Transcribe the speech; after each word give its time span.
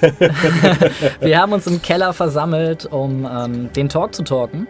wir 1.20 1.40
haben 1.40 1.52
uns 1.52 1.66
im 1.66 1.82
Keller 1.82 2.12
versammelt, 2.12 2.86
um 2.86 3.28
ähm, 3.30 3.72
den 3.72 3.88
Talk 3.88 4.14
zu 4.14 4.22
talken. 4.22 4.66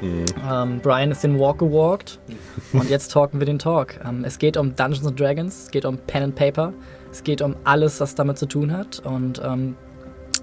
Mhm. 0.00 0.24
Ähm, 0.50 0.80
Brian 0.82 1.10
ist 1.10 1.22
den 1.22 1.38
Walk 1.38 1.58
gewalkt 1.58 2.18
und 2.72 2.88
jetzt 2.88 3.12
talken 3.12 3.38
wir 3.40 3.46
den 3.46 3.58
Talk. 3.58 4.00
Ähm, 4.04 4.24
es 4.24 4.38
geht 4.38 4.56
um 4.56 4.74
Dungeons 4.74 5.06
and 5.06 5.20
Dragons, 5.20 5.64
es 5.64 5.70
geht 5.70 5.84
um 5.84 5.98
Pen 5.98 6.22
and 6.22 6.34
Paper, 6.34 6.72
es 7.10 7.22
geht 7.22 7.42
um 7.42 7.56
alles, 7.64 8.00
was 8.00 8.14
damit 8.14 8.38
zu 8.38 8.46
tun 8.46 8.72
hat 8.72 9.00
und 9.04 9.40
ähm, 9.44 9.76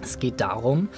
es 0.03 0.19
geht 0.19 0.39
darum, 0.39 0.89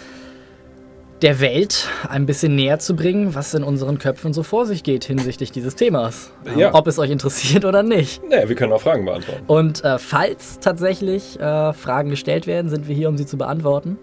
der 1.21 1.39
Welt 1.41 1.87
ein 2.07 2.25
bisschen 2.25 2.55
näher 2.55 2.79
zu 2.79 2.95
bringen, 2.95 3.35
was 3.35 3.53
in 3.53 3.63
unseren 3.63 3.97
Köpfen 3.97 4.33
so 4.33 4.43
vor 4.43 4.65
sich 4.65 4.83
geht 4.83 5.03
hinsichtlich 5.03 5.51
dieses 5.51 5.75
Themas. 5.75 6.31
Ja. 6.55 6.73
Ob 6.73 6.87
es 6.87 6.97
euch 6.97 7.09
interessiert 7.11 7.65
oder 7.65 7.83
nicht. 7.83 8.21
Naja, 8.29 8.47
wir 8.47 8.55
können 8.55 8.71
auch 8.71 8.81
Fragen 8.81 9.05
beantworten. 9.05 9.43
Und 9.47 9.83
äh, 9.83 9.99
falls 9.99 10.59
tatsächlich 10.59 11.39
äh, 11.39 11.73
Fragen 11.73 12.09
gestellt 12.09 12.47
werden, 12.47 12.69
sind 12.69 12.87
wir 12.87 12.95
hier, 12.95 13.09
um 13.09 13.17
sie 13.17 13.25
zu 13.25 13.37
beantworten. 13.37 13.97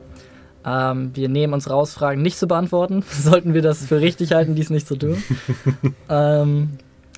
Ähm, 0.66 1.12
wir 1.14 1.28
nehmen 1.28 1.54
uns 1.54 1.70
raus, 1.70 1.94
Fragen 1.94 2.20
nicht 2.20 2.38
zu 2.38 2.46
beantworten. 2.46 3.02
Sollten 3.10 3.54
wir 3.54 3.62
das 3.62 3.86
für 3.86 4.00
richtig 4.00 4.32
halten, 4.32 4.54
dies 4.54 4.68
nicht 4.68 4.86
zu 4.86 4.96
tun. 4.96 5.22
ähm, 6.10 6.70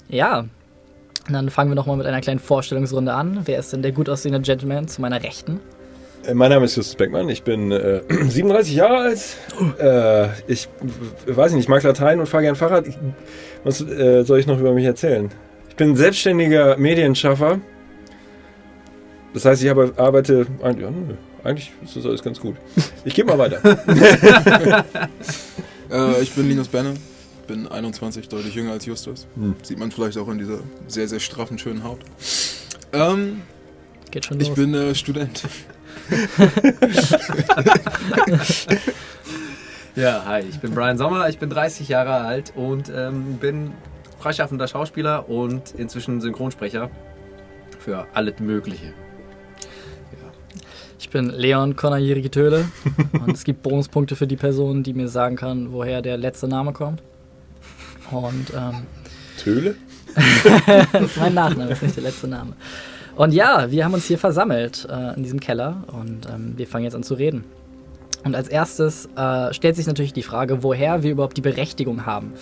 ja, 0.09 0.45
dann 1.29 1.51
fangen 1.51 1.71
wir 1.71 1.75
nochmal 1.75 1.97
mit 1.97 2.07
einer 2.07 2.21
kleinen 2.21 2.41
Vorstellungsrunde 2.41 3.13
an. 3.13 3.41
Wer 3.45 3.59
ist 3.59 3.73
denn 3.73 3.83
der 3.83 3.93
gut 3.93 4.09
aussehende 4.09 4.41
Gentleman 4.41 4.87
zu 4.87 5.01
meiner 5.01 5.23
Rechten? 5.23 5.61
Äh, 6.27 6.35
mein 6.35 6.51
Name 6.51 6.65
ist 6.65 6.77
Justus 6.77 6.97
Beckmann, 6.97 7.29
ich 7.29 7.43
bin 7.43 7.73
äh, 7.73 8.03
37 8.29 8.75
Jahre 8.75 8.99
alt. 8.99 9.37
Äh, 9.79 10.29
ich 10.51 10.69
weiß 11.27 11.53
nicht, 11.53 11.63
ich 11.63 11.69
mag 11.69 11.83
Latein 11.83 12.21
und 12.21 12.27
fahre 12.27 12.45
gern 12.45 12.57
Fahrrad. 12.57 12.87
Ich, 12.87 12.97
was 13.65 13.81
äh, 13.81 14.25
soll 14.25 14.39
ich 14.39 14.47
noch 14.47 14.59
über 14.59 14.73
mich 14.73 14.85
erzählen? 14.85 15.31
Ich 15.69 15.77
bin 15.77 15.97
selbstständiger 15.97 16.77
Medienschaffer. 16.77 17.61
Das 19.35 19.45
heißt, 19.45 19.63
ich 19.63 19.69
habe, 19.69 19.93
arbeite. 19.97 20.47
Ja, 20.63 20.73
nö, 20.73 21.15
eigentlich 21.45 21.73
ist 21.85 21.97
das 21.97 22.05
alles 22.07 22.23
ganz 22.23 22.41
gut. 22.41 22.57
Ich 23.05 23.15
gehe 23.15 23.25
mal 23.25 23.39
weiter. 23.39 23.61
Äh, 25.91 26.21
ich 26.21 26.35
bin 26.35 26.47
Linus 26.47 26.69
Benne, 26.69 26.93
bin 27.47 27.67
21, 27.67 28.29
deutlich 28.29 28.55
jünger 28.55 28.73
als 28.73 28.85
Justus. 28.85 29.27
Hm. 29.37 29.55
Sieht 29.63 29.79
man 29.79 29.91
vielleicht 29.91 30.19
auch 30.19 30.29
in 30.29 30.37
dieser 30.37 30.59
sehr, 30.87 31.09
sehr 31.09 31.19
straffen, 31.19 31.59
schönen 31.59 31.83
Haut. 31.83 32.01
Ähm, 32.93 33.41
Geht 34.11 34.27
schon 34.27 34.39
los. 34.39 34.49
Ich 34.49 34.55
bin 34.55 34.75
äh, 34.75 34.95
Student. 34.95 35.45
ja, 39.97 40.23
hi, 40.27 40.43
ich 40.49 40.61
bin 40.61 40.75
Brian 40.75 40.99
Sommer, 40.99 41.29
ich 41.29 41.39
bin 41.39 41.51
30 41.51 41.89
Jahre 41.89 42.15
alt 42.15 42.53
und 42.57 42.91
ähm, 42.95 43.39
bin 43.41 43.73
freischaffender 44.19 44.69
Schauspieler 44.69 45.29
und 45.29 45.75
inzwischen 45.77 46.21
Synchronsprecher 46.21 46.91
für 47.79 48.07
alles 48.15 48.39
Mögliche. 48.41 48.87
Ja. 48.87 48.93
Ich 50.99 51.11
bin 51.11 51.31
Leon 51.31 51.77
Konajiri 51.77 52.29
Töle 52.29 52.65
und 53.13 53.35
es 53.35 53.45
gibt 53.45 53.63
Bonuspunkte 53.63 54.17
für 54.17 54.27
die 54.27 54.37
Person, 54.37 54.83
die 54.83 54.95
mir 54.95 55.09
sagen 55.09 55.37
kann, 55.37 55.73
woher 55.73 56.03
der 56.03 56.17
letzte 56.17 56.49
Name 56.49 56.73
kommt. 56.73 57.03
Und 58.11 58.53
ähm, 58.57 58.87
Töle? 59.39 59.77
das 60.93 61.03
ist 61.03 61.17
mein 61.17 61.35
Nachname, 61.35 61.71
das 61.71 61.79
ist 61.79 61.83
nicht 61.83 61.97
der 61.97 62.05
letzte 62.05 62.29
Name. 62.29 62.55
Und 63.19 63.35
ja, 63.35 63.69
wir 63.69 63.85
haben 63.85 63.95
uns 63.95 64.05
hier 64.05 64.17
versammelt 64.17 64.87
äh, 64.89 65.17
in 65.17 65.25
diesem 65.25 65.41
Keller 65.41 65.83
und 65.89 66.29
ähm, 66.33 66.53
wir 66.57 66.69
fangen 66.69 66.85
jetzt 66.85 66.95
an 66.95 67.03
zu 67.03 67.15
reden. 67.15 67.43
Und 68.25 68.37
als 68.37 68.47
erstes 68.47 69.09
äh, 69.17 69.53
stellt 69.53 69.75
sich 69.75 69.89
natürlich 69.89 70.13
die 70.13 70.23
Frage, 70.23 70.63
woher 70.63 71.03
wir 71.03 71.11
überhaupt 71.11 71.37
die 71.37 71.41
Berechtigung 71.41 72.07
haben, 72.07 72.33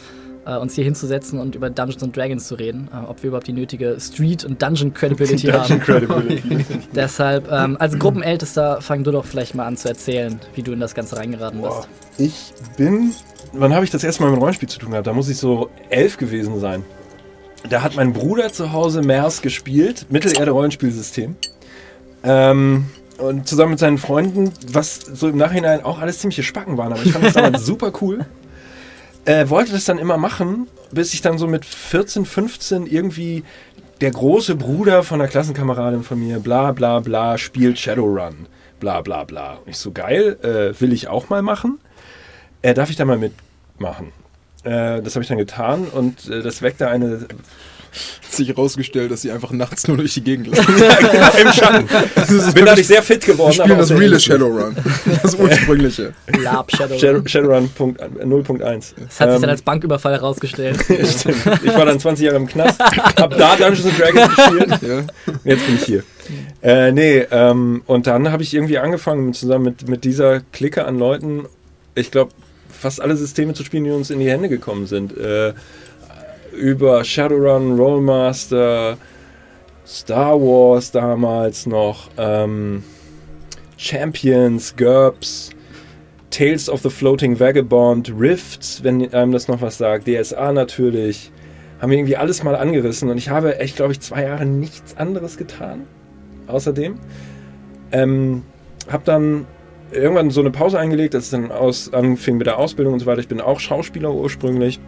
äh, 0.45 0.55
uns 0.55 0.75
hier 0.75 0.85
hinzusetzen 0.85 1.41
und 1.41 1.55
über 1.55 1.71
Dungeons 1.71 2.03
and 2.03 2.15
Dragons 2.15 2.47
zu 2.47 2.57
reden. 2.57 2.91
Äh, 2.93 3.09
ob 3.09 3.23
wir 3.23 3.29
überhaupt 3.29 3.47
die 3.47 3.55
nötige 3.55 3.97
Street- 3.99 4.45
und 4.45 4.61
Dungeon-Credibility 4.61 5.47
haben. 5.53 5.81
Credibility. 5.81 6.67
Deshalb, 6.95 7.51
ähm, 7.51 7.79
als 7.81 7.99
Gruppenältester, 7.99 8.83
fang 8.83 9.03
du 9.03 9.13
doch 9.13 9.25
vielleicht 9.25 9.55
mal 9.55 9.65
an 9.65 9.79
zu 9.79 9.89
erzählen, 9.89 10.39
wie 10.55 10.63
du 10.63 10.73
in 10.73 10.81
das 10.81 10.95
Ganze 10.95 11.17
reingeraten 11.17 11.63
bist. 11.63 11.89
Ich 12.19 12.53
bin. 12.77 13.13
Wann 13.55 13.73
habe 13.73 13.87
ich 13.87 13.91
das 13.91 14.05
erste 14.05 14.23
Mal 14.23 14.31
mit 14.31 14.41
Rollenspiel 14.41 14.69
zu 14.69 14.79
tun 14.79 14.91
gehabt? 14.91 15.07
Da 15.07 15.15
muss 15.15 15.31
ich 15.31 15.39
so 15.39 15.71
elf 15.89 16.19
gewesen 16.19 16.61
sein. 16.61 16.85
Da 17.69 17.83
hat 17.83 17.97
mein 17.97 18.13
Bruder 18.13 18.53
zu 18.53 18.73
Hause 18.73 19.03
MERS 19.03 19.43
gespielt, 19.43 20.07
Mittelerde-Rollenspielsystem. 20.11 21.35
Ähm, 22.23 22.87
und 23.19 23.49
zusammen 23.49 23.73
mit 23.73 23.79
seinen 23.79 23.99
Freunden, 23.99 24.53
was 24.71 24.97
so 24.97 25.29
im 25.29 25.37
Nachhinein 25.37 25.83
auch 25.83 25.99
alles 25.99 26.21
ziemliche 26.21 26.43
Spacken 26.43 26.77
waren, 26.77 26.93
aber 26.93 27.03
ich 27.03 27.13
fand 27.13 27.25
das 27.25 27.35
damals 27.35 27.67
super 27.67 27.93
cool. 28.01 28.27
Äh, 29.25 29.49
wollte 29.49 29.73
das 29.73 29.85
dann 29.85 29.99
immer 29.99 30.17
machen, 30.17 30.69
bis 30.93 31.13
ich 31.15 31.23
dann 31.23 31.39
so 31.39 31.49
mit 31.49 31.65
14, 31.65 32.25
15 32.25 32.87
irgendwie 32.87 33.43
der 34.01 34.13
große 34.13 34.55
Bruder 34.55 35.03
von 35.03 35.21
einer 35.21 35.29
Klassenkameradin 35.29 36.05
von 36.05 36.21
mir, 36.21 36.39
bla 36.39 36.73
bla 36.73 37.01
bla, 37.01 37.39
spielt 37.39 37.79
Shadowrun. 37.79 38.47
Bla 38.79 39.01
bla 39.01 39.25
bla. 39.25 39.55
Und 39.55 39.71
ich 39.71 39.79
so, 39.79 39.91
geil, 39.91 40.37
äh, 40.43 40.79
will 40.81 40.93
ich 40.93 41.09
auch 41.09 41.31
mal 41.31 41.43
machen. 41.43 41.79
Äh, 42.63 42.75
darf 42.75 42.91
ich 42.91 42.97
da 42.97 43.05
mal 43.07 43.19
mitmachen? 43.19 44.13
Äh, 44.67 45.03
das 45.03 45.15
habe 45.15 45.23
ich 45.23 45.29
dann 45.29 45.39
getan 45.39 45.87
und 45.87 46.29
äh, 46.29 46.43
das 46.43 46.61
weckte 46.61 46.89
eine 46.89 47.27
hat 48.23 48.33
sich 48.33 48.49
herausgestellt, 48.49 49.11
dass 49.11 49.23
sie 49.23 49.31
einfach 49.31 49.53
nachts 49.53 49.89
nur 49.89 49.97
durch 49.97 50.15
die 50.15 50.23
Gegend 50.23 50.47
laufen. 50.57 50.79
ja, 50.79 50.95
genau, 50.97 51.49
im 51.49 51.53
Schatten. 51.53 52.53
Bin 52.53 52.65
dadurch 52.67 52.87
sehr 52.87 53.03
fit 53.03 53.25
geworden. 53.25 53.57
Wir 53.57 53.65
spielen 53.65 53.79
das 53.79 53.91
reale 53.91 54.21
Shadowrun. 54.21 54.77
Das 55.23 55.35
ursprüngliche. 55.39 56.13
Lab 56.43 56.71
Shadowrun. 56.71 57.27
Shadowrun 57.27 57.71
0.1. 57.77 58.59
Das 58.59 58.85
hat 58.85 58.95
sich 58.99 59.19
dann 59.19 59.43
ähm, 59.45 59.49
als 59.49 59.63
Banküberfall 59.63 60.13
herausgestellt. 60.13 60.79
Stimmt. 60.85 61.37
Ich 61.65 61.75
war 61.75 61.87
dann 61.87 61.99
20 61.99 62.27
Jahre 62.27 62.37
im 62.37 62.47
Knast, 62.47 62.79
hab 62.81 63.37
da 63.37 63.57
Dungeons 63.57 63.97
Dragons 63.97 64.37
gespielt. 64.37 64.83
Ja. 64.83 65.33
Jetzt 65.45 65.67
bin 65.67 65.77
ich 65.77 65.85
hier. 65.85 66.03
Äh, 66.63 66.93
nee, 66.93 67.19
ähm, 67.31 67.83
und 67.87 68.07
dann 68.07 68.33
habe 68.33 68.43
ich 68.43 68.53
irgendwie 68.53 68.79
angefangen 68.79 69.33
zusammen 69.33 69.65
mit, 69.65 69.89
mit 69.89 70.05
dieser 70.05 70.41
Clique 70.53 70.85
an 70.85 70.99
Leuten, 70.99 71.47
ich 71.95 72.11
glaube, 72.11 72.33
fast 72.77 73.01
alle 73.01 73.17
Systeme 73.17 73.55
zu 73.55 73.65
spielen, 73.65 73.85
die 73.85 73.91
uns 73.91 74.11
in 74.11 74.19
die 74.19 74.31
Hände 74.31 74.49
gekommen 74.49 74.87
sind. 74.87 75.17
Äh, 75.17 75.55
über 76.53 77.05
Shadowrun, 77.05 77.79
Rollmaster, 77.79 78.97
Star 79.87 80.41
Wars 80.41 80.91
damals 80.91 81.67
noch, 81.67 82.11
ähm, 82.17 82.83
Champions, 83.77 84.75
GURPS, 84.77 85.51
Tales 86.31 86.69
of 86.69 86.83
the 86.83 86.91
Floating 86.91 87.39
Vagabond, 87.39 88.13
Rifts, 88.19 88.83
wenn 88.83 89.13
einem 89.15 89.33
das 89.33 89.49
noch 89.49 89.61
was 89.61 89.79
sagt, 89.79 90.07
DSA 90.09 90.53
natürlich. 90.53 91.31
Haben 91.81 91.91
wir 91.91 91.99
irgendwie 91.99 92.17
alles 92.17 92.43
mal 92.43 92.57
angerissen 92.57 93.11
und 93.11 93.19
ich 93.19 93.29
habe 93.29 93.59
echt, 93.59 93.77
glaube 93.77 93.93
ich, 93.93 94.01
zwei 94.01 94.23
Jahre 94.23 94.47
nichts 94.47 94.97
anderes 94.97 95.37
getan. 95.37 95.83
Außerdem. 96.47 96.99
Ähm, 97.93 98.43
hab 98.91 99.05
dann 99.05 99.47
irgendwann 99.93 100.31
so 100.31 100.41
eine 100.41 100.51
Pause 100.51 100.79
eingelegt, 100.79 101.15
als 101.15 101.25
es 101.25 101.31
dann 101.31 101.51
aus, 101.51 101.93
anfing 101.93 102.37
mit 102.39 102.47
der 102.47 102.59
Ausbildung 102.59 102.95
und 102.95 103.01
so 103.01 103.07
weiter. 103.07 103.21
Ich 103.21 103.29
bin 103.29 103.41
auch 103.41 103.61
Schauspieler 103.61 104.13
ursprünglich. 104.13 104.81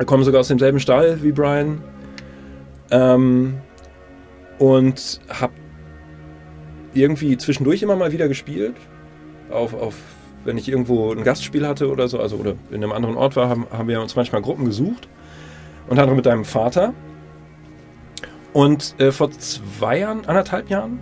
Ich 0.00 0.06
komme 0.06 0.24
sogar 0.24 0.40
aus 0.40 0.48
demselben 0.48 0.80
Stall 0.80 1.22
wie 1.22 1.32
Brian. 1.32 1.82
Ähm, 2.90 3.54
und 4.58 5.20
habe 5.28 5.52
irgendwie 6.94 7.36
zwischendurch 7.36 7.82
immer 7.82 7.96
mal 7.96 8.12
wieder 8.12 8.28
gespielt. 8.28 8.76
Auf, 9.50 9.74
auf, 9.74 9.96
wenn 10.44 10.58
ich 10.58 10.68
irgendwo 10.68 11.12
ein 11.12 11.24
Gastspiel 11.24 11.66
hatte 11.66 11.90
oder 11.90 12.08
so, 12.08 12.18
also 12.18 12.36
oder 12.36 12.54
in 12.70 12.82
einem 12.82 12.92
anderen 12.92 13.16
Ort 13.16 13.36
war, 13.36 13.48
haben, 13.48 13.66
haben 13.70 13.88
wir 13.88 14.00
uns 14.00 14.16
manchmal 14.16 14.42
Gruppen 14.42 14.64
gesucht. 14.64 15.08
Unter 15.88 16.02
anderem 16.02 16.16
mit 16.16 16.26
deinem 16.26 16.44
Vater. 16.44 16.94
Und 18.52 18.94
äh, 18.98 19.12
vor 19.12 19.30
zwei 19.30 20.00
Jahren, 20.00 20.26
anderthalb 20.26 20.68
Jahren, 20.68 21.00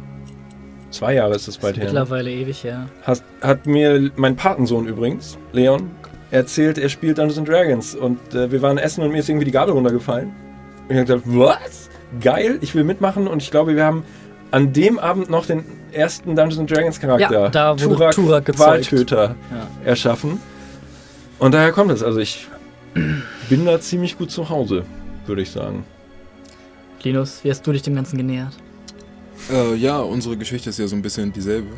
Zwei 0.90 1.14
Jahre 1.14 1.34
ist 1.34 1.46
es 1.46 1.58
bald 1.58 1.76
her. 1.76 1.84
Mittlerweile 1.84 2.30
ewig, 2.30 2.62
ja. 2.64 2.86
Hat, 3.02 3.22
hat 3.40 3.66
mir 3.66 4.10
mein 4.16 4.36
Patensohn 4.36 4.86
übrigens, 4.86 5.38
Leon, 5.52 5.90
erzählt, 6.30 6.78
er 6.78 6.88
spielt 6.88 7.18
Dungeons 7.18 7.48
Dragons. 7.48 7.94
Und 7.94 8.34
äh, 8.34 8.50
wir 8.50 8.62
waren 8.62 8.78
essen 8.78 9.02
und 9.02 9.12
mir 9.12 9.18
ist 9.18 9.28
irgendwie 9.28 9.46
die 9.46 9.52
Gabel 9.52 9.74
runtergefallen. 9.74 10.32
Und 10.88 10.90
ich 10.90 10.96
habe 10.96 11.06
gesagt, 11.06 11.22
was? 11.26 11.90
Geil, 12.20 12.58
ich 12.60 12.74
will 12.74 12.84
mitmachen. 12.84 13.28
Und 13.28 13.42
ich 13.42 13.50
glaube, 13.50 13.76
wir 13.76 13.84
haben 13.84 14.04
an 14.50 14.72
dem 14.72 14.98
Abend 14.98 15.30
noch 15.30 15.46
den 15.46 15.64
ersten 15.92 16.34
Dungeons 16.34 16.70
Dragons 16.70 17.00
Charakter, 17.00 17.42
ja, 17.44 17.48
da 17.48 17.74
Turak, 17.74 18.14
Turak 18.14 18.58
Wahltöter, 18.58 19.36
ja. 19.50 19.68
erschaffen. 19.88 20.40
Und 21.38 21.54
daher 21.54 21.72
kommt 21.72 21.90
es. 21.90 22.02
Also 22.02 22.18
ich 22.20 22.48
bin 23.48 23.64
da 23.64 23.80
ziemlich 23.80 24.18
gut 24.18 24.30
zu 24.30 24.48
Hause, 24.48 24.84
würde 25.26 25.42
ich 25.42 25.50
sagen. 25.50 25.84
Linus, 27.02 27.40
wie 27.44 27.50
hast 27.50 27.66
du 27.66 27.72
dich 27.72 27.82
dem 27.82 27.94
Ganzen 27.94 28.18
genähert? 28.18 28.52
Äh, 29.50 29.74
ja, 29.74 29.98
unsere 30.00 30.36
Geschichte 30.36 30.70
ist 30.70 30.78
ja 30.78 30.86
so 30.86 30.96
ein 30.96 31.02
bisschen 31.02 31.32
dieselbe. 31.32 31.68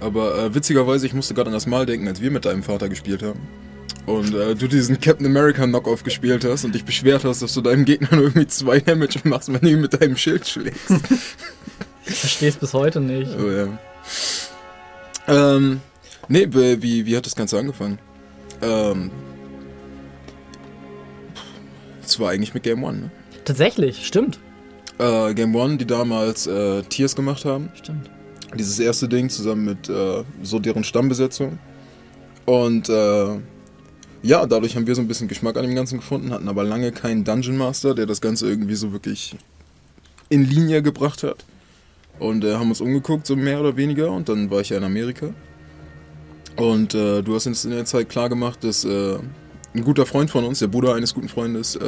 Aber 0.00 0.38
äh, 0.38 0.54
witzigerweise, 0.54 1.06
ich 1.06 1.14
musste 1.14 1.34
gerade 1.34 1.48
an 1.48 1.54
das 1.54 1.66
Mal 1.66 1.86
denken, 1.86 2.08
als 2.08 2.20
wir 2.20 2.30
mit 2.30 2.44
deinem 2.44 2.62
Vater 2.62 2.88
gespielt 2.88 3.22
haben. 3.22 3.40
Und 4.06 4.34
äh, 4.34 4.54
du 4.54 4.68
diesen 4.68 5.00
Captain 5.00 5.26
America 5.26 5.66
Knockoff 5.66 6.04
gespielt 6.04 6.44
hast 6.44 6.64
und 6.64 6.74
dich 6.74 6.84
beschwert 6.84 7.24
hast, 7.24 7.42
dass 7.42 7.54
du 7.54 7.60
deinem 7.60 7.84
Gegner 7.84 8.08
nur 8.12 8.26
irgendwie 8.26 8.46
zwei 8.46 8.78
Damage 8.80 9.20
machst, 9.24 9.52
wenn 9.52 9.60
du 9.60 9.70
ihn 9.70 9.80
mit 9.80 10.00
deinem 10.00 10.16
Schild 10.16 10.46
schlägst. 10.46 10.90
ich 12.06 12.14
verstehe 12.14 12.48
es 12.48 12.56
bis 12.56 12.72
heute 12.72 13.00
nicht. 13.00 13.30
Oh, 13.36 13.50
ja. 13.50 13.78
Ähm, 15.26 15.80
nee, 16.28 16.46
wie, 16.50 17.04
wie 17.04 17.16
hat 17.16 17.26
das 17.26 17.34
Ganze 17.34 17.58
angefangen? 17.58 17.98
Ähm, 18.62 19.10
es 22.04 22.20
war 22.20 22.30
eigentlich 22.30 22.54
mit 22.54 22.62
Game 22.62 22.84
One, 22.84 22.98
ne? 22.98 23.10
Tatsächlich, 23.44 24.06
stimmt. 24.06 24.38
Äh, 24.98 25.34
Game 25.34 25.54
One, 25.54 25.76
die 25.76 25.86
damals 25.86 26.46
äh, 26.46 26.82
Tiers 26.82 27.14
gemacht 27.14 27.44
haben. 27.44 27.70
Stimmt. 27.74 28.10
Dieses 28.54 28.78
erste 28.78 29.08
Ding 29.08 29.28
zusammen 29.28 29.64
mit 29.64 29.88
äh, 29.88 30.24
so 30.42 30.58
deren 30.58 30.84
Stammbesetzung. 30.84 31.58
Und 32.46 32.88
äh, 32.88 33.38
ja, 34.22 34.46
dadurch 34.46 34.76
haben 34.76 34.86
wir 34.86 34.94
so 34.94 35.02
ein 35.02 35.08
bisschen 35.08 35.28
Geschmack 35.28 35.56
an 35.56 35.64
dem 35.64 35.74
Ganzen 35.74 35.98
gefunden, 35.98 36.32
hatten 36.32 36.48
aber 36.48 36.64
lange 36.64 36.92
keinen 36.92 37.24
Dungeon 37.24 37.56
Master, 37.56 37.94
der 37.94 38.06
das 38.06 38.20
Ganze 38.20 38.48
irgendwie 38.48 38.74
so 38.74 38.92
wirklich 38.92 39.36
in 40.28 40.44
Linie 40.44 40.82
gebracht 40.82 41.22
hat. 41.22 41.44
Und 42.18 42.44
äh, 42.44 42.54
haben 42.54 42.70
uns 42.70 42.80
umgeguckt, 42.80 43.26
so 43.26 43.36
mehr 43.36 43.60
oder 43.60 43.76
weniger. 43.76 44.10
Und 44.10 44.30
dann 44.30 44.50
war 44.50 44.60
ich 44.60 44.70
ja 44.70 44.78
in 44.78 44.84
Amerika. 44.84 45.34
Und 46.56 46.94
äh, 46.94 47.22
du 47.22 47.34
hast 47.34 47.46
uns 47.46 47.66
in 47.66 47.72
der 47.72 47.84
Zeit 47.84 48.08
klar 48.08 48.30
gemacht, 48.30 48.64
dass 48.64 48.86
ein 48.86 49.84
guter 49.84 50.06
Freund 50.06 50.30
von 50.30 50.44
uns, 50.44 50.60
der 50.60 50.68
Bruder 50.68 50.94
eines 50.94 51.12
guten 51.12 51.28
Freundes, 51.28 51.78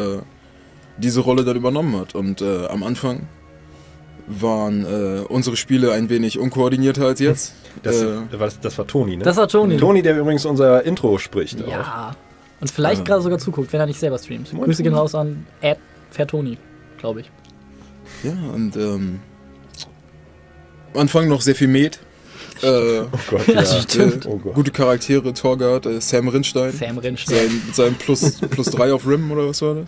diese 0.99 1.21
Rolle 1.21 1.45
dann 1.45 1.57
übernommen 1.57 1.97
hat. 1.97 2.15
Und 2.15 2.41
äh, 2.43 2.67
am 2.67 2.83
Anfang 2.83 3.29
waren 4.27 4.85
äh, 4.85 5.21
unsere 5.29 5.57
Spiele 5.57 5.93
ein 5.93 6.09
wenig 6.11 6.39
unkoordinierter 6.39 7.07
als 7.07 7.21
jetzt. 7.21 7.53
Das, 7.85 8.03
Äh, 8.03 8.17
das, 8.37 8.59
das 8.61 8.77
war 8.77 8.89
Toni, 8.89 9.17
ne? 9.17 9.23
Das 9.25 9.37
war 9.37 9.47
Toni. 9.47 9.77
Toni, 9.77 10.03
der 10.03 10.19
übrigens 10.19 10.45
unser 10.45 10.83
Intro 10.85 11.17
spricht. 11.19 11.63
Auch. 11.63 11.69
Ja. 11.69 12.17
Und 12.61 12.69
vielleicht 12.71 12.99
Ja. 12.99 13.05
gerade 13.05 13.23
sogar 13.23 13.39
zuguckt, 13.39 13.73
wenn 13.73 13.79
er 13.79 13.87
nicht 13.87 14.01
selber 14.01 14.19
streamt. 14.19 14.53
Moin, 14.53 14.65
Grüße 14.65 14.83
gehen 14.83 14.95
raus 14.95 15.15
an 15.15 15.47
Fairtoni, 16.11 16.59
glaube 16.99 17.21
ich. 17.21 17.31
ja, 18.25 18.33
und 18.53 18.77
ähm, 18.77 19.21
am 20.95 21.01
Anfang 21.03 21.29
noch 21.29 21.41
sehr 21.41 21.55
viel 21.55 21.69
Met. 21.69 22.01
Äh, 22.61 23.03
Oh 23.03 23.07
Gott, 23.31 23.47
ja. 23.47 23.65
stimmt. 23.83 24.27
Oh 24.27 24.37
Gott. 24.39 24.55
gute 24.55 24.73
Charaktere, 24.73 25.33
Torgard, 25.33 25.87
äh, 25.87 26.01
Sam 26.01 26.27
Rindstein. 26.27 26.73
Sam 26.73 26.99
Rindstein. 26.99 27.37
Sein, 27.37 27.63
mit 27.67 27.77
seinem 27.77 27.95
plus, 27.95 28.33
plus 28.41 28.67
3 28.73 28.93
auf 28.93 29.07
Rim 29.07 29.31
oder 29.31 29.49
was 29.49 29.63
war 29.63 29.77
das? 29.77 29.87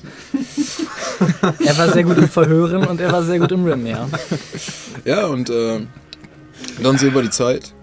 Er 1.64 1.78
war 1.78 1.92
sehr 1.92 2.04
gut 2.04 2.18
im 2.18 2.28
Verhören 2.28 2.86
und 2.86 3.00
er 3.00 3.12
war 3.12 3.22
sehr 3.22 3.38
gut 3.38 3.52
im 3.52 3.64
Rim, 3.64 3.86
ja. 3.86 4.08
Ja, 5.04 5.26
und 5.26 5.50
äh, 5.50 5.80
dann 6.82 6.98
so 6.98 7.06
über 7.06 7.22
die 7.22 7.30
Zeit 7.30 7.74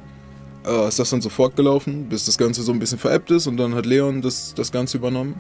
äh, 0.66 0.88
ist 0.88 1.00
das 1.00 1.10
dann 1.10 1.22
so 1.22 1.30
fortgelaufen, 1.30 2.10
bis 2.10 2.26
das 2.26 2.38
Ganze 2.38 2.64
so 2.64 2.72
ein 2.72 2.80
bisschen 2.80 2.98
veräppt 2.98 3.32
ist 3.32 3.48
und 3.48 3.58
dann 3.58 3.76
hat 3.76 3.86
Leon 3.86 4.22
das, 4.22 4.54
das 4.56 4.72
Ganze 4.72 4.98
übernommen. 4.98 5.40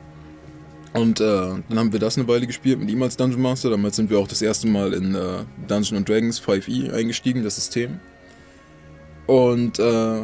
Und 0.93 1.19
äh, 1.19 1.23
dann 1.23 1.77
haben 1.79 1.91
wir 1.91 1.99
das 1.99 2.17
eine 2.17 2.27
Weile 2.27 2.47
gespielt 2.47 2.79
mit 2.79 2.89
ihm 2.89 3.03
als 3.03 3.17
Dungeon 3.17 3.41
Master. 3.41 3.69
Damals 3.69 3.97
sind 3.97 4.09
wir 4.09 4.17
auch 4.17 4.27
das 4.27 4.41
erste 4.41 4.67
Mal 4.67 4.93
in 4.93 5.13
äh, 5.13 5.43
Dungeon 5.67 6.03
Dragons 6.03 6.41
5e 6.41 6.91
eingestiegen, 6.91 7.43
das 7.43 7.55
System. 7.55 7.99
Und 9.27 9.77
äh, 9.79 10.21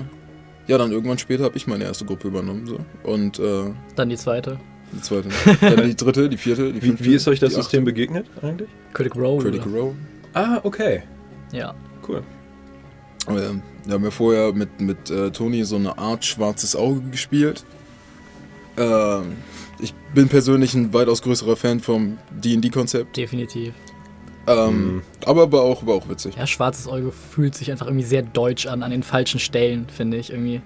ja, 0.67 0.77
dann 0.77 0.91
irgendwann 0.91 1.17
später 1.17 1.43
habe 1.43 1.57
ich 1.57 1.67
meine 1.67 1.83
erste 1.83 2.05
Gruppe 2.05 2.29
übernommen. 2.29 2.65
So. 2.65 2.79
Und 3.03 3.37
äh, 3.39 3.71
Dann 3.95 4.09
die 4.09 4.15
zweite. 4.15 4.59
Die 4.95 5.01
zweite, 5.01 5.29
dann 5.61 5.87
die 5.87 5.95
dritte, 5.95 6.29
die 6.29 6.37
vierte, 6.37 6.71
die 6.71 6.81
Wie, 6.81 6.87
fünfte. 6.87 7.05
wie 7.05 7.13
ist 7.15 7.27
euch 7.27 7.39
das 7.39 7.53
System 7.53 7.79
achte. 7.81 7.85
begegnet 7.85 8.25
eigentlich? 8.41 8.69
Critical 8.93 9.21
Role. 9.21 9.43
Critical 9.43 9.71
Role. 9.71 9.95
Ah, 10.33 10.59
okay. 10.63 11.03
Ja. 11.51 11.73
Cool. 12.07 12.23
Ähm, 13.27 13.61
Wir 13.85 13.93
haben 13.93 14.03
ja 14.03 14.11
vorher 14.11 14.53
mit, 14.53 14.79
mit 14.81 15.09
äh, 15.09 15.31
Toni 15.31 15.63
so 15.63 15.75
eine 15.75 15.97
Art 15.97 16.25
schwarzes 16.25 16.75
Auge 16.75 17.01
gespielt. 17.11 17.63
Ähm, 18.77 19.33
ich 19.79 19.93
bin 20.13 20.27
persönlich 20.29 20.73
ein 20.73 20.93
weitaus 20.93 21.21
größerer 21.21 21.55
Fan 21.55 21.79
vom 21.79 22.17
D&D-Konzept. 22.31 23.15
Definitiv. 23.17 23.73
Ähm, 24.47 24.95
Mhm. 24.95 25.01
Aber 25.25 25.51
war 25.51 25.61
auch, 25.61 25.85
war 25.85 25.93
auch 25.95 26.09
witzig. 26.09 26.35
Ja, 26.35 26.45
schwarzes 26.47 26.87
Auge 26.87 27.11
fühlt 27.13 27.55
sich 27.55 27.71
einfach 27.71 27.87
irgendwie 27.87 28.03
sehr 28.05 28.23
deutsch 28.23 28.65
an, 28.67 28.83
an 28.83 28.91
den 28.91 29.03
falschen 29.03 29.39
Stellen, 29.39 29.87
finde 29.89 30.17
ich 30.17 30.31
irgendwie. 30.31 30.61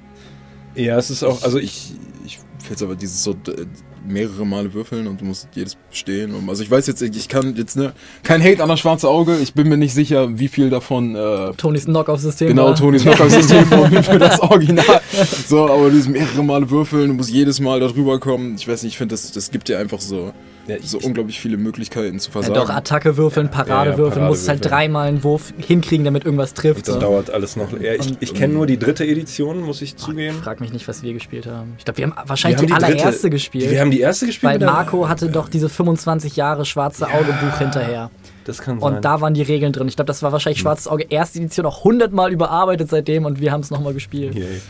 Ja, 0.73 0.97
es 0.97 1.09
ist 1.11 1.23
auch, 1.23 1.43
also 1.43 1.59
ich, 1.59 1.93
Ich 2.25 2.39
finde 2.59 2.85
aber 2.85 2.95
dieses 2.95 3.23
so 3.23 3.31
äh, 3.31 3.65
mehrere 4.05 4.45
Male 4.45 4.73
würfeln 4.73 5.07
und 5.07 5.21
du 5.21 5.25
musst 5.25 5.47
jedes 5.53 5.75
bestehen. 5.89 6.33
Und, 6.33 6.49
also 6.49 6.63
ich 6.63 6.71
weiß 6.71 6.87
jetzt, 6.87 7.01
ich 7.01 7.27
kann 7.29 7.55
jetzt, 7.55 7.75
ne, 7.77 7.93
kein 8.23 8.43
Hate 8.43 8.61
an 8.61 8.69
das 8.69 8.79
schwarze 8.79 9.07
Auge. 9.07 9.37
Ich 9.37 9.53
bin 9.53 9.69
mir 9.69 9.77
nicht 9.77 9.93
sicher, 9.93 10.39
wie 10.39 10.47
viel 10.47 10.69
davon 10.69 11.15
äh, 11.15 11.53
Tonys 11.53 11.85
Knockoff-System. 11.85 12.49
Genau. 12.49 12.73
Tonys 12.73 13.03
Knockout-System 13.03 13.71
und 13.71 14.03
für 14.05 14.19
das 14.19 14.39
Original. 14.39 15.01
So, 15.47 15.69
aber 15.69 15.89
dieses 15.89 16.07
mehrere 16.07 16.43
Male 16.43 16.69
würfeln, 16.69 17.09
du 17.09 17.13
musst 17.13 17.29
jedes 17.29 17.59
Mal 17.59 17.79
da 17.79 17.87
drüber 17.87 18.19
kommen. 18.19 18.55
Ich 18.57 18.67
weiß 18.67 18.83
nicht, 18.83 18.93
ich 18.93 18.97
finde, 18.97 19.13
das, 19.13 19.31
das 19.31 19.51
gibt 19.51 19.67
dir 19.67 19.79
einfach 19.79 19.99
so, 19.99 20.33
ja, 20.67 20.75
ich, 20.77 20.89
so 20.89 20.99
unglaublich 20.99 21.39
viele 21.39 21.57
Möglichkeiten 21.57 22.19
zu 22.19 22.29
Ja, 22.29 22.33
versagen. 22.33 22.53
doch, 22.55 22.69
Attacke 22.69 23.17
würfeln, 23.17 23.49
Parade 23.49 23.69
Ja, 23.71 23.85
ja, 23.93 23.97
würfeln, 23.97 24.25
musst 24.27 24.47
halt 24.49 24.63
dreimal 24.65 25.07
einen 25.07 25.23
Wurf 25.23 25.53
hinkriegen, 25.57 26.03
damit 26.05 26.25
irgendwas 26.25 26.53
trifft. 26.53 26.79
und 26.79 26.87
das 26.87 26.93
so. 26.95 26.99
dauert 27.01 27.29
alles 27.29 27.55
noch. 27.55 27.71
Ja, 27.79 27.93
ich 27.93 28.15
ich 28.19 28.33
kenne 28.33 28.53
nur 28.53 28.67
die 28.67 28.77
dritte 28.77 29.05
Edition, 29.05 29.61
muss 29.61 29.81
ich 29.81 29.95
zugeben. 29.95 30.37
Frag 30.43 30.59
mich 30.59 30.73
nicht, 30.73 30.87
was 30.87 31.03
wir 31.03 31.13
gespielt 31.13 31.45
haben. 31.47 31.75
Ich 31.77 31.85
glaube, 31.85 31.97
wir 31.99 32.05
haben 32.07 32.15
wahrscheinlich 32.27 32.61
Wir 32.61 32.67
die, 32.67 32.73
haben 32.73 32.79
die 32.79 32.85
dritte- 32.87 33.01
allererste 33.03 33.29
gespielt. 33.29 33.71
Wir 33.71 33.81
haben 33.81 33.91
die 33.91 33.99
erste 34.01 34.25
gespielt. 34.25 34.51
weil 34.53 34.59
Marco 34.59 35.07
hatte 35.09 35.29
doch 35.29 35.49
diese 35.49 35.69
25 35.69 36.35
Jahre 36.35 36.65
schwarze 36.65 37.07
Auge-Buch 37.07 37.57
hinterher. 37.59 38.11
Das 38.45 38.59
kann 38.61 38.79
sein. 38.79 38.93
Und 38.95 39.03
da 39.05 39.19
waren 39.21 39.33
die 39.33 39.41
Regeln 39.41 39.73
drin. 39.73 39.87
Ich 39.89 39.95
glaube, 39.97 40.07
das 40.07 40.23
war 40.23 40.31
wahrscheinlich 40.31 40.59
schwarzes 40.61 40.87
Auge 40.87 41.05
erste 41.09 41.39
Edition 41.39 41.65
auch 41.65 41.79
100 41.79 42.13
Mal 42.13 42.31
überarbeitet 42.31 42.89
seitdem 42.89 43.25
und 43.25 43.41
wir 43.41 43.51
haben 43.51 43.61
es 43.61 43.71
nochmal 43.71 43.93
gespielt. 43.93 44.35
Yay. 44.35 44.61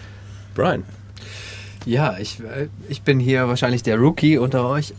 Brian. 0.55 0.83
Ja, 1.85 2.17
ich, 2.19 2.39
äh, 2.39 2.67
ich 2.89 3.03
bin 3.03 3.19
hier 3.19 3.47
wahrscheinlich 3.47 3.83
der 3.83 3.97
Rookie 3.97 4.38
unter 4.39 4.67
euch. 4.67 4.94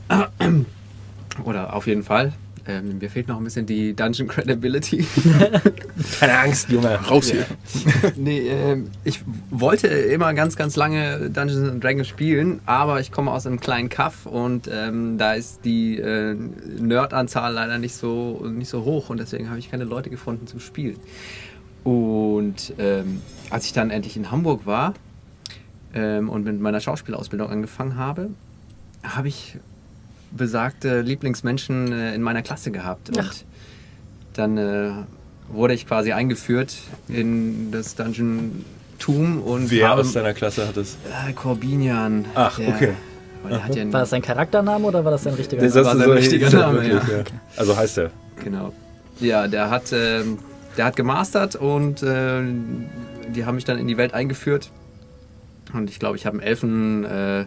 Oder 1.44 1.74
auf 1.74 1.86
jeden 1.86 2.02
Fall. 2.02 2.32
Ähm, 2.68 2.98
mir 2.98 3.08
fehlt 3.08 3.28
noch 3.28 3.38
ein 3.38 3.44
bisschen 3.44 3.64
die 3.64 3.94
Dungeon 3.94 4.28
Credibility. 4.28 5.06
Keine 6.20 6.38
Angst, 6.38 6.68
Junge. 6.68 6.96
Raus 6.96 7.30
hier. 7.30 7.46
nee, 8.16 8.40
ähm, 8.40 8.90
ich 9.04 9.20
wollte 9.50 9.88
immer 9.88 10.34
ganz, 10.34 10.54
ganz 10.54 10.76
lange 10.76 11.30
Dungeons 11.30 11.66
and 11.66 11.82
Dragons 11.82 12.06
spielen, 12.06 12.60
aber 12.66 13.00
ich 13.00 13.10
komme 13.10 13.32
aus 13.32 13.46
einem 13.46 13.58
kleinen 13.58 13.88
Kaff 13.88 14.26
und 14.26 14.68
ähm, 14.70 15.16
da 15.16 15.32
ist 15.32 15.64
die 15.64 15.98
äh, 15.98 16.34
Nerd-Anzahl 16.78 17.54
leider 17.54 17.78
nicht 17.78 17.94
so, 17.94 18.44
nicht 18.46 18.68
so 18.68 18.84
hoch 18.84 19.08
und 19.08 19.18
deswegen 19.18 19.48
habe 19.48 19.58
ich 19.58 19.70
keine 19.70 19.84
Leute 19.84 20.10
gefunden 20.10 20.46
zum 20.46 20.60
Spielen. 20.60 20.98
Und 21.84 22.74
ähm, 22.78 23.22
als 23.48 23.64
ich 23.64 23.72
dann 23.72 23.90
endlich 23.90 24.14
in 24.18 24.30
Hamburg 24.30 24.66
war 24.66 24.92
ähm, 25.94 26.28
und 26.28 26.44
mit 26.44 26.60
meiner 26.60 26.80
Schauspielausbildung 26.80 27.48
angefangen 27.48 27.96
habe, 27.96 28.28
habe 29.02 29.28
ich 29.28 29.56
besagte 30.30 31.00
Lieblingsmenschen 31.00 31.92
äh, 31.92 32.14
in 32.14 32.22
meiner 32.22 32.42
Klasse 32.42 32.70
gehabt. 32.70 33.08
Und 33.10 33.20
Ach. 33.20 33.34
dann 34.34 34.58
äh, 34.58 34.90
wurde 35.48 35.74
ich 35.74 35.86
quasi 35.86 36.12
eingeführt 36.12 36.76
in 37.08 37.70
das 37.72 37.94
Dungeon-Tum 37.94 39.42
und 39.42 39.70
Wer 39.70 39.88
habe 39.88 40.00
aus 40.02 40.12
deiner 40.12 40.34
Klasse 40.34 40.68
hat 40.68 40.76
es? 40.76 40.96
äh, 41.28 41.32
Corbinian. 41.32 42.26
Ach, 42.34 42.56
der, 42.58 42.68
okay. 42.68 42.92
ja 43.48 43.92
War 43.92 44.00
das 44.00 44.10
sein 44.10 44.22
Charaktername 44.22 44.84
oder 44.86 45.04
war 45.04 45.12
das 45.12 45.24
sein 45.24 45.34
richtiger 45.34 45.62
Das 45.62 45.74
Name? 45.74 45.86
war 45.86 45.94
ist 45.94 46.00
sein 46.00 46.10
richtiger 46.10 46.50
Name, 46.50 46.82
wirklich, 46.82 47.08
ja. 47.08 47.18
ja. 47.18 47.24
Also 47.56 47.76
heißt 47.76 47.98
er. 47.98 48.10
Genau. 48.44 48.72
Ja, 49.20 49.48
der 49.48 49.70
hat, 49.70 49.92
ähm, 49.92 50.38
der 50.76 50.84
hat 50.84 50.96
gemastert 50.96 51.56
und 51.56 52.02
äh, 52.02 52.42
die 53.34 53.44
haben 53.44 53.56
mich 53.56 53.64
dann 53.64 53.78
in 53.78 53.88
die 53.88 53.96
Welt 53.96 54.14
eingeführt. 54.14 54.70
Und 55.72 55.90
ich 55.90 55.98
glaube, 55.98 56.16
ich 56.16 56.24
habe 56.24 56.38
einen 56.38 56.46
Elfen 56.46 57.04
äh, 57.04 57.44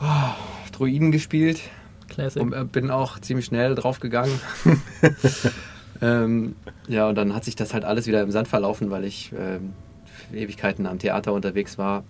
oh, 0.00 0.04
Druiden 0.76 1.10
gespielt 1.10 1.60
Classic. 2.08 2.40
und 2.40 2.52
äh, 2.52 2.64
bin 2.64 2.90
auch 2.90 3.18
ziemlich 3.18 3.46
schnell 3.46 3.74
draufgegangen. 3.74 4.38
ähm, 6.02 6.54
ja, 6.86 7.08
und 7.08 7.14
dann 7.14 7.34
hat 7.34 7.44
sich 7.44 7.56
das 7.56 7.72
halt 7.72 7.84
alles 7.84 8.06
wieder 8.06 8.22
im 8.22 8.30
Sand 8.30 8.48
verlaufen, 8.48 8.90
weil 8.90 9.04
ich 9.04 9.32
ähm, 9.38 9.72
Ewigkeiten 10.32 10.86
am 10.86 10.98
Theater 10.98 11.32
unterwegs 11.32 11.78
war. 11.78 12.04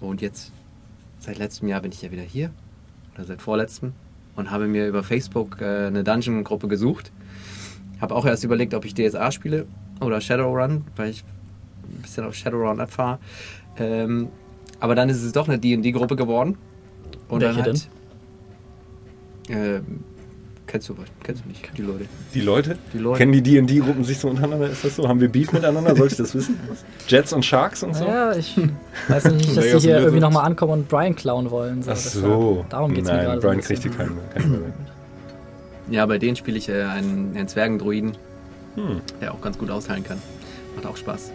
Und 0.00 0.20
jetzt, 0.20 0.52
seit 1.20 1.38
letztem 1.38 1.68
Jahr 1.68 1.80
bin 1.80 1.92
ich 1.92 2.02
ja 2.02 2.10
wieder 2.10 2.22
hier. 2.22 2.50
Oder 3.14 3.24
seit 3.24 3.40
vorletztem. 3.40 3.92
Und 4.36 4.50
habe 4.50 4.66
mir 4.66 4.88
über 4.88 5.02
Facebook 5.02 5.60
äh, 5.60 5.86
eine 5.86 6.02
Dungeon-Gruppe 6.02 6.68
gesucht. 6.68 7.12
Habe 8.00 8.14
auch 8.14 8.26
erst 8.26 8.44
überlegt, 8.44 8.74
ob 8.74 8.84
ich 8.84 8.94
DSA 8.94 9.30
spiele 9.32 9.66
oder 10.00 10.20
Shadowrun, 10.20 10.84
weil 10.96 11.10
ich 11.10 11.24
ein 11.84 12.02
bisschen 12.02 12.24
auf 12.24 12.34
Shadowrun 12.34 12.80
abfahre. 12.80 13.18
Ähm, 13.76 14.28
aber 14.80 14.94
dann 14.94 15.08
ist 15.08 15.22
es 15.22 15.32
doch 15.32 15.48
eine 15.48 15.58
D&D-Gruppe 15.58 16.14
geworden. 16.14 16.56
Und 17.28 17.40
Welche 17.40 17.62
dann 17.62 17.74
hat, 17.74 17.88
ähm, 19.48 20.04
kennst 20.66 20.88
du 20.88 20.96
kennst 21.22 21.44
du 21.44 21.48
nicht 21.48 21.70
die 21.76 21.82
Leute? 21.82 22.04
Die 22.34 22.40
Leute? 22.40 22.78
Die 22.92 22.98
Leute. 22.98 23.18
Kennen 23.18 23.32
die 23.32 23.42
D&D-Gruppen 23.42 24.04
sich 24.04 24.18
so 24.18 24.28
untereinander? 24.28 24.68
Ist 24.68 24.84
das 24.84 24.96
so? 24.96 25.08
Haben 25.08 25.20
wir 25.20 25.28
Beef 25.28 25.52
miteinander? 25.52 25.96
Soll 25.96 26.08
ich 26.08 26.16
das 26.16 26.34
wissen? 26.34 26.58
Jets 27.06 27.32
und 27.32 27.44
Sharks 27.44 27.82
und 27.82 27.94
so? 27.96 28.04
Ja, 28.04 28.34
ich 28.34 28.56
weiß 29.08 29.24
nicht, 29.32 29.56
dass 29.56 29.64
die 29.64 29.78
hier 29.80 29.96
and 29.96 30.04
irgendwie 30.04 30.20
nochmal 30.20 30.44
ankommen 30.44 30.72
und 30.72 30.88
Brian 30.88 31.16
klauen 31.16 31.50
wollen. 31.50 31.82
So. 31.82 31.90
Ach 31.90 31.96
so. 31.96 32.64
Darum 32.68 32.92
geht 32.94 33.04
es 33.04 33.10
mir 33.10 33.16
Nein, 33.16 33.24
gerade. 33.26 33.40
Brian 33.40 33.60
so 33.60 33.66
kriegt 33.66 33.82
hier 33.82 33.92
keinen 33.92 34.16
keinen 34.34 34.50
mehr. 34.50 34.60
Ja, 35.90 36.04
bei 36.06 36.18
denen 36.18 36.36
spiele 36.36 36.58
ich 36.58 36.68
äh, 36.68 36.82
einen, 36.82 37.34
einen 37.36 37.48
Zwergendruiden, 37.48 38.12
Hm. 38.74 39.00
der 39.20 39.32
auch 39.32 39.40
ganz 39.40 39.58
gut 39.58 39.70
austeilen 39.70 40.04
kann. 40.04 40.18
Macht 40.76 40.86
auch 40.86 40.96
Spaß. 40.96 41.32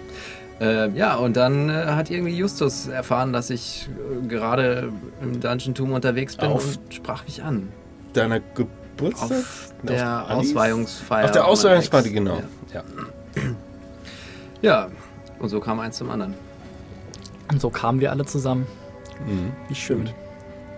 Ähm, 0.61 0.95
ja, 0.95 1.15
und 1.15 1.35
dann 1.35 1.69
äh, 1.69 1.73
hat 1.73 2.11
irgendwie 2.11 2.35
Justus 2.37 2.87
erfahren, 2.87 3.33
dass 3.33 3.49
ich 3.49 3.89
äh, 4.23 4.27
gerade 4.27 4.89
im 5.21 5.41
Dungeon-Tum 5.41 5.91
unterwegs 5.91 6.37
bin 6.37 6.49
Auf- 6.49 6.77
und 6.85 6.93
sprach 6.93 7.25
mich 7.25 7.43
an. 7.43 7.67
Deiner 8.13 8.39
Geburtstag? 8.39 9.31
Auf 9.31 9.73
der 9.83 10.23
Auf? 10.23 10.29
Ausweihungsfeier. 10.29 11.25
Auf 11.25 11.31
der 11.31 11.45
Ausweihungsparty, 11.45 12.11
genau. 12.11 12.41
Ja. 12.73 12.83
Ja. 13.33 13.43
ja, 14.61 14.87
und 15.39 15.49
so 15.49 15.59
kam 15.59 15.79
eins 15.79 15.97
zum 15.97 16.09
anderen. 16.09 16.33
Und 17.51 17.61
so 17.61 17.69
kamen 17.69 17.99
wir 17.99 18.11
alle 18.11 18.25
zusammen. 18.25 18.65
Mhm. 19.27 19.51
Wie 19.67 19.75
schön. 19.75 20.09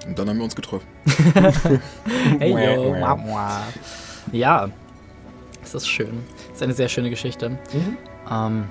Und 0.08 0.20
dann 0.20 0.30
haben 0.30 0.38
wir 0.38 0.44
uns 0.44 0.56
getroffen. 0.56 0.88
Hey, 2.40 2.52
yo. 2.52 2.94
Mwah, 2.96 3.16
mwah. 3.16 3.62
Ja, 4.32 4.70
es 5.64 5.74
ist 5.74 5.88
schön. 5.88 6.24
Es 6.50 6.58
ist 6.58 6.64
eine 6.64 6.74
sehr 6.74 6.90
schöne 6.90 7.10
Geschichte. 7.10 7.58
Ähm, 8.32 8.66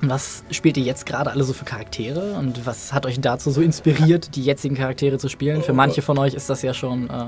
was 0.00 0.44
spielt 0.50 0.76
ihr 0.76 0.82
jetzt 0.84 1.06
gerade 1.06 1.30
alle 1.30 1.44
so 1.44 1.52
für 1.52 1.64
Charaktere 1.64 2.34
und 2.34 2.66
was 2.66 2.92
hat 2.92 3.06
euch 3.06 3.20
dazu 3.20 3.50
so 3.50 3.60
inspiriert, 3.60 4.34
die 4.36 4.42
jetzigen 4.42 4.74
Charaktere 4.74 5.18
zu 5.18 5.28
spielen? 5.28 5.62
Für 5.62 5.72
manche 5.72 6.02
von 6.02 6.18
euch 6.18 6.34
ist 6.34 6.48
das 6.50 6.62
ja 6.62 6.74
schon 6.74 7.08
äh, 7.10 7.26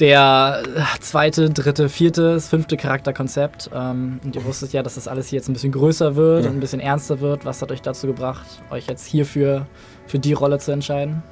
der 0.00 0.62
zweite, 1.00 1.50
dritte, 1.50 1.88
vierte, 1.88 2.40
fünfte 2.40 2.76
Charakterkonzept. 2.76 3.70
Ähm, 3.72 4.18
und 4.24 4.34
ihr 4.34 4.44
wusstet 4.44 4.72
ja, 4.72 4.82
dass 4.82 4.96
das 4.96 5.06
alles 5.08 5.28
hier 5.28 5.38
jetzt 5.38 5.48
ein 5.48 5.52
bisschen 5.52 5.72
größer 5.72 6.16
wird 6.16 6.44
Ja. 6.44 6.50
und 6.50 6.56
ein 6.56 6.60
bisschen 6.60 6.80
ernster 6.80 7.20
wird. 7.20 7.44
Was 7.44 7.62
hat 7.62 7.70
euch 7.70 7.82
dazu 7.82 8.06
gebracht, 8.08 8.44
euch 8.70 8.86
jetzt 8.88 9.06
hierfür 9.06 9.66
für 10.06 10.18
die 10.18 10.32
Rolle 10.32 10.58
zu 10.58 10.72
entscheiden? 10.72 11.22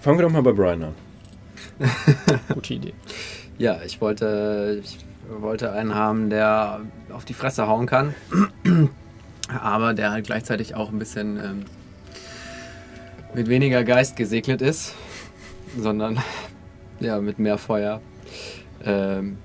Fangen 0.00 0.18
wir 0.18 0.26
doch 0.26 0.32
mal 0.32 0.42
bei 0.42 0.52
Brian 0.52 0.82
an. 0.84 0.94
Gute 2.52 2.74
Idee. 2.74 2.92
Ja, 3.56 3.78
ich 3.84 4.00
wollte, 4.00 4.80
ich 4.84 4.98
wollte 5.40 5.72
einen 5.72 5.94
haben, 5.94 6.28
der 6.28 6.80
auf 7.14 7.24
die 7.24 7.32
Fresse 7.34 7.66
hauen 7.66 7.86
kann, 7.86 8.14
aber 9.62 9.94
der 9.94 10.10
halt 10.10 10.26
gleichzeitig 10.26 10.74
auch 10.74 10.90
ein 10.90 10.98
bisschen 10.98 11.36
ähm, 11.38 11.64
mit 13.34 13.48
weniger 13.48 13.84
Geist 13.84 14.16
gesegnet 14.16 14.62
ist, 14.62 14.94
sondern 15.78 16.18
ja, 17.00 17.20
mit 17.20 17.38
mehr 17.38 17.58
Feuer. 17.58 18.00
Ähm, 18.84 19.38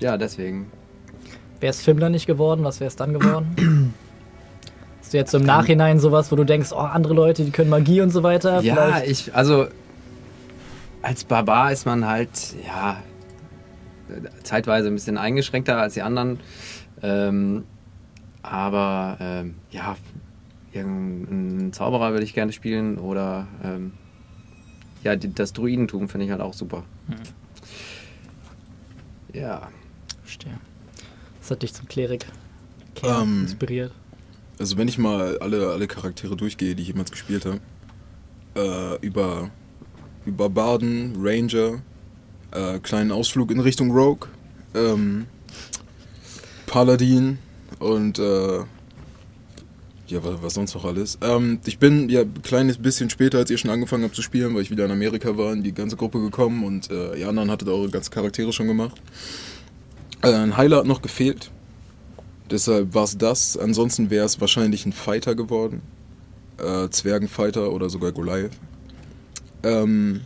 ja, 0.00 0.16
deswegen. 0.16 0.70
Wäre 1.60 1.70
es 1.70 1.82
Fimmler 1.82 2.08
nicht 2.08 2.26
geworden, 2.26 2.64
was 2.64 2.80
wäre 2.80 2.88
es 2.88 2.96
dann 2.96 3.12
geworden? 3.12 3.94
Hast 5.00 5.12
du 5.12 5.16
jetzt 5.18 5.30
so 5.30 5.38
im 5.38 5.44
Nachhinein 5.44 6.00
sowas, 6.00 6.32
wo 6.32 6.36
du 6.36 6.44
denkst, 6.44 6.70
oh, 6.72 6.76
andere 6.76 7.14
Leute, 7.14 7.44
die 7.44 7.50
können 7.50 7.70
Magie 7.70 8.00
und 8.00 8.10
so 8.10 8.22
weiter? 8.22 8.60
Ja, 8.62 8.74
Vielleicht- 8.74 9.08
ich, 9.08 9.34
also 9.34 9.66
als 11.02 11.24
Barbar 11.24 11.72
ist 11.72 11.84
man 11.84 12.06
halt, 12.06 12.30
ja, 12.66 12.96
zeitweise 14.42 14.88
ein 14.88 14.94
bisschen 14.94 15.18
eingeschränkter 15.18 15.76
als 15.78 15.94
die 15.94 16.02
anderen. 16.02 16.40
Ähm, 17.02 17.64
aber 18.42 19.16
ähm, 19.20 19.54
ja, 19.70 19.96
irgendeinen 20.72 21.72
Zauberer 21.72 22.12
würde 22.12 22.24
ich 22.24 22.34
gerne 22.34 22.52
spielen 22.52 22.98
oder 22.98 23.46
ähm, 23.62 23.92
ja, 25.04 25.16
die, 25.16 25.32
das 25.32 25.52
Druidentum 25.52 26.08
finde 26.08 26.26
ich 26.26 26.32
halt 26.32 26.40
auch 26.40 26.54
super. 26.54 26.84
Ja. 29.32 29.68
Verstehe. 30.22 30.58
Das 31.40 31.50
hat 31.50 31.62
dich 31.62 31.74
zum 31.74 31.88
Klerik 31.88 32.26
Ähm, 33.02 33.42
inspiriert. 33.42 33.92
Also 34.58 34.76
wenn 34.76 34.86
ich 34.86 34.98
mal 34.98 35.38
alle, 35.38 35.70
alle 35.70 35.88
Charaktere 35.88 36.36
durchgehe, 36.36 36.74
die 36.74 36.82
ich 36.82 36.88
jemals 36.88 37.10
gespielt 37.10 37.46
habe, 37.46 37.60
äh, 38.54 39.04
über, 39.04 39.50
über 40.24 40.48
Barden, 40.48 41.14
Ranger, 41.18 41.82
äh, 42.52 42.78
kleinen 42.78 43.10
Ausflug 43.10 43.50
in 43.50 43.60
Richtung 43.60 43.90
Rogue, 43.90 44.28
ähm, 44.74 45.26
Paladin 46.66 47.38
und 47.82 48.18
äh, 48.18 48.60
ja, 50.08 50.20
was, 50.22 50.54
sonst 50.54 50.74
noch 50.74 50.84
alles. 50.84 51.18
Ähm, 51.22 51.60
ich 51.64 51.78
bin 51.78 52.08
ja 52.08 52.20
ein 52.20 52.42
kleines 52.42 52.78
bisschen 52.78 53.08
später, 53.08 53.38
als 53.38 53.50
ihr 53.50 53.58
schon 53.58 53.70
angefangen 53.70 54.04
habt 54.04 54.14
zu 54.14 54.22
spielen, 54.22 54.54
weil 54.54 54.62
ich 54.62 54.70
wieder 54.70 54.84
in 54.84 54.90
Amerika 54.90 55.36
war, 55.36 55.52
in 55.52 55.62
die 55.62 55.72
ganze 55.72 55.96
Gruppe 55.96 56.20
gekommen 56.20 56.64
und 56.64 56.90
äh, 56.90 57.14
ihr 57.14 57.28
anderen 57.28 57.50
hattet 57.50 57.68
eure 57.68 57.88
ganzen 57.88 58.10
Charaktere 58.12 58.52
schon 58.52 58.66
gemacht. 58.66 59.00
Äh, 60.22 60.32
ein 60.32 60.56
Heiler 60.56 60.78
hat 60.78 60.86
noch 60.86 61.02
gefehlt. 61.02 61.50
Deshalb 62.50 62.94
war 62.94 63.04
es 63.04 63.16
das. 63.16 63.56
Ansonsten 63.56 64.10
wäre 64.10 64.26
es 64.26 64.40
wahrscheinlich 64.40 64.84
ein 64.84 64.92
Fighter 64.92 65.34
geworden. 65.34 65.80
Äh, 66.58 66.90
Zwergenfighter 66.90 67.72
oder 67.72 67.88
sogar 67.88 68.12
Goliath. 68.12 68.52
Ähm, 69.62 70.20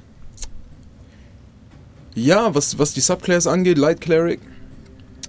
ja, 2.15 2.55
was, 2.55 2.79
was 2.79 2.95
die 2.95 3.01
Subclass 3.01 3.47
angeht, 3.47 3.79
Light 3.79 4.01
Cleric. 4.01 4.41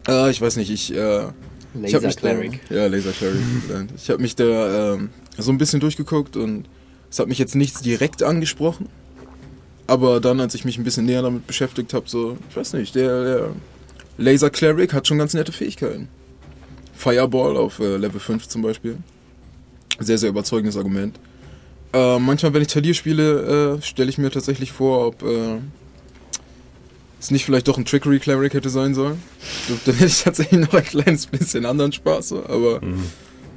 Äh, 0.08 0.32
ich 0.32 0.42
weiß 0.42 0.56
nicht, 0.56 0.72
ich. 0.72 0.96
Äh, 0.96 1.28
ich 1.86 1.92
Laser 1.94 2.08
mich 2.08 2.16
da- 2.16 2.22
Cleric. 2.22 2.60
Ja, 2.70 2.88
Laser 2.88 3.12
Cleric. 3.12 3.40
ich 3.96 4.10
habe 4.10 4.22
mich 4.22 4.36
da 4.36 4.94
ähm, 4.96 5.10
so 5.38 5.52
ein 5.52 5.58
bisschen 5.58 5.80
durchgeguckt 5.80 6.36
und 6.38 6.66
es 7.10 7.20
hat 7.20 7.28
mich 7.28 7.38
jetzt 7.40 7.56
nichts 7.56 7.82
direkt 7.82 8.24
angesprochen. 8.24 8.88
Aber 9.88 10.20
dann, 10.20 10.40
als 10.42 10.54
ich 10.54 10.66
mich 10.66 10.78
ein 10.78 10.84
bisschen 10.84 11.06
näher 11.06 11.22
damit 11.22 11.48
beschäftigt 11.48 11.94
habe, 11.94 12.10
so, 12.10 12.38
ich 12.50 12.56
weiß 12.58 12.74
nicht, 12.74 12.96
der, 12.96 13.24
der 13.24 13.50
Laser 14.18 14.50
Cleric 14.50 14.94
hat 14.94 15.08
schon 15.08 15.18
ganz 15.18 15.34
nette 15.34 15.52
Fähigkeiten. 15.54 16.10
Fireball 16.94 17.56
auf 17.56 17.80
äh, 17.80 17.96
Level 17.98 18.20
5 18.20 18.48
zum 18.48 18.62
Beispiel. 18.64 18.98
Sehr, 20.00 20.18
sehr 20.18 20.30
überzeugendes 20.30 20.76
Argument. 20.76 21.18
Äh, 21.94 22.20
manchmal, 22.20 22.54
wenn 22.54 22.62
ich 22.64 22.68
Talir 22.68 22.94
spiele, 22.94 23.78
äh, 23.78 23.82
stelle 23.82 24.10
ich 24.10 24.18
mir 24.18 24.30
tatsächlich 24.30 24.72
vor, 24.74 25.08
ob 25.08 25.24
äh, 25.24 25.60
es 27.20 27.32
nicht 27.32 27.46
vielleicht 27.46 27.68
doch 27.68 27.78
ein 27.78 27.86
Trickery 27.86 28.20
Cleric 28.20 28.54
hätte 28.54 28.70
sein 28.70 28.94
sollen. 28.94 29.22
Dann 29.86 29.96
hätte 29.96 30.06
ich 30.06 30.24
tatsächlich 30.24 30.60
noch 30.60 30.74
ein 30.74 30.84
kleines 30.84 31.26
bisschen 31.26 31.66
anderen 31.66 31.92
Spaß. 31.92 32.30
so, 32.30 32.46
Aber, 32.46 32.82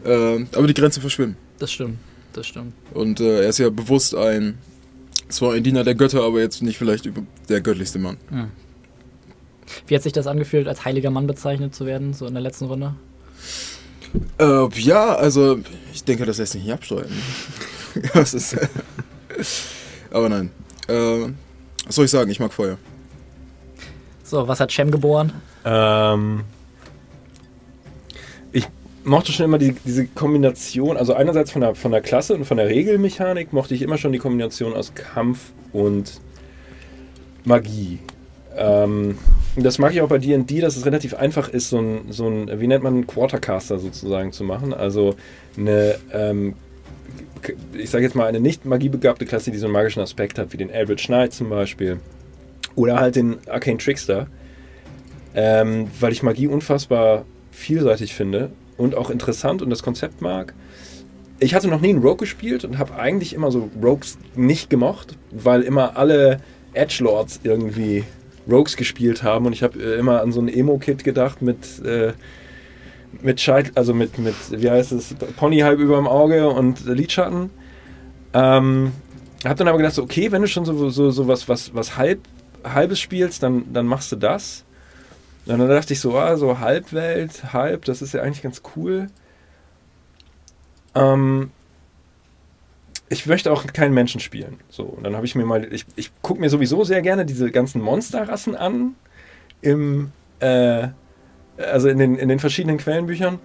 äh, 0.05 0.45
aber 0.55 0.67
die 0.67 0.75
Grenzen 0.75 1.01
verschwimmen. 1.01 1.37
Das 1.59 1.71
stimmt. 1.73 1.99
Das 2.33 2.47
stimmt. 2.47 2.73
Und 2.95 3.21
äh, 3.21 3.43
er 3.43 3.49
ist 3.49 3.59
ja 3.59 3.71
bewusst 3.71 4.15
ein, 4.15 4.59
zwar 5.29 5.55
ein 5.55 5.63
Diener 5.63 5.85
der 5.85 5.95
Götter, 5.95 6.23
aber 6.23 6.41
jetzt 6.41 6.63
nicht 6.63 6.79
vielleicht 6.79 7.09
der 7.49 7.61
göttlichste 7.61 7.99
Mann. 7.99 8.17
Wie 9.87 9.95
hat 9.95 10.03
sich 10.03 10.13
das 10.13 10.27
angefühlt, 10.27 10.69
als 10.69 10.85
heiliger 10.85 11.11
Mann 11.11 11.27
bezeichnet 11.27 11.75
zu 11.75 11.87
werden, 11.87 12.15
so 12.15 12.27
in 12.27 12.35
der 12.35 12.43
letzten 12.43 12.67
Runde? 12.67 12.95
Äh, 14.39 14.69
ja, 14.81 15.15
also 15.15 15.61
ich 15.93 16.05
denke, 16.05 16.25
das 16.25 16.39
lässt 16.39 16.53
sich 16.53 16.63
nicht 16.63 16.73
abstreiten. 16.73 17.13
ist, 18.15 18.57
aber 20.11 20.29
nein. 20.29 20.51
Äh, 20.89 21.33
was 21.87 21.95
soll 21.95 22.05
ich 22.05 22.11
sagen? 22.11 22.31
Ich 22.31 22.41
mag 22.41 22.53
Feuer. 22.53 22.79
So, 24.31 24.47
was 24.47 24.61
hat 24.61 24.71
Shem 24.71 24.93
geboren? 24.93 25.33
Ähm, 25.65 26.45
ich 28.53 28.65
mochte 29.03 29.33
schon 29.33 29.47
immer 29.47 29.59
die, 29.59 29.75
diese 29.85 30.07
Kombination, 30.07 30.97
also 30.97 31.15
einerseits 31.15 31.51
von 31.51 31.63
der, 31.63 31.75
von 31.75 31.91
der 31.91 32.01
Klasse 32.01 32.35
und 32.35 32.45
von 32.45 32.57
der 32.57 32.69
Regelmechanik 32.69 33.53
mochte 33.53 33.75
ich 33.75 33.83
immer 33.83 33.99
schon 33.99 34.13
die 34.13 34.21
Kombination 34.21 34.73
aus 34.73 34.95
Kampf 34.95 35.51
und 35.73 36.21
Magie. 37.43 37.99
Ähm, 38.57 39.19
das 39.57 39.81
mag 39.81 39.95
ich 39.95 40.01
auch 40.01 40.09
bei 40.09 40.19
D&D, 40.19 40.61
dass 40.61 40.77
es 40.77 40.87
relativ 40.87 41.15
einfach 41.15 41.49
ist, 41.49 41.71
so 41.71 41.79
ein, 41.79 42.13
so 42.13 42.29
ein, 42.29 42.61
wie 42.61 42.69
nennt 42.69 42.85
man, 42.85 43.09
Quartercaster 43.09 43.81
sozusagen 43.81 44.31
zu 44.31 44.45
machen. 44.45 44.73
Also 44.73 45.17
eine, 45.59 45.97
ähm, 46.13 46.55
ich 47.73 47.91
sage 47.91 48.05
jetzt 48.05 48.15
mal, 48.15 48.27
eine 48.27 48.39
nicht 48.39 48.65
magiebegabte 48.65 49.27
Klasse, 49.27 49.51
die 49.51 49.59
so 49.59 49.67
einen 49.67 49.73
magischen 49.73 50.03
Aspekt 50.03 50.39
hat, 50.39 50.53
wie 50.53 50.57
den 50.57 50.71
Eldritch 50.71 51.07
Knight 51.07 51.33
zum 51.33 51.51
Beispiel. 51.51 51.99
Oder 52.75 52.99
halt 52.99 53.17
den 53.17 53.39
Arcane 53.49 53.79
Trickster. 53.79 54.27
Ähm, 55.35 55.89
weil 56.01 56.13
ich 56.13 56.23
Magie 56.23 56.49
unfassbar 56.49 57.25
vielseitig 57.53 58.15
finde 58.15 58.51
und 58.77 58.95
auch 58.95 59.11
interessant 59.11 59.63
und 59.63 59.71
das 59.71 59.83
Konzept 59.83 60.21
mag. 60.21 60.55
Ich 61.39 61.55
hatte 61.55 61.69
noch 61.69 61.81
nie 61.81 61.91
einen 61.91 62.03
Rogue 62.03 62.19
gespielt 62.19 62.65
und 62.65 62.79
habe 62.79 62.97
eigentlich 62.97 63.33
immer 63.33 63.51
so 63.51 63.71
Rogues 63.83 64.19
nicht 64.35 64.71
gemocht, 64.71 65.17
weil 65.31 65.63
immer 65.63 65.97
alle 65.97 66.41
Edgelords 66.75 67.41
irgendwie 67.45 68.05
Rogues 68.51 68.77
gespielt 68.77 69.23
haben 69.23 69.47
und 69.47 69.53
ich 69.53 69.63
habe 69.63 69.79
äh, 69.79 69.99
immer 69.99 70.21
an 70.21 70.33
so 70.33 70.41
ein 70.41 70.49
Emo-Kit 70.49 71.05
gedacht 71.05 71.43
mit 71.43 71.85
äh, 71.85 72.13
mit 73.23 73.41
Scheit, 73.41 73.73
also 73.75 73.93
mit, 73.95 74.19
mit, 74.19 74.35
wie 74.51 74.71
heißt 74.71 74.93
es, 74.93 75.15
Pony 75.37 75.59
halb 75.59 75.81
über 75.81 75.97
dem 75.97 76.07
Auge 76.07 76.49
und 76.49 76.87
Lidschatten. 76.87 77.51
Ähm, 78.33 78.93
hab 79.45 79.57
dann 79.57 79.69
aber 79.69 79.79
gedacht, 79.79 79.95
so, 79.95 80.03
okay, 80.03 80.31
wenn 80.31 80.43
du 80.43 80.49
schon 80.49 80.65
so, 80.65 80.91
so, 80.91 81.11
so 81.11 81.27
was, 81.27 81.49
was, 81.49 81.75
was 81.75 81.97
halb, 81.97 82.21
halbes 82.65 83.01
spielst, 83.01 83.43
dann, 83.43 83.73
dann 83.73 83.87
machst 83.87 84.13
du 84.13 84.17
das. 84.17 84.65
Und 85.47 85.59
dann 85.59 85.69
dachte 85.69 85.93
ich 85.93 86.01
so, 86.01 86.17
ah, 86.17 86.37
so 86.37 86.61
Halbwelt, 86.61 87.53
halb, 87.53 87.85
das 87.85 88.03
ist 88.03 88.15
ja 88.15 88.23
eigentlich 88.23 88.43
ganz 88.43 88.63
cool. 88.77 89.09
Ähm, 90.95 91.51
ich 93.09 93.27
möchte 93.27 93.53
auch 93.53 93.67
keinen 93.67 93.95
Menschen 93.95 94.21
spielen. 94.21 94.61
So, 94.69 94.85
und 94.85 95.05
dann 95.05 95.17
habe 95.17 95.27
ich 95.27 95.35
mir 95.35 95.45
mal, 95.45 95.73
ich, 95.73 95.85
ich 95.97 96.13
gucke 96.23 96.41
mir 96.41 96.51
sowieso 96.51 96.85
sehr 96.85 97.03
gerne 97.03 97.27
diese 97.27 97.51
ganzen 97.51 97.83
Monsterrassen 97.83 98.55
an. 98.55 98.95
Im, 99.63 100.13
äh, 100.39 100.89
also 101.59 101.89
in 101.89 101.99
den, 101.99 102.17
in 102.17 102.29
den 102.29 102.39
verschiedenen 102.39 102.79
Quellenbüchern. 102.79 103.39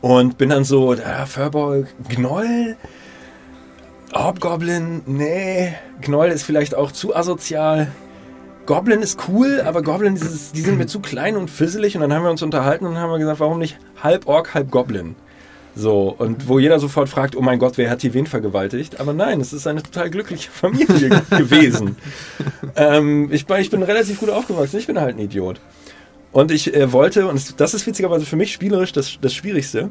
Und 0.00 0.38
bin 0.38 0.50
dann 0.50 0.64
so, 0.64 0.92
ah, 0.92 1.26
Furbolg, 1.26 1.88
Gnoll, 2.08 2.76
Hobgoblin, 4.14 5.02
nee, 5.06 5.74
Gnoll 6.00 6.28
ist 6.28 6.44
vielleicht 6.44 6.74
auch 6.74 6.92
zu 6.92 7.16
asozial. 7.16 7.90
Goblin 8.66 9.02
ist 9.02 9.18
cool, 9.28 9.62
aber 9.64 9.82
Goblin, 9.82 10.14
dieses, 10.14 10.52
die 10.52 10.62
sind 10.62 10.78
mir 10.78 10.86
zu 10.86 11.00
klein 11.00 11.36
und 11.36 11.50
fisselig. 11.50 11.94
Und 11.94 12.00
dann 12.00 12.12
haben 12.12 12.22
wir 12.22 12.30
uns 12.30 12.42
unterhalten 12.42 12.86
und 12.86 12.96
haben 12.96 13.10
wir 13.10 13.18
gesagt, 13.18 13.40
warum 13.40 13.58
nicht 13.58 13.78
halb 14.02 14.26
Ork, 14.26 14.54
halb 14.54 14.70
Goblin? 14.70 15.16
So, 15.76 16.14
und 16.16 16.48
wo 16.48 16.58
jeder 16.60 16.78
sofort 16.78 17.08
fragt, 17.08 17.34
oh 17.34 17.42
mein 17.42 17.58
Gott, 17.58 17.76
wer 17.76 17.90
hat 17.90 18.00
hier 18.00 18.14
wen 18.14 18.26
vergewaltigt? 18.26 19.00
Aber 19.00 19.12
nein, 19.12 19.40
es 19.40 19.52
ist 19.52 19.66
eine 19.66 19.82
total 19.82 20.08
glückliche 20.08 20.50
Familie 20.50 21.08
gewesen. 21.30 21.96
ähm, 22.76 23.28
ich, 23.32 23.48
ich 23.48 23.70
bin 23.70 23.82
relativ 23.82 24.20
gut 24.20 24.30
aufgewachsen, 24.30 24.78
ich 24.78 24.86
bin 24.86 25.00
halt 25.00 25.16
ein 25.16 25.20
Idiot. 25.20 25.60
Und 26.30 26.52
ich 26.52 26.74
äh, 26.74 26.92
wollte, 26.92 27.26
und 27.26 27.60
das 27.60 27.74
ist 27.74 27.86
witzigerweise 27.86 28.24
für 28.24 28.36
mich 28.36 28.52
spielerisch 28.52 28.92
das, 28.92 29.18
das 29.20 29.34
Schwierigste, 29.34 29.90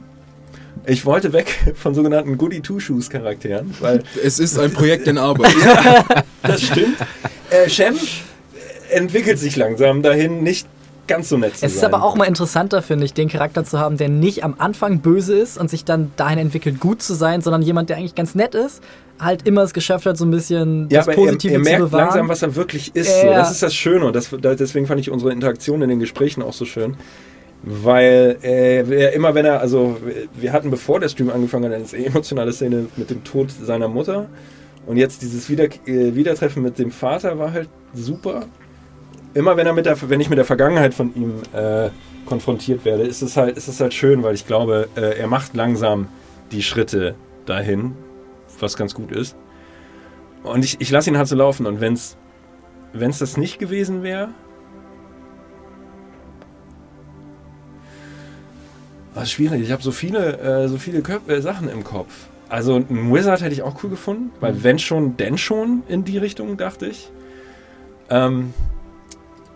ich 0.86 1.06
wollte 1.06 1.34
weg 1.34 1.74
von 1.76 1.94
sogenannten 1.94 2.38
Goody-Two-Shoes-Charakteren, 2.38 3.74
weil 3.82 4.04
Es 4.24 4.40
ist 4.40 4.58
ein 4.58 4.72
Projekt 4.72 5.08
in 5.08 5.18
Arbeit. 5.18 5.54
das 6.44 6.62
stimmt. 6.64 6.98
Äh, 7.50 7.70
Shem 7.70 7.96
entwickelt 8.94 9.40
sich 9.40 9.56
langsam 9.56 10.02
dahin, 10.02 10.44
nicht 10.44 10.68
ganz 11.08 11.28
so 11.30 11.38
nett 11.38 11.58
zu 11.58 11.66
Es 11.66 11.74
ist 11.74 11.82
sein. 11.82 11.94
aber 11.94 12.04
auch 12.04 12.16
mal 12.16 12.26
interessanter, 12.26 12.82
finde 12.82 13.04
ich, 13.06 13.14
den 13.14 13.28
Charakter 13.28 13.66
zu 13.66 13.78
haben, 13.80 13.98
der 13.98 14.08
nicht 14.08 14.44
am 14.44 14.56
Anfang 14.58 15.00
böse 15.00 15.38
ist 15.38 15.58
und 15.58 15.70
sich 15.70 15.84
dann 15.84 16.12
dahin 16.16 16.40
entwickelt, 16.40 16.80
gut 16.80 17.02
zu 17.02 17.14
sein, 17.14 17.42
sondern 17.42 17.62
jemand, 17.62 17.90
der 17.90 17.98
eigentlich 17.98 18.16
ganz 18.16 18.36
nett 18.36 18.56
ist, 18.56 18.82
halt 19.20 19.46
immer 19.48 19.64
es 19.64 19.74
geschafft 19.74 20.06
hat, 20.06 20.16
so 20.18 20.24
ein 20.26 20.32
bisschen 20.32 20.88
ja, 20.90 21.04
das 21.04 21.14
Positive 21.16 21.54
er, 21.54 21.60
er 21.60 21.64
merkt 21.64 21.80
zu 21.80 21.86
bewahren. 21.88 22.06
langsam, 22.06 22.30
was 22.30 22.42
er 22.42 22.56
wirklich 22.56 22.96
ist. 22.96 23.10
Ja, 23.10 23.22
So. 23.22 23.28
Das 23.34 23.52
ist 23.52 23.62
das 23.64 23.76
Schöne 23.76 24.06
und 24.06 24.16
das, 24.16 24.30
da- 24.42 24.56
deswegen 24.56 24.88
fand 24.88 25.02
ich 25.02 25.12
unsere 25.12 25.32
Interaktion 25.34 25.82
in 25.82 25.90
den 25.90 26.00
Gesprächen 26.00 26.42
auch 26.42 26.54
so 26.54 26.64
schön. 26.66 26.96
Weil 27.66 28.38
äh, 28.44 28.80
er 28.82 29.14
immer, 29.14 29.36
wenn 29.36 29.46
er, 29.46 29.62
also 29.62 29.98
wir 30.36 30.52
hatten 30.52 30.70
bevor 30.70 31.00
der 31.00 31.08
Stream 31.10 31.30
angefangen 31.30 31.72
hat, 31.72 31.94
eine 31.94 32.06
emotionale 32.06 32.52
Szene 32.52 32.88
mit 32.98 33.10
dem 33.10 33.24
Tod 33.24 33.52
seiner 33.52 33.88
Mutter. 33.88 34.28
Und 34.86 34.98
jetzt 34.98 35.22
dieses 35.22 35.50
Wieder, 35.50 35.66
äh, 35.66 36.14
Wiedertreffen 36.14 36.62
mit 36.62 36.78
dem 36.78 36.92
Vater 36.92 37.40
war 37.40 37.54
halt 37.54 37.70
super. 37.94 38.46
Immer 39.34 39.58
wenn 39.58 39.66
er 39.66 39.74
mit 39.74 39.86
der, 39.86 39.98
wenn 40.10 40.20
ich 40.20 40.30
mit 40.30 40.38
der 40.38 40.46
Vergangenheit 40.46 40.94
von 40.94 41.14
ihm 41.16 41.42
äh, 41.54 41.90
konfrontiert 42.26 42.86
werde, 42.86 43.04
ist 43.04 43.22
es 43.22 43.36
halt, 43.36 43.58
ist 43.58 43.68
es 43.68 43.80
halt 43.80 43.94
schön, 43.94 44.24
weil 44.24 44.36
ich 44.36 44.46
glaube, 44.46 44.88
äh, 44.96 45.20
er 45.20 45.28
macht 45.28 45.56
langsam 45.56 46.08
die 46.52 46.62
Schritte 46.62 47.16
dahin, 47.46 47.96
was 48.60 48.78
ganz 48.78 48.94
gut 48.94 49.12
ist. 49.12 49.36
Und 50.44 50.64
ich, 50.64 50.80
ich 50.80 50.92
lasse 50.92 51.10
ihn 51.10 51.18
halt 51.18 51.28
so 51.28 51.36
laufen. 51.36 51.66
Und 51.66 51.82
wenn 51.82 51.94
es 51.94 52.18
das 52.94 53.38
nicht 53.38 53.60
gewesen 53.60 54.04
wäre, 54.04 54.30
war 59.14 59.24
es 59.24 59.32
schwierig. 59.32 59.62
Ich 59.62 59.72
habe 59.72 59.82
so 59.82 59.92
viele, 59.92 60.40
äh, 60.40 60.68
so 60.68 60.78
viele 60.78 61.02
Köp 61.02 61.30
äh, 61.30 61.42
Sachen 61.42 61.70
im 61.70 61.84
Kopf. 61.84 62.28
Also 62.50 62.76
ein 62.76 63.12
Wizard 63.12 63.42
hätte 63.42 63.54
ich 63.54 63.64
auch 63.64 63.84
cool 63.84 63.90
gefunden, 63.90 64.32
weil 64.40 64.64
wenn 64.64 64.78
schon, 64.78 65.18
denn 65.18 65.38
schon 65.38 65.84
in 65.88 66.04
die 66.04 66.18
Richtung, 66.18 66.58
dachte 66.58 66.88
ich. 66.88 67.10
Ähm, 68.10 68.54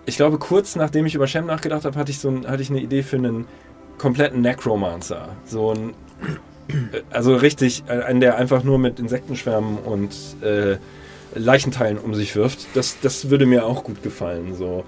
ich 0.07 0.15
glaube, 0.15 0.39
kurz 0.39 0.75
nachdem 0.75 1.05
ich 1.05 1.13
über 1.13 1.27
Shem 1.27 1.45
nachgedacht 1.45 1.85
habe, 1.85 1.99
hatte 1.99 2.11
ich 2.11 2.19
so 2.19 2.29
ein, 2.29 2.47
hatte 2.47 2.63
ich 2.63 2.69
eine 2.69 2.79
Idee 2.79 3.03
für 3.03 3.17
einen 3.17 3.45
kompletten 3.97 4.41
Necromancer. 4.41 5.29
So 5.45 5.73
ein, 5.73 5.89
äh, 6.69 7.01
also 7.11 7.35
richtig, 7.35 7.83
äh, 7.87 8.01
einen, 8.01 8.21
der 8.21 8.37
einfach 8.37 8.63
nur 8.63 8.79
mit 8.79 8.99
Insektenschwärmen 8.99 9.77
und 9.77 10.15
äh, 10.41 10.77
Leichenteilen 11.35 11.97
um 11.97 12.15
sich 12.15 12.35
wirft. 12.35 12.67
Das, 12.73 12.97
das 13.01 13.29
würde 13.29 13.45
mir 13.45 13.65
auch 13.65 13.83
gut 13.83 14.01
gefallen. 14.01 14.55
So 14.55 14.85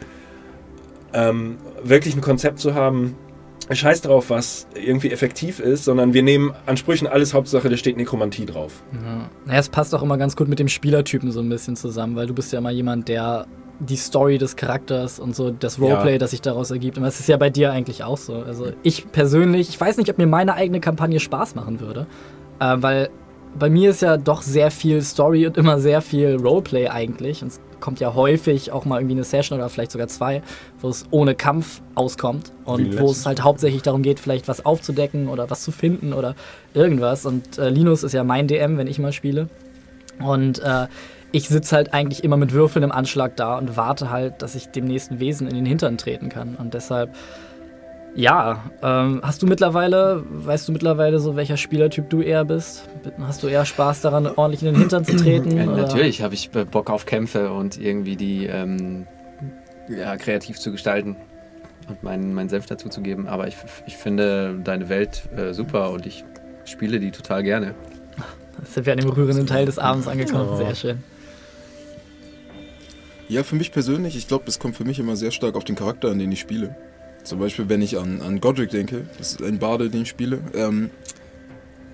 ähm, 1.13 1.57
wirklich 1.83 2.15
ein 2.15 2.21
Konzept 2.21 2.59
zu 2.59 2.73
haben, 2.73 3.17
scheiß 3.69 4.01
drauf, 4.01 4.29
was 4.29 4.67
irgendwie 4.73 5.11
effektiv 5.11 5.59
ist, 5.59 5.83
sondern 5.83 6.13
wir 6.13 6.23
nehmen 6.23 6.53
an 6.65 6.77
Sprüchen 6.77 7.07
alles 7.07 7.33
Hauptsache, 7.33 7.69
da 7.69 7.75
steht 7.75 7.97
Nekromantie 7.97 8.45
drauf. 8.45 8.81
Ja. 8.93 9.29
Naja, 9.45 9.59
es 9.59 9.67
passt 9.69 9.93
auch 9.93 10.01
immer 10.01 10.17
ganz 10.17 10.37
gut 10.37 10.47
mit 10.47 10.59
dem 10.59 10.69
Spielertypen 10.69 11.31
so 11.31 11.41
ein 11.41 11.49
bisschen 11.49 11.75
zusammen, 11.75 12.15
weil 12.15 12.25
du 12.25 12.33
bist 12.33 12.53
ja 12.53 12.59
immer 12.59 12.71
jemand, 12.71 13.09
der 13.09 13.47
die 13.79 13.95
Story 13.95 14.37
des 14.37 14.55
Charakters 14.55 15.19
und 15.19 15.35
so 15.35 15.51
das 15.51 15.79
Roleplay, 15.79 16.13
Ja. 16.13 16.17
das 16.17 16.31
sich 16.31 16.41
daraus 16.41 16.69
ergibt. 16.71 16.97
Und 16.97 17.03
das 17.03 17.19
ist 17.19 17.27
ja 17.29 17.37
bei 17.37 17.49
dir 17.49 17.71
eigentlich 17.71 18.03
auch 18.03 18.17
so. 18.17 18.35
Also 18.35 18.71
ich 18.83 19.11
persönlich, 19.11 19.69
ich 19.69 19.79
weiß 19.79 19.97
nicht, 19.97 20.09
ob 20.09 20.17
mir 20.17 20.27
meine 20.27 20.53
eigene 20.55 20.79
Kampagne 20.79 21.19
Spaß 21.19 21.55
machen 21.55 21.79
würde, 21.79 22.05
äh, 22.59 22.75
weil 22.77 23.09
bei 23.57 23.69
mir 23.69 23.89
ist 23.89 24.01
ja 24.01 24.17
doch 24.17 24.41
sehr 24.41 24.69
viel 24.69 25.01
Story 25.01 25.47
und 25.47 25.57
immer 25.57 25.79
sehr 25.79 26.01
viel 26.01 26.35
Roleplay 26.35 26.87
eigentlich. 26.89 27.41
Und 27.41 27.47
es 27.47 27.59
kommt 27.79 27.99
ja 27.99 28.13
häufig 28.13 28.71
auch 28.71 28.85
mal 28.85 28.99
irgendwie 28.99 29.15
eine 29.15 29.23
Session 29.23 29.57
oder 29.57 29.69
vielleicht 29.69 29.91
sogar 29.91 30.07
zwei, 30.07 30.41
wo 30.81 30.89
es 30.89 31.05
ohne 31.11 31.33
Kampf 31.33 31.81
auskommt 31.95 32.51
und 32.65 32.99
wo 32.99 33.09
es 33.09 33.25
halt 33.25 33.41
hauptsächlich 33.43 33.81
darum 33.81 34.01
geht, 34.03 34.19
vielleicht 34.19 34.47
was 34.49 34.65
aufzudecken 34.65 35.29
oder 35.29 35.49
was 35.49 35.63
zu 35.63 35.71
finden 35.71 36.13
oder 36.13 36.35
irgendwas. 36.73 37.25
Und 37.25 37.57
äh, 37.57 37.69
Linus 37.69 38.03
ist 38.03 38.11
ja 38.13 38.23
mein 38.23 38.47
DM, 38.47 38.77
wenn 38.77 38.87
ich 38.87 38.99
mal 38.99 39.13
spiele. 39.13 39.47
Und 40.19 40.59
äh, 40.59 40.87
ich 41.31 41.47
sitze 41.47 41.75
halt 41.75 41.93
eigentlich 41.93 42.23
immer 42.23 42.37
mit 42.37 42.53
Würfeln 42.53 42.83
im 42.83 42.91
Anschlag 42.91 43.35
da 43.35 43.57
und 43.57 43.77
warte 43.77 44.09
halt, 44.09 44.41
dass 44.41 44.55
ich 44.55 44.69
dem 44.69 44.85
nächsten 44.85 45.19
Wesen 45.19 45.47
in 45.47 45.55
den 45.55 45.65
Hintern 45.65 45.97
treten 45.97 46.29
kann. 46.29 46.55
Und 46.55 46.73
deshalb, 46.73 47.15
ja, 48.15 48.63
ähm, 48.81 49.21
hast 49.23 49.41
du 49.41 49.45
mittlerweile, 49.45 50.23
weißt 50.27 50.67
du 50.67 50.71
mittlerweile 50.71 51.19
so, 51.19 51.35
welcher 51.35 51.57
Spielertyp 51.57 52.09
du 52.09 52.21
eher 52.21 52.45
bist? 52.45 52.89
Hast 53.19 53.43
du 53.43 53.47
eher 53.47 53.65
Spaß 53.65 54.01
daran, 54.01 54.27
ordentlich 54.27 54.63
in 54.63 54.73
den 54.73 54.81
Hintern 54.81 55.05
zu 55.05 55.15
treten? 55.15 55.51
Ja, 55.57 55.65
natürlich 55.65 56.21
habe 56.21 56.33
ich 56.33 56.49
Bock 56.49 56.89
auf 56.89 57.05
Kämpfe 57.05 57.51
und 57.51 57.79
irgendwie 57.79 58.15
die 58.15 58.45
ähm, 58.45 59.05
ja, 59.87 60.17
kreativ 60.17 60.57
zu 60.59 60.71
gestalten 60.71 61.15
und 61.87 62.01
meinen, 62.03 62.33
meinen 62.33 62.49
Senf 62.49 62.65
dazu 62.65 62.89
zu 62.89 63.01
geben. 63.01 63.27
Aber 63.27 63.47
ich, 63.47 63.55
ich 63.85 63.97
finde 63.97 64.59
deine 64.63 64.89
Welt 64.89 65.29
äh, 65.35 65.53
super 65.53 65.91
und 65.91 66.05
ich 66.05 66.23
spiele 66.65 66.99
die 66.99 67.11
total 67.11 67.43
gerne. 67.43 67.75
Jetzt 68.59 68.73
sind 68.73 68.85
wir 68.85 68.93
an 68.93 68.99
dem 68.99 69.09
rührenden 69.09 69.47
Teil 69.47 69.65
des 69.65 69.77
Abends 69.77 70.07
angekommen. 70.07 70.49
Oh. 70.53 70.57
Sehr 70.57 70.75
schön. 70.75 71.03
Ja, 73.29 73.43
für 73.43 73.55
mich 73.55 73.71
persönlich, 73.71 74.17
ich 74.17 74.27
glaube, 74.27 74.45
das 74.45 74.57
kommt 74.57 74.75
für 74.75 74.83
mich 74.85 74.97
immer 74.97 75.15
sehr 75.15 75.29
stark 75.29 75.55
auf 75.55 75.63
den 75.63 75.75
Charakter 75.75 76.09
an, 76.09 76.17
den 76.17 76.31
ich 76.31 76.39
spiele. 76.39 76.75
Zum 77.23 77.37
Beispiel, 77.39 77.69
wenn 77.69 77.79
ich 77.83 77.99
an, 77.99 78.21
an 78.21 78.41
Godric 78.41 78.71
denke, 78.71 79.05
das 79.19 79.33
ist 79.33 79.43
ein 79.43 79.59
Bade, 79.59 79.91
den 79.91 80.01
ich 80.01 80.09
spiele. 80.09 80.39
Ähm, 80.55 80.89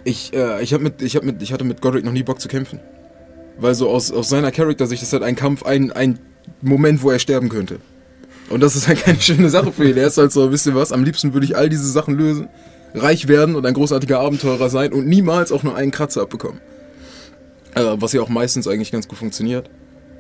ich, 0.06 0.34
äh, 0.34 0.64
ich, 0.64 0.78
mit, 0.80 1.02
ich, 1.02 1.22
mit, 1.22 1.42
ich 1.42 1.52
hatte 1.52 1.66
mit 1.66 1.82
Godric 1.82 2.06
noch 2.06 2.14
nie 2.14 2.24
Bock 2.24 2.40
zu 2.40 2.48
kämpfen. 2.48 2.80
Weil 3.58 3.76
so 3.76 3.90
aus, 3.90 4.14
aus 4.14 4.30
seiner 4.30 4.54
Charaktersicht 4.54 5.04
ist 5.04 5.12
halt 5.12 5.24
ein 5.24 5.36
Kampf 5.36 5.64
ein, 5.64 5.92
ein 5.92 6.20
Moment, 6.62 7.04
wo 7.04 7.12
er 7.12 7.20
sterben 7.20 7.50
könnte. 7.50 7.80
Und 8.50 8.62
das 8.62 8.78
ist 8.78 8.88
halt 8.88 9.04
keine 9.04 9.20
schöne 9.20 9.50
Sache 9.50 9.74
für 9.74 9.90
ihn. 9.90 9.98
Er 9.98 10.08
ist 10.08 10.18
halt 10.18 10.32
so, 10.32 10.52
wisst 10.54 10.68
ihr 10.68 10.76
was, 10.76 10.94
am 10.94 11.04
liebsten 11.04 11.34
würde 11.34 11.46
ich 11.46 11.58
all 11.58 11.68
diese 11.68 11.90
Sachen 11.92 12.16
lösen, 12.16 12.48
reich 12.94 13.28
werden 13.28 13.56
und 13.56 13.66
ein 13.66 13.74
großartiger 13.74 14.22
Abenteurer 14.22 14.70
sein 14.70 14.94
und 14.94 15.06
niemals 15.06 15.52
auch 15.52 15.64
nur 15.64 15.76
einen 15.76 15.92
Kratzer 15.92 16.22
abbekommen. 16.22 16.62
Äh, 17.74 17.96
was 17.98 18.14
ja 18.14 18.22
auch 18.22 18.30
meistens 18.30 18.70
eigentlich 18.70 18.94
ganz 18.94 19.10
gut 19.10 19.18
funktioniert. 19.18 19.70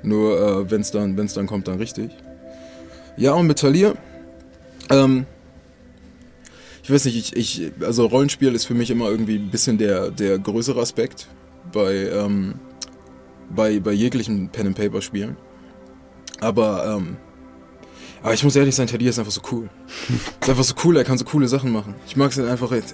Nur 0.06 0.39
äh, 0.39 0.72
wenn 0.72 0.82
es 0.82 0.91
dann, 0.91 1.18
wenn's 1.18 1.34
dann 1.34 1.48
kommt, 1.48 1.68
dann 1.68 1.78
richtig. 1.78 2.12
Ja, 3.18 3.34
und 3.34 3.48
mit 3.48 3.60
Talir, 3.60 3.96
ähm, 4.89 5.26
ich 6.84 6.91
weiß 6.91 7.06
nicht, 7.06 7.36
ich, 7.36 7.36
ich, 7.36 7.72
also 7.82 8.06
Rollenspiel 8.06 8.54
ist 8.54 8.65
für 8.65 8.76
mich 8.76 8.91
immer 8.91 9.10
irgendwie 9.10 9.38
ein 9.38 9.50
bisschen 9.50 9.78
der, 9.78 10.12
der 10.12 10.38
größere 10.38 10.80
Aspekt 10.80 11.28
bei, 11.72 11.94
ähm, 12.10 12.56
bei, 13.50 13.80
bei 13.80 13.91
jeglichen 13.91 14.50
Pen-and-Paper-Spielen. 14.50 15.36
Aber, 16.41 16.98
ähm, 16.98 17.18
aber 18.22 18.34
ich 18.34 18.44
muss 18.44 18.56
ehrlich 18.56 18.76
sein, 18.76 18.88
Talir 18.88 19.10
ist 19.10 19.18
einfach 19.18 19.32
so 19.32 19.41
cool. 19.52 19.70
ist 20.41 20.50
einfach 20.50 20.63
so 20.63 20.76
cool, 20.84 20.98
er 20.98 21.04
kann 21.04 21.18
so 21.18 21.26
coole 21.26 21.48
Sachen 21.48 21.72
machen. 21.72 21.96
Ich 22.06 22.15
mag 22.15 22.32
es 22.32 22.38
halt 22.38 22.50
einfach 22.50 22.72
jetzt. 22.72 22.94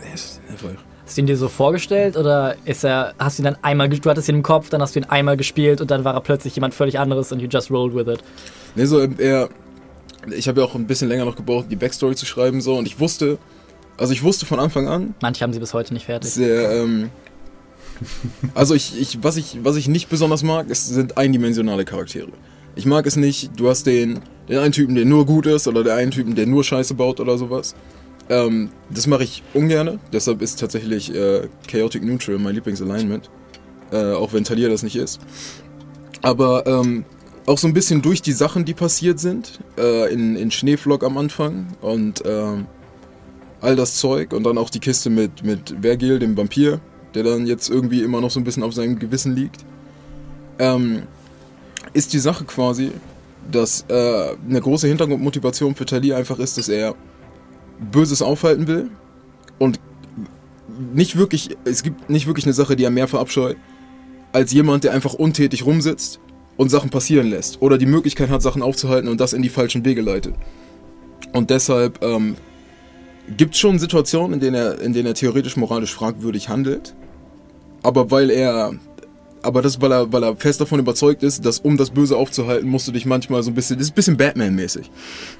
Einfach 0.49 0.69
Hast 1.11 1.17
du 1.17 1.23
ihn 1.23 1.27
dir 1.27 1.35
so 1.35 1.49
vorgestellt 1.49 2.15
oder 2.15 2.55
ist 2.63 2.85
er, 2.85 3.15
hast 3.19 3.37
du 3.37 3.41
ihn 3.41 3.43
dann 3.43 3.57
einmal, 3.63 3.89
du 3.89 4.09
hattest 4.09 4.29
ihn 4.29 4.35
im 4.35 4.43
Kopf, 4.43 4.69
dann 4.69 4.81
hast 4.81 4.95
du 4.95 5.01
ihn 5.01 5.05
einmal 5.09 5.35
gespielt 5.35 5.81
und 5.81 5.91
dann 5.91 6.05
war 6.05 6.13
er 6.13 6.21
plötzlich 6.21 6.55
jemand 6.55 6.73
völlig 6.73 6.99
anderes 6.99 7.33
und 7.33 7.41
you 7.41 7.49
just 7.49 7.69
rolled 7.69 7.93
with 7.93 8.07
it? 8.07 8.23
Ne, 8.75 8.87
so 8.87 9.01
er. 9.01 9.49
Ich 10.33 10.47
habe 10.47 10.61
ja 10.61 10.65
auch 10.65 10.73
ein 10.73 10.87
bisschen 10.87 11.09
länger 11.09 11.25
noch 11.25 11.35
gebraucht, 11.35 11.65
die 11.69 11.75
Backstory 11.75 12.15
zu 12.15 12.25
schreiben, 12.25 12.61
so 12.61 12.77
und 12.77 12.85
ich 12.85 13.01
wusste, 13.01 13.39
also 13.97 14.13
ich 14.13 14.23
wusste 14.23 14.45
von 14.45 14.57
Anfang 14.61 14.87
an, 14.87 15.13
Manche 15.21 15.43
haben 15.43 15.51
sie 15.51 15.59
bis 15.59 15.73
heute 15.73 15.93
nicht 15.93 16.05
fertig. 16.05 16.37
er, 16.37 16.81
ähm, 16.81 17.09
also 18.53 18.73
ich, 18.73 18.97
ich, 18.97 19.21
was 19.21 19.35
ich, 19.35 19.57
was 19.63 19.75
ich 19.75 19.89
nicht 19.89 20.07
besonders 20.07 20.43
mag, 20.43 20.69
ist, 20.69 20.87
sind 20.87 21.17
eindimensionale 21.17 21.83
Charaktere. 21.83 22.29
Ich 22.77 22.85
mag 22.85 23.05
es 23.05 23.17
nicht, 23.17 23.51
du 23.59 23.67
hast 23.67 23.85
den, 23.85 24.21
den 24.47 24.59
einen 24.59 24.71
Typen, 24.71 24.95
der 24.95 25.03
nur 25.03 25.25
gut 25.25 25.45
ist, 25.45 25.67
oder 25.67 25.83
den 25.83 25.91
einen 25.91 26.11
Typen, 26.11 26.35
der 26.35 26.45
nur 26.45 26.63
Scheiße 26.63 26.93
baut 26.93 27.19
oder 27.19 27.37
sowas. 27.37 27.75
Ähm, 28.31 28.69
das 28.89 29.07
mache 29.07 29.25
ich 29.25 29.43
ungerne, 29.53 29.99
deshalb 30.13 30.41
ist 30.41 30.57
tatsächlich 30.57 31.13
äh, 31.13 31.49
Chaotic 31.67 32.01
Neutral 32.01 32.39
mein 32.39 32.55
Lieblingsalignment. 32.55 33.29
Äh, 33.91 34.13
auch 34.13 34.31
wenn 34.31 34.45
Talia 34.45 34.69
das 34.69 34.83
nicht 34.83 34.95
ist. 34.95 35.19
Aber 36.21 36.65
ähm, 36.65 37.03
auch 37.45 37.57
so 37.57 37.67
ein 37.67 37.73
bisschen 37.73 38.01
durch 38.01 38.21
die 38.21 38.31
Sachen, 38.31 38.63
die 38.63 38.73
passiert 38.73 39.19
sind, 39.19 39.59
äh, 39.77 40.13
in, 40.13 40.37
in 40.37 40.49
Schneeflock 40.49 41.03
am 41.03 41.17
Anfang 41.17 41.67
und 41.81 42.23
ähm, 42.25 42.67
all 43.59 43.75
das 43.75 43.97
Zeug 43.97 44.31
und 44.31 44.45
dann 44.45 44.57
auch 44.57 44.69
die 44.69 44.79
Kiste 44.79 45.09
mit, 45.09 45.43
mit 45.43 45.75
Vergil, 45.81 46.19
dem 46.19 46.37
Vampir, 46.37 46.79
der 47.13 47.23
dann 47.23 47.45
jetzt 47.45 47.69
irgendwie 47.69 48.01
immer 48.01 48.21
noch 48.21 48.31
so 48.31 48.39
ein 48.39 48.45
bisschen 48.45 48.63
auf 48.63 48.73
seinem 48.73 48.97
Gewissen 48.97 49.35
liegt, 49.35 49.65
ähm, 50.57 51.01
ist 51.91 52.13
die 52.13 52.19
Sache 52.19 52.45
quasi, 52.45 52.91
dass 53.51 53.83
äh, 53.89 54.35
eine 54.47 54.61
große 54.61 54.87
Hintergrundmotivation 54.87 55.75
für 55.75 55.85
Talia 55.85 56.15
einfach 56.15 56.39
ist, 56.39 56.57
dass 56.57 56.69
er 56.69 56.95
Böses 57.91 58.21
aufhalten 58.21 58.67
will 58.67 58.89
und 59.59 59.79
nicht 60.93 61.17
wirklich, 61.17 61.57
es 61.65 61.83
gibt 61.83 62.09
nicht 62.09 62.27
wirklich 62.27 62.45
eine 62.45 62.53
Sache, 62.53 62.75
die 62.75 62.83
er 62.83 62.91
mehr 62.91 63.07
verabscheut, 63.07 63.57
als 64.31 64.51
jemand, 64.53 64.83
der 64.83 64.93
einfach 64.93 65.13
untätig 65.13 65.65
rumsitzt 65.65 66.19
und 66.57 66.69
Sachen 66.69 66.89
passieren 66.89 67.29
lässt 67.29 67.61
oder 67.61 67.77
die 67.77 67.85
Möglichkeit 67.85 68.29
hat, 68.29 68.41
Sachen 68.41 68.61
aufzuhalten 68.61 69.09
und 69.09 69.19
das 69.19 69.33
in 69.33 69.41
die 69.41 69.49
falschen 69.49 69.83
Wege 69.83 70.01
leitet. 70.01 70.35
Und 71.33 71.49
deshalb 71.49 72.03
ähm, 72.03 72.35
gibt 73.37 73.55
es 73.55 73.59
schon 73.59 73.79
Situationen, 73.79 74.33
in 74.33 74.39
denen, 74.39 74.55
er, 74.55 74.79
in 74.81 74.93
denen 74.93 75.07
er 75.07 75.13
theoretisch 75.13 75.57
moralisch 75.57 75.93
fragwürdig 75.93 76.49
handelt, 76.49 76.95
aber 77.83 78.11
weil 78.11 78.29
er, 78.29 78.73
aber 79.43 79.61
das, 79.61 79.81
weil 79.81 79.91
er, 79.91 80.11
weil 80.11 80.23
er 80.23 80.35
fest 80.35 80.61
davon 80.61 80.79
überzeugt 80.79 81.23
ist, 81.23 81.45
dass 81.45 81.59
um 81.59 81.77
das 81.77 81.89
Böse 81.89 82.15
aufzuhalten, 82.17 82.69
musst 82.69 82.87
du 82.87 82.91
dich 82.91 83.05
manchmal 83.05 83.41
so 83.43 83.51
ein 83.51 83.55
bisschen, 83.55 83.77
das 83.77 83.87
ist 83.87 83.93
ein 83.93 83.95
bisschen 83.95 84.17
Batman-mäßig. 84.17 84.89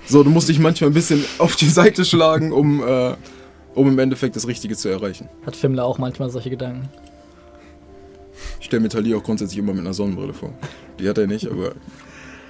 So, 0.08 0.24
du 0.24 0.30
musst 0.30 0.50
dich 0.50 0.60
manchmal 0.60 0.90
ein 0.90 0.94
bisschen 0.94 1.24
auf 1.38 1.56
die 1.56 1.70
Seite 1.70 2.06
schlagen, 2.06 2.52
um, 2.52 2.82
äh, 2.86 3.14
um 3.76 3.88
im 3.88 4.00
Endeffekt 4.00 4.36
das 4.36 4.48
Richtige 4.48 4.76
zu 4.76 4.90
erreichen. 4.90 5.30
Hat 5.46 5.56
Fimmler 5.56 5.86
auch 5.86 5.98
manchmal 5.98 6.30
solche 6.30 6.50
Gedanken? 6.50 6.90
Ich 8.60 8.66
stelle 8.66 8.82
mir 8.82 8.90
Talia 8.90 9.18
auch 9.18 9.24
grundsätzlich 9.24 9.60
immer 9.60 9.74
mit 9.74 9.82
einer 9.82 9.94
Sonnenbrille 9.94 10.34
vor. 10.34 10.52
Die 11.00 11.08
hat 11.08 11.18
er 11.18 11.28
nicht, 11.28 11.48
aber 11.50 11.74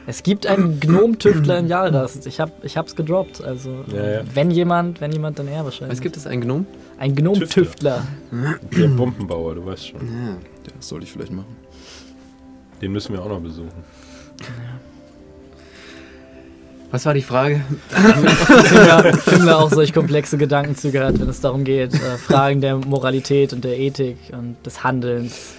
Es 0.08 0.24
gibt 0.24 0.48
einen 0.48 0.80
Gnom-Tüftler 0.80 1.60
in 1.60 1.68
Jalrast. 1.68 2.26
Ich, 2.28 2.40
hab, 2.40 2.64
ich 2.64 2.78
hab's 2.78 2.96
gedroppt. 2.96 3.44
Also, 3.44 3.84
Ja, 3.94 4.10
ja. 4.12 4.22
wenn 4.34 4.52
jemand, 4.52 5.02
wenn 5.02 5.12
jemand, 5.12 5.40
dann 5.40 5.48
er 5.48 5.66
wahrscheinlich. 5.66 5.98
Was 5.98 6.02
gibt 6.02 6.16
es, 6.18 6.28
einen 6.28 6.42
Gnom? 6.42 6.66
Ein 6.98 7.16
Gnom-Tüftler. 7.16 8.08
Der 8.32 8.88
Bombenbauer, 8.88 9.56
du 9.56 9.66
weißt 9.66 9.88
schon. 9.90 10.00
Ja. 10.02 10.38
Ja, 10.66 10.74
das 10.76 10.88
sollte 10.88 11.06
ich 11.06 11.12
vielleicht 11.12 11.32
machen. 11.32 11.56
Den 12.82 12.92
müssen 12.92 13.14
wir 13.14 13.22
auch 13.22 13.30
noch 13.30 13.40
besuchen. 13.40 13.72
Was 16.92 17.06
war 17.06 17.14
die 17.14 17.22
Frage? 17.22 17.62
Finger 19.24 19.60
auch 19.60 19.72
solch 19.72 19.94
komplexe 19.94 20.38
Gedankenzüge 20.38 21.06
hat, 21.06 21.20
wenn 21.20 21.30
es 21.30 21.40
darum 21.40 21.64
geht, 21.64 21.94
äh, 21.94 22.18
Fragen 22.18 22.60
der 22.60 22.78
Moralität 22.78 23.54
und 23.54 23.64
der 23.64 23.80
Ethik 23.80 24.18
und 24.34 24.58
des 24.66 24.84
Handelns. 24.84 25.54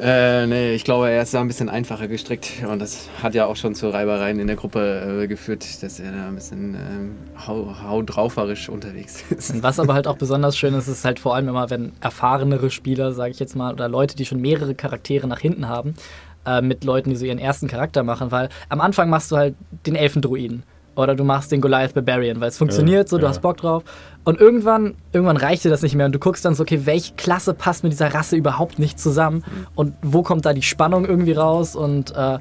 Äh, 0.00 0.46
nee, 0.46 0.74
ich 0.74 0.84
glaube, 0.84 1.10
er 1.10 1.22
ist 1.22 1.34
da 1.34 1.40
ein 1.40 1.48
bisschen 1.48 1.68
einfacher 1.68 2.08
gestrickt 2.08 2.64
und 2.68 2.78
das 2.78 3.08
hat 3.22 3.34
ja 3.34 3.46
auch 3.46 3.56
schon 3.56 3.74
zu 3.74 3.88
Reibereien 3.88 4.38
in 4.38 4.46
der 4.46 4.56
Gruppe 4.56 5.22
äh, 5.22 5.26
geführt, 5.26 5.82
dass 5.82 6.00
er 6.00 6.12
da 6.12 6.28
ein 6.28 6.34
bisschen 6.34 6.74
ähm, 6.74 7.16
hau, 7.46 7.74
haudrauferisch 7.82 8.68
unterwegs 8.68 9.22
ist. 9.30 9.62
Was 9.62 9.78
aber 9.78 9.94
halt 9.94 10.06
auch 10.06 10.16
besonders 10.16 10.56
schön 10.56 10.74
ist, 10.74 10.88
ist 10.88 11.04
halt 11.04 11.20
vor 11.20 11.34
allem 11.34 11.48
immer, 11.48 11.70
wenn 11.70 11.92
erfahrenere 12.00 12.70
Spieler, 12.70 13.12
sage 13.12 13.32
ich 13.32 13.38
jetzt 13.38 13.54
mal, 13.54 13.72
oder 13.72 13.88
Leute, 13.88 14.16
die 14.16 14.24
schon 14.24 14.40
mehrere 14.40 14.74
Charaktere 14.74 15.26
nach 15.26 15.40
hinten 15.40 15.68
haben, 15.68 15.94
äh, 16.46 16.62
mit 16.62 16.84
Leuten, 16.84 17.10
die 17.10 17.16
so 17.16 17.24
ihren 17.24 17.38
ersten 17.38 17.68
Charakter 17.68 18.02
machen, 18.02 18.30
weil 18.30 18.48
am 18.68 18.80
Anfang 18.80 19.10
machst 19.10 19.30
du 19.30 19.36
halt 19.36 19.54
den 19.86 19.94
Elfendruiden 19.94 20.62
oder 20.94 21.14
du 21.14 21.24
machst 21.24 21.52
den 21.52 21.60
Goliath 21.60 21.94
Barbarian, 21.94 22.40
weil 22.40 22.48
es 22.48 22.58
funktioniert 22.58 23.08
so, 23.08 23.16
du 23.16 23.24
ja. 23.24 23.30
hast 23.30 23.40
Bock 23.40 23.56
drauf. 23.56 23.82
Und 24.24 24.40
irgendwann, 24.40 24.94
irgendwann 25.12 25.36
reicht 25.36 25.64
dir 25.64 25.70
das 25.70 25.82
nicht 25.82 25.94
mehr 25.94 26.06
und 26.06 26.12
du 26.12 26.18
guckst 26.18 26.44
dann 26.44 26.54
so, 26.54 26.62
okay, 26.62 26.82
welche 26.84 27.14
Klasse 27.14 27.54
passt 27.54 27.82
mit 27.82 27.92
dieser 27.92 28.14
Rasse 28.14 28.36
überhaupt 28.36 28.78
nicht 28.78 29.00
zusammen 29.00 29.44
und 29.74 29.94
wo 30.02 30.22
kommt 30.22 30.46
da 30.46 30.52
die 30.52 30.62
Spannung 30.62 31.04
irgendwie 31.04 31.32
raus 31.32 31.74
und 31.74 32.14
äh, 32.14 32.38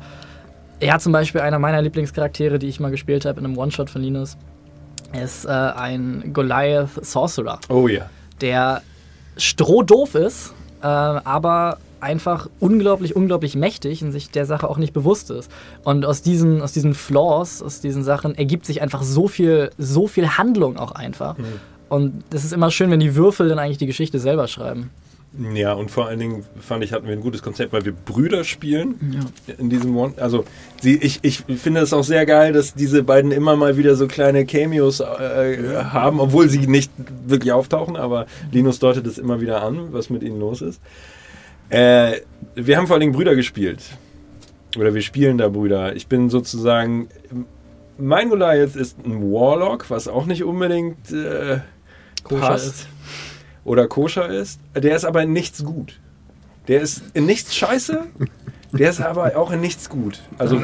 ja, 0.82 1.00
zum 1.00 1.12
Beispiel 1.12 1.42
einer 1.42 1.60
meiner 1.60 1.82
Lieblingscharaktere, 1.82 2.60
die 2.60 2.68
ich 2.68 2.80
mal 2.80 2.92
gespielt 2.92 3.26
habe 3.26 3.40
in 3.40 3.46
einem 3.46 3.58
One-Shot 3.58 3.90
von 3.90 4.02
Linus, 4.02 4.38
ist 5.14 5.46
äh, 5.46 5.50
ein 5.50 6.32
Goliath 6.34 7.04
Sorcerer 7.06 7.60
Oh 7.70 7.88
ja. 7.88 8.10
der 8.42 8.82
strohdoof 9.38 10.16
ist, 10.16 10.54
äh, 10.82 10.86
aber 10.86 11.78
einfach 12.02 12.50
unglaublich, 12.60 13.16
unglaublich 13.16 13.56
mächtig 13.56 14.04
und 14.04 14.12
sich 14.12 14.30
der 14.30 14.46
Sache 14.46 14.70
auch 14.70 14.78
nicht 14.78 14.94
bewusst 14.94 15.30
ist. 15.32 15.52
Und 15.84 16.06
aus 16.06 16.22
diesen, 16.22 16.62
aus 16.62 16.74
diesen 16.74 16.94
Flaws, 16.94 17.62
aus 17.62 17.82
diesen 17.82 18.04
Sachen 18.04 18.36
ergibt 18.36 18.66
sich 18.66 18.82
einfach 18.82 19.04
so 19.04 19.28
viel, 19.28 19.72
so 19.78 20.08
viel 20.08 20.28
Handlung 20.38 20.78
auch 20.78 20.92
einfach. 20.92 21.36
Und 21.90 22.24
es 22.34 22.46
ist 22.46 22.54
immer 22.54 22.72
schön, 22.72 22.90
wenn 22.92 23.00
die 23.00 23.16
Würfel 23.16 23.50
dann 23.50 23.60
eigentlich 23.60 23.78
die 23.78 23.86
Geschichte 23.86 24.20
selber 24.20 24.48
schreiben. 24.48 24.90
Ja, 25.54 25.72
und 25.74 25.90
vor 25.90 26.08
allen 26.08 26.20
Dingen 26.20 26.44
fand 26.60 26.84
ich, 26.84 26.92
hatten 26.92 27.08
wir 27.08 27.14
ein 27.14 27.22
gutes 27.22 27.42
Konzept, 27.42 27.72
weil 27.72 27.86
wir 27.86 27.94
Brüder 27.94 28.44
spielen 28.44 29.24
in 29.58 29.70
diesem 29.70 29.96
One. 29.96 30.14
Also 30.18 30.44
sie, 30.82 30.98
ich, 30.98 31.20
ich 31.22 31.44
finde 31.58 31.80
es 31.80 31.94
auch 31.94 32.04
sehr 32.04 32.26
geil, 32.26 32.52
dass 32.52 32.74
diese 32.74 33.02
beiden 33.04 33.32
immer 33.32 33.56
mal 33.56 33.78
wieder 33.78 33.96
so 33.96 34.08
kleine 34.08 34.46
Cameos 34.46 35.00
äh, 35.00 35.84
haben, 35.86 36.20
obwohl 36.20 36.50
sie 36.50 36.68
nicht 36.68 36.92
wirklich 37.26 37.54
auftauchen, 37.54 37.96
aber 37.96 38.26
Linus 38.52 38.80
deutet 38.80 39.08
es 39.08 39.18
immer 39.18 39.40
wieder 39.40 39.64
an, 39.64 39.94
was 39.94 40.10
mit 40.10 40.22
ihnen 40.22 40.40
los 40.40 40.62
ist. 40.62 40.82
Äh, 41.72 42.22
wir 42.56 42.78
haben 42.78 42.88
vor 42.88 42.96
allen 42.96 43.02
Dingen 43.02 43.14
Brüder 43.14 43.36
gespielt. 43.36 43.82
Oder 44.78 44.94
wir 44.94 45.02
spielen 45.02 45.38
da 45.38 45.50
Brüder. 45.50 45.96
Ich 45.96 46.08
bin 46.08 46.30
sozusagen. 46.30 47.08
Mein 47.98 48.30
Goliath 48.30 48.76
ist 48.76 48.98
ein 49.06 49.22
Warlock, 49.32 49.90
was 49.90 50.08
auch 50.08 50.26
nicht 50.26 50.44
unbedingt 50.44 51.12
äh, 51.12 51.60
Koscher 52.24 52.42
passt 52.48 52.66
ist. 52.68 52.88
oder 53.64 53.88
koscher 53.88 54.30
ist. 54.30 54.60
Der 54.76 54.96
ist 54.96 55.06
aber 55.06 55.24
in 55.24 55.34
nichts 55.34 55.64
gut. 55.64 56.00
Der 56.68 56.82
ist 56.82 57.04
in 57.14 57.26
nichts 57.26 57.56
scheiße, 57.56 58.04
der 58.72 58.90
ist 58.90 59.02
aber 59.02 59.36
auch 59.36 59.52
in 59.52 59.62
nichts 59.62 59.90
gut. 59.90 60.22
Also 60.38 60.62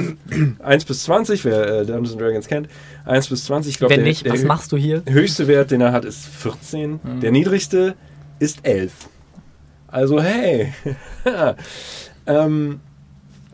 1 0.60 0.86
bis 0.86 1.04
20, 1.04 1.44
wer 1.44 1.68
äh, 1.68 1.86
Dungeons 1.86 2.12
and 2.14 2.22
Dragons 2.22 2.48
kennt, 2.48 2.70
1 3.06 3.28
bis 3.28 3.46
20, 3.46 3.72
ich 3.74 3.78
glaube, 3.80 3.94
Wenn 3.94 4.02
der, 4.02 4.08
nicht, 4.08 4.26
der 4.26 4.34
was 4.34 4.44
machst 4.44 4.72
du 4.72 4.78
hier? 4.78 5.04
höchste 5.08 5.48
Wert, 5.48 5.72
den 5.72 5.82
er 5.82 5.92
hat, 5.92 6.06
ist 6.06 6.26
14. 6.28 7.00
Der 7.22 7.32
niedrigste 7.32 7.96
ist 8.40 8.60
11. 8.64 8.92
Also 9.88 10.22
hey. 10.22 10.74
ähm, 12.28 12.80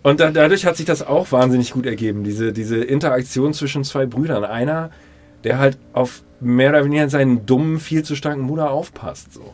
und 0.02 0.20
da, 0.20 0.32
dadurch 0.32 0.66
hat 0.66 0.76
sich 0.76 0.86
das 0.86 1.02
auch 1.06 1.32
wahnsinnig 1.32 1.72
gut 1.72 1.86
ergeben, 1.86 2.24
diese, 2.24 2.52
diese 2.52 2.84
Interaktion 2.84 3.54
zwischen 3.54 3.84
zwei 3.84 4.06
Brüdern. 4.06 4.44
Einer, 4.44 4.90
der 5.44 5.60
halt 5.60 5.78
auf 5.94 6.24
mehr 6.40 6.70
oder 6.70 6.84
weniger 6.84 7.10
seinen 7.10 7.46
dummen, 7.46 7.80
viel 7.80 8.04
zu 8.04 8.16
starken 8.16 8.48
Bruder 8.48 8.72
aufpasst. 8.72 9.34
So. 9.34 9.54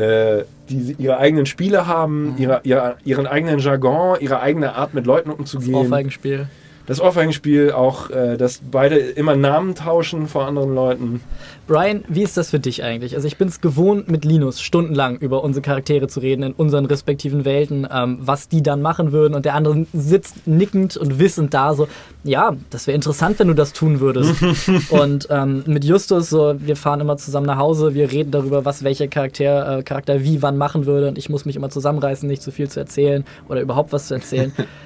Äh, 0.00 0.44
die 0.68 0.96
ihre 0.98 1.18
eigenen 1.18 1.46
Spiele 1.46 1.86
haben, 1.86 2.34
ihre, 2.38 2.60
ihre, 2.64 2.96
ihren 3.04 3.26
eigenen 3.26 3.60
Jargon, 3.60 4.18
ihre 4.20 4.40
eigene 4.40 4.74
Art 4.74 4.94
mit 4.94 5.06
Leuten 5.06 5.30
umzugehen. 5.30 5.74
Ohrfeigenspiel. 5.74 6.48
Das 6.86 7.00
Ohrfeigenspiel 7.00 7.72
auch, 7.72 8.10
äh, 8.10 8.36
dass 8.36 8.60
beide 8.70 8.96
immer 8.96 9.34
Namen 9.34 9.74
tauschen 9.74 10.28
vor 10.28 10.46
anderen 10.46 10.74
Leuten. 10.74 11.20
Brian, 11.66 12.04
wie 12.06 12.22
ist 12.22 12.36
das 12.36 12.50
für 12.50 12.60
dich 12.60 12.84
eigentlich? 12.84 13.16
Also 13.16 13.26
ich 13.26 13.36
bin 13.36 13.48
es 13.48 13.60
gewohnt, 13.60 14.08
mit 14.08 14.24
Linus 14.24 14.60
stundenlang 14.60 15.16
über 15.18 15.42
unsere 15.42 15.62
Charaktere 15.62 16.06
zu 16.06 16.20
reden 16.20 16.44
in 16.44 16.52
unseren 16.52 16.86
respektiven 16.86 17.44
Welten, 17.44 17.88
ähm, 17.92 18.18
was 18.20 18.48
die 18.48 18.62
dann 18.62 18.82
machen 18.82 19.10
würden 19.10 19.34
und 19.34 19.44
der 19.44 19.54
andere 19.54 19.84
sitzt 19.92 20.46
nickend 20.46 20.96
und 20.96 21.18
wissend 21.18 21.52
da 21.54 21.74
so, 21.74 21.88
ja, 22.22 22.56
das 22.70 22.86
wäre 22.86 22.94
interessant, 22.94 23.40
wenn 23.40 23.48
du 23.48 23.54
das 23.54 23.72
tun 23.72 23.98
würdest. 23.98 24.36
und 24.90 25.26
ähm, 25.30 25.64
mit 25.66 25.84
Justus, 25.84 26.30
so, 26.30 26.54
wir 26.58 26.76
fahren 26.76 27.00
immer 27.00 27.16
zusammen 27.16 27.46
nach 27.46 27.58
Hause, 27.58 27.94
wir 27.94 28.12
reden 28.12 28.30
darüber, 28.30 28.64
was 28.64 28.84
welcher 28.84 29.08
Charakter, 29.08 29.78
äh, 29.78 29.82
Charakter 29.82 30.22
wie 30.22 30.40
wann 30.40 30.56
machen 30.56 30.86
würde 30.86 31.08
und 31.08 31.18
ich 31.18 31.28
muss 31.28 31.44
mich 31.44 31.56
immer 31.56 31.70
zusammenreißen, 31.70 32.28
nicht 32.28 32.42
zu 32.42 32.52
viel 32.52 32.70
zu 32.70 32.78
erzählen 32.78 33.24
oder 33.48 33.60
überhaupt 33.60 33.92
was 33.92 34.06
zu 34.06 34.14
erzählen. 34.14 34.52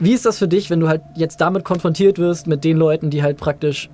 Wie 0.00 0.12
ist 0.12 0.24
das 0.26 0.38
für 0.38 0.48
dich, 0.48 0.70
wenn 0.70 0.80
du 0.80 0.88
halt 0.88 1.02
jetzt 1.16 1.40
damit 1.40 1.64
konfrontiert 1.64 2.18
wirst, 2.18 2.46
mit 2.46 2.64
den 2.64 2.76
Leuten, 2.76 3.10
die 3.10 3.22
halt 3.22 3.36
praktisch 3.36 3.88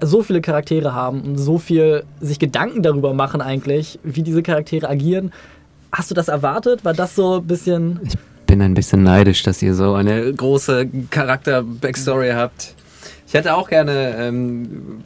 so 0.00 0.22
viele 0.22 0.40
Charaktere 0.40 0.94
haben 0.94 1.22
und 1.22 1.38
so 1.38 1.58
viel 1.58 2.04
sich 2.20 2.38
Gedanken 2.38 2.82
darüber 2.82 3.14
machen 3.14 3.40
eigentlich, 3.40 3.98
wie 4.02 4.22
diese 4.22 4.42
Charaktere 4.42 4.88
agieren? 4.88 5.32
Hast 5.90 6.10
du 6.10 6.14
das 6.14 6.28
erwartet? 6.28 6.84
War 6.84 6.94
das 6.94 7.14
so 7.14 7.38
ein 7.38 7.46
bisschen... 7.46 8.00
bin 8.46 8.62
ein 8.62 8.74
bisschen 8.74 9.02
neidisch, 9.02 9.42
dass 9.42 9.60
ihr 9.62 9.74
so 9.74 9.94
eine 9.94 10.32
große 10.32 10.88
Charakter-Backstory 11.10 12.30
habt. 12.30 12.74
Ich 13.26 13.34
hätte 13.34 13.54
auch 13.54 13.68
gerne 13.68 14.16
ähm, 14.18 15.02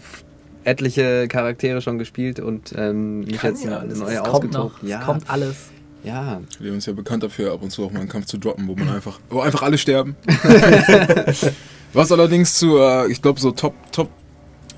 etliche 0.64 1.26
Charaktere 1.28 1.80
schon 1.80 1.98
gespielt 1.98 2.40
und 2.40 2.72
ähm, 2.76 3.20
mich 3.20 3.38
Kann 3.38 3.50
jetzt 3.50 3.64
ja 3.64 3.82
neue 3.82 4.12
Es 4.12 4.22
kommt 4.22 4.28
ausgetobt. 4.28 4.54
noch, 4.54 4.88
Ja, 4.88 5.00
kommt 5.00 5.28
alles. 5.28 5.70
Ja. 6.04 6.40
Wir 6.58 6.66
sind 6.66 6.74
uns 6.74 6.86
ja 6.86 6.92
bekannt 6.92 7.22
dafür, 7.22 7.52
ab 7.52 7.62
und 7.62 7.70
zu 7.70 7.84
auch 7.84 7.92
mal 7.92 8.00
einen 8.00 8.08
Kampf 8.08 8.26
zu 8.26 8.38
droppen, 8.38 8.66
wo 8.68 8.74
man 8.74 8.88
einfach, 8.88 9.20
wo 9.30 9.40
einfach 9.40 9.62
alle 9.62 9.78
sterben. 9.78 10.16
Was 11.92 12.10
allerdings 12.10 12.54
zu, 12.54 12.78
äh, 12.78 13.10
ich 13.10 13.20
glaube, 13.20 13.38
so 13.38 13.50
Top, 13.50 13.74
Top, 13.92 14.08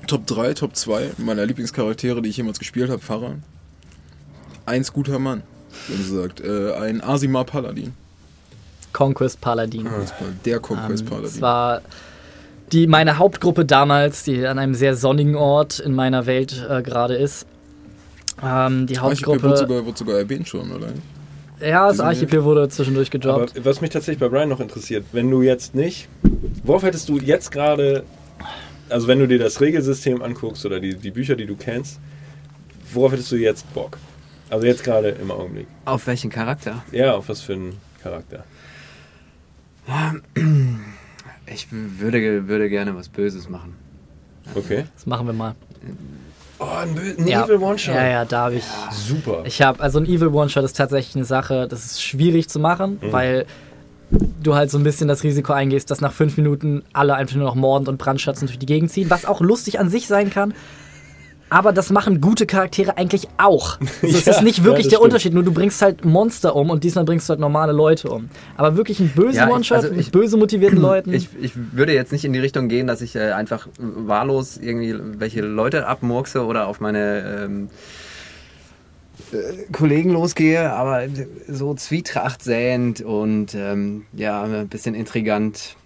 Top 0.07 0.27
3, 0.27 0.53
Top 0.53 0.75
2 0.75 1.11
meiner 1.17 1.45
Lieblingscharaktere, 1.45 2.21
die 2.21 2.29
ich 2.29 2.37
jemals 2.37 2.59
gespielt 2.59 2.89
habe, 2.89 2.99
Pfarrer. 2.99 3.35
Eins 4.65 4.91
guter 4.91 5.19
Mann, 5.19 5.43
wenn 5.87 5.97
sie 5.97 6.15
sagt. 6.15 6.41
Äh, 6.41 6.73
ein 6.73 7.01
Asimar 7.01 7.45
Paladin. 7.45 7.93
Conquest 8.91 9.41
Paladin. 9.41 9.87
Der 10.45 10.59
Conquest 10.59 11.03
Ähm, 11.03 11.09
Paladin. 11.09 11.29
Es 11.29 11.41
war 11.41 11.81
die, 12.71 12.87
meine 12.87 13.17
Hauptgruppe 13.17 13.65
damals, 13.65 14.23
die 14.23 14.45
an 14.45 14.57
einem 14.59 14.73
sehr 14.73 14.95
sonnigen 14.95 15.35
Ort 15.35 15.79
in 15.79 15.93
meiner 15.93 16.25
Welt 16.25 16.65
äh, 16.69 16.81
gerade 16.81 17.15
ist. 17.15 17.45
Ähm, 18.43 18.87
die 18.87 18.97
Archipel 18.97 19.33
Hauptgruppe. 19.33 19.43
wird 19.43 19.57
sogar, 19.57 19.85
wird 19.85 19.97
sogar 19.97 20.17
erwähnt 20.17 20.47
schon, 20.47 20.71
oder? 20.71 20.87
Ja, 21.61 21.87
das 21.87 21.99
Archipel 21.99 22.43
wurde 22.43 22.67
zwischendurch 22.69 23.09
Aber 23.09 23.19
gedroppt. 23.45 23.65
was 23.65 23.81
mich 23.81 23.89
tatsächlich 23.89 24.19
bei 24.19 24.29
Brian 24.29 24.49
noch 24.49 24.59
interessiert, 24.59 25.05
wenn 25.11 25.29
du 25.29 25.41
jetzt 25.41 25.75
nicht, 25.75 26.07
worauf 26.63 26.83
hättest 26.83 27.09
du 27.09 27.17
jetzt 27.19 27.51
gerade, 27.51 28.03
also 28.89 29.07
wenn 29.07 29.19
du 29.19 29.27
dir 29.27 29.39
das 29.39 29.61
Regelsystem 29.61 30.21
anguckst 30.21 30.65
oder 30.65 30.79
die, 30.79 30.95
die 30.95 31.11
Bücher, 31.11 31.35
die 31.35 31.45
du 31.45 31.55
kennst, 31.55 31.99
worauf 32.93 33.11
hättest 33.11 33.31
du 33.31 33.35
jetzt 33.37 33.71
Bock? 33.73 33.97
Also 34.49 34.67
jetzt 34.67 34.83
gerade 34.83 35.09
im 35.09 35.31
Augenblick. 35.31 35.67
Auf 35.85 36.05
welchen 36.07 36.29
Charakter? 36.29 36.83
Ja, 36.91 37.13
auf 37.15 37.29
was 37.29 37.41
für 37.41 37.53
einen 37.53 37.77
Charakter. 38.01 38.43
Ich 41.47 41.67
würde, 41.71 42.47
würde 42.47 42.69
gerne 42.69 42.95
was 42.95 43.09
Böses 43.09 43.49
machen. 43.49 43.75
Okay. 44.53 44.85
Das 44.95 45.05
machen 45.05 45.25
wir 45.27 45.33
mal. 45.33 45.55
Oh, 46.59 46.65
ein, 46.65 46.97
ein 47.17 47.27
ja. 47.27 47.43
Evil 47.43 47.57
One-Shot. 47.57 47.95
Ja, 47.95 48.07
ja, 48.07 48.25
da 48.25 48.45
habe 48.45 48.55
ich. 48.55 48.63
Super. 48.91 49.43
Ich 49.45 49.61
habe, 49.61 49.81
also 49.81 49.99
ein 49.99 50.05
Evil 50.05 50.29
One-Shot 50.29 50.63
ist 50.63 50.77
tatsächlich 50.77 51.15
eine 51.15 51.25
Sache, 51.25 51.67
das 51.67 51.85
ist 51.85 52.03
schwierig 52.03 52.47
zu 52.47 52.59
machen, 52.59 52.99
weil 53.11 53.45
du 54.11 54.55
halt 54.55 54.71
so 54.71 54.77
ein 54.77 54.83
bisschen 54.83 55.07
das 55.07 55.23
Risiko 55.23 55.53
eingehst, 55.53 55.91
dass 55.91 56.01
nach 56.01 56.13
fünf 56.13 56.37
Minuten 56.37 56.83
alle 56.93 57.15
einfach 57.15 57.35
nur 57.35 57.45
noch 57.45 57.55
mordend 57.55 57.89
und 57.89 57.97
brandschatzend 57.97 58.49
durch 58.49 58.59
die 58.59 58.65
Gegend 58.65 58.91
ziehen, 58.91 59.09
was 59.09 59.25
auch 59.25 59.41
lustig 59.41 59.79
an 59.79 59.89
sich 59.89 60.07
sein 60.07 60.29
kann. 60.29 60.53
Aber 61.55 61.71
das 61.71 61.89
machen 61.89 62.19
gute 62.19 62.45
Charaktere 62.45 62.97
eigentlich 62.97 63.29
auch. 63.37 63.79
Also 64.01 64.17
es 64.17 64.25
Ja, 64.25 64.33
ist 64.33 64.43
nicht 64.43 64.57
ja, 64.57 64.63
wirklich 64.65 64.87
das 64.87 64.89
der 64.89 64.97
stimmt. 64.97 65.03
Unterschied, 65.05 65.33
nur 65.33 65.43
du 65.43 65.53
bringst 65.53 65.81
halt 65.81 66.03
Monster 66.03 66.53
um 66.53 66.69
und 66.69 66.83
diesmal 66.83 67.05
bringst 67.05 67.29
du 67.29 67.31
halt 67.31 67.39
normale 67.39 67.71
Leute 67.71 68.09
um. 68.09 68.29
Aber 68.57 68.75
wirklich 68.75 68.99
ein 68.99 69.07
böser 69.15 69.47
Ja, 69.47 69.49
One-Shot 69.49 69.77
also 69.77 69.93
mit 69.93 70.11
böse 70.11 70.35
motivierten 70.35 70.77
Leuten. 70.81 71.13
Ich, 71.13 71.29
ich 71.39 71.53
würde 71.55 71.93
jetzt 71.93 72.11
nicht 72.11 72.25
in 72.25 72.33
die 72.33 72.39
Richtung 72.39 72.67
gehen, 72.67 72.87
dass 72.87 73.01
ich 73.01 73.15
äh, 73.15 73.31
einfach 73.31 73.69
wahllos 73.77 74.57
irgendwie 74.57 74.95
welche 75.19 75.41
Leute 75.41 75.87
abmurkse 75.87 76.45
oder 76.45 76.67
auf 76.67 76.81
meine 76.81 77.45
ähm, 77.45 77.69
äh, 79.31 79.71
Kollegen 79.71 80.11
losgehe, 80.11 80.73
aber 80.73 81.03
so 81.47 81.73
Zwietracht 81.73 82.43
säend 82.43 82.99
und 82.99 83.55
ähm, 83.55 84.05
ja, 84.11 84.43
ein 84.43 84.67
bisschen 84.67 84.93
intrigant. 84.93 85.77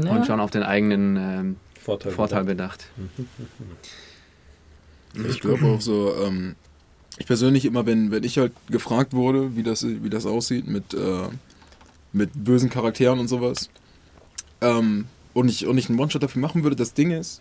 Ja. 0.00 0.10
und 0.12 0.26
schon 0.26 0.38
auf 0.40 0.50
den 0.52 0.62
eigenen 0.62 1.16
ähm, 1.16 1.56
Vorteil. 1.78 2.12
Vorteil 2.12 2.44
bedacht. 2.44 2.86
Ich 5.28 5.40
glaube 5.40 5.66
auch 5.66 5.80
so, 5.80 6.14
ähm, 6.24 6.54
ich 7.18 7.26
persönlich 7.26 7.64
immer, 7.64 7.86
wenn, 7.86 8.10
wenn 8.10 8.24
ich 8.24 8.38
halt 8.38 8.52
gefragt 8.70 9.12
wurde, 9.12 9.56
wie 9.56 9.62
das, 9.62 9.86
wie 9.86 10.10
das 10.10 10.26
aussieht 10.26 10.66
mit, 10.66 10.94
äh, 10.94 11.28
mit 12.12 12.30
bösen 12.34 12.70
Charakteren 12.70 13.18
und 13.18 13.28
sowas, 13.28 13.68
ähm, 14.60 15.06
und, 15.34 15.48
ich, 15.48 15.66
und 15.66 15.76
ich 15.78 15.88
einen 15.88 15.98
One-Shot 15.98 16.22
dafür 16.22 16.40
machen 16.40 16.62
würde, 16.62 16.76
das 16.76 16.94
Ding 16.94 17.10
ist, 17.10 17.40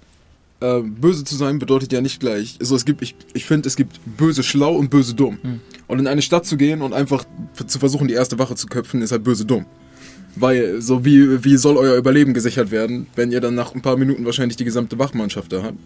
äh, 0.62 0.82
böse 0.82 1.24
zu 1.24 1.36
sein 1.36 1.60
bedeutet 1.60 1.92
ja 1.92 2.02
nicht 2.02 2.20
gleich. 2.20 2.58
Also 2.60 2.76
es 2.76 2.86
gibt, 2.86 3.02
ich, 3.02 3.16
ich 3.34 3.46
finde, 3.46 3.68
es 3.68 3.76
gibt 3.76 4.00
böse 4.18 4.44
schlau 4.44 4.76
und 4.76 4.90
böse 4.90 5.14
dumm. 5.14 5.38
Und 5.88 6.00
in 6.00 6.08
eine 6.08 6.22
Stadt 6.22 6.46
zu 6.46 6.56
gehen 6.58 6.82
und 6.82 6.94
einfach 6.94 7.26
zu 7.68 7.80
versuchen, 7.80 8.08
die 8.08 8.14
erste 8.14 8.40
Wache 8.40 8.56
zu 8.56 8.68
köpfen, 8.68 9.02
ist 9.02 9.12
halt 9.12 9.24
böse 9.24 9.46
dumm. 9.46 9.66
Weil, 10.36 10.82
so 10.82 11.04
wie, 11.04 11.44
wie 11.44 11.58
soll 11.58 11.76
euer 11.78 11.98
Überleben 11.98 12.34
gesichert 12.34 12.72
werden, 12.72 13.08
wenn 13.16 13.32
ihr 13.32 13.42
dann 13.42 13.56
nach 13.56 13.76
ein 13.76 13.82
paar 13.82 13.98
Minuten 13.98 14.26
wahrscheinlich 14.26 14.56
die 14.56 14.64
gesamte 14.64 14.98
Wachmannschaft 15.00 15.52
da 15.52 15.64
habt? 15.64 15.78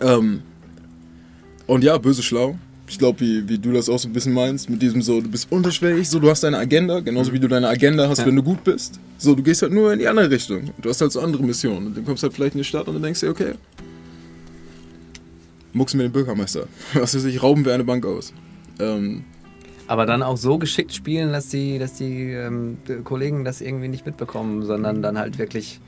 Ähm, 0.00 0.42
und 1.70 1.84
ja, 1.84 1.96
böse 1.98 2.22
schlau. 2.22 2.58
Ich 2.88 2.98
glaube, 2.98 3.20
wie, 3.20 3.48
wie 3.48 3.58
du 3.58 3.72
das 3.72 3.88
auch 3.88 3.98
so 4.00 4.08
ein 4.08 4.12
bisschen 4.12 4.32
meinst, 4.32 4.68
mit 4.68 4.82
diesem 4.82 5.00
so, 5.02 5.20
du 5.20 5.28
bist 5.30 5.46
unterschwellig, 5.52 6.08
so, 6.08 6.18
du 6.18 6.28
hast 6.28 6.42
deine 6.42 6.58
Agenda, 6.58 6.98
genauso 6.98 7.32
wie 7.32 7.38
du 7.38 7.46
deine 7.46 7.68
Agenda 7.68 8.08
hast, 8.08 8.18
Ja. 8.18 8.26
wenn 8.26 8.34
du 8.34 8.42
gut 8.42 8.64
bist. 8.64 8.98
So, 9.18 9.36
du 9.36 9.42
gehst 9.44 9.62
halt 9.62 9.72
nur 9.72 9.92
in 9.92 10.00
die 10.00 10.08
andere 10.08 10.28
Richtung. 10.28 10.70
Du 10.82 10.88
hast 10.88 11.00
halt 11.00 11.12
so 11.12 11.20
andere 11.20 11.44
Missionen. 11.44 11.86
Und 11.86 11.96
dann 11.96 12.04
kommst 12.04 12.24
halt 12.24 12.32
vielleicht 12.34 12.56
in 12.56 12.58
die 12.58 12.64
Stadt 12.64 12.88
und 12.88 12.94
dann 12.94 13.02
denkst 13.04 13.20
du 13.20 13.26
dir, 13.26 13.30
okay, 13.30 13.52
mucksen 15.72 16.00
wir 16.00 16.08
den 16.08 16.12
Bürgermeister. 16.12 16.66
Was 16.94 17.14
weiß 17.14 17.24
ich, 17.24 17.40
rauben 17.40 17.64
wir 17.64 17.72
eine 17.72 17.84
Bank 17.84 18.04
aus. 18.04 18.32
Ähm, 18.80 19.22
Aber 19.86 20.04
dann 20.04 20.24
auch 20.24 20.36
so 20.36 20.58
geschickt 20.58 20.92
spielen, 20.92 21.30
dass 21.32 21.50
die, 21.50 21.78
dass 21.78 21.94
die 21.94 22.32
ähm, 22.32 22.78
Kollegen 23.04 23.44
das 23.44 23.60
irgendwie 23.60 23.86
nicht 23.86 24.04
mitbekommen, 24.06 24.64
sondern 24.64 25.02
dann 25.02 25.16
halt 25.16 25.38
wirklich 25.38 25.78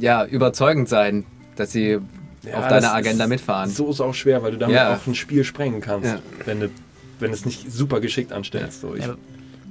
ja, 0.00 0.26
überzeugend 0.26 0.88
sein, 0.88 1.24
dass 1.54 1.70
sie 1.70 1.98
Ja, 2.50 2.58
auf 2.58 2.68
deiner 2.68 2.92
Agenda 2.94 3.24
ist- 3.24 3.30
mitfahren. 3.30 3.70
So 3.70 3.90
ist 3.90 4.00
auch 4.00 4.14
schwer, 4.14 4.42
weil 4.42 4.52
du 4.52 4.58
damit 4.58 4.76
Ja. 4.76 4.94
auch 4.94 5.06
ein 5.06 5.14
Spiel 5.14 5.44
sprengen 5.44 5.80
kannst, 5.80 6.06
Ja. 6.08 6.18
wenn 6.44 6.60
du 6.60 6.68
wenn 7.18 7.32
es 7.32 7.46
nicht 7.46 7.72
super 7.72 8.00
geschickt 8.00 8.30
anstellst. 8.32 8.82
So, 8.82 8.94
Ja, 8.94 9.16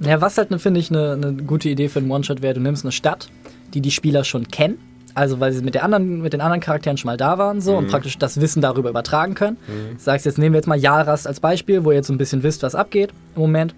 Ja, 0.00 0.20
was 0.20 0.36
halt, 0.36 0.50
ne, 0.50 0.58
finde 0.58 0.80
ich, 0.80 0.90
eine 0.90 1.16
ne 1.16 1.32
gute 1.44 1.68
Idee 1.68 1.88
für 1.88 2.00
einen 2.00 2.10
One-Shot 2.10 2.42
wäre, 2.42 2.54
du 2.54 2.60
nimmst 2.60 2.84
eine 2.84 2.90
Stadt, 2.92 3.28
die 3.72 3.80
die 3.80 3.92
Spieler 3.92 4.24
schon 4.24 4.48
kennen. 4.48 4.78
Also, 5.14 5.38
weil 5.40 5.52
sie 5.52 5.62
mit, 5.62 5.74
der 5.74 5.84
anderen, 5.84 6.20
mit 6.20 6.32
den 6.34 6.40
anderen 6.42 6.60
Charakteren 6.60 6.98
schon 6.98 7.06
mal 7.06 7.16
da 7.16 7.38
waren 7.38 7.60
so 7.62 7.72
Mhm. 7.72 7.78
und 7.78 7.86
praktisch 7.88 8.18
das 8.18 8.40
Wissen 8.40 8.60
darüber 8.60 8.90
übertragen 8.90 9.34
können. 9.34 9.56
Sagst 9.96 10.26
jetzt, 10.26 10.36
nehmen 10.38 10.52
wir 10.54 10.58
jetzt 10.58 10.66
mal 10.66 10.76
Yaras 10.78 11.26
als 11.26 11.38
Beispiel, 11.40 11.84
wo 11.84 11.92
ihr 11.92 11.98
jetzt 11.98 12.08
so 12.08 12.12
ein 12.12 12.18
bisschen 12.18 12.42
wisst, 12.42 12.62
was 12.64 12.74
abgeht 12.74 13.10
im 13.36 13.42
Moment. 13.42 13.74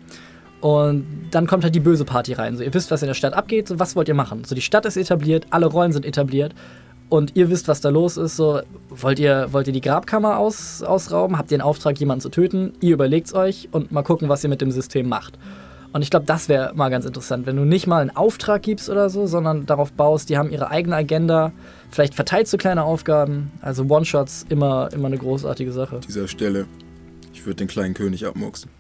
Und 0.61 1.07
dann 1.31 1.47
kommt 1.47 1.63
halt 1.63 1.75
die 1.75 1.81
böse 1.81 2.05
Party 2.05 2.33
rein. 2.33 2.57
So, 2.57 2.65
ihr 2.65 2.75
wisst, 2.75 2.91
was 2.91 3.03
in 3.03 3.07
der 3.09 3.15
Stadt 3.15 3.35
abgeht, 3.35 3.69
so 3.69 3.79
was 3.79 3.95
wollt 3.95 4.09
ihr 4.09 4.15
machen? 4.15 4.43
So, 4.45 4.55
die 4.57 4.61
Stadt 4.63 4.87
ist 4.87 4.97
etabliert, 4.97 5.47
alle 5.51 5.67
Rollen 5.67 5.93
sind 5.93 6.05
etabliert 6.05 6.55
und 7.09 7.37
ihr 7.37 7.51
wisst, 7.51 7.68
was 7.68 7.81
da 7.81 7.88
los 7.88 8.16
ist. 8.16 8.37
So, 8.37 8.61
wollt 8.90 9.18
ihr, 9.18 9.49
wollt 9.53 9.66
ihr 9.66 9.73
die 9.73 9.81
Grabkammer 9.81 10.38
aus, 10.38 10.83
ausrauben? 10.83 11.38
Habt 11.38 11.51
ihr 11.51 11.57
einen 11.57 11.62
Auftrag, 11.62 11.99
jemanden 11.99 12.21
zu 12.23 12.29
töten? 12.29 12.73
Ihr 12.81 12.94
überlegt's 12.94 13.35
euch 13.35 13.68
und 13.73 13.92
mal 13.92 14.03
gucken, 14.03 14.29
was 14.29 14.42
ihr 14.44 14.51
mit 14.51 14.61
dem 14.61 14.71
System 14.71 15.09
macht. 15.09 15.38
Und 15.92 16.03
ich 16.03 16.11
glaube, 16.11 16.27
das 16.27 16.51
wäre 16.51 16.73
mal 16.75 16.90
ganz 16.90 17.07
interessant, 17.07 17.47
wenn 17.47 17.57
du 17.57 17.64
nicht 17.64 17.87
mal 17.87 18.03
einen 18.03 18.14
Auftrag 18.14 18.62
gibst 18.62 18.90
oder 18.90 19.09
so, 19.09 19.27
sondern 19.27 19.64
darauf 19.64 19.90
baust, 19.90 20.29
die 20.29 20.37
haben 20.37 20.51
ihre 20.51 20.71
eigene 20.71 20.94
Agenda, 20.97 21.53
vielleicht 21.90 22.14
verteilst 22.14 22.53
du 22.53 22.59
kleine 22.59 22.85
Aufgaben. 22.85 23.51
Also 23.62 23.85
One-Shots 23.85 24.44
immer, 24.51 24.90
immer 24.92 25.07
eine 25.07 25.16
großartige 25.16 25.73
Sache. 25.73 26.01
dieser 26.07 26.29
Stelle, 26.29 26.66
ich 27.33 27.47
würde 27.47 27.57
den 27.57 27.68
kleinen 27.68 27.94
König 27.94 28.27
abmuxen. 28.27 28.71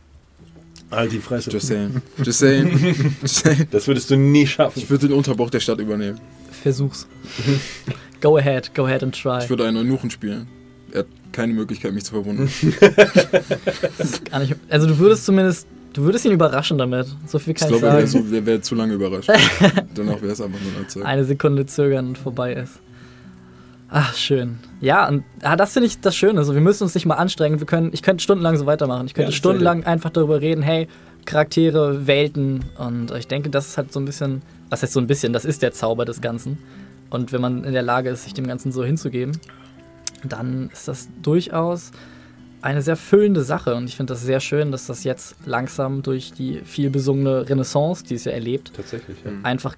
halt 0.90 1.12
die 1.12 1.20
Fresse. 1.20 1.50
Just 1.50 1.68
saying. 1.68 2.02
Just 2.22 2.38
saying. 2.40 3.14
Just 3.22 3.36
saying. 3.44 3.68
Das 3.70 3.86
würdest 3.88 4.10
du 4.10 4.16
nie 4.16 4.46
schaffen. 4.46 4.78
Ich 4.78 4.90
würde 4.90 5.08
den 5.08 5.16
Unterbauch 5.16 5.48
der 5.48 5.60
Stadt 5.60 5.78
übernehmen. 5.78 6.20
Versuch's. 6.58 7.06
go 8.20 8.36
ahead, 8.38 8.74
go 8.74 8.86
ahead 8.86 9.02
and 9.02 9.14
try. 9.14 9.38
Ich 9.42 9.50
würde 9.50 9.66
einen 9.66 9.76
Eunuchen 9.76 10.10
spielen. 10.10 10.46
Er 10.92 11.00
hat 11.00 11.06
keine 11.32 11.52
Möglichkeit, 11.52 11.92
mich 11.92 12.04
zu 12.04 12.12
verwunden. 12.12 12.44
Nicht, 14.40 14.56
also 14.70 14.86
du 14.86 14.98
würdest 14.98 15.24
zumindest, 15.26 15.66
du 15.92 16.02
würdest 16.02 16.24
ihn 16.24 16.32
überraschen 16.32 16.78
damit. 16.78 17.06
So 17.26 17.38
viel 17.38 17.52
Ich 17.54 17.60
kann 17.60 17.72
ich, 17.72 17.78
glaube, 17.78 17.86
er 17.86 18.06
sagen. 18.06 18.30
wäre 18.30 18.40
so, 18.40 18.46
wär 18.46 18.62
zu 18.62 18.74
lange 18.74 18.94
überrascht. 18.94 19.28
Danach 19.94 20.20
wäre 20.22 20.32
es 20.32 20.40
einfach 20.40 20.60
nur 20.60 20.72
eine 20.76 20.86
Zeit. 20.88 21.04
Eine 21.04 21.24
Sekunde 21.24 21.66
zögern 21.66 22.08
und 22.08 22.18
vorbei 22.18 22.54
ist. 22.54 22.80
Ach, 23.90 24.14
schön. 24.14 24.58
Ja, 24.80 25.08
und 25.08 25.24
ah, 25.42 25.56
das 25.56 25.72
finde 25.72 25.86
ich 25.86 26.00
das 26.00 26.14
Schöne. 26.14 26.44
So, 26.44 26.54
wir 26.54 26.60
müssen 26.60 26.82
uns 26.84 26.94
nicht 26.94 27.06
mal 27.06 27.14
anstrengen. 27.14 27.58
Wir 27.58 27.66
können, 27.66 27.90
ich 27.92 28.02
könnte 28.02 28.22
stundenlang 28.22 28.56
so 28.56 28.66
weitermachen. 28.66 29.06
Ich 29.06 29.14
könnte 29.14 29.30
Ja, 29.32 29.36
stundenlang 29.36 29.84
einfach 29.84 30.10
darüber 30.10 30.40
reden, 30.42 30.62
hey, 30.62 30.88
Charaktere, 31.24 32.06
Welten. 32.06 32.64
Und 32.76 33.10
ich 33.12 33.28
denke, 33.28 33.48
das 33.48 33.68
ist 33.68 33.78
halt 33.78 33.92
so 33.92 34.00
ein 34.00 34.04
bisschen, 34.04 34.42
was 34.70 34.82
heißt 34.82 34.92
so 34.92 35.00
ein 35.00 35.06
bisschen, 35.06 35.32
das 35.32 35.44
ist 35.44 35.62
der 35.62 35.72
Zauber 35.72 36.04
des 36.04 36.20
Ganzen. 36.20 36.58
Und 37.10 37.32
wenn 37.32 37.40
man 37.40 37.64
in 37.64 37.72
der 37.72 37.82
Lage 37.82 38.10
ist, 38.10 38.24
sich 38.24 38.34
dem 38.34 38.46
Ganzen 38.46 38.70
so 38.72 38.84
hinzugeben, 38.84 39.38
dann 40.24 40.68
ist 40.72 40.88
das 40.88 41.08
durchaus 41.22 41.90
eine 42.60 42.82
sehr 42.82 42.96
füllende 42.96 43.42
Sache. 43.42 43.74
Und 43.76 43.84
ich 43.88 43.96
finde 43.96 44.12
das 44.14 44.22
sehr 44.22 44.40
schön, 44.40 44.72
dass 44.72 44.86
das 44.86 45.04
jetzt 45.04 45.36
langsam 45.46 46.02
durch 46.02 46.32
die 46.32 46.60
viel 46.64 46.90
besungene 46.90 47.48
Renaissance, 47.48 48.04
die 48.04 48.14
es 48.14 48.24
ja 48.24 48.32
erlebt, 48.32 48.72
Tatsächlich, 48.74 49.16
ja. 49.24 49.30
einfach 49.44 49.76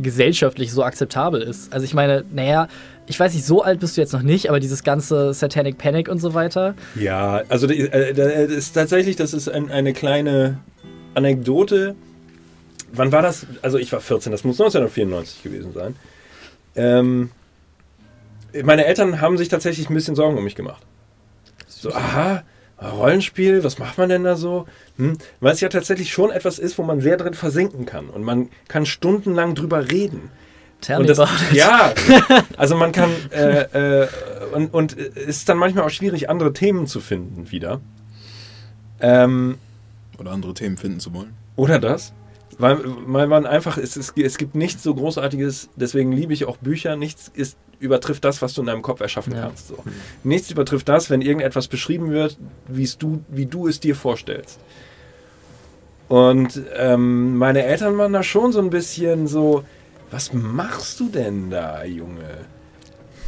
gesellschaftlich 0.00 0.72
so 0.72 0.84
akzeptabel 0.84 1.42
ist. 1.42 1.72
Also 1.72 1.84
ich 1.84 1.94
meine, 1.94 2.24
naja, 2.32 2.68
ich 3.08 3.18
weiß 3.18 3.34
nicht, 3.34 3.44
so 3.44 3.62
alt 3.62 3.80
bist 3.80 3.96
du 3.96 4.00
jetzt 4.00 4.12
noch 4.12 4.22
nicht, 4.22 4.48
aber 4.48 4.60
dieses 4.60 4.84
ganze 4.84 5.34
Satanic 5.34 5.78
Panic 5.78 6.08
und 6.08 6.18
so 6.18 6.32
weiter. 6.32 6.74
Ja, 6.94 7.42
also 7.48 7.66
die- 7.66 7.80
äh, 7.80 8.14
da 8.14 8.22
ist 8.24 8.72
tatsächlich, 8.72 9.16
das 9.16 9.34
ist 9.34 9.48
ein, 9.48 9.68
eine 9.72 9.92
kleine 9.92 10.58
Anekdote. 11.14 11.96
Wann 12.92 13.12
war 13.12 13.22
das? 13.22 13.46
Also 13.62 13.78
ich 13.78 13.92
war 13.92 14.00
14, 14.00 14.32
das 14.32 14.44
muss 14.44 14.60
1994 14.60 15.42
gewesen 15.42 15.72
sein. 15.72 15.96
Ähm, 16.74 17.30
meine 18.64 18.84
Eltern 18.86 19.20
haben 19.20 19.38
sich 19.38 19.48
tatsächlich 19.48 19.88
ein 19.90 19.94
bisschen 19.94 20.16
Sorgen 20.16 20.36
um 20.36 20.44
mich 20.44 20.54
gemacht. 20.56 20.82
So, 21.68 21.92
aha, 21.92 22.42
Rollenspiel, 22.82 23.62
was 23.62 23.78
macht 23.78 23.98
man 23.98 24.08
denn 24.08 24.24
da 24.24 24.36
so? 24.36 24.66
Hm? 24.96 25.18
Weil 25.40 25.52
es 25.52 25.60
ja 25.60 25.68
tatsächlich 25.68 26.12
schon 26.12 26.30
etwas 26.30 26.58
ist, 26.58 26.78
wo 26.78 26.82
man 26.82 27.00
sehr 27.00 27.16
drin 27.16 27.34
versinken 27.34 27.86
kann. 27.86 28.08
Und 28.08 28.22
man 28.22 28.48
kann 28.68 28.86
stundenlang 28.86 29.54
drüber 29.54 29.90
reden. 29.90 30.30
Tell 30.80 30.96
Und 30.96 31.02
me 31.02 31.14
das, 31.14 31.28
ja, 31.52 31.92
also 32.56 32.74
man 32.74 32.92
kann 32.92 33.10
äh, 33.32 34.02
äh, 34.02 34.08
und, 34.52 34.72
und 34.72 34.96
es 34.96 35.26
ist 35.26 35.48
dann 35.48 35.58
manchmal 35.58 35.84
auch 35.84 35.90
schwierig, 35.90 36.30
andere 36.30 36.54
Themen 36.54 36.86
zu 36.86 37.00
finden 37.00 37.50
wieder. 37.50 37.80
Ähm, 39.00 39.58
Oder 40.18 40.30
andere 40.32 40.54
Themen 40.54 40.76
finden 40.78 41.00
zu 41.00 41.12
wollen. 41.14 41.34
oder 41.56 41.78
das. 41.78 42.12
Weil, 42.60 42.78
weil 43.06 43.26
man 43.26 43.46
einfach, 43.46 43.78
es, 43.78 43.96
es, 43.96 44.12
es 44.16 44.38
gibt 44.38 44.54
nichts 44.54 44.82
so 44.82 44.94
Großartiges, 44.94 45.70
deswegen 45.76 46.12
liebe 46.12 46.32
ich 46.32 46.44
auch 46.44 46.56
Bücher, 46.58 46.96
nichts 46.96 47.30
ist, 47.34 47.56
übertrifft 47.78 48.24
das, 48.24 48.42
was 48.42 48.54
du 48.54 48.60
in 48.60 48.66
deinem 48.66 48.82
Kopf 48.82 49.00
erschaffen 49.00 49.34
Ja. 49.34 49.42
kannst. 49.42 49.68
So. 49.68 49.76
Nichts 50.24 50.50
übertrifft 50.50 50.88
das, 50.88 51.10
wenn 51.10 51.22
irgendetwas 51.22 51.68
beschrieben 51.68 52.10
wird, 52.10 52.38
du, 52.98 53.22
wie 53.28 53.46
du 53.46 53.66
es 53.68 53.80
dir 53.80 53.94
vorstellst. 53.96 54.58
Und 56.08 56.60
ähm, 56.76 57.36
meine 57.36 57.62
Eltern 57.62 57.96
waren 57.96 58.12
da 58.12 58.22
schon 58.22 58.52
so 58.52 58.58
ein 58.60 58.70
bisschen 58.70 59.28
so, 59.28 59.64
was 60.10 60.32
machst 60.32 60.98
du 60.98 61.08
denn 61.08 61.50
da, 61.50 61.84
Junge? 61.84 62.38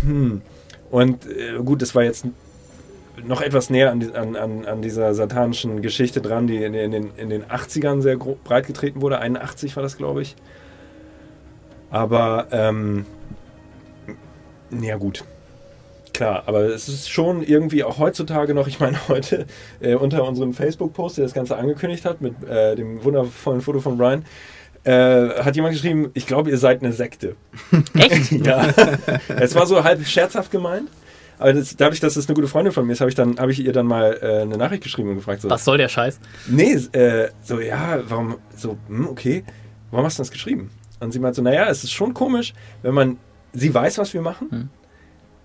Hm. 0.03 0.43
Und 0.91 1.27
äh, 1.27 1.59
gut, 1.65 1.81
das 1.81 1.95
war 1.95 2.03
jetzt 2.03 2.27
noch 3.25 3.41
etwas 3.41 3.71
näher 3.71 3.91
an, 3.91 4.03
an, 4.15 4.37
an, 4.37 4.65
an 4.65 4.83
dieser 4.83 5.15
satanischen 5.15 5.83
Geschichte 5.83 6.21
dran, 6.21 6.47
die 6.47 6.63
in, 6.63 6.75
in, 6.75 6.91
den, 6.91 7.11
in 7.17 7.29
den 7.29 7.45
80ern 7.45 8.01
sehr 8.01 8.17
breit 8.17 8.67
getreten 8.67 9.03
wurde. 9.03 9.19
81 9.19 9.77
war 9.77 9.83
das, 9.83 9.97
glaube 9.97 10.23
ich. 10.23 10.37
Aber, 11.91 12.47
ähm, 12.51 13.05
ja 14.81 14.97
gut. 14.97 15.25
Klar, 16.15 16.43
aber 16.47 16.65
es 16.65 16.89
ist 16.89 17.11
schon 17.11 17.43
irgendwie 17.43 17.85
auch 17.85 17.99
heutzutage 17.99 18.55
noch, 18.55 18.67
ich 18.67 18.81
meine 18.81 18.97
heute 19.09 19.47
äh, 19.81 19.95
unter 19.95 20.25
unserem 20.25 20.53
Facebook-Post, 20.53 21.19
der 21.19 21.25
das 21.25 21.35
Ganze 21.35 21.57
angekündigt 21.57 22.05
hat, 22.05 22.21
mit 22.21 22.43
äh, 22.45 22.77
dem 22.77 23.03
wundervollen 23.05 23.61
Foto 23.61 23.81
von 23.81 23.97
Brian, 23.97 24.25
äh, 24.85 25.43
hat 25.43 25.57
jemand 25.57 25.75
geschrieben, 25.75 26.11
ich 26.15 26.27
glaube, 26.27 26.51
ihr 26.51 26.59
seid 26.59 26.83
eine 26.83 26.93
Sekte. 26.93 27.37
Echt? 27.95 28.33
Ja, 28.45 28.69
es 29.39 29.55
war 29.55 29.67
so 29.67 29.85
halb 29.85 30.05
scherzhaft 30.07 30.51
gemeint. 30.51 30.89
Das, 31.43 31.77
dadurch, 31.77 32.01
dass 32.01 32.17
es 32.17 32.29
eine 32.29 32.35
gute 32.35 32.47
Freundin 32.49 32.73
von 32.73 32.87
mir 32.87 32.93
ist, 32.93 33.01
habe 33.01 33.09
ich, 33.11 33.15
dann- 33.15 33.39
habe 33.39 33.51
ich 33.53 33.59
ihr 33.65 33.73
dann 33.73 33.87
mal 33.87 34.19
äh, 34.23 34.43
eine 34.43 34.57
Nachricht 34.57 34.83
geschrieben 34.83 35.09
und 35.11 35.17
gefragt, 35.17 35.43
so, 35.43 35.51
Was 35.51 35.65
soll 35.65 35.79
der 35.79 35.89
Scheiß? 35.89 36.21
nee, 36.47 36.73
äh, 36.93 37.29
so, 37.43 37.61
ja, 37.61 38.01
warum, 38.09 38.37
so, 38.57 38.77
hm, 38.89 39.09
okay, 39.09 39.45
warum 39.91 40.07
hast 40.07 40.19
du 40.19 40.23
das 40.23 40.31
geschrieben? 40.31 40.71
Und 41.01 41.13
sie 41.13 41.19
meint 41.19 41.35
so, 41.35 41.43
naja, 41.43 41.69
es 41.69 41.83
ist 41.85 41.93
schon 41.93 42.15
komisch, 42.15 42.53
wenn 42.83 42.95
man, 42.95 43.17
sie 43.53 43.73
weiß, 43.75 43.99
was 43.99 44.15
wir 44.15 44.21
machen, 44.23 44.51
Hm. 44.51 44.69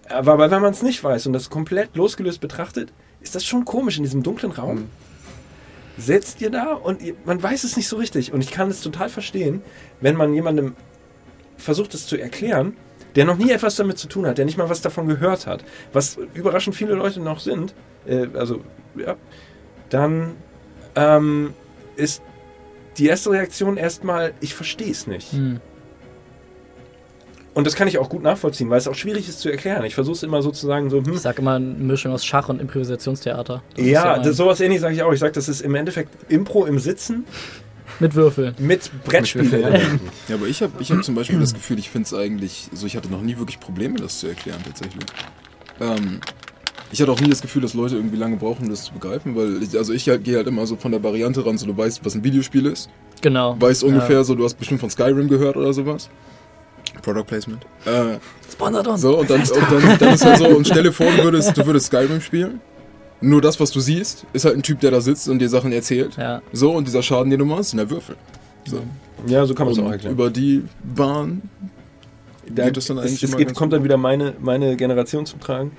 aber, 0.10 0.34
aber 0.34 0.52
wenn 0.52 0.62
man 0.62 0.72
es 0.74 0.84
nicht 0.84 1.04
weiß 1.04 1.26
und 1.28 1.34
das 1.34 1.50
komplett 1.50 1.96
losgelöst 1.96 2.42
betrachtet, 2.42 2.94
ist 3.22 3.34
das 3.36 3.44
schon 3.46 3.66
komisch 3.66 3.98
in 3.98 4.04
diesem 4.04 4.22
dunklen 4.24 4.52
Raum. 4.52 4.78
Hm. 4.78 4.90
Setzt 5.98 6.42
ihr 6.42 6.52
da 6.52 6.74
und 6.74 7.02
ihr, 7.02 7.16
man 7.26 7.42
weiß 7.42 7.64
es 7.64 7.76
nicht 7.76 7.88
so 7.88 7.96
richtig. 7.98 8.32
Und 8.32 8.42
ich 8.44 8.52
kann 8.52 8.70
es 8.70 8.82
total 8.82 9.10
verstehen, 9.10 9.64
wenn 10.00 10.16
man 10.16 10.32
jemandem 10.34 10.76
versucht, 11.58 11.96
es 11.96 12.06
zu 12.06 12.18
erklären, 12.18 12.74
der 13.18 13.26
noch 13.26 13.38
nie 13.38 13.52
etwas 13.52 13.76
damit 13.76 13.98
zu 13.98 14.08
tun 14.08 14.26
hat, 14.28 14.38
der 14.38 14.46
nicht 14.46 14.58
mal 14.58 14.70
was 14.70 14.82
davon 14.82 15.08
gehört 15.08 15.48
hat, 15.48 15.66
was 15.92 16.18
überraschend 16.36 16.76
viele 16.76 16.94
Leute 16.94 17.20
noch 17.20 17.40
sind, 17.40 17.74
äh, 18.08 18.28
also 18.36 18.62
ja, 18.96 19.16
dann 19.90 20.36
ähm, 20.96 21.54
ist 21.96 22.22
die 22.98 23.08
erste 23.08 23.32
Reaktion 23.32 23.76
erstmal, 23.78 24.34
ich 24.40 24.54
verstehe 24.54 24.92
es 24.92 25.08
nicht. 25.08 25.32
Hm. 25.34 25.60
Und 27.56 27.66
das 27.66 27.76
kann 27.76 27.88
ich 27.88 27.98
auch 27.98 28.08
gut 28.10 28.22
nachvollziehen, 28.22 28.70
weil 28.70 28.78
es 28.78 28.88
auch 28.88 28.94
schwierig 28.94 29.28
ist 29.28 29.40
zu 29.40 29.50
erklären. 29.50 29.84
Ich 29.84 29.96
versuche 29.96 30.16
es 30.16 30.22
immer 30.22 30.44
sozusagen 30.44 30.92
so, 30.92 30.98
hm, 31.04 31.14
Ich 31.14 31.22
sag 31.22 31.40
immer 31.40 31.56
eine 31.56 31.66
Mischung 31.66 32.12
aus 32.14 32.24
Schach 32.24 32.50
und 32.50 32.62
Improvisationstheater. 32.62 33.64
Das 33.76 33.84
ja, 33.86 34.06
mein- 34.06 34.24
das, 34.24 34.38
sowas 34.38 34.62
ähnlich 34.62 34.80
sage 34.80 34.94
ich 34.94 35.02
auch. 35.02 35.12
Ich 35.12 35.20
sage, 35.20 35.32
das 35.34 35.50
ist 35.50 35.62
im 35.62 35.74
Endeffekt 35.74 36.32
Impro 36.32 36.66
im 36.68 36.78
Sitzen 36.78 37.26
mit 38.00 38.16
Würfel. 38.16 38.54
mit 38.60 38.92
Brettspielen. 39.06 40.00
Ja, 40.28 40.36
aber 40.36 40.48
ich 40.48 40.62
habe 40.62 40.74
ich 40.80 40.92
hab 40.92 41.04
zum 41.04 41.16
Beispiel 41.16 41.40
das 41.40 41.54
Gefühl, 41.54 41.80
ich 41.80 41.90
finde 41.90 42.06
es 42.08 42.14
eigentlich, 42.14 42.70
so 42.74 42.86
ich 42.86 42.96
hatte 42.96 43.10
noch 43.10 43.22
nie 43.22 43.38
wirklich 43.38 43.60
Probleme, 43.60 43.98
das 43.98 44.20
zu 44.20 44.28
erklären 44.28 44.60
tatsächlich. 44.66 45.04
Ähm, 45.80 46.20
ich 46.92 47.02
hatte 47.02 47.12
auch 47.12 47.20
nie 47.20 47.30
das 47.30 47.42
Gefühl, 47.42 47.62
dass 47.62 47.74
Leute 47.74 47.96
irgendwie 47.96 48.16
lange 48.18 48.38
brauchen, 48.38 48.64
um 48.64 48.70
das 48.70 48.86
zu 48.86 48.94
begreifen, 48.94 49.36
weil 49.36 49.62
ich, 49.62 49.78
also 49.78 49.92
ich 49.94 50.08
halt, 50.08 50.24
gehe 50.24 50.38
halt 50.38 50.48
immer 50.48 50.66
so 50.66 50.76
von 50.78 50.92
der 50.92 51.04
Variante 51.04 51.46
ran, 51.46 51.58
so 51.58 51.66
du 51.66 51.76
weißt, 51.78 52.06
was 52.06 52.16
ein 52.16 52.24
Videospiel 52.24 52.66
ist, 52.66 52.90
Genau. 53.22 53.56
weißt 53.60 53.84
ungefähr 53.84 54.24
so, 54.24 54.36
du 54.36 54.44
hast 54.46 54.56
bestimmt 54.56 54.80
von 54.80 54.90
Skyrim 54.90 55.28
gehört 55.28 55.58
oder 55.58 55.74
sowas. 55.74 56.10
Product 57.02 57.24
Placement. 57.26 57.66
Äh, 57.86 58.18
Sponsert 58.52 58.88
uns. 58.88 59.02
so, 59.02 59.18
und 59.20 59.30
dann, 59.30 59.42
und 59.42 59.52
dann, 59.72 59.98
dann 60.00 60.14
ist 60.14 60.26
halt 60.26 60.38
so, 60.38 60.48
und 60.48 60.66
stell 60.68 60.84
dir 60.84 60.92
vor, 60.94 61.08
du 61.18 61.24
würdest, 61.24 61.56
du 61.58 61.66
würdest 61.66 61.88
Skyrim 61.88 62.22
spielen. 62.22 62.60
Nur 63.22 63.42
das, 63.42 63.60
was 63.60 63.72
du 63.72 63.80
siehst, 63.80 64.26
ist 64.34 64.46
halt 64.46 64.56
ein 64.56 64.64
Typ, 64.64 64.80
der 64.80 64.92
da 64.92 65.02
sitzt 65.02 65.28
und 65.28 65.40
dir 65.40 65.50
Sachen 65.50 65.72
erzählt. 65.72 66.18
Ja. 66.18 66.42
So, 66.54 66.72
und 66.72 66.88
dieser 66.88 67.02
Schaden, 67.02 67.30
den 67.30 67.40
du 67.40 67.46
machst, 67.46 67.72
sind 67.72 67.78
der 67.78 67.90
Würfel. 67.90 68.16
So. 68.66 68.82
Ja, 69.26 69.46
so 69.46 69.56
kann 69.56 69.66
man 69.66 69.74
es 69.74 69.80
auch 69.80 69.90
erklären. 69.92 70.14
über 70.14 70.30
die 70.30 70.64
Bahn 70.84 71.42
Da, 72.50 72.66
geht 72.66 72.78
das 72.78 72.86
dann 72.86 73.00
eigentlich 73.00 73.24
es, 73.24 73.30
es 73.30 73.38
geht, 73.38 73.54
kommt 73.56 73.74
dann 73.74 73.84
wieder 73.84 73.98
meine, 73.98 74.34
meine 74.40 74.76
Generation 74.76 75.26
zum 75.26 75.40
Tragen. 75.40 75.72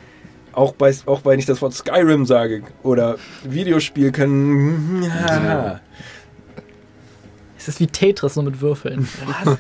Auch 0.52 0.72
bei, 0.72 0.92
auch 1.06 1.24
weil 1.24 1.38
ich 1.38 1.46
das 1.46 1.62
Wort 1.62 1.74
Skyrim 1.74 2.26
sage 2.26 2.62
oder 2.82 3.16
Videospiel 3.44 4.10
können. 4.10 5.04
Ja. 5.28 5.80
Es 7.68 7.74
ist 7.74 7.80
wie 7.80 7.86
Tetris, 7.86 8.34
nur 8.36 8.46
mit 8.46 8.62
Würfeln. 8.62 9.06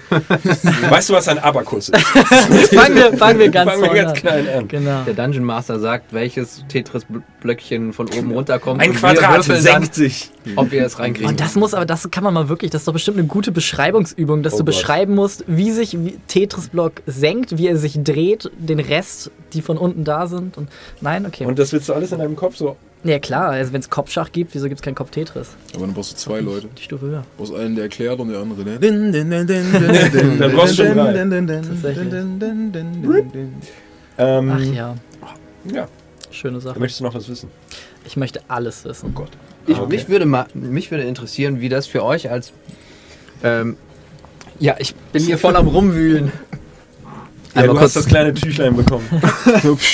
Weißt 0.88 1.10
du, 1.10 1.12
was 1.12 1.28
ein 1.28 1.38
Abakus 1.38 1.90
ist? 1.90 2.06
fangen, 2.74 2.96
wir, 2.96 3.12
fangen 3.18 3.38
wir 3.38 3.50
ganz 3.50 3.70
Fangen 3.70 3.82
wir 3.82 3.94
ganz 3.94 4.10
an. 4.12 4.16
klein 4.16 4.48
an. 4.48 4.68
Genau. 4.68 5.02
Der 5.02 5.12
Dungeon 5.12 5.44
Master 5.44 5.78
sagt, 5.78 6.14
welches 6.14 6.64
Tetris-Blöckchen 6.68 7.92
von 7.92 8.08
oben 8.08 8.30
runterkommt. 8.32 8.80
Ein 8.80 8.94
Quadrat 8.94 9.44
senkt 9.44 9.94
sich. 9.94 10.30
ob 10.56 10.70
wir 10.70 10.86
es 10.86 10.98
reinkriegen. 10.98 11.28
Und 11.30 11.38
das 11.40 11.54
muss 11.54 11.74
aber, 11.74 11.84
das 11.84 12.10
kann 12.10 12.24
man 12.24 12.32
mal 12.32 12.48
wirklich, 12.48 12.70
das 12.70 12.80
ist 12.82 12.88
doch 12.88 12.94
bestimmt 12.94 13.18
eine 13.18 13.26
gute 13.26 13.52
Beschreibungsübung, 13.52 14.42
dass 14.42 14.54
Oh 14.54 14.58
du 14.58 14.64
Gott. 14.64 14.74
beschreiben 14.74 15.14
musst, 15.14 15.44
wie 15.46 15.70
sich 15.70 15.96
Tetris-Block 16.28 17.02
senkt, 17.06 17.58
wie 17.58 17.66
er 17.68 17.76
sich 17.76 17.98
dreht, 18.02 18.50
den 18.58 18.80
Rest, 18.80 19.30
die 19.52 19.60
von 19.60 19.76
unten 19.76 20.04
da 20.04 20.26
sind. 20.26 20.56
Und 20.56 20.70
nein, 21.02 21.26
okay. 21.26 21.44
Und 21.44 21.58
das 21.58 21.72
willst 21.74 21.90
du 21.90 21.92
alles 21.92 22.12
in 22.12 22.18
deinem 22.20 22.36
Kopf 22.36 22.56
so. 22.56 22.76
Ja 23.04 23.18
klar, 23.18 23.50
also 23.50 23.72
wenn 23.72 23.80
es 23.80 23.88
Kopfschach 23.90 24.32
gibt, 24.32 24.54
wieso 24.54 24.68
gibt 24.68 24.80
es 24.80 24.82
kein 24.82 24.94
Kopf-Tetris? 24.94 25.50
Aber 25.74 25.86
dann 25.86 25.94
brauchst 25.94 26.12
du 26.12 26.16
zwei 26.16 26.40
Leute. 26.40 26.68
Die 26.76 26.82
Stufe 26.82 27.06
höher. 27.06 27.20
Du 27.36 27.44
brauchst 27.44 27.54
einen, 27.54 27.74
der 27.74 27.84
erklärt 27.84 28.18
und 28.18 28.28
der 28.28 28.40
andere, 28.40 28.64
der. 28.64 28.78
Dann 28.78 30.52
brauchst 30.52 30.78
du 30.78 30.84
schon 30.84 30.96
drei. 30.96 31.12
Ähm, 34.18 34.50
Ach 34.52 34.60
ja, 34.60 34.94
ja. 35.72 35.88
schöne 36.30 36.60
Sache. 36.60 36.78
Möchtest 36.78 37.00
du 37.00 37.04
noch 37.04 37.14
was 37.14 37.28
wissen? 37.28 37.48
Ich 38.04 38.16
möchte 38.16 38.40
alles 38.48 38.84
wissen. 38.84 39.14
Gott. 39.14 39.30
Ich, 39.66 39.76
Ah, 39.76 39.82
okay. 39.82 39.94
mich, 39.96 40.08
würde 40.08 40.26
mal, 40.26 40.46
mich 40.54 40.90
würde 40.90 41.04
interessieren, 41.04 41.60
wie 41.60 41.68
das 41.68 41.86
für 41.86 42.02
euch 42.04 42.30
als. 42.30 42.52
Ähm, 43.44 43.76
ja, 44.58 44.74
ich 44.78 44.94
bin 45.12 45.22
hier 45.22 45.38
voll 45.38 45.54
am 45.56 45.68
Rumwühlen. 45.68 46.32
Ja, 47.54 47.62
Einmal 47.62 47.66
du 47.68 47.72
kurz- 47.80 47.82
hast 47.84 47.96
das 47.96 48.06
kleine 48.06 48.34
Tüchlein 48.34 48.76
bekommen. 48.76 49.08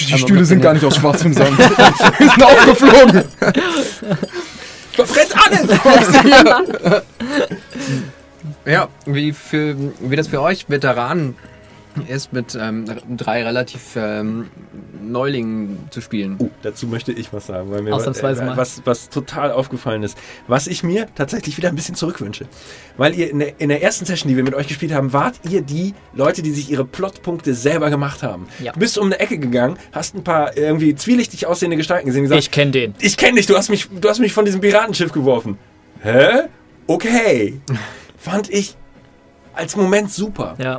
Die 0.09 0.19
Stühle 0.19 0.45
sind 0.45 0.61
gar 0.61 0.75
nicht 0.75 0.85
aus 0.85 0.97
schwarzem 0.97 1.33
Sand. 1.33 1.59
Die 2.19 2.25
sind 2.29 2.43
aufgeflogen. 2.43 3.25
Verbrennt 4.93 5.35
alles! 5.47 7.03
Ja, 8.67 8.88
wie, 9.07 9.33
für, 9.33 9.75
wie 10.01 10.17
das 10.17 10.29
für 10.29 10.40
euch 10.40 10.67
Veteranen 10.69 11.35
ist, 12.09 12.33
mit 12.33 12.57
ähm, 12.61 12.85
drei 13.16 13.42
relativ 13.44 13.96
ähm, 13.96 14.48
Neulingen 15.02 15.78
zu 15.90 16.00
spielen. 16.00 16.37
Oh, 16.38 16.50
dazu 16.62 16.87
möchte 16.87 17.12
ich 17.12 17.33
was 17.33 17.46
sagen, 17.46 17.70
weil 17.70 17.83
mir 17.83 17.94
Ausnahmsweise 17.94 18.42
äh, 18.44 18.57
was, 18.57 18.83
was 18.85 19.09
total 19.09 19.50
aufgefallen 19.52 20.02
ist. 20.02 20.16
Was 20.46 20.66
ich 20.66 20.83
mir 20.83 21.07
tatsächlich 21.14 21.57
wieder 21.57 21.68
ein 21.68 21.76
bisschen 21.76 21.94
zurückwünsche. 21.94 22.46
Weil 22.96 23.14
ihr 23.14 23.30
in 23.30 23.38
der, 23.38 23.61
in 23.61 23.68
der 23.68 23.83
ersten 23.83 24.04
Session, 24.04 24.28
die 24.28 24.37
wir 24.37 24.44
mit 24.44 24.54
euch 24.54 24.66
gespielt 24.68 24.92
haben, 24.92 25.12
wart 25.12 25.37
ihr 25.48 25.62
die 25.62 25.94
Leute, 26.14 26.42
die 26.42 26.50
sich 26.52 26.70
ihre 26.70 26.85
Plotpunkte 26.85 27.54
selber 27.54 27.90
gemacht 27.90 28.22
haben. 28.22 28.46
Ja. 28.61 28.72
Du 28.72 28.80
bist 28.80 28.98
um 28.98 29.07
eine 29.07 29.20
Ecke 29.20 29.38
gegangen, 29.38 29.78
hast 29.92 30.14
ein 30.14 30.24
paar 30.24 30.57
irgendwie 30.57 30.94
zwielichtig 30.94 31.46
aussehende 31.46 31.76
Gestalten 31.76 32.07
gesehen 32.07 32.20
und 32.20 32.24
gesagt, 32.30 32.40
Ich 32.42 32.50
kenne 32.50 32.70
den. 32.70 32.94
ich 33.00 33.16
kenne 33.16 33.37
dich, 33.37 33.46
du 33.46 33.57
hast, 33.57 33.70
mich, 33.70 33.88
du 33.88 34.09
hast 34.09 34.18
mich 34.20 34.33
von 34.33 34.44
diesem 34.44 34.61
Piratenschiff 34.61 35.12
geworfen. 35.12 35.59
Hä? 36.00 36.42
Okay. 36.87 37.61
Fand 38.18 38.50
ich 38.50 38.76
als 39.54 39.76
Moment 39.76 40.11
super. 40.11 40.57
Ja. 40.59 40.78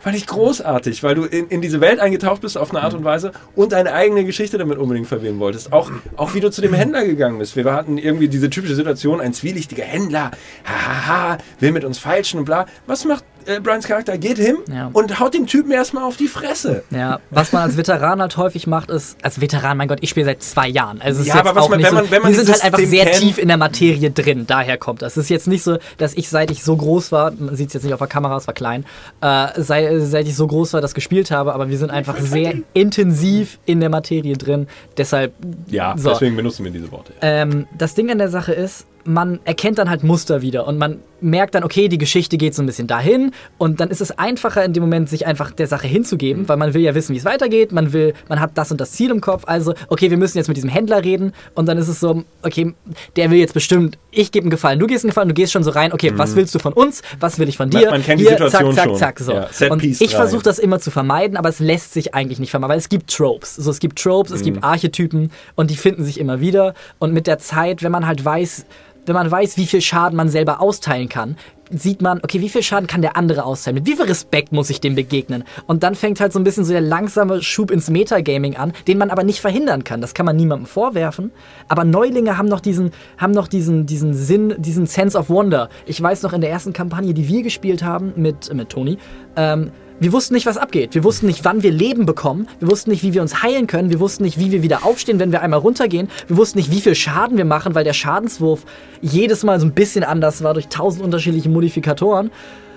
Fand 0.00 0.16
ich 0.16 0.26
großartig, 0.26 1.02
weil 1.02 1.14
du 1.16 1.24
in, 1.24 1.48
in 1.48 1.60
diese 1.60 1.80
Welt 1.80 1.98
eingetaucht 1.98 2.40
bist 2.40 2.56
auf 2.56 2.70
eine 2.70 2.82
Art 2.82 2.94
und 2.94 3.04
Weise 3.04 3.32
und 3.56 3.72
deine 3.72 3.92
eigene 3.92 4.24
Geschichte 4.24 4.56
damit 4.56 4.78
unbedingt 4.78 5.08
verwirren 5.08 5.40
wolltest. 5.40 5.72
Auch, 5.72 5.90
auch 6.16 6.34
wie 6.34 6.40
du 6.40 6.50
zu 6.50 6.60
dem 6.60 6.72
Händler 6.72 7.04
gegangen 7.04 7.38
bist. 7.38 7.56
Wir 7.56 7.64
hatten 7.72 7.98
irgendwie 7.98 8.28
diese 8.28 8.48
typische 8.48 8.76
Situation, 8.76 9.20
ein 9.20 9.32
zwielichtiger 9.32 9.84
Händler, 9.84 10.30
hahaha, 10.64 11.38
will 11.58 11.72
mit 11.72 11.84
uns 11.84 11.98
feilschen 11.98 12.38
und 12.38 12.44
bla. 12.44 12.66
Was 12.86 13.04
macht 13.04 13.24
äh, 13.48 13.60
Brians 13.60 13.86
Charakter? 13.86 14.16
Geht 14.18 14.38
hin 14.38 14.58
Ja. 14.72 14.90
und 14.92 15.18
haut 15.20 15.34
dem 15.34 15.46
Typen 15.46 15.70
erstmal 15.72 16.04
auf 16.04 16.16
die 16.16 16.28
Fresse. 16.28 16.84
Ja, 16.90 17.18
was 17.30 17.52
man 17.52 17.62
als 17.62 17.76
Veteran 17.76 18.20
halt 18.20 18.36
häufig 18.36 18.66
macht, 18.66 18.90
ist, 18.90 19.16
als 19.22 19.40
Veteran, 19.40 19.76
mein 19.76 19.88
Gott, 19.88 19.98
ich 20.02 20.10
spiele 20.10 20.26
seit 20.26 20.42
zwei 20.42 20.68
Jahren. 20.68 21.00
Also 21.00 21.20
es 21.22 21.26
ist 21.28 21.34
Ja, 21.34 21.40
aber 21.40 21.54
was 21.56 21.64
auch 21.64 21.68
man- 21.70 21.78
nicht 21.78 21.86
wenn 21.90 21.96
so, 21.96 22.02
man- 22.02 22.10
wenn 22.10 22.22
man 22.22 22.30
wir 22.32 22.38
sind 22.38 22.50
halt 22.52 22.62
einfach 22.64 22.78
System 22.78 22.98
sehr 22.98 23.06
kennt- 23.10 23.20
tief 23.22 23.38
in 23.38 23.48
der 23.48 23.56
Materie 23.56 24.10
drin, 24.10 24.44
daher 24.46 24.76
kommt 24.78 25.02
das. 25.02 25.16
Es 25.16 25.24
ist 25.24 25.30
jetzt 25.30 25.48
nicht 25.48 25.62
so, 25.62 25.78
dass 25.96 26.14
ich, 26.14 26.28
seit 26.28 26.50
ich 26.50 26.62
so 26.62 26.76
groß 26.76 27.10
war, 27.12 27.32
man 27.38 27.56
sieht 27.56 27.68
es 27.68 27.74
jetzt 27.74 27.84
nicht 27.84 27.92
auf 27.94 27.98
der 27.98 28.08
Kamera, 28.08 28.36
es 28.36 28.46
war 28.46 28.54
klein, 28.54 28.84
äh, 29.20 29.48
sei, 29.60 29.98
seit 30.00 30.26
ich 30.26 30.36
so 30.36 30.46
groß 30.46 30.72
war, 30.74 30.80
das 30.80 30.94
gespielt 30.94 31.30
habe, 31.30 31.54
aber 31.54 31.68
wir 31.68 31.78
sind 31.78 31.90
einfach 31.90 32.18
sehr 32.18 32.54
intensiv 32.74 33.58
in 33.66 33.80
der 33.80 33.88
Materie 33.90 34.36
drin. 34.36 34.66
Deshalb, 34.96 35.32
Ja, 35.68 35.94
So. 35.96 36.10
deswegen 36.10 36.36
benutzen 36.36 36.64
wir 36.64 36.70
diese 36.72 36.90
Worte. 36.92 37.12
ähm, 37.20 37.66
das 37.76 37.94
Ding 37.94 38.10
an 38.10 38.18
der 38.18 38.28
Sache 38.28 38.52
ist, 38.52 38.86
man 39.08 39.40
erkennt 39.44 39.78
dann 39.78 39.90
halt 39.90 40.04
Muster 40.04 40.42
wieder 40.42 40.66
und 40.66 40.78
man 40.78 40.98
merkt 41.20 41.56
dann, 41.56 41.64
okay, 41.64 41.88
die 41.88 41.98
Geschichte 41.98 42.36
geht 42.36 42.54
so 42.54 42.62
ein 42.62 42.66
bisschen 42.66 42.86
dahin 42.86 43.32
und 43.56 43.80
dann 43.80 43.90
ist 43.90 44.00
es 44.00 44.16
einfacher 44.16 44.64
in 44.64 44.72
dem 44.72 44.84
Moment, 44.84 45.08
sich 45.08 45.26
einfach 45.26 45.50
der 45.50 45.66
Sache 45.66 45.88
hinzugeben, 45.88 46.48
weil 46.48 46.56
man 46.56 46.74
will 46.74 46.82
ja 46.82 46.94
wissen, 46.94 47.12
wie 47.12 47.18
es 47.18 47.24
weitergeht, 47.24 47.72
man 47.72 47.92
will, 47.92 48.14
man 48.28 48.38
hat 48.38 48.52
das 48.54 48.70
und 48.70 48.80
das 48.80 48.92
Ziel 48.92 49.10
im 49.10 49.20
Kopf, 49.20 49.42
also, 49.46 49.74
okay, 49.88 50.10
wir 50.10 50.16
müssen 50.16 50.38
jetzt 50.38 50.46
mit 50.46 50.56
diesem 50.56 50.70
Händler 50.70 51.02
reden 51.02 51.32
und 51.56 51.66
dann 51.66 51.76
ist 51.76 51.88
es 51.88 51.98
so, 51.98 52.22
okay, 52.42 52.72
der 53.16 53.30
will 53.32 53.38
jetzt 53.38 53.52
bestimmt, 53.54 53.98
ich 54.12 54.30
gebe 54.30 54.44
einen 54.44 54.50
Gefallen, 54.50 54.78
du 54.78 54.86
gehst 54.86 55.02
einen 55.04 55.10
Gefallen, 55.10 55.28
du 55.28 55.34
gehst 55.34 55.52
schon 55.52 55.64
so 55.64 55.70
rein, 55.70 55.92
okay, 55.92 56.12
was 56.14 56.36
willst 56.36 56.54
du 56.54 56.60
von 56.60 56.72
uns, 56.72 57.02
was 57.18 57.40
will 57.40 57.48
ich 57.48 57.56
von 57.56 57.68
Man- 57.68 57.82
dir? 57.82 57.90
man 57.90 58.02
kennt 58.04 58.20
die 58.20 58.24
Hier, 58.24 58.32
Situation 58.38 58.74
zack, 58.74 58.96
zack, 58.96 59.18
zack, 59.18 59.20
so. 59.20 59.32
Ja, 59.64 59.72
und 59.72 59.82
ich 59.82 60.14
versuche 60.14 60.42
das 60.44 60.60
immer 60.60 60.78
zu 60.78 60.92
vermeiden, 60.92 61.36
aber 61.36 61.48
es 61.48 61.58
lässt 61.58 61.94
sich 61.94 62.14
eigentlich 62.14 62.38
nicht 62.38 62.50
vermeiden, 62.50 62.70
weil 62.70 62.78
es 62.78 62.88
gibt 62.88 63.10
Tropes. 63.12 63.56
So, 63.56 63.70
es 63.72 63.80
gibt 63.80 63.98
Tropes, 64.00 64.30
es 64.32 64.42
gibt 64.42 64.62
Archetypen 64.62 65.30
und 65.56 65.70
die 65.70 65.76
finden 65.76 66.04
sich 66.04 66.20
immer 66.20 66.40
wieder. 66.40 66.74
Und 67.00 67.12
mit 67.12 67.26
der 67.26 67.38
Zeit, 67.38 67.82
wenn 67.82 67.90
man 67.92 68.06
halt 68.06 68.24
weiß, 68.24 68.66
wenn 69.08 69.14
man 69.14 69.30
weiß, 69.30 69.56
wie 69.56 69.66
viel 69.66 69.80
Schaden 69.80 70.16
man 70.16 70.28
selber 70.28 70.60
austeilen 70.60 71.08
kann, 71.08 71.36
sieht 71.70 72.00
man, 72.00 72.18
okay, 72.22 72.40
wie 72.40 72.48
viel 72.48 72.62
Schaden 72.62 72.86
kann 72.86 73.02
der 73.02 73.16
andere 73.16 73.44
austeilen? 73.44 73.76
Mit 73.76 73.86
wie 73.86 73.96
viel 73.96 74.06
Respekt 74.06 74.52
muss 74.52 74.70
ich 74.70 74.80
dem 74.80 74.94
begegnen? 74.94 75.44
Und 75.66 75.82
dann 75.82 75.94
fängt 75.94 76.20
halt 76.20 76.32
so 76.32 76.38
ein 76.38 76.44
bisschen 76.44 76.64
so 76.64 76.72
der 76.72 76.80
langsame 76.80 77.42
Schub 77.42 77.70
ins 77.70 77.90
Metagaming 77.90 78.56
an, 78.56 78.72
den 78.86 78.98
man 78.98 79.10
aber 79.10 79.24
nicht 79.24 79.40
verhindern 79.40 79.84
kann. 79.84 80.00
Das 80.00 80.14
kann 80.14 80.26
man 80.26 80.36
niemandem 80.36 80.66
vorwerfen. 80.66 81.30
Aber 81.68 81.84
Neulinge 81.84 82.38
haben 82.38 82.48
noch 82.48 82.60
diesen, 82.60 82.92
haben 83.18 83.32
noch 83.32 83.48
diesen, 83.48 83.86
diesen 83.86 84.14
Sinn, 84.14 84.54
diesen 84.58 84.86
Sense 84.86 85.18
of 85.18 85.28
Wonder. 85.28 85.68
Ich 85.86 86.00
weiß 86.00 86.22
noch 86.22 86.32
in 86.32 86.40
der 86.40 86.50
ersten 86.50 86.72
Kampagne, 86.72 87.14
die 87.14 87.28
wir 87.28 87.42
gespielt 87.42 87.82
haben 87.82 88.12
mit, 88.16 88.52
mit 88.54 88.70
Toni, 88.70 88.98
ähm, 89.36 89.72
wir 90.00 90.12
wussten 90.12 90.34
nicht, 90.34 90.46
was 90.46 90.58
abgeht. 90.58 90.94
Wir 90.94 91.02
wussten 91.02 91.26
nicht, 91.26 91.44
wann 91.44 91.62
wir 91.62 91.72
Leben 91.72 92.06
bekommen. 92.06 92.48
Wir 92.60 92.70
wussten 92.70 92.90
nicht, 92.90 93.02
wie 93.02 93.14
wir 93.14 93.22
uns 93.22 93.42
heilen 93.42 93.66
können. 93.66 93.90
Wir 93.90 93.98
wussten 93.98 94.22
nicht, 94.22 94.38
wie 94.38 94.52
wir 94.52 94.62
wieder 94.62 94.84
aufstehen, 94.84 95.18
wenn 95.18 95.32
wir 95.32 95.42
einmal 95.42 95.58
runtergehen. 95.58 96.08
Wir 96.28 96.36
wussten 96.36 96.58
nicht, 96.58 96.70
wie 96.70 96.80
viel 96.80 96.94
Schaden 96.94 97.36
wir 97.36 97.44
machen, 97.44 97.74
weil 97.74 97.84
der 97.84 97.92
Schadenswurf 97.94 98.64
jedes 99.00 99.42
Mal 99.42 99.58
so 99.58 99.66
ein 99.66 99.72
bisschen 99.72 100.04
anders 100.04 100.44
war 100.44 100.54
durch 100.54 100.68
tausend 100.68 101.02
unterschiedliche 101.02 101.48
Modifikatoren. 101.48 102.30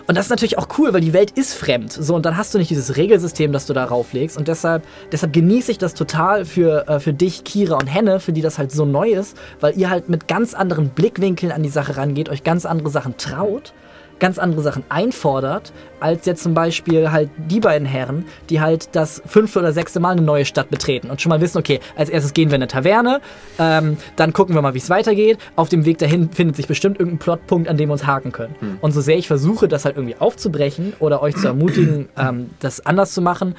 Und 0.07 0.17
das 0.17 0.25
ist 0.25 0.29
natürlich 0.31 0.57
auch 0.57 0.67
cool, 0.79 0.93
weil 0.93 1.01
die 1.01 1.13
Welt 1.13 1.31
ist 1.31 1.53
fremd. 1.53 1.93
So, 1.93 2.15
und 2.15 2.25
dann 2.25 2.37
hast 2.37 2.53
du 2.53 2.57
nicht 2.57 2.71
dieses 2.71 2.97
Regelsystem, 2.97 3.51
das 3.51 3.67
du 3.67 3.73
da 3.73 3.85
rauflegst. 3.85 4.35
Und 4.35 4.47
deshalb, 4.47 4.83
deshalb 5.11 5.31
genieße 5.31 5.71
ich 5.71 5.77
das 5.77 5.93
total 5.93 6.43
für, 6.43 6.87
äh, 6.87 6.99
für 6.99 7.13
dich, 7.13 7.43
Kira 7.43 7.75
und 7.75 7.85
Henne, 7.85 8.19
für 8.19 8.33
die 8.33 8.41
das 8.41 8.57
halt 8.57 8.71
so 8.71 8.85
neu 8.85 9.11
ist, 9.11 9.37
weil 9.59 9.77
ihr 9.77 9.91
halt 9.91 10.09
mit 10.09 10.27
ganz 10.27 10.55
anderen 10.55 10.89
Blickwinkeln 10.89 11.51
an 11.51 11.61
die 11.61 11.69
Sache 11.69 11.97
rangeht, 11.97 12.29
euch 12.29 12.43
ganz 12.43 12.65
andere 12.65 12.89
Sachen 12.89 13.15
traut 13.17 13.73
ganz 14.21 14.39
andere 14.39 14.61
Sachen 14.61 14.83
einfordert, 14.87 15.73
als 15.99 16.25
jetzt 16.25 16.43
zum 16.43 16.53
Beispiel 16.53 17.11
halt 17.11 17.29
die 17.37 17.59
beiden 17.59 17.85
Herren, 17.85 18.25
die 18.49 18.61
halt 18.61 18.95
das 18.95 19.21
fünfte 19.25 19.59
oder 19.59 19.73
sechste 19.73 19.99
Mal 19.99 20.11
eine 20.11 20.21
neue 20.21 20.45
Stadt 20.45 20.69
betreten 20.69 21.09
und 21.09 21.21
schon 21.21 21.31
mal 21.31 21.41
wissen, 21.41 21.57
okay, 21.57 21.81
als 21.97 22.09
erstes 22.09 22.33
gehen 22.33 22.49
wir 22.49 22.55
in 22.55 22.61
eine 22.61 22.67
Taverne, 22.69 23.19
ähm, 23.59 23.97
dann 24.15 24.31
gucken 24.31 24.55
wir 24.55 24.61
mal, 24.61 24.73
wie 24.73 24.77
es 24.77 24.89
weitergeht. 24.89 25.37
Auf 25.57 25.67
dem 25.67 25.83
Weg 25.85 25.97
dahin 25.97 26.31
findet 26.31 26.55
sich 26.55 26.67
bestimmt 26.67 26.99
irgendein 26.99 27.19
Plotpunkt, 27.19 27.67
an 27.67 27.75
dem 27.75 27.89
wir 27.89 27.93
uns 27.93 28.05
haken 28.05 28.31
können. 28.31 28.55
Und 28.79 28.91
so 28.93 29.01
sehr 29.01 29.17
ich 29.17 29.27
versuche, 29.27 29.67
das 29.67 29.83
halt 29.85 29.97
irgendwie 29.97 30.15
aufzubrechen 30.17 30.93
oder 30.99 31.21
euch 31.21 31.35
zu 31.35 31.47
ermutigen, 31.47 32.07
ähm, 32.17 32.51
das 32.59 32.85
anders 32.85 33.13
zu 33.13 33.21
machen, 33.21 33.55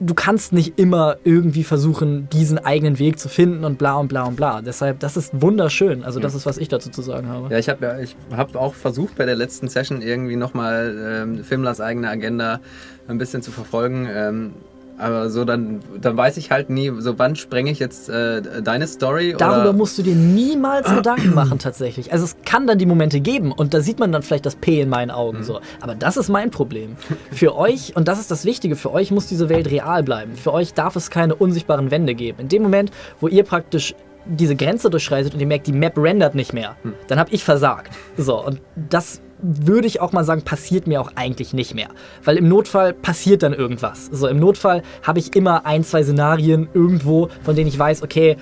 du 0.00 0.14
kannst 0.14 0.52
nicht 0.52 0.78
immer 0.78 1.16
irgendwie 1.24 1.64
versuchen, 1.64 2.28
diesen 2.30 2.58
eigenen 2.58 2.98
Weg 2.98 3.18
zu 3.18 3.28
finden 3.28 3.64
und 3.64 3.78
bla 3.78 3.94
und 3.94 4.08
bla 4.08 4.24
und 4.24 4.36
bla. 4.36 4.60
Deshalb, 4.60 5.00
das 5.00 5.16
ist 5.16 5.40
wunderschön. 5.40 6.04
Also 6.04 6.20
das 6.20 6.34
ist, 6.34 6.46
was 6.46 6.58
ich 6.58 6.68
dazu 6.68 6.90
zu 6.90 7.02
sagen 7.02 7.28
habe. 7.28 7.52
Ja, 7.52 7.58
ich 7.58 7.68
habe 7.68 7.86
ja, 7.86 7.98
ich 7.98 8.16
hab 8.36 8.54
auch 8.56 8.74
versucht 8.74 9.16
bei 9.16 9.24
der 9.24 9.36
letzten 9.36 9.68
Session 9.68 10.02
irgendwie 10.02 10.36
nochmal 10.36 11.22
ähm, 11.22 11.44
Filmlers 11.44 11.80
eigene 11.80 12.08
Agenda 12.08 12.60
ein 13.08 13.18
bisschen 13.18 13.42
zu 13.42 13.50
verfolgen. 13.50 14.08
Ähm, 14.10 14.52
aber 14.98 15.28
so, 15.28 15.44
dann, 15.44 15.80
dann 16.00 16.16
weiß 16.16 16.36
ich 16.36 16.50
halt 16.50 16.70
nie, 16.70 16.92
so 16.98 17.18
wann 17.18 17.36
sprenge 17.36 17.70
ich 17.70 17.78
jetzt 17.78 18.08
äh, 18.08 18.62
deine 18.62 18.86
Story? 18.86 19.34
Darüber 19.36 19.62
oder? 19.62 19.72
musst 19.72 19.98
du 19.98 20.02
dir 20.02 20.14
niemals 20.14 20.88
Gedanken 20.94 21.34
machen, 21.34 21.58
tatsächlich. 21.58 22.12
Also 22.12 22.24
es 22.24 22.36
kann 22.44 22.66
dann 22.66 22.78
die 22.78 22.86
Momente 22.86 23.20
geben 23.20 23.52
und 23.52 23.74
da 23.74 23.80
sieht 23.80 23.98
man 23.98 24.12
dann 24.12 24.22
vielleicht 24.22 24.46
das 24.46 24.56
P 24.56 24.80
in 24.80 24.88
meinen 24.88 25.10
Augen 25.10 25.42
so. 25.42 25.60
Aber 25.80 25.94
das 25.94 26.16
ist 26.16 26.28
mein 26.28 26.50
Problem. 26.50 26.96
Für 27.32 27.56
euch, 27.56 27.96
und 27.96 28.08
das 28.08 28.20
ist 28.20 28.30
das 28.30 28.44
Wichtige, 28.44 28.76
für 28.76 28.92
euch 28.92 29.10
muss 29.10 29.26
diese 29.26 29.48
Welt 29.48 29.70
real 29.70 30.02
bleiben. 30.02 30.34
Für 30.36 30.52
euch 30.52 30.74
darf 30.74 30.96
es 30.96 31.10
keine 31.10 31.34
unsichtbaren 31.34 31.90
Wände 31.90 32.14
geben. 32.14 32.40
In 32.40 32.48
dem 32.48 32.62
Moment, 32.62 32.90
wo 33.20 33.28
ihr 33.28 33.42
praktisch 33.42 33.94
diese 34.26 34.56
Grenze 34.56 34.90
durchschreitet 34.90 35.34
und 35.34 35.40
ihr 35.40 35.46
merkt, 35.46 35.66
die 35.66 35.72
Map 35.72 35.98
rendert 35.98 36.34
nicht 36.34 36.52
mehr, 36.52 36.76
dann 37.08 37.18
habe 37.18 37.30
ich 37.32 37.44
versagt. 37.44 37.92
So, 38.16 38.44
und 38.44 38.60
das 38.88 39.20
würde 39.44 39.86
ich 39.86 40.00
auch 40.00 40.12
mal 40.12 40.24
sagen, 40.24 40.42
passiert 40.42 40.86
mir 40.86 41.00
auch 41.00 41.12
eigentlich 41.14 41.52
nicht 41.52 41.74
mehr. 41.74 41.88
Weil 42.24 42.38
im 42.38 42.48
Notfall 42.48 42.94
passiert 42.94 43.42
dann 43.42 43.52
irgendwas. 43.52 44.08
So, 44.10 44.26
im 44.26 44.38
Notfall 44.38 44.82
habe 45.02 45.18
ich 45.18 45.36
immer 45.36 45.66
ein, 45.66 45.84
zwei 45.84 46.02
Szenarien 46.02 46.68
irgendwo, 46.72 47.28
von 47.42 47.54
denen 47.54 47.68
ich 47.68 47.78
weiß, 47.78 48.02
okay, 48.02 48.36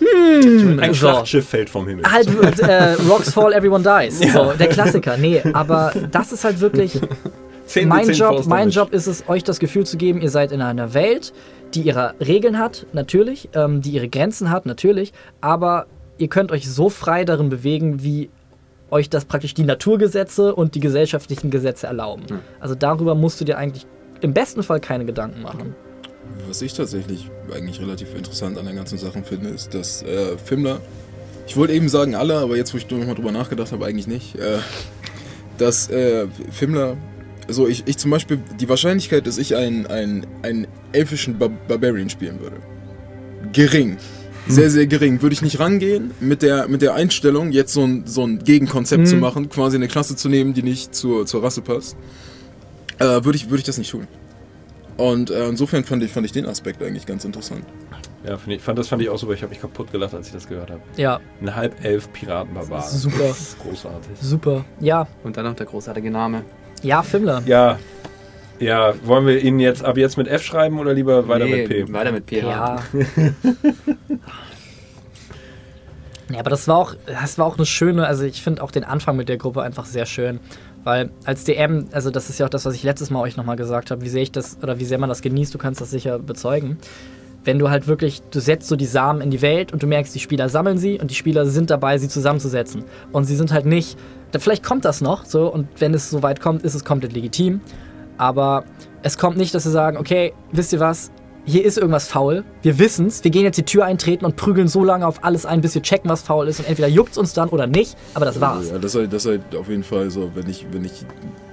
Ein 0.00 0.92
so. 0.92 0.94
Schlachtschiff 0.94 1.48
fällt 1.48 1.70
vom 1.70 1.86
Himmel. 1.86 2.04
halt 2.10 2.28
äh, 2.60 2.94
Rocks 3.08 3.32
Fall, 3.32 3.52
Everyone 3.52 3.82
Dies. 3.82 4.18
So, 4.32 4.52
der 4.52 4.68
Klassiker. 4.68 5.16
Nee, 5.16 5.42
aber 5.52 5.92
das 6.10 6.32
ist 6.32 6.44
halt 6.44 6.60
wirklich 6.60 7.00
Zehn 7.66 7.88
mein 7.88 8.06
Prozent 8.06 8.18
Job, 8.18 8.46
mein. 8.46 8.70
Job 8.70 8.92
ist 8.92 9.06
es, 9.06 9.28
euch 9.28 9.42
das 9.42 9.58
Gefühl 9.58 9.84
zu 9.84 9.96
geben, 9.96 10.20
ihr 10.20 10.30
seid 10.30 10.52
in 10.52 10.62
einer 10.62 10.94
Welt, 10.94 11.32
die 11.74 11.82
ihre 11.82 12.14
Regeln 12.20 12.58
hat, 12.58 12.86
natürlich, 12.92 13.48
ähm, 13.54 13.82
die 13.82 13.90
ihre 13.90 14.08
Grenzen 14.08 14.50
hat, 14.50 14.66
natürlich, 14.66 15.12
aber 15.40 15.86
ihr 16.18 16.28
könnt 16.28 16.52
euch 16.52 16.70
so 16.70 16.88
frei 16.88 17.24
darin 17.24 17.48
bewegen, 17.48 18.02
wie 18.02 18.30
euch 18.90 19.10
das 19.10 19.24
praktisch 19.24 19.54
die 19.54 19.64
Naturgesetze 19.64 20.54
und 20.54 20.74
die 20.74 20.80
gesellschaftlichen 20.80 21.50
Gesetze 21.50 21.86
erlauben. 21.86 22.24
Also 22.60 22.74
darüber 22.74 23.14
musst 23.14 23.40
du 23.40 23.44
dir 23.44 23.58
eigentlich 23.58 23.86
im 24.20 24.32
besten 24.32 24.62
Fall 24.62 24.80
keine 24.80 25.04
Gedanken 25.04 25.42
machen. 25.42 25.74
Was 26.48 26.62
ich 26.62 26.74
tatsächlich 26.74 27.30
eigentlich 27.52 27.80
relativ 27.80 28.14
interessant 28.14 28.58
an 28.58 28.66
den 28.66 28.76
ganzen 28.76 28.98
Sachen 28.98 29.24
finde, 29.24 29.50
ist, 29.50 29.74
dass 29.74 30.02
äh, 30.02 30.36
Fimmler, 30.38 30.80
ich 31.46 31.56
wollte 31.56 31.72
eben 31.72 31.88
sagen 31.88 32.14
alle, 32.14 32.38
aber 32.38 32.56
jetzt, 32.56 32.72
wo 32.72 32.78
ich 32.78 32.88
nochmal 32.90 33.14
drüber 33.14 33.32
nachgedacht 33.32 33.72
habe, 33.72 33.86
eigentlich 33.86 34.06
nicht, 34.06 34.36
äh, 34.36 34.58
dass 35.58 35.90
äh, 35.90 36.26
Fimmler, 36.50 36.96
also 37.48 37.66
ich, 37.66 37.84
ich 37.86 37.98
zum 37.98 38.10
Beispiel, 38.10 38.40
die 38.60 38.68
Wahrscheinlichkeit, 38.68 39.26
dass 39.26 39.38
ich 39.38 39.56
einen, 39.56 39.86
einen, 39.86 40.26
einen 40.42 40.66
elfischen 40.92 41.38
Bar 41.38 41.50
Barbarian 41.68 42.10
spielen 42.10 42.40
würde, 42.40 42.56
gering. 43.52 43.98
Sehr, 44.48 44.70
sehr 44.70 44.86
gering. 44.86 45.22
Würde 45.22 45.32
ich 45.32 45.42
nicht 45.42 45.58
rangehen 45.58 46.12
mit 46.20 46.42
der, 46.42 46.68
mit 46.68 46.82
der 46.82 46.94
Einstellung, 46.94 47.50
jetzt 47.50 47.72
so 47.72 47.84
ein, 47.84 48.04
so 48.06 48.24
ein 48.24 48.38
Gegenkonzept 48.44 49.08
zu 49.08 49.16
machen, 49.16 49.48
quasi 49.48 49.76
eine 49.76 49.88
Klasse 49.88 50.14
zu 50.16 50.28
nehmen, 50.28 50.54
die 50.54 50.62
nicht 50.62 50.94
zur, 50.94 51.26
zur 51.26 51.42
Rasse 51.42 51.62
passt, 51.62 51.96
äh, 52.98 53.04
würde 53.04 53.36
ich, 53.36 53.46
würde 53.50 53.58
ich 53.58 53.64
das 53.64 53.78
nicht 53.78 53.90
tun. 53.90 54.06
Und 54.96 55.30
äh, 55.30 55.48
insofern 55.48 55.84
fand 55.84 56.02
ich, 56.02 56.10
fand 56.12 56.24
ich 56.24 56.32
den 56.32 56.46
Aspekt 56.46 56.82
eigentlich 56.82 57.04
ganz 57.06 57.24
interessant. 57.24 57.64
Ja, 58.26 58.38
find 58.38 58.56
ich, 58.56 58.62
fand, 58.62 58.78
das 58.78 58.88
fand 58.88 59.02
ich 59.02 59.08
auch 59.10 59.18
super. 59.18 59.34
Ich 59.34 59.42
habe 59.42 59.50
mich 59.50 59.60
kaputt 59.60 59.92
gelacht, 59.92 60.14
als 60.14 60.28
ich 60.28 60.32
das 60.32 60.48
gehört 60.48 60.70
habe. 60.70 60.80
Ja, 60.96 61.20
Ein 61.42 61.54
halb 61.54 61.84
elf 61.84 62.10
Piratenbarbar. 62.12 62.82
Super. 62.82 63.28
Das 63.28 63.40
ist 63.40 63.58
großartig. 63.58 64.10
super. 64.20 64.64
Ja, 64.80 65.06
Und 65.22 65.36
dann 65.36 65.44
noch 65.44 65.54
der 65.54 65.66
großartige 65.66 66.10
Name. 66.10 66.42
ja, 66.82 67.02
Fimmler. 67.02 67.42
Ja. 67.46 67.78
Ja, 68.58 68.94
wollen 69.04 69.26
wir 69.26 69.42
ihn 69.42 69.58
jetzt 69.58 69.84
ab 69.84 69.96
jetzt 69.96 70.16
mit 70.16 70.28
F 70.28 70.42
schreiben 70.42 70.78
oder 70.78 70.94
lieber 70.94 71.28
weiter 71.28 71.44
Nee, 71.44 71.66
mit 71.66 71.68
P? 71.68 71.92
Weiter 71.92 72.12
mit 72.12 72.26
PH. 72.26 72.34
Ja. 72.34 72.82
ja, 76.32 76.40
aber 76.40 76.50
das 76.50 76.66
war 76.66 76.76
auch, 76.76 76.94
das 77.06 77.38
war 77.38 77.46
auch 77.46 77.56
eine 77.56 77.66
schöne, 77.66 78.06
also 78.06 78.24
ich 78.24 78.42
finde 78.42 78.62
auch 78.62 78.70
den 78.70 78.84
Anfang 78.84 79.16
mit 79.16 79.28
der 79.28 79.36
Gruppe 79.36 79.62
einfach 79.62 79.84
sehr 79.84 80.06
schön. 80.06 80.40
Weil 80.84 81.10
als 81.24 81.42
DM, 81.42 81.88
also 81.90 82.10
das 82.12 82.30
ist 82.30 82.38
ja 82.38 82.46
auch 82.46 82.50
das, 82.50 82.64
was 82.64 82.74
ich 82.76 82.84
letztes 82.84 83.10
Mal 83.10 83.20
euch 83.20 83.36
nochmal 83.36 83.56
gesagt 83.56 83.90
habe, 83.90 84.02
wie 84.02 84.08
sehr 84.08 84.22
ich 84.22 84.30
das, 84.30 84.58
oder 84.62 84.78
wie 84.78 84.84
sehr 84.84 84.98
man 84.98 85.08
das 85.08 85.20
genießt, 85.20 85.52
du 85.52 85.58
kannst 85.58 85.80
das 85.80 85.90
sicher 85.90 86.20
bezeugen. 86.20 86.78
Wenn 87.42 87.58
du 87.58 87.70
halt 87.70 87.88
wirklich, 87.88 88.22
du 88.30 88.38
setzt 88.38 88.68
so 88.68 88.76
die 88.76 88.86
Samen 88.86 89.20
in 89.20 89.30
die 89.30 89.42
Welt 89.42 89.72
und 89.72 89.82
du 89.82 89.88
merkst, 89.88 90.14
die 90.14 90.20
Spieler 90.20 90.48
sammeln 90.48 90.78
sie 90.78 91.00
und 91.00 91.10
die 91.10 91.16
Spieler 91.16 91.44
sind 91.44 91.70
dabei, 91.70 91.98
sie 91.98 92.08
zusammenzusetzen. 92.08 92.84
Und 93.10 93.24
sie 93.24 93.34
sind 93.34 93.52
halt 93.52 93.66
nicht, 93.66 93.98
vielleicht 94.38 94.62
kommt 94.62 94.84
das 94.84 95.00
noch 95.00 95.24
so 95.24 95.52
und 95.52 95.66
wenn 95.78 95.92
es 95.92 96.08
so 96.08 96.22
weit 96.22 96.40
kommt, 96.40 96.62
ist 96.62 96.74
es 96.74 96.84
komplett 96.84 97.12
legitim. 97.12 97.60
Aber 98.18 98.64
es 99.02 99.18
kommt 99.18 99.36
nicht, 99.36 99.54
dass 99.54 99.64
sie 99.64 99.70
sagen, 99.70 99.96
okay, 99.96 100.32
wisst 100.52 100.72
ihr 100.72 100.80
was, 100.80 101.10
hier 101.48 101.64
ist 101.64 101.78
irgendwas 101.78 102.08
faul, 102.08 102.42
wir 102.62 102.78
wissen's, 102.80 103.22
wir 103.22 103.30
gehen 103.30 103.44
jetzt 103.44 103.56
die 103.56 103.62
Tür 103.62 103.84
eintreten 103.84 104.24
und 104.24 104.34
prügeln 104.34 104.66
so 104.66 104.82
lange 104.82 105.06
auf 105.06 105.22
alles 105.22 105.46
ein, 105.46 105.60
bis 105.60 105.76
wir 105.76 105.82
checken, 105.82 106.10
was 106.10 106.22
faul 106.22 106.48
ist 106.48 106.58
und 106.58 106.68
entweder 106.68 106.88
juckt's 106.88 107.18
uns 107.18 107.34
dann 107.34 107.48
oder 107.50 107.68
nicht, 107.68 107.96
aber 108.14 108.24
das 108.26 108.40
war's. 108.40 108.68
Ja, 108.70 108.78
das 108.78 108.92
seid, 108.92 109.12
das 109.12 109.22
seid 109.22 109.54
auf 109.54 109.68
jeden 109.68 109.84
Fall 109.84 110.10
so, 110.10 110.32
wenn 110.34 110.50
ich, 110.50 110.66
wenn 110.72 110.84
ich 110.84 111.04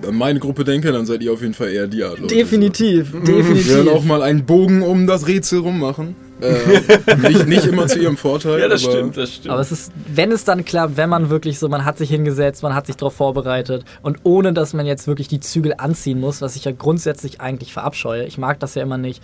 an 0.07 0.15
meine 0.15 0.39
Gruppe 0.39 0.63
denke, 0.63 0.91
dann 0.91 1.05
seid 1.05 1.21
ihr 1.21 1.31
auf 1.31 1.41
jeden 1.41 1.53
Fall 1.53 1.69
eher 1.69 1.85
die 1.85 2.03
Art. 2.03 2.19
Leute. 2.19 2.33
Definitiv, 2.33 3.11
So. 3.11 3.19
Wir 3.19 3.27
werden 3.27 3.55
definitiv. 3.55 3.87
auch 3.93 4.03
mal 4.03 4.23
einen 4.23 4.45
Bogen 4.45 4.81
um 4.81 5.05
das 5.05 5.27
Rätsel 5.27 5.59
rummachen. 5.59 6.15
Äh, 6.41 7.17
nicht, 7.29 7.47
nicht 7.47 7.65
immer 7.65 7.87
zu 7.87 7.99
ihrem 7.99 8.17
Vorteil. 8.17 8.59
Ja, 8.59 8.67
das 8.67 8.83
aber 8.83 8.93
stimmt, 8.93 9.17
das 9.17 9.33
stimmt. 9.33 9.51
Aber 9.51 9.61
es 9.61 9.71
ist, 9.71 9.91
wenn 10.13 10.31
es 10.31 10.43
dann 10.43 10.65
klappt, 10.65 10.97
wenn 10.97 11.09
man 11.09 11.29
wirklich 11.29 11.59
so, 11.59 11.69
man 11.69 11.85
hat 11.85 11.97
sich 11.97 12.09
hingesetzt, 12.09 12.63
man 12.63 12.75
hat 12.75 12.87
sich 12.87 12.97
darauf 12.97 13.15
vorbereitet 13.15 13.85
und 14.01 14.19
ohne, 14.23 14.53
dass 14.53 14.73
man 14.73 14.85
jetzt 14.85 15.07
wirklich 15.07 15.27
die 15.27 15.39
Zügel 15.39 15.75
anziehen 15.77 16.19
muss, 16.19 16.41
was 16.41 16.55
ich 16.55 16.65
ja 16.65 16.71
grundsätzlich 16.71 17.39
eigentlich 17.41 17.73
verabscheue. 17.73 18.25
Ich 18.25 18.37
mag 18.37 18.59
das 18.59 18.75
ja 18.75 18.83
immer 18.83 18.97
nicht, 18.97 19.21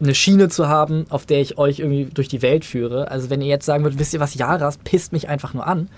eine 0.00 0.14
Schiene 0.14 0.48
zu 0.48 0.68
haben, 0.68 1.06
auf 1.10 1.26
der 1.26 1.40
ich 1.40 1.58
euch 1.58 1.78
irgendwie 1.78 2.06
durch 2.06 2.28
die 2.28 2.42
Welt 2.42 2.64
führe. 2.64 3.10
Also 3.10 3.30
wenn 3.30 3.42
ihr 3.42 3.48
jetzt 3.48 3.66
sagen 3.66 3.84
würdet, 3.84 3.98
wisst 3.98 4.14
ihr 4.14 4.20
was, 4.20 4.34
Jaras 4.34 4.78
pisst 4.78 5.12
mich 5.12 5.28
einfach 5.28 5.54
nur 5.54 5.66
an. 5.66 5.88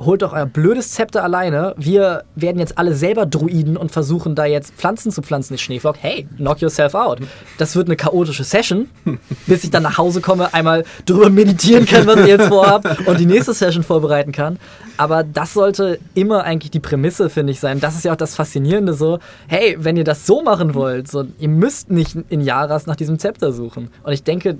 Holt 0.00 0.22
doch 0.22 0.32
euer 0.32 0.46
blödes 0.46 0.92
Zepter 0.92 1.24
alleine. 1.24 1.74
Wir 1.76 2.22
werden 2.36 2.58
jetzt 2.58 2.78
alle 2.78 2.94
selber 2.94 3.26
Druiden 3.26 3.76
und 3.76 3.90
versuchen 3.90 4.36
da 4.36 4.44
jetzt 4.44 4.74
Pflanzen 4.74 5.10
zu 5.10 5.22
pflanzen, 5.22 5.54
ist 5.54 5.62
Schneeflock. 5.62 5.96
Hey, 6.00 6.28
knock 6.36 6.60
yourself 6.60 6.94
out. 6.94 7.18
Das 7.58 7.74
wird 7.74 7.88
eine 7.88 7.96
chaotische 7.96 8.44
Session, 8.44 8.88
bis 9.46 9.64
ich 9.64 9.70
dann 9.70 9.82
nach 9.82 9.98
Hause 9.98 10.20
komme, 10.20 10.54
einmal 10.54 10.84
drüber 11.04 11.30
meditieren 11.30 11.84
kann, 11.84 12.06
was 12.06 12.20
ich 12.20 12.28
jetzt 12.28 12.46
vorhab 12.46 13.06
und 13.06 13.18
die 13.18 13.26
nächste 13.26 13.52
Session 13.54 13.82
vorbereiten 13.82 14.30
kann. 14.30 14.58
Aber 14.98 15.24
das 15.24 15.52
sollte 15.52 15.98
immer 16.14 16.44
eigentlich 16.44 16.70
die 16.70 16.80
Prämisse, 16.80 17.30
finde 17.30 17.52
ich, 17.52 17.60
sein. 17.60 17.80
Das 17.80 17.96
ist 17.96 18.04
ja 18.04 18.12
auch 18.12 18.16
das 18.16 18.34
Faszinierende 18.34 18.94
so. 18.94 19.18
Hey, 19.46 19.76
wenn 19.78 19.96
ihr 19.96 20.04
das 20.04 20.26
so 20.26 20.42
machen 20.42 20.74
wollt, 20.74 21.08
so, 21.08 21.24
ihr 21.38 21.48
müsst 21.48 21.90
nicht 21.90 22.16
in 22.28 22.40
Jaras 22.40 22.86
nach 22.86 22.96
diesem 22.96 23.18
Zepter 23.18 23.52
suchen. 23.52 23.90
Und 24.02 24.12
ich 24.12 24.22
denke, 24.22 24.58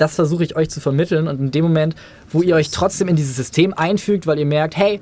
das 0.00 0.14
versuche 0.14 0.44
ich 0.44 0.56
euch 0.56 0.70
zu 0.70 0.80
vermitteln. 0.80 1.28
Und 1.28 1.40
in 1.40 1.50
dem 1.50 1.64
Moment, 1.64 1.94
wo 2.30 2.42
ihr 2.42 2.54
euch 2.54 2.70
trotzdem 2.70 3.08
in 3.08 3.16
dieses 3.16 3.36
System 3.36 3.74
einfügt, 3.74 4.26
weil 4.26 4.38
ihr 4.38 4.46
merkt, 4.46 4.76
hey, 4.76 5.00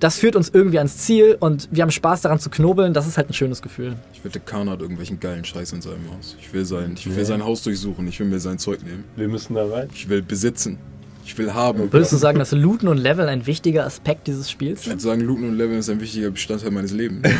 das 0.00 0.16
führt 0.18 0.34
uns 0.34 0.50
irgendwie 0.52 0.78
ans 0.78 0.98
Ziel 0.98 1.36
und 1.38 1.68
wir 1.70 1.82
haben 1.82 1.92
Spaß 1.92 2.22
daran 2.22 2.40
zu 2.40 2.50
knobeln, 2.50 2.92
das 2.92 3.06
ist 3.06 3.18
halt 3.18 3.30
ein 3.30 3.34
schönes 3.34 3.62
Gefühl. 3.62 3.94
Ich 4.12 4.24
wette, 4.24 4.40
Kahn 4.40 4.68
hat 4.68 4.80
irgendwelchen 4.80 5.20
geilen 5.20 5.44
Scheiß 5.44 5.72
in 5.72 5.80
seinem 5.80 6.10
Haus. 6.10 6.36
Ich 6.40 6.52
will 6.52 6.64
sein, 6.64 6.94
ich 6.98 7.14
will 7.14 7.24
sein 7.24 7.44
Haus 7.44 7.62
durchsuchen, 7.62 8.08
ich 8.08 8.18
will 8.18 8.26
mir 8.26 8.40
sein 8.40 8.58
Zeug 8.58 8.82
nehmen. 8.82 9.04
wir 9.14 9.28
müssen 9.28 9.54
da 9.54 9.64
rein. 9.64 9.88
Ich 9.94 10.08
will 10.08 10.22
besitzen. 10.22 10.78
Ich 11.24 11.38
will 11.38 11.54
haben. 11.54 11.92
Würdest 11.92 12.10
du 12.10 12.16
sagen, 12.16 12.40
dass 12.40 12.50
Looten 12.50 12.88
und 12.88 12.98
Level 12.98 13.28
ein 13.28 13.46
wichtiger 13.46 13.86
Aspekt 13.86 14.26
dieses 14.26 14.50
Spiels 14.50 14.80
Ich 14.80 14.84
sind? 14.86 14.94
würde 14.94 15.02
sagen, 15.02 15.20
Looten 15.20 15.44
und 15.50 15.56
Leveln 15.56 15.78
ist 15.78 15.88
ein 15.88 16.00
wichtiger 16.00 16.32
Bestandteil 16.32 16.72
meines 16.72 16.90
Lebens. 16.90 17.22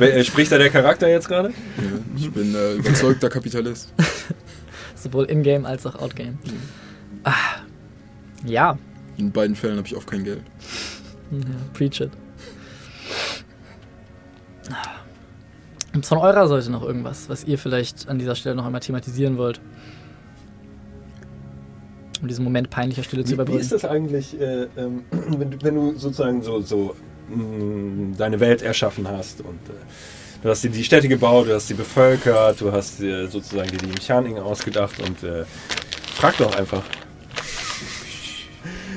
Äh, 0.00 0.22
spricht 0.22 0.52
da 0.52 0.58
der 0.58 0.70
Charakter 0.70 1.08
jetzt 1.08 1.28
gerade? 1.28 1.48
Ja, 1.48 1.54
ich 2.16 2.30
bin 2.30 2.54
äh, 2.54 2.74
überzeugter 2.74 3.28
Kapitalist. 3.28 3.92
Sowohl 5.00 5.24
in-game 5.26 5.64
als 5.64 5.86
auch 5.86 5.94
out-game. 5.96 6.38
Ah, 7.24 7.32
ja, 8.44 8.76
In 9.16 9.30
beiden 9.32 9.54
Fällen 9.56 9.76
habe 9.76 9.86
ich 9.86 9.96
oft 9.96 10.08
kein 10.10 10.24
Geld. 10.24 10.42
Ja, 11.30 11.38
preach 11.72 12.00
it. 12.00 12.10
Gibt 15.92 16.04
es 16.04 16.08
von 16.08 16.18
eurer 16.18 16.46
Seite 16.48 16.70
noch 16.70 16.82
irgendwas, 16.82 17.28
was 17.28 17.44
ihr 17.44 17.58
vielleicht 17.58 18.08
an 18.08 18.18
dieser 18.18 18.34
Stelle 18.34 18.54
noch 18.54 18.64
einmal 18.66 18.80
thematisieren 18.80 19.38
wollt? 19.38 19.60
Um 22.20 22.28
diesen 22.28 22.44
Moment 22.44 22.68
peinlicher 22.70 23.02
Stille 23.04 23.22
zu 23.24 23.28
Wie, 23.28 23.30
wie 23.32 23.34
überbrücken. 23.34 23.60
ist 23.60 23.72
das 23.72 23.84
eigentlich, 23.84 24.38
äh, 24.40 24.66
ähm, 24.76 25.04
wenn, 25.10 25.50
du- 25.52 25.58
wenn 25.62 25.74
du 25.74 25.92
sozusagen 25.96 26.42
so, 26.42 26.60
so 26.60 26.94
mh, 27.30 28.16
deine 28.18 28.40
Welt 28.40 28.60
erschaffen 28.62 29.06
hast 29.08 29.40
und 29.40 29.58
äh, 29.68 29.72
du 30.42 30.48
hast 30.48 30.64
dir 30.64 30.70
die 30.70 30.84
Städte 30.84 31.08
gebaut, 31.08 31.48
du 31.48 31.54
hast 31.54 31.68
sie 31.68 31.74
bevölkert, 31.74 32.60
du 32.60 32.72
hast 32.72 33.00
dir 33.00 33.28
sozusagen 33.28 33.70
die 33.76 33.86
Mechaniken 33.86 34.38
ausgedacht 34.38 35.00
und 35.00 35.22
äh, 35.22 35.44
frag 36.14 36.36
doch 36.38 36.54
einfach. 36.56 36.82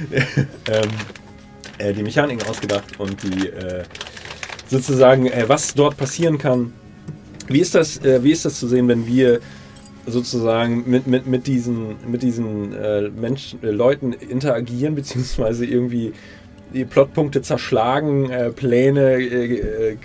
ähm, 0.12 0.90
äh, 1.78 1.94
die 1.94 2.04
Mechaniken 2.04 2.48
ausgedacht 2.48 3.00
und 3.00 3.22
die 3.24 3.48
äh, 3.48 3.84
sozusagen, 4.68 5.28
äh, 5.28 5.46
was 5.48 5.74
dort 5.74 5.98
passieren 5.98 6.38
kann. 6.38 6.74
Wie 7.48 7.60
ist 7.60 7.76
das, 7.76 7.98
äh, 8.04 8.24
wie 8.24 8.32
ist 8.32 8.46
das 8.46 8.60
zu 8.60 8.68
sehen, 8.68 8.88
wenn 8.88 9.06
wir 9.06 9.42
sozusagen 10.08 10.90
mit, 10.90 11.08
mit, 11.08 11.28
mit 11.28 11.48
diesen, 11.48 11.96
mit 12.10 12.24
diesen 12.24 12.74
äh, 12.74 13.10
Menschen, 13.10 13.60
Leuten 13.62 14.14
interagieren, 14.14 14.96
beziehungsweise 15.02 15.66
irgendwie 15.66 16.14
die 16.74 16.86
Plotpunkte 16.86 17.42
zerschlagen, 17.42 18.30
äh, 18.30 18.52
Pläne 18.52 19.14
äh, 19.22 19.94
äh, 19.94 19.98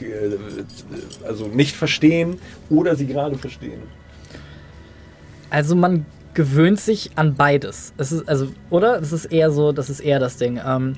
also 1.26 1.46
nicht 1.46 1.76
verstehen 1.76 2.38
oder 2.70 2.96
sie 2.96 3.06
gerade 3.06 3.36
verstehen? 3.36 3.82
Also 5.50 5.76
man 5.76 6.06
gewöhnt 6.34 6.80
sich 6.80 7.10
an 7.16 7.34
beides. 7.34 7.92
Es 7.96 8.12
ist 8.12 8.28
also 8.28 8.48
oder? 8.70 9.00
Das 9.00 9.12
ist 9.12 9.26
eher 9.26 9.50
so, 9.50 9.72
das 9.72 9.90
ist 9.90 10.00
eher 10.00 10.18
das 10.18 10.36
Ding. 10.36 10.60
Ähm, 10.64 10.94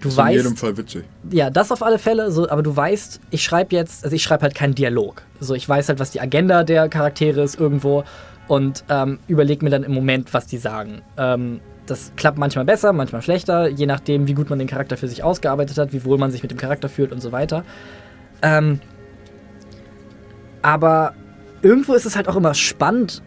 du 0.00 0.08
ist 0.08 0.16
weißt, 0.16 0.36
in 0.36 0.42
jedem 0.42 0.56
Fall 0.56 0.76
witzig. 0.76 1.04
Ja, 1.30 1.50
das 1.50 1.70
auf 1.70 1.82
alle 1.82 1.98
Fälle, 1.98 2.30
so, 2.30 2.48
aber 2.48 2.62
du 2.62 2.74
weißt, 2.74 3.20
ich 3.30 3.42
schreibe 3.42 3.74
jetzt, 3.74 4.04
also 4.04 4.16
ich 4.16 4.22
schreibe 4.22 4.42
halt 4.42 4.54
keinen 4.54 4.74
Dialog. 4.74 5.22
So, 5.40 5.54
ich 5.54 5.68
weiß 5.68 5.88
halt, 5.88 5.98
was 5.98 6.10
die 6.10 6.20
Agenda 6.20 6.64
der 6.64 6.88
Charaktere 6.88 7.42
ist 7.42 7.60
irgendwo 7.60 8.04
und 8.48 8.84
ähm, 8.88 9.18
überlege 9.28 9.64
mir 9.64 9.70
dann 9.70 9.84
im 9.84 9.92
Moment, 9.92 10.32
was 10.32 10.46
die 10.46 10.58
sagen. 10.58 11.02
Ähm, 11.16 11.60
das 11.90 12.12
klappt 12.16 12.38
manchmal 12.38 12.64
besser, 12.64 12.92
manchmal 12.92 13.22
schlechter, 13.22 13.68
je 13.68 13.86
nachdem, 13.86 14.26
wie 14.26 14.34
gut 14.34 14.50
man 14.50 14.58
den 14.58 14.68
Charakter 14.68 14.96
für 14.96 15.08
sich 15.08 15.22
ausgearbeitet 15.22 15.78
hat, 15.78 15.92
wie 15.92 16.04
wohl 16.04 16.18
man 16.18 16.30
sich 16.30 16.42
mit 16.42 16.50
dem 16.50 16.58
Charakter 16.58 16.88
fühlt 16.88 17.12
und 17.12 17.20
so 17.20 17.32
weiter. 17.32 17.64
Ähm, 18.42 18.80
aber 20.62 21.14
irgendwo 21.62 21.94
ist 21.94 22.06
es 22.06 22.16
halt 22.16 22.28
auch 22.28 22.36
immer 22.36 22.54
spannend, 22.54 23.22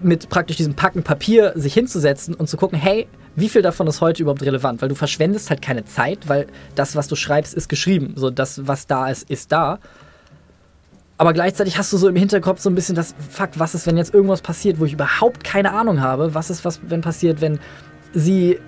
mit 0.00 0.28
praktisch 0.28 0.56
diesem 0.56 0.74
Packen 0.74 1.02
Papier 1.02 1.52
sich 1.56 1.74
hinzusetzen 1.74 2.34
und 2.34 2.48
zu 2.48 2.56
gucken, 2.56 2.78
hey, 2.78 3.08
wie 3.34 3.48
viel 3.48 3.62
davon 3.62 3.86
ist 3.86 4.00
heute 4.00 4.22
überhaupt 4.22 4.42
relevant? 4.42 4.82
Weil 4.82 4.88
du 4.88 4.94
verschwendest 4.94 5.50
halt 5.50 5.62
keine 5.62 5.84
Zeit, 5.84 6.28
weil 6.28 6.46
das, 6.74 6.96
was 6.96 7.08
du 7.08 7.16
schreibst, 7.16 7.54
ist 7.54 7.68
geschrieben. 7.68 8.14
So, 8.16 8.30
das, 8.30 8.66
was 8.66 8.86
da 8.86 9.08
ist, 9.08 9.28
ist 9.30 9.52
da. 9.52 9.78
Aber 11.18 11.32
gleichzeitig 11.32 11.78
hast 11.78 11.92
du 11.92 11.96
so 11.96 12.08
im 12.08 12.16
Hinterkopf 12.16 12.60
so 12.60 12.70
ein 12.70 12.76
bisschen 12.76 12.94
das, 12.94 13.14
fuck, 13.30 13.50
was 13.56 13.74
ist, 13.74 13.86
wenn 13.86 13.96
jetzt 13.96 14.14
irgendwas 14.14 14.40
passiert, 14.40 14.78
wo 14.78 14.84
ich 14.84 14.92
überhaupt 14.92 15.42
keine 15.42 15.72
Ahnung 15.72 16.00
habe? 16.00 16.34
Was 16.34 16.48
ist, 16.48 16.64
was, 16.64 16.80
wenn 16.88 17.00
passiert, 17.00 17.40
wenn 17.40 17.58
sie 18.18 18.58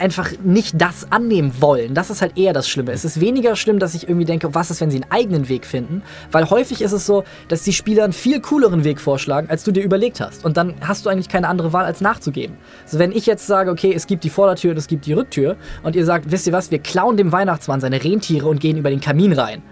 einfach 0.00 0.30
nicht 0.42 0.80
das 0.80 1.12
annehmen 1.12 1.52
wollen. 1.60 1.94
Das 1.94 2.10
ist 2.10 2.22
halt 2.22 2.38
eher 2.38 2.52
das 2.52 2.68
Schlimme. 2.68 2.92
Es 2.92 3.04
ist 3.04 3.20
weniger 3.20 3.54
schlimm, 3.54 3.78
dass 3.78 3.94
ich 3.94 4.08
irgendwie 4.08 4.24
denke, 4.24 4.54
was 4.54 4.70
ist, 4.70 4.80
wenn 4.80 4.90
sie 4.90 5.02
einen 5.02 5.10
eigenen 5.10 5.48
Weg 5.48 5.66
finden, 5.66 6.02
weil 6.32 6.48
häufig 6.48 6.80
ist 6.80 6.92
es 6.92 7.06
so, 7.06 7.24
dass 7.48 7.62
die 7.62 7.72
Spieler 7.72 8.04
einen 8.04 8.14
viel 8.14 8.40
cooleren 8.40 8.82
Weg 8.82 9.00
vorschlagen, 9.00 9.50
als 9.50 9.62
du 9.62 9.72
dir 9.72 9.84
überlegt 9.84 10.20
hast. 10.20 10.44
Und 10.44 10.56
dann 10.56 10.74
hast 10.80 11.04
du 11.04 11.10
eigentlich 11.10 11.28
keine 11.28 11.48
andere 11.48 11.72
Wahl, 11.72 11.84
als 11.84 12.00
nachzugeben. 12.00 12.56
Also 12.84 12.98
wenn 12.98 13.12
ich 13.12 13.26
jetzt 13.26 13.46
sage, 13.46 13.70
okay, 13.70 13.92
es 13.94 14.06
gibt 14.06 14.24
die 14.24 14.30
Vordertür 14.30 14.70
und 14.70 14.78
es 14.78 14.86
gibt 14.86 15.04
die 15.04 15.12
Rücktür 15.12 15.56
und 15.82 15.94
ihr 15.94 16.06
sagt, 16.06 16.30
wisst 16.30 16.46
ihr 16.46 16.52
was, 16.52 16.70
wir 16.70 16.78
klauen 16.78 17.16
dem 17.16 17.30
Weihnachtsmann 17.30 17.80
seine 17.80 18.02
Rentiere 18.02 18.48
und 18.48 18.60
gehen 18.60 18.78
über 18.78 18.90
den 18.90 19.00
Kamin 19.00 19.32
rein 19.34 19.62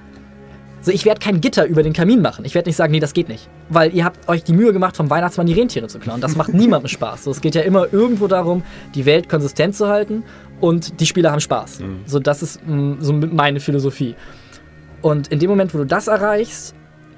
so, 0.81 0.93
ich 0.93 1.05
werde 1.05 1.21
kein 1.21 1.41
Gitter 1.41 1.67
über 1.67 1.83
den 1.83 1.93
Kamin 1.93 2.23
machen. 2.23 2.45
Ich 2.45 2.55
werde 2.55 2.69
nicht 2.69 2.77
sagen, 2.77 2.93
nee, 2.93 3.01
das 3.01 3.13
geht 3.13 3.29
nicht. 3.29 3.49
Weil 3.69 3.95
ihr 3.95 4.05
habt 4.05 4.29
euch 4.29 4.45
die 4.45 4.53
Mühe 4.53 4.73
gemacht, 4.73 4.97
vom 4.97 5.11
Weihnachtsmann 5.11 5.47
die 5.47 5.53
Rentiere 5.53 5.89
zu 5.89 5.99
klauen. 5.99 6.21
Das 6.21 6.37
macht 6.37 6.55
niemandem 6.55 6.89
Spaß. 6.89 7.25
So, 7.25 7.31
es 7.31 7.41
geht 7.41 7.55
ja 7.55 7.63
immer 7.63 7.93
irgendwo 7.93 8.29
darum, 8.29 8.63
die 8.95 9.05
Welt 9.05 9.29
konsistent 9.29 9.75
zu 9.75 9.89
halten 9.89 10.23
und 10.61 11.01
die 11.01 11.07
Spieler 11.07 11.33
haben 11.33 11.41
Spaß. 11.41 11.81
Mhm. 11.81 12.01
So, 12.07 12.21
das 12.21 12.43
ist 12.43 12.67
mh, 12.67 12.77
mm, 12.77 12.97
so 13.01 13.13
meine 13.13 13.61
Philosophie. 13.61 14.15
Und 15.03 15.29
in 15.29 15.39
dem 15.39 15.51
Moment, 15.51 15.75
wo 15.75 15.79
du 15.79 15.87
das 15.87 16.09
erreichst, 16.09 16.75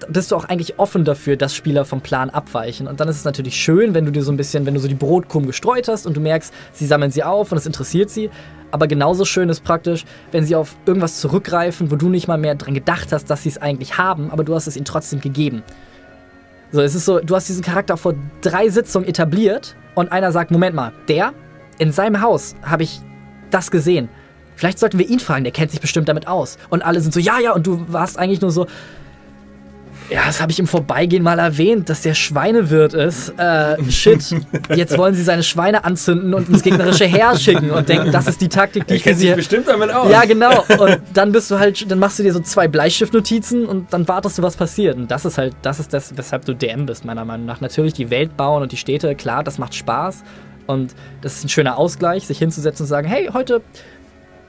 bist 0.09 0.33
du 0.33 0.37
auch 0.37 0.45
eigentlich 0.45 0.79
offen 0.79 1.05
dafür, 1.05 1.37
dass 1.37 1.55
Spieler 1.55 1.85
vom 1.85 2.01
Plan 2.01 2.31
abweichen. 2.31 2.87
Und 2.87 3.01
dann 3.01 3.09
ist 3.09 3.17
es 3.17 3.25
natürlich 3.25 3.57
schön, 3.57 3.95
wenn 3.95 4.05
du 4.05 4.13
dir 4.13 4.23
so 4.23 4.33
ein 4.33 4.37
bisschen, 4.37 4.67
wenn 4.67 4.75
du 4.75 4.81
so 4.81 4.89
die 4.89 4.95
Brotkrumen 4.95 5.47
gestreut 5.47 5.89
hast 5.89 6.07
und 6.07 6.17
du 6.17 6.21
merkst, 6.21 6.53
sie 6.73 6.87
sammeln 6.87 7.11
sie 7.11 7.23
auf 7.23 7.53
und 7.53 7.59
es 7.59 7.67
interessiert 7.67 8.11
sie. 8.11 8.31
Aber 8.71 8.87
genauso 8.87 9.25
schön 9.25 9.49
ist 9.49 9.65
praktisch, 9.65 10.05
wenn 10.33 10.45
sie 10.45 10.55
auf 10.55 10.77
irgendwas 10.87 11.21
zurückgreifen, 11.21 11.91
wo 11.91 11.97
du 11.97 12.09
nicht 12.09 12.29
mal 12.29 12.39
mehr 12.39 12.55
dran 12.55 12.75
gedacht 12.75 13.13
hast, 13.13 13.29
dass 13.29 13.43
sie 13.43 13.49
es 13.49 13.59
eigentlich 13.59 13.99
haben, 13.99 14.31
aber 14.31 14.45
du 14.45 14.55
hast 14.55 14.67
es 14.67 14.77
ihnen 14.77 14.85
trotzdem 14.85 15.21
gegeben. 15.21 15.63
So, 16.73 16.81
es 16.81 16.95
ist 16.95 17.05
so, 17.05 17.19
du 17.19 17.35
hast 17.35 17.49
diesen 17.49 17.63
Charakter 17.63 17.97
vor 17.97 18.15
drei 18.43 18.69
Sitzungen 18.69 19.09
etabliert 19.09 19.75
und 19.97 20.13
einer 20.13 20.31
sagt, 20.31 20.53
Moment 20.53 20.77
mal, 20.77 20.93
der, 21.09 21.33
in 21.79 21.91
seinem 21.91 22.21
Haus 22.21 22.55
habe 22.63 22.85
ich 22.85 23.01
das 23.51 23.73
gesehen. 23.73 24.09
Vielleicht 24.55 24.79
sollten 24.79 24.99
wir 24.99 25.09
ihn 25.09 25.19
fragen, 25.19 25.43
der 25.43 25.53
kennt 25.53 25.73
sich 25.73 25.81
bestimmt 25.81 26.09
damit 26.09 26.29
aus. 26.29 26.59
Und 26.69 26.83
alle 26.85 27.01
sind 27.01 27.13
so, 27.13 27.19
ja, 27.19 27.41
ja, 27.41 27.53
und 27.53 27.67
du 27.67 27.87
warst 27.89 28.19
eigentlich 28.19 28.41
nur 28.41 28.53
so, 28.53 28.67
ja, 30.11 30.27
das 30.27 30.41
habe 30.41 30.51
ich 30.51 30.59
im 30.59 30.67
Vorbeigehen 30.67 31.23
mal 31.23 31.39
erwähnt, 31.39 31.89
dass 31.89 32.03
der 32.03 32.15
Schweinewirt 32.15 32.95
ist. 32.95 33.33
Äh, 33.39 33.77
shit, 33.91 34.35
jetzt 34.75 34.99
wollen 34.99 35.15
sie 35.15 35.23
seine 35.23 35.45
Schweine 35.45 35.85
anzünden 35.85 36.35
und 36.35 36.49
ins 36.49 36.63
gegnerische 36.63 37.05
Heer 37.05 37.37
schicken 37.37 37.71
und 37.71 37.89
denken, 37.89 38.11
das 38.11 38.27
ist 38.27 38.41
die 38.41 38.49
Taktik, 38.49 38.89
die 38.89 38.95
ich 38.95 39.05
für 39.05 39.15
sie. 39.15 39.33
bestimmt 39.35 39.69
damit 39.69 39.91
aus. 39.91 40.11
Ja, 40.11 40.25
genau. 40.25 40.65
Und 40.79 41.01
dann 41.15 41.31
bist 41.31 41.51
du 41.51 41.59
halt, 41.59 41.89
dann 41.89 42.01
machst 42.01 42.19
du 42.19 42.25
dir 42.25 42.33
so 42.33 42.41
zwei 42.41 42.67
Bleistiftnotizen 42.67 43.67
und 43.67 43.93
dann 43.93 44.09
wartest 44.09 44.39
du, 44.39 44.43
was 44.43 44.57
passiert. 44.57 44.97
Und 44.97 45.11
das 45.11 45.25
ist 45.25 45.39
halt, 45.39 45.55
das 45.63 45.79
ist 45.79 45.93
das, 45.95 46.17
weshalb 46.17 46.45
du 46.45 46.55
DM 46.55 46.87
bist, 46.87 47.05
meiner 47.05 47.25
Meinung 47.25 47.47
nach. 47.47 47.61
Natürlich 47.61 47.93
die 47.93 48.11
Welt 48.11 48.37
bauen 48.37 48.63
und 48.63 48.73
die 48.73 48.77
Städte, 48.77 49.15
klar, 49.15 49.45
das 49.45 49.59
macht 49.59 49.75
Spaß. 49.75 50.25
Und 50.67 50.95
das 51.21 51.37
ist 51.37 51.45
ein 51.45 51.49
schöner 51.49 51.79
Ausgleich, 51.79 52.27
sich 52.27 52.39
hinzusetzen 52.39 52.83
und 52.83 52.87
zu 52.89 52.91
sagen, 52.91 53.07
hey, 53.07 53.31
heute, 53.33 53.63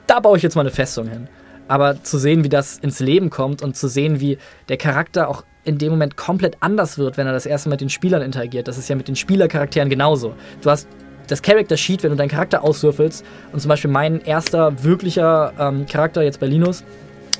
da 0.07 0.19
baue 0.19 0.37
ich 0.37 0.43
jetzt 0.43 0.55
mal 0.55 0.61
eine 0.61 0.71
Festung 0.71 1.07
hin. 1.07 1.27
Aber 1.67 2.03
zu 2.03 2.17
sehen, 2.17 2.43
wie 2.43 2.49
das 2.49 2.79
ins 2.79 2.99
Leben 2.99 3.29
kommt 3.29 3.61
und 3.61 3.77
zu 3.77 3.87
sehen, 3.87 4.19
wie 4.19 4.37
der 4.67 4.77
Charakter 4.77 5.29
auch 5.29 5.43
in 5.63 5.77
dem 5.77 5.91
Moment 5.91 6.17
komplett 6.17 6.57
anders 6.59 6.97
wird, 6.97 7.17
wenn 7.17 7.27
er 7.27 7.33
das 7.33 7.45
erste 7.45 7.69
Mal 7.69 7.73
mit 7.73 7.81
den 7.81 7.89
Spielern 7.89 8.21
interagiert. 8.21 8.67
Das 8.67 8.77
ist 8.77 8.89
ja 8.89 8.95
mit 8.95 9.07
den 9.07 9.15
Spielercharakteren 9.15 9.89
genauso. 9.89 10.33
Du 10.61 10.69
hast 10.69 10.87
das 11.27 11.41
Character 11.41 11.77
Sheet, 11.77 12.03
wenn 12.03 12.11
du 12.11 12.17
deinen 12.17 12.29
Charakter 12.29 12.63
auswürfelst 12.63 13.23
und 13.51 13.59
zum 13.59 13.69
Beispiel 13.69 13.91
mein 13.91 14.21
erster 14.21 14.83
wirklicher 14.83 15.53
ähm, 15.59 15.85
Charakter 15.85 16.23
jetzt 16.23 16.39
bei 16.39 16.47
Linus, 16.47 16.83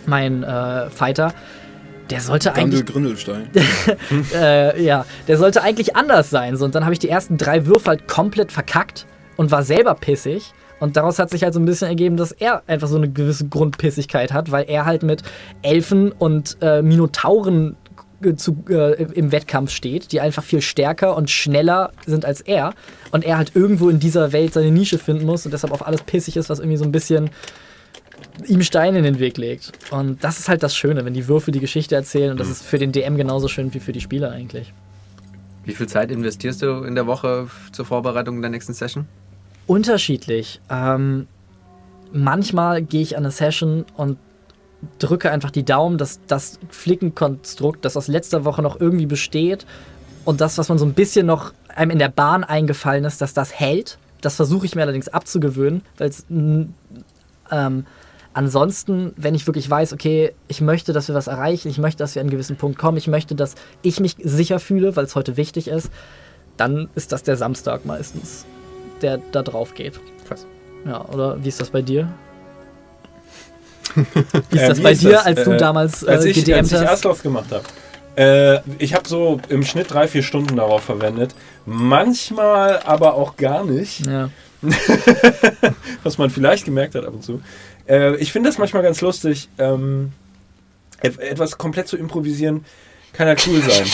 mein 0.06 0.44
äh, 0.44 0.90
Fighter, 0.90 1.34
der 2.10 2.20
sollte 2.20 2.54
eigentlich. 2.54 2.86
Grindelstein. 2.86 3.50
äh, 4.36 4.84
ja, 4.84 5.06
der 5.28 5.38
sollte 5.38 5.62
eigentlich 5.62 5.96
anders 5.96 6.30
sein. 6.30 6.58
So, 6.58 6.66
und 6.66 6.76
dann 6.76 6.84
habe 6.84 6.94
ich 6.94 7.00
die 7.00 7.10
ersten 7.10 7.38
drei 7.38 7.66
Würfe 7.66 7.90
halt 7.90 8.08
komplett 8.08 8.52
verkackt 8.52 9.06
und 9.38 9.52
war 9.52 9.64
selber 9.64 9.96
pissig. 9.96 10.54
Und 10.80 10.98
daraus 10.98 11.20
hat 11.20 11.30
sich 11.30 11.44
halt 11.44 11.54
so 11.54 11.60
ein 11.60 11.66
bisschen 11.66 11.88
ergeben, 11.88 12.18
dass 12.18 12.32
er 12.32 12.64
einfach 12.66 12.88
so 12.88 12.98
eine 12.98 13.08
gewisse 13.08 13.48
Grundpissigkeit 13.48 14.34
hat, 14.34 14.52
weil 14.52 14.66
er 14.68 14.86
halt 14.86 15.04
mit 15.04 15.22
Elfen 15.62 16.12
und 16.12 16.58
äh, 16.62 16.82
Minotauren 16.82 17.78
zu, 18.36 18.64
äh, 18.70 19.04
im 19.04 19.32
Wettkampf 19.32 19.72
steht, 19.72 20.12
die 20.12 20.22
einfach 20.22 20.44
viel 20.44 20.62
stärker 20.62 21.16
und 21.16 21.30
schneller 21.30 21.92
sind 22.06 22.26
als 22.26 22.42
er 22.42 22.74
und 23.12 23.24
er 23.24 23.38
halt 23.38 23.56
irgendwo 23.56 23.90
in 23.90 24.00
dieser 24.00 24.32
Welt 24.32 24.54
seine 24.54 24.72
Nische 24.72 24.98
finden 24.98 25.26
muss 25.26 25.46
und 25.46 25.52
deshalb 25.52 25.74
auf 25.74 25.86
alles 25.86 26.04
pissig 26.04 26.38
ist, 26.38 26.50
was 26.50 26.60
irgendwie 26.60 26.78
so 26.78 26.86
ein 26.86 26.92
bisschen 26.92 27.30
ihm 28.48 28.62
Steine 28.62 29.00
in 29.00 29.04
den 29.04 29.20
Weg 29.20 29.38
legt. 29.38 29.72
Und 29.92 30.24
das 30.24 30.40
ist 30.40 30.50
halt 30.50 30.64
das 30.64 30.76
Schöne, 30.76 31.06
wenn 31.06 31.14
die 31.14 31.28
Würfe 31.28 31.52
die 31.52 31.60
Geschichte 31.60 31.96
erzählen 31.96 32.32
und 32.32 32.40
das 32.40 32.48
mhm. 32.48 32.54
ist 32.54 32.64
für 32.64 32.78
den 32.78 32.92
DM 32.92 33.18
genauso 33.18 33.48
schön 33.48 33.74
wie 33.74 33.80
für 33.80 33.92
die 33.92 34.02
Spieler 34.02 34.32
eigentlich. 34.32 34.74
Wie 35.64 35.74
viel 35.74 35.88
Zeit 35.88 36.12
investierst 36.12 36.62
du 36.62 36.84
in 36.84 36.96
der 36.96 37.06
Woche 37.06 37.48
zur 37.72 37.86
Vorbereitung 37.86 38.42
der 38.42 38.50
nächsten 38.50 38.74
Session? 38.74 39.06
Unterschiedlich. 39.68 40.60
Ähm, 40.70 41.28
manchmal 42.12 42.82
gehe 42.82 43.02
ich 43.02 43.16
an 43.16 43.24
eine 43.24 43.32
Session 43.32 43.86
und 43.96 44.18
drücke 45.00 45.32
einfach 45.32 45.52
die 45.52 45.64
Daumen, 45.64 45.98
dass 45.98 46.20
das 46.28 46.60
Flickenkonstrukt, 46.70 47.86
das 47.86 47.98
aus 47.98 48.08
letzter 48.08 48.46
Woche 48.46 48.62
noch 48.62 48.80
irgendwie 48.80 49.06
besteht 49.06 49.66
und 50.26 50.42
das, 50.42 50.58
was 50.58 50.70
man 50.70 50.78
so 50.78 50.86
ein 50.86 50.94
bisschen 50.94 51.26
noch 51.26 51.54
einem 51.68 51.92
in 51.92 52.00
der 52.00 52.10
Bahn 52.10 52.44
eingefallen 52.44 53.06
ist, 53.06 53.22
dass 53.22 53.34
das 53.34 53.54
hält. 53.60 53.98
Das 54.22 54.36
versuche 54.36 54.66
ich 54.66 54.76
mir 54.76 54.82
allerdings 54.84 55.08
abzugewöhnen, 55.08 55.82
weil 55.98 56.10
es 56.10 56.26
ähm, 56.30 57.86
ansonsten, 58.34 59.14
wenn 59.18 59.36
ich 59.36 59.48
wirklich 59.48 59.70
weiß, 59.70 59.94
okay, 59.94 60.34
ich 60.48 60.62
möchte, 60.62 60.94
dass 60.94 61.08
wir 61.08 61.16
was 61.16 61.28
erreichen, 61.28 61.70
ich 61.70 61.78
möchte, 61.78 62.00
dass 62.00 62.16
wir 62.16 62.22
an 62.22 62.26
einen 62.26 62.32
gewissen 62.32 62.56
Punkt 62.56 62.78
kommen, 62.78 62.98
ich 62.98 63.08
möchte, 63.08 63.36
dass 63.36 63.56
ich 63.82 64.00
mich 64.00 64.16
sicher 64.20 64.60
fühle, 64.60 64.96
weil 64.96 65.06
es 65.06 65.16
heute 65.16 65.38
wichtig 65.38 65.68
ist, 65.68 65.92
dann 66.58 66.90
ist 66.96 67.12
das 67.12 67.24
der 67.24 67.38
Samstag 67.38 67.86
meistens, 67.86 68.46
der 69.02 69.20
da 69.32 69.42
drauf 69.42 69.74
geht. 69.74 70.00
Krass. 70.28 70.46
Ja, 70.86 71.04
oder 71.10 71.44
wie 71.44 71.50
ist 71.50 71.60
das 71.60 71.72
bei 71.72 71.82
dir? 71.82 72.12
Wie 73.96 74.02
ist 74.58 74.70
das 74.70 74.80
äh, 74.80 74.82
bei 74.82 74.92
ist 74.92 75.02
dir, 75.02 75.12
das? 75.12 75.26
als 75.26 75.44
du 75.44 75.52
äh, 75.52 75.58
damals 75.58 76.04
äh, 76.04 76.10
als 76.10 76.26
ich, 76.26 76.36
gedMt 76.36 76.58
als 76.58 76.72
ich 76.72 76.82
Erstlauf 76.82 77.24
gemacht 77.24 77.52
habe? 77.52 77.64
Äh, 78.16 78.62
ich 78.78 78.94
habe 78.94 79.08
so 79.08 79.40
im 79.50 79.64
Schnitt 79.64 79.92
drei, 79.92 80.08
vier 80.08 80.24
Stunden 80.24 80.56
darauf 80.58 80.84
verwendet. 80.84 81.34
Manchmal 81.66 82.80
aber 82.80 83.14
auch 83.16 83.38
gar 83.38 83.64
nicht. 83.64 84.06
Ja. 84.06 84.30
Was 86.04 86.18
man 86.18 86.30
vielleicht 86.30 86.66
gemerkt 86.66 86.96
hat 86.96 87.06
ab 87.06 87.14
und 87.14 87.24
zu. 87.24 87.42
Äh, 87.88 88.16
ich 88.18 88.32
finde 88.32 88.50
das 88.50 88.58
manchmal 88.58 88.84
ganz 88.84 89.02
lustig, 89.02 89.50
ähm, 89.58 90.12
etwas 91.02 91.58
komplett 91.58 91.88
zu 91.88 91.98
improvisieren 91.98 92.64
kann 93.14 93.28
ja 93.28 93.36
cool 93.48 93.62
sein. 93.62 93.86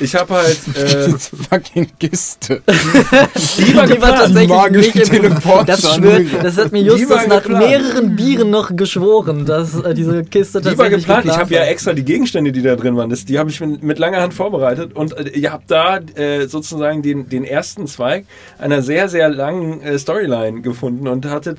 Ich 0.00 0.14
habe 0.14 0.34
halt. 0.34 0.56
Äh, 0.76 1.10
das 1.10 1.30
fucking 1.50 1.90
Kiste. 1.98 2.60
die 2.66 3.74
war, 3.74 3.86
die 3.86 4.00
war 4.00 4.14
tatsächlich 4.14 4.48
magische 4.48 5.02
Teleport. 5.02 5.68
Das, 5.68 5.94
schwör, 5.94 6.20
das 6.42 6.58
hat 6.58 6.72
mir 6.72 6.82
Justus 6.82 7.26
nach 7.26 7.42
geplant. 7.42 7.66
mehreren 7.66 8.16
Bieren 8.16 8.50
noch 8.50 8.76
geschworen, 8.76 9.46
dass 9.46 9.74
äh, 9.74 9.94
diese 9.94 10.24
Kiste 10.24 10.60
tatsächlich. 10.60 10.72
Die 10.72 10.78
war 10.78 10.90
geplant. 10.90 11.22
geplant 11.22 11.26
ich 11.26 11.36
habe 11.36 11.54
ja 11.54 11.62
extra 11.62 11.92
die 11.94 12.04
Gegenstände, 12.04 12.52
die 12.52 12.62
da 12.62 12.76
drin 12.76 12.96
waren, 12.96 13.08
das, 13.08 13.24
die 13.24 13.38
habe 13.38 13.48
ich 13.50 13.60
mit, 13.60 13.82
mit, 13.82 13.98
langer 13.98 14.20
Hand 14.20 14.34
vorbereitet 14.34 14.94
und 14.94 15.16
äh, 15.16 15.30
ihr 15.30 15.52
habt 15.52 15.70
da 15.70 15.98
äh, 16.14 16.46
sozusagen 16.46 17.02
den, 17.02 17.28
den 17.28 17.44
ersten 17.44 17.86
Zweig 17.86 18.26
einer 18.58 18.82
sehr, 18.82 19.08
sehr 19.08 19.28
langen 19.28 19.80
äh, 19.80 19.98
Storyline 19.98 20.60
gefunden 20.60 21.08
und 21.08 21.24
hattet 21.26 21.58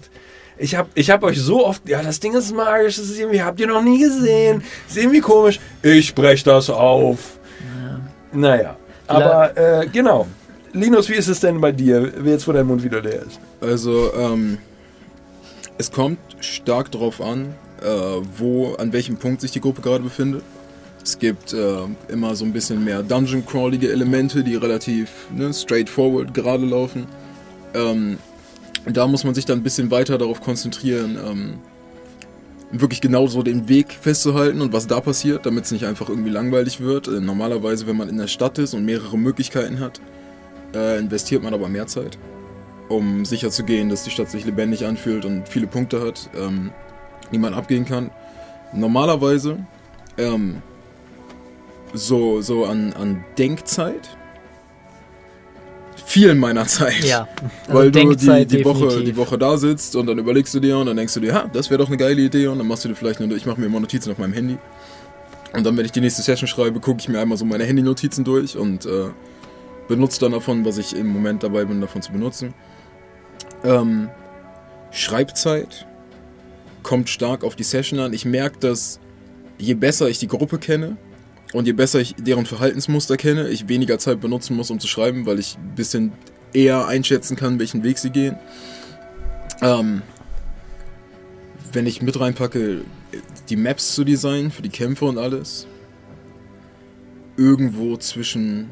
ich 0.58 0.76
habe 0.76 0.90
ich 0.94 1.10
hab 1.10 1.24
euch 1.24 1.40
so 1.40 1.66
oft, 1.66 1.88
ja, 1.88 2.02
das 2.02 2.20
Ding 2.20 2.34
ist 2.34 2.54
magisch, 2.56 2.98
das 2.98 3.06
ist 3.06 3.20
irgendwie, 3.20 3.42
habt 3.42 3.60
ihr 3.60 3.68
noch 3.68 3.82
nie 3.82 4.00
gesehen, 4.00 4.64
ist 4.88 4.98
irgendwie 4.98 5.20
komisch. 5.22 5.60
Ich 5.82 6.14
brech 6.14 6.44
das 6.44 6.70
auf. 6.70 7.38
Ja. 7.60 8.00
Naja, 8.32 8.78
aber 9.08 9.58
äh, 9.58 9.88
genau. 9.88 10.28
Linus, 10.74 11.10
wie 11.10 11.14
ist 11.16 11.28
es 11.28 11.40
denn 11.40 11.60
bei 11.62 11.72
dir, 11.72 12.12
jetzt 12.24 12.48
wo 12.48 12.52
dein 12.52 12.66
Mund 12.68 12.84
wieder 12.84 13.02
leer 13.02 13.24
ist? 13.24 13.40
Also, 13.62 14.12
ähm, 14.14 14.58
Es 15.80 15.92
kommt 15.92 16.18
stark 16.40 16.92
darauf 16.92 17.22
an, 17.22 17.54
äh, 17.82 17.88
wo, 18.38 18.74
an 18.76 18.92
welchem 18.94 19.18
Punkt 19.18 19.42
sich 19.42 19.52
die 19.52 19.62
Gruppe 19.62 19.82
gerade 19.82 20.04
befindet. 20.04 20.42
Es 21.04 21.20
gibt 21.20 21.54
äh, 21.54 21.78
immer 22.10 22.36
so 22.36 22.46
ein 22.46 22.52
bisschen 22.52 22.84
mehr 22.84 23.04
Dungeon-crawlige 23.04 23.92
Elemente, 23.92 24.44
die 24.44 24.56
relativ 24.56 25.10
ne, 25.32 25.54
straightforward 25.54 26.34
gerade 26.34 26.66
laufen. 26.66 27.06
Ähm, 27.76 28.18
da 28.96 29.08
muss 29.08 29.24
man 29.24 29.34
sich 29.34 29.46
dann 29.46 29.60
ein 29.60 29.64
bisschen 29.64 29.92
weiter 29.92 30.18
darauf 30.18 30.40
konzentrieren, 30.42 31.18
ähm, 31.26 31.54
wirklich 32.72 33.02
genau 33.02 33.28
so 33.28 33.44
den 33.44 33.70
Weg 33.70 33.94
festzuhalten 33.94 34.62
und 34.62 34.74
was 34.74 34.88
da 34.88 35.00
passiert, 35.00 35.46
damit 35.46 35.66
es 35.66 35.72
nicht 35.72 35.86
einfach 35.86 36.10
irgendwie 36.10 36.30
langweilig 36.30 36.80
wird. 36.80 37.08
Äh, 37.08 37.20
normalerweise, 37.20 37.88
wenn 37.88 37.98
man 37.98 38.10
in 38.10 38.18
der 38.18 38.28
Stadt 38.28 38.58
ist 38.58 38.74
und 38.74 38.86
mehrere 38.86 39.18
Möglichkeiten 39.18 39.80
hat, 39.80 40.02
äh, 40.76 41.00
investiert 41.00 41.44
man 41.44 41.54
aber 41.54 41.70
mehr 41.70 41.88
Zeit, 41.88 42.18
um 42.90 43.26
sicherzugehen, 43.26 43.90
dass 43.90 44.04
die 44.04 44.10
Stadt 44.10 44.30
sich 44.30 44.46
lebendig 44.46 44.86
anfühlt 44.86 45.26
und 45.26 45.48
viele 45.48 45.68
Punkte 45.68 46.02
hat, 46.02 46.30
ähm, 46.38 46.72
die 47.32 47.38
man 47.38 47.54
abgehen 47.54 47.86
kann. 47.86 48.12
Normalerweise 48.74 49.66
ähm, 50.18 50.62
so, 51.94 52.42
so 52.42 52.66
an, 52.66 52.94
an 52.94 53.24
Denkzeit 53.38 54.17
viel 56.06 56.36
meiner 56.36 56.66
Zeit. 56.66 57.04
Ja. 57.04 57.28
Also 57.68 57.80
Weil 57.80 57.92
du 57.92 58.16
die, 58.16 58.46
die, 58.46 58.66
Woche, 58.66 59.04
die 59.04 59.18
Woche 59.18 59.38
da 59.38 59.58
sitzt 59.58 59.96
und 59.98 60.08
dann 60.08 60.18
überlegst 60.18 60.54
du 60.54 60.62
dir 60.62 60.78
und 60.78 60.86
dann 60.86 60.96
denkst 60.96 61.14
du 61.14 61.20
dir, 61.20 61.34
ha, 61.34 61.50
das 61.52 61.70
wäre 61.70 61.80
doch 61.80 61.88
eine 61.88 61.98
geile 61.98 62.22
Idee 62.22 62.48
und 62.48 62.58
dann 62.60 62.68
machst 62.68 62.86
du 62.86 62.88
dir 62.88 62.96
vielleicht 62.96 63.20
eine, 63.20 63.34
ich 63.36 63.46
mache 63.46 63.60
mir 63.60 63.66
immer 63.66 63.82
Notizen 63.82 64.12
auf 64.12 64.18
meinem 64.18 64.32
Handy. 64.32 64.58
Und 65.54 65.66
dann, 65.66 65.76
wenn 65.76 65.86
ich 65.86 65.92
die 65.92 66.00
nächste 66.00 66.22
Session 66.22 66.48
schreibe, 66.48 66.80
gucke 66.80 67.00
ich 67.00 67.10
mir 67.10 67.20
einmal 67.20 67.38
so 67.38 67.44
meine 67.44 67.66
Handy-Notizen 67.66 68.24
durch 68.24 68.56
und 68.56 68.86
äh, 68.86 69.10
benutze 69.88 70.20
dann 70.22 70.32
davon, 70.32 70.64
was 70.66 70.78
ich 70.78 70.96
im 70.96 71.08
Moment 71.08 71.44
dabei 71.44 71.66
bin, 71.66 71.82
davon 71.82 72.02
zu 72.02 72.12
benutzen. 72.12 72.54
Ähm, 73.64 74.10
Schreibzeit 74.92 75.86
kommt 76.84 77.10
stark 77.10 77.44
auf 77.44 77.56
die 77.56 77.64
Session 77.64 78.00
an. 78.00 78.14
Ich 78.14 78.24
merke, 78.24 78.60
dass 78.60 79.00
je 79.58 79.74
besser 79.74 80.08
ich 80.08 80.20
die 80.20 80.28
Gruppe 80.28 80.58
kenne 80.58 80.96
und 81.54 81.66
je 81.66 81.74
besser 81.74 82.00
ich 82.00 82.16
deren 82.16 82.46
Verhaltensmuster 82.46 83.18
kenne, 83.18 83.50
ich 83.50 83.70
weniger 83.70 84.00
Zeit 84.00 84.20
benutzen 84.20 84.56
muss, 84.56 84.70
um 84.70 84.80
zu 84.80 84.88
schreiben, 84.88 85.26
weil 85.26 85.40
ich 85.40 85.58
ein 85.58 85.76
bisschen 85.76 86.12
eher 86.54 86.88
einschätzen 86.88 87.36
kann, 87.36 87.60
welchen 87.60 87.84
Weg 87.84 87.98
sie 87.98 88.10
gehen. 88.10 88.38
Ähm, 89.62 90.02
wenn 91.72 91.86
ich 91.86 92.02
mit 92.02 92.20
reinpacke, 92.20 92.82
die 93.50 93.56
Maps 93.56 93.94
zu 93.94 94.04
designen 94.04 94.52
für 94.52 94.62
die 94.62 94.70
Kämpfe 94.70 95.06
und 95.06 95.18
alles, 95.18 95.68
irgendwo 97.38 97.98
zwischen 97.98 98.70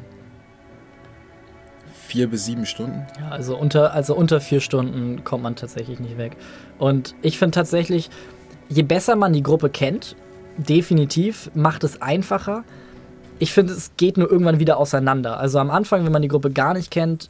vier 2.06 2.28
bis 2.28 2.44
sieben 2.44 2.66
Stunden. 2.66 3.06
Ja, 3.20 3.28
also 3.30 3.56
unter, 3.56 3.92
also 3.92 4.14
unter 4.14 4.40
vier 4.40 4.60
Stunden 4.60 5.24
kommt 5.24 5.42
man 5.42 5.56
tatsächlich 5.56 5.98
nicht 5.98 6.18
weg. 6.18 6.36
Und 6.78 7.14
ich 7.22 7.38
finde 7.38 7.52
tatsächlich, 7.52 8.10
je 8.68 8.82
besser 8.82 9.16
man 9.16 9.32
die 9.32 9.42
Gruppe 9.42 9.70
kennt, 9.70 10.16
definitiv 10.58 11.50
macht 11.54 11.84
es 11.84 12.00
einfacher. 12.02 12.64
Ich 13.38 13.52
finde, 13.52 13.72
es 13.72 13.92
geht 13.96 14.16
nur 14.16 14.30
irgendwann 14.30 14.58
wieder 14.58 14.78
auseinander. 14.78 15.38
Also 15.38 15.58
am 15.58 15.70
Anfang, 15.70 16.04
wenn 16.04 16.12
man 16.12 16.22
die 16.22 16.28
Gruppe 16.28 16.50
gar 16.50 16.74
nicht 16.74 16.90
kennt, 16.90 17.28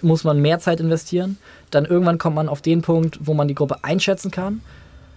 muss 0.00 0.24
man 0.24 0.40
mehr 0.40 0.58
Zeit 0.58 0.80
investieren. 0.80 1.38
Dann 1.70 1.84
irgendwann 1.84 2.18
kommt 2.18 2.36
man 2.36 2.48
auf 2.48 2.62
den 2.62 2.82
Punkt, 2.82 3.18
wo 3.22 3.34
man 3.34 3.48
die 3.48 3.54
Gruppe 3.54 3.84
einschätzen 3.84 4.30
kann. 4.30 4.60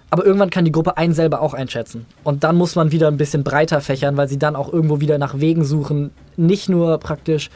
Aber 0.10 0.26
irgendwann 0.26 0.50
kann 0.50 0.66
die 0.66 0.72
Gruppe 0.72 0.98
einen 0.98 1.14
selber 1.14 1.42
auch 1.42 1.54
einschätzen. 1.54 2.06
Und 2.24 2.44
dann 2.44 2.56
muss 2.56 2.76
man 2.76 2.92
wieder 2.92 3.08
ein 3.08 3.18
bisschen 3.18 3.44
breiter 3.44 3.82
fächern, 3.82 4.18
weil 4.18 4.30
sie 4.30 4.40
dann 4.40 4.56
auch 4.56 4.72
irgendwo 4.72 5.02
wieder 5.02 5.18
nach 5.18 5.40
Wegen 5.40 5.66
suchen, 5.66 6.12
nicht 6.38 6.70
nur 6.70 7.00
praktisch 7.00 7.50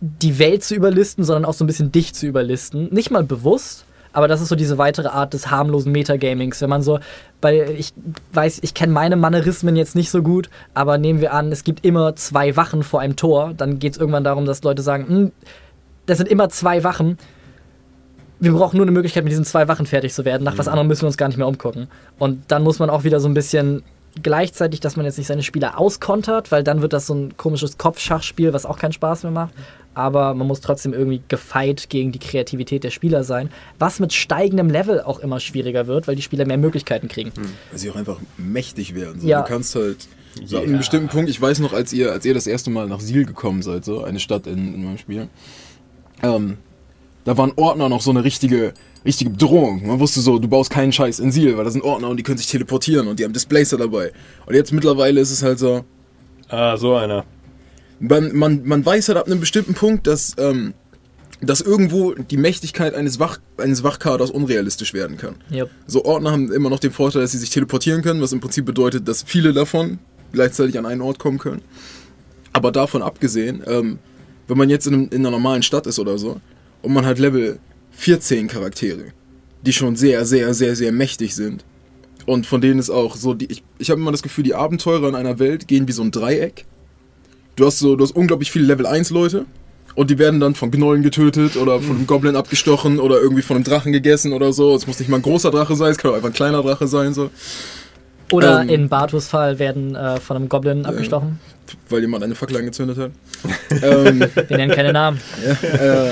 die 0.00 0.38
Welt 0.38 0.62
zu 0.62 0.74
überlisten, 0.74 1.24
sondern 1.24 1.44
auch 1.44 1.54
so 1.54 1.64
ein 1.64 1.66
bisschen 1.66 1.92
dich 1.92 2.12
zu 2.12 2.26
überlisten. 2.26 2.92
Nicht 2.92 3.10
mal 3.10 3.24
bewusst, 3.24 3.85
aber 4.16 4.28
das 4.28 4.40
ist 4.40 4.48
so 4.48 4.56
diese 4.56 4.78
weitere 4.78 5.08
Art 5.08 5.34
des 5.34 5.50
harmlosen 5.50 5.92
Metagamings. 5.92 6.62
Wenn 6.62 6.70
man 6.70 6.80
so, 6.80 7.00
bei, 7.42 7.68
ich 7.76 7.92
weiß, 8.32 8.60
ich 8.62 8.72
kenne 8.72 8.90
meine 8.90 9.14
Mannerismen 9.14 9.76
jetzt 9.76 9.94
nicht 9.94 10.08
so 10.08 10.22
gut, 10.22 10.48
aber 10.72 10.96
nehmen 10.96 11.20
wir 11.20 11.34
an, 11.34 11.52
es 11.52 11.64
gibt 11.64 11.84
immer 11.84 12.16
zwei 12.16 12.56
Wachen 12.56 12.82
vor 12.82 13.00
einem 13.00 13.16
Tor, 13.16 13.52
dann 13.54 13.78
geht 13.78 13.92
es 13.92 13.98
irgendwann 13.98 14.24
darum, 14.24 14.46
dass 14.46 14.62
Leute 14.62 14.80
sagen, 14.80 15.06
hm, 15.06 15.32
das 16.06 16.16
sind 16.16 16.30
immer 16.30 16.48
zwei 16.48 16.82
Wachen. 16.82 17.18
Wir 18.40 18.52
brauchen 18.52 18.78
nur 18.78 18.86
eine 18.86 18.92
Möglichkeit, 18.92 19.22
mit 19.22 19.32
diesen 19.32 19.44
zwei 19.44 19.68
Wachen 19.68 19.84
fertig 19.84 20.14
zu 20.14 20.24
werden. 20.24 20.44
Nach 20.44 20.56
was 20.56 20.66
anderem 20.66 20.86
müssen 20.86 21.02
wir 21.02 21.08
uns 21.08 21.18
gar 21.18 21.28
nicht 21.28 21.36
mehr 21.36 21.46
umgucken. 21.46 21.88
Und 22.18 22.44
dann 22.48 22.62
muss 22.62 22.78
man 22.78 22.88
auch 22.88 23.04
wieder 23.04 23.20
so 23.20 23.28
ein 23.28 23.34
bisschen 23.34 23.82
gleichzeitig, 24.22 24.80
dass 24.80 24.96
man 24.96 25.04
jetzt 25.04 25.18
nicht 25.18 25.26
seine 25.26 25.42
Spieler 25.42 25.78
auskontert, 25.78 26.50
weil 26.52 26.64
dann 26.64 26.80
wird 26.80 26.94
das 26.94 27.06
so 27.06 27.14
ein 27.14 27.36
komisches 27.36 27.76
Kopfschachspiel, 27.76 28.54
was 28.54 28.64
auch 28.64 28.78
keinen 28.78 28.92
Spaß 28.92 29.24
mehr 29.24 29.32
macht. 29.32 29.52
Aber 29.96 30.34
man 30.34 30.46
muss 30.46 30.60
trotzdem 30.60 30.92
irgendwie 30.92 31.22
gefeit 31.26 31.88
gegen 31.88 32.12
die 32.12 32.18
Kreativität 32.18 32.84
der 32.84 32.90
Spieler 32.90 33.24
sein, 33.24 33.48
was 33.78 33.98
mit 33.98 34.12
steigendem 34.12 34.68
Level 34.68 35.00
auch 35.00 35.20
immer 35.20 35.40
schwieriger 35.40 35.86
wird, 35.86 36.06
weil 36.06 36.16
die 36.16 36.22
Spieler 36.22 36.44
mehr 36.44 36.58
Möglichkeiten 36.58 37.08
kriegen. 37.08 37.32
Weil 37.70 37.78
sie 37.78 37.90
auch 37.90 37.96
einfach 37.96 38.18
mächtig 38.36 38.94
werden. 38.94 39.22
So. 39.22 39.26
Ja. 39.26 39.40
Du 39.40 39.48
kannst 39.48 39.74
halt 39.74 40.06
so 40.44 40.58
ab 40.58 40.64
einem 40.64 40.76
bestimmten 40.76 41.08
Punkt, 41.08 41.30
ich 41.30 41.40
weiß 41.40 41.60
noch, 41.60 41.72
als 41.72 41.94
ihr, 41.94 42.12
als 42.12 42.26
ihr 42.26 42.34
das 42.34 42.46
erste 42.46 42.68
Mal 42.68 42.88
nach 42.88 43.00
Siel 43.00 43.24
gekommen 43.24 43.62
seid, 43.62 43.86
so 43.86 44.04
eine 44.04 44.20
Stadt 44.20 44.46
in, 44.46 44.74
in 44.74 44.84
meinem 44.84 44.98
Spiel, 44.98 45.28
ähm, 46.22 46.58
da 47.24 47.38
waren 47.38 47.52
Ordner 47.56 47.88
noch 47.88 48.02
so 48.02 48.10
eine 48.10 48.22
richtige, 48.22 48.74
richtige 49.06 49.30
Bedrohung. 49.30 49.86
Man 49.86 49.98
wusste 49.98 50.20
so, 50.20 50.38
du 50.38 50.46
baust 50.46 50.68
keinen 50.68 50.92
Scheiß 50.92 51.20
in 51.20 51.32
Siel, 51.32 51.56
weil 51.56 51.64
da 51.64 51.70
sind 51.70 51.84
Ordner 51.84 52.10
und 52.10 52.18
die 52.18 52.22
können 52.22 52.36
sich 52.36 52.48
teleportieren 52.48 53.08
und 53.08 53.18
die 53.18 53.24
haben 53.24 53.32
Displacer 53.32 53.78
dabei. 53.78 54.12
Und 54.44 54.54
jetzt 54.54 54.74
mittlerweile 54.74 55.20
ist 55.22 55.30
es 55.30 55.42
halt 55.42 55.58
so, 55.58 55.86
Ah, 56.48 56.76
so 56.76 56.94
einer. 56.94 57.24
Man, 57.98 58.34
man, 58.34 58.62
man 58.64 58.84
weiß 58.84 59.08
halt 59.08 59.18
ab 59.18 59.26
einem 59.26 59.40
bestimmten 59.40 59.74
Punkt, 59.74 60.06
dass, 60.06 60.34
ähm, 60.38 60.74
dass 61.40 61.60
irgendwo 61.60 62.14
die 62.14 62.36
Mächtigkeit 62.36 62.94
eines, 62.94 63.18
Wach, 63.18 63.38
eines 63.56 63.82
Wachkaders 63.82 64.30
unrealistisch 64.30 64.94
werden 64.94 65.16
kann. 65.16 65.36
Yep. 65.50 65.70
So 65.86 66.04
Ordner 66.04 66.32
haben 66.32 66.52
immer 66.52 66.70
noch 66.70 66.80
den 66.80 66.92
Vorteil, 66.92 67.22
dass 67.22 67.32
sie 67.32 67.38
sich 67.38 67.50
teleportieren 67.50 68.02
können, 68.02 68.20
was 68.20 68.32
im 68.32 68.40
Prinzip 68.40 68.64
bedeutet, 68.64 69.08
dass 69.08 69.22
viele 69.22 69.52
davon 69.52 69.98
gleichzeitig 70.32 70.78
an 70.78 70.86
einen 70.86 71.00
Ort 71.00 71.18
kommen 71.18 71.38
können. 71.38 71.62
Aber 72.52 72.72
davon 72.72 73.02
abgesehen, 73.02 73.62
ähm, 73.66 73.98
wenn 74.48 74.58
man 74.58 74.70
jetzt 74.70 74.86
in, 74.86 74.94
einem, 74.94 75.08
in 75.10 75.20
einer 75.20 75.30
normalen 75.30 75.62
Stadt 75.62 75.86
ist 75.86 75.98
oder 75.98 76.18
so 76.18 76.40
und 76.82 76.92
man 76.92 77.04
hat 77.04 77.18
Level 77.18 77.58
14 77.92 78.48
Charaktere, 78.48 79.12
die 79.62 79.72
schon 79.72 79.96
sehr, 79.96 80.24
sehr, 80.24 80.54
sehr, 80.54 80.76
sehr 80.76 80.92
mächtig 80.92 81.34
sind 81.34 81.64
und 82.26 82.46
von 82.46 82.60
denen 82.60 82.78
ist 82.78 82.90
auch 82.90 83.16
so, 83.16 83.34
die, 83.34 83.46
ich, 83.46 83.62
ich 83.78 83.90
habe 83.90 84.00
immer 84.00 84.12
das 84.12 84.22
Gefühl, 84.22 84.44
die 84.44 84.54
Abenteurer 84.54 85.08
in 85.08 85.14
einer 85.14 85.38
Welt 85.38 85.68
gehen 85.68 85.88
wie 85.88 85.92
so 85.92 86.02
ein 86.02 86.10
Dreieck. 86.10 86.66
Du 87.56 87.64
hast 87.64 87.78
so, 87.78 87.96
du 87.96 88.04
hast 88.04 88.12
unglaublich 88.12 88.50
viele 88.50 88.66
Level 88.66 88.86
1 88.86 89.10
Leute 89.10 89.46
und 89.94 90.10
die 90.10 90.18
werden 90.18 90.40
dann 90.40 90.54
von 90.54 90.70
Gnollen 90.70 91.02
getötet 91.02 91.56
oder 91.56 91.80
von 91.80 91.96
einem 91.96 92.06
Goblin 92.06 92.36
abgestochen 92.36 93.00
oder 93.00 93.18
irgendwie 93.18 93.40
von 93.40 93.56
einem 93.56 93.64
Drachen 93.64 93.92
gegessen 93.92 94.34
oder 94.34 94.52
so. 94.52 94.74
Es 94.74 94.86
muss 94.86 94.98
nicht 94.98 95.08
mal 95.08 95.16
ein 95.16 95.22
großer 95.22 95.50
Drache 95.50 95.74
sein, 95.74 95.90
es 95.90 95.96
kann 95.96 96.10
auch 96.10 96.14
einfach 96.16 96.28
ein 96.28 96.34
kleiner 96.34 96.62
Drache 96.62 96.86
sein, 96.86 97.14
so. 97.14 97.30
Oder 98.30 98.62
Ähm, 98.62 98.68
in 98.68 98.88
Bartus 98.90 99.28
Fall 99.28 99.58
werden 99.58 99.94
äh, 99.94 100.20
von 100.20 100.36
einem 100.36 100.48
Goblin 100.50 100.84
abgestochen. 100.84 101.38
weil 101.88 102.02
jemand 102.02 102.24
eine 102.24 102.34
Fackel 102.34 102.58
angezündet 102.58 102.98
hat. 102.98 103.10
ähm, 103.82 104.20
Wir 104.48 104.56
nennen 104.56 104.72
keine 104.72 104.92
Namen. 104.92 105.18
äh, 105.62 106.10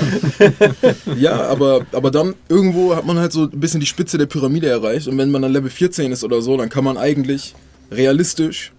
ja, 1.17 1.41
aber, 1.41 1.81
aber 1.91 2.09
dann 2.09 2.33
irgendwo 2.49 2.95
hat 2.95 3.05
man 3.05 3.19
halt 3.19 3.33
so 3.33 3.43
ein 3.43 3.59
bisschen 3.59 3.81
die 3.81 3.85
Spitze 3.85 4.17
der 4.17 4.25
Pyramide 4.25 4.67
erreicht 4.67 5.07
und 5.07 5.17
wenn 5.17 5.29
man 5.29 5.43
dann 5.43 5.51
Level 5.51 5.69
14 5.69 6.11
ist 6.11 6.23
oder 6.23 6.41
so, 6.41 6.57
dann 6.57 6.69
kann 6.69 6.83
man 6.83 6.97
eigentlich 6.97 7.53
realistisch 7.91 8.71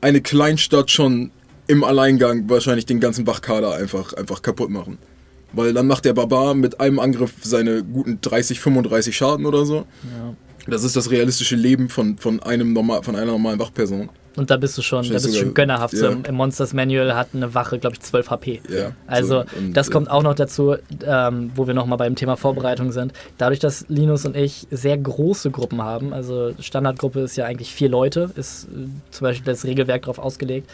eine 0.00 0.20
Kleinstadt 0.20 0.90
schon 0.90 1.30
im 1.66 1.84
Alleingang 1.84 2.48
wahrscheinlich 2.48 2.86
den 2.86 3.00
ganzen 3.00 3.26
Wachkader 3.26 3.74
einfach, 3.74 4.12
einfach 4.12 4.42
kaputt 4.42 4.70
machen. 4.70 4.98
Weil 5.52 5.72
dann 5.72 5.86
macht 5.86 6.04
der 6.04 6.12
Barbar 6.12 6.54
mit 6.54 6.80
einem 6.80 6.98
Angriff 6.98 7.32
seine 7.42 7.82
guten 7.82 8.20
30, 8.20 8.60
35 8.60 9.16
Schaden 9.16 9.46
oder 9.46 9.64
so. 9.64 9.76
Ja. 9.76 10.34
Das 10.68 10.82
ist 10.82 10.96
das 10.96 11.10
realistische 11.10 11.56
Leben 11.56 11.88
von, 11.88 12.18
von, 12.18 12.42
einem 12.42 12.72
normal, 12.72 13.02
von 13.02 13.14
einer 13.14 13.32
normalen 13.32 13.58
Wachperson. 13.58 14.08
Und 14.36 14.50
da 14.50 14.58
bist 14.58 14.76
du 14.76 14.82
schon, 14.82 15.04
da 15.04 15.14
bist 15.14 15.26
du 15.26 15.32
schon 15.32 15.54
gönnerhaft. 15.54 15.94
Ja. 15.94 16.10
im, 16.10 16.24
Im 16.24 16.34
Monsters 16.34 16.74
Manual 16.74 17.14
hat 17.16 17.28
eine 17.32 17.54
Wache, 17.54 17.78
glaube 17.78 17.94
ich, 17.94 18.02
12 18.02 18.30
HP. 18.30 18.60
Ja, 18.68 18.92
Also, 19.06 19.44
so, 19.44 19.58
und, 19.58 19.74
das 19.74 19.90
kommt 19.90 20.10
auch 20.10 20.22
noch 20.22 20.34
dazu, 20.34 20.74
ähm, 21.04 21.52
wo 21.54 21.66
wir 21.66 21.72
nochmal 21.72 21.96
beim 21.96 22.16
Thema 22.16 22.36
Vorbereitung 22.36 22.92
sind. 22.92 23.12
Dadurch, 23.38 23.60
dass 23.60 23.86
Linus 23.88 24.26
und 24.26 24.36
ich 24.36 24.66
sehr 24.70 24.98
große 24.98 25.50
Gruppen 25.50 25.82
haben, 25.82 26.12
also 26.12 26.52
Standardgruppe 26.60 27.20
ist 27.20 27.36
ja 27.36 27.46
eigentlich 27.46 27.72
vier 27.72 27.88
Leute, 27.88 28.30
ist 28.36 28.64
äh, 28.64 28.88
zum 29.10 29.24
Beispiel 29.24 29.46
das 29.46 29.64
Regelwerk 29.64 30.02
darauf 30.02 30.18
ausgelegt, 30.18 30.68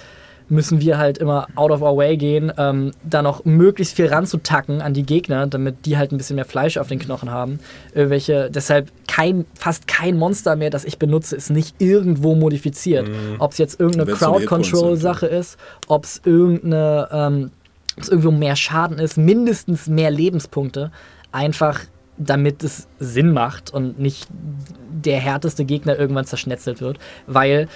müssen 0.48 0.80
wir 0.80 0.98
halt 0.98 1.18
immer 1.18 1.46
out 1.54 1.70
of 1.70 1.82
our 1.82 1.96
way 1.96 2.16
gehen, 2.16 2.52
ähm, 2.58 2.92
da 3.02 3.22
noch 3.22 3.44
möglichst 3.44 3.96
viel 3.96 4.06
ranzutacken 4.06 4.82
an 4.82 4.94
die 4.94 5.04
Gegner, 5.04 5.46
damit 5.46 5.86
die 5.86 5.96
halt 5.96 6.12
ein 6.12 6.18
bisschen 6.18 6.36
mehr 6.36 6.44
Fleisch 6.44 6.76
auf 6.76 6.88
den 6.88 6.98
Knochen 6.98 7.30
haben. 7.30 7.58
Irgendwelche, 7.94 8.50
deshalb 8.50 8.90
kein, 9.08 9.44
fast 9.54 9.86
kein 9.86 10.16
Monster 10.16 10.56
mehr, 10.56 10.70
das 10.70 10.84
ich 10.84 10.98
benutze, 10.98 11.36
ist 11.36 11.50
nicht 11.50 11.76
irgendwo 11.80 12.34
modifiziert. 12.34 13.08
Ob 13.38 13.52
es 13.52 13.58
jetzt 13.58 13.80
irgendeine 13.80 14.12
Crowd-Control-Sache 14.12 15.26
ist, 15.26 15.58
ob 15.86 16.04
es 16.04 16.20
irgendeine, 16.24 17.08
ähm, 17.12 17.50
irgendwo 18.08 18.30
mehr 18.30 18.56
Schaden 18.56 18.98
ist, 18.98 19.16
mindestens 19.18 19.86
mehr 19.86 20.10
Lebenspunkte, 20.10 20.90
einfach 21.30 21.80
damit 22.18 22.62
es 22.62 22.88
Sinn 22.98 23.32
macht 23.32 23.72
und 23.72 23.98
nicht 23.98 24.28
der 24.30 25.18
härteste 25.18 25.64
Gegner 25.64 25.98
irgendwann 25.98 26.26
zerschnetzelt 26.26 26.80
wird, 26.80 26.98
weil 27.26 27.68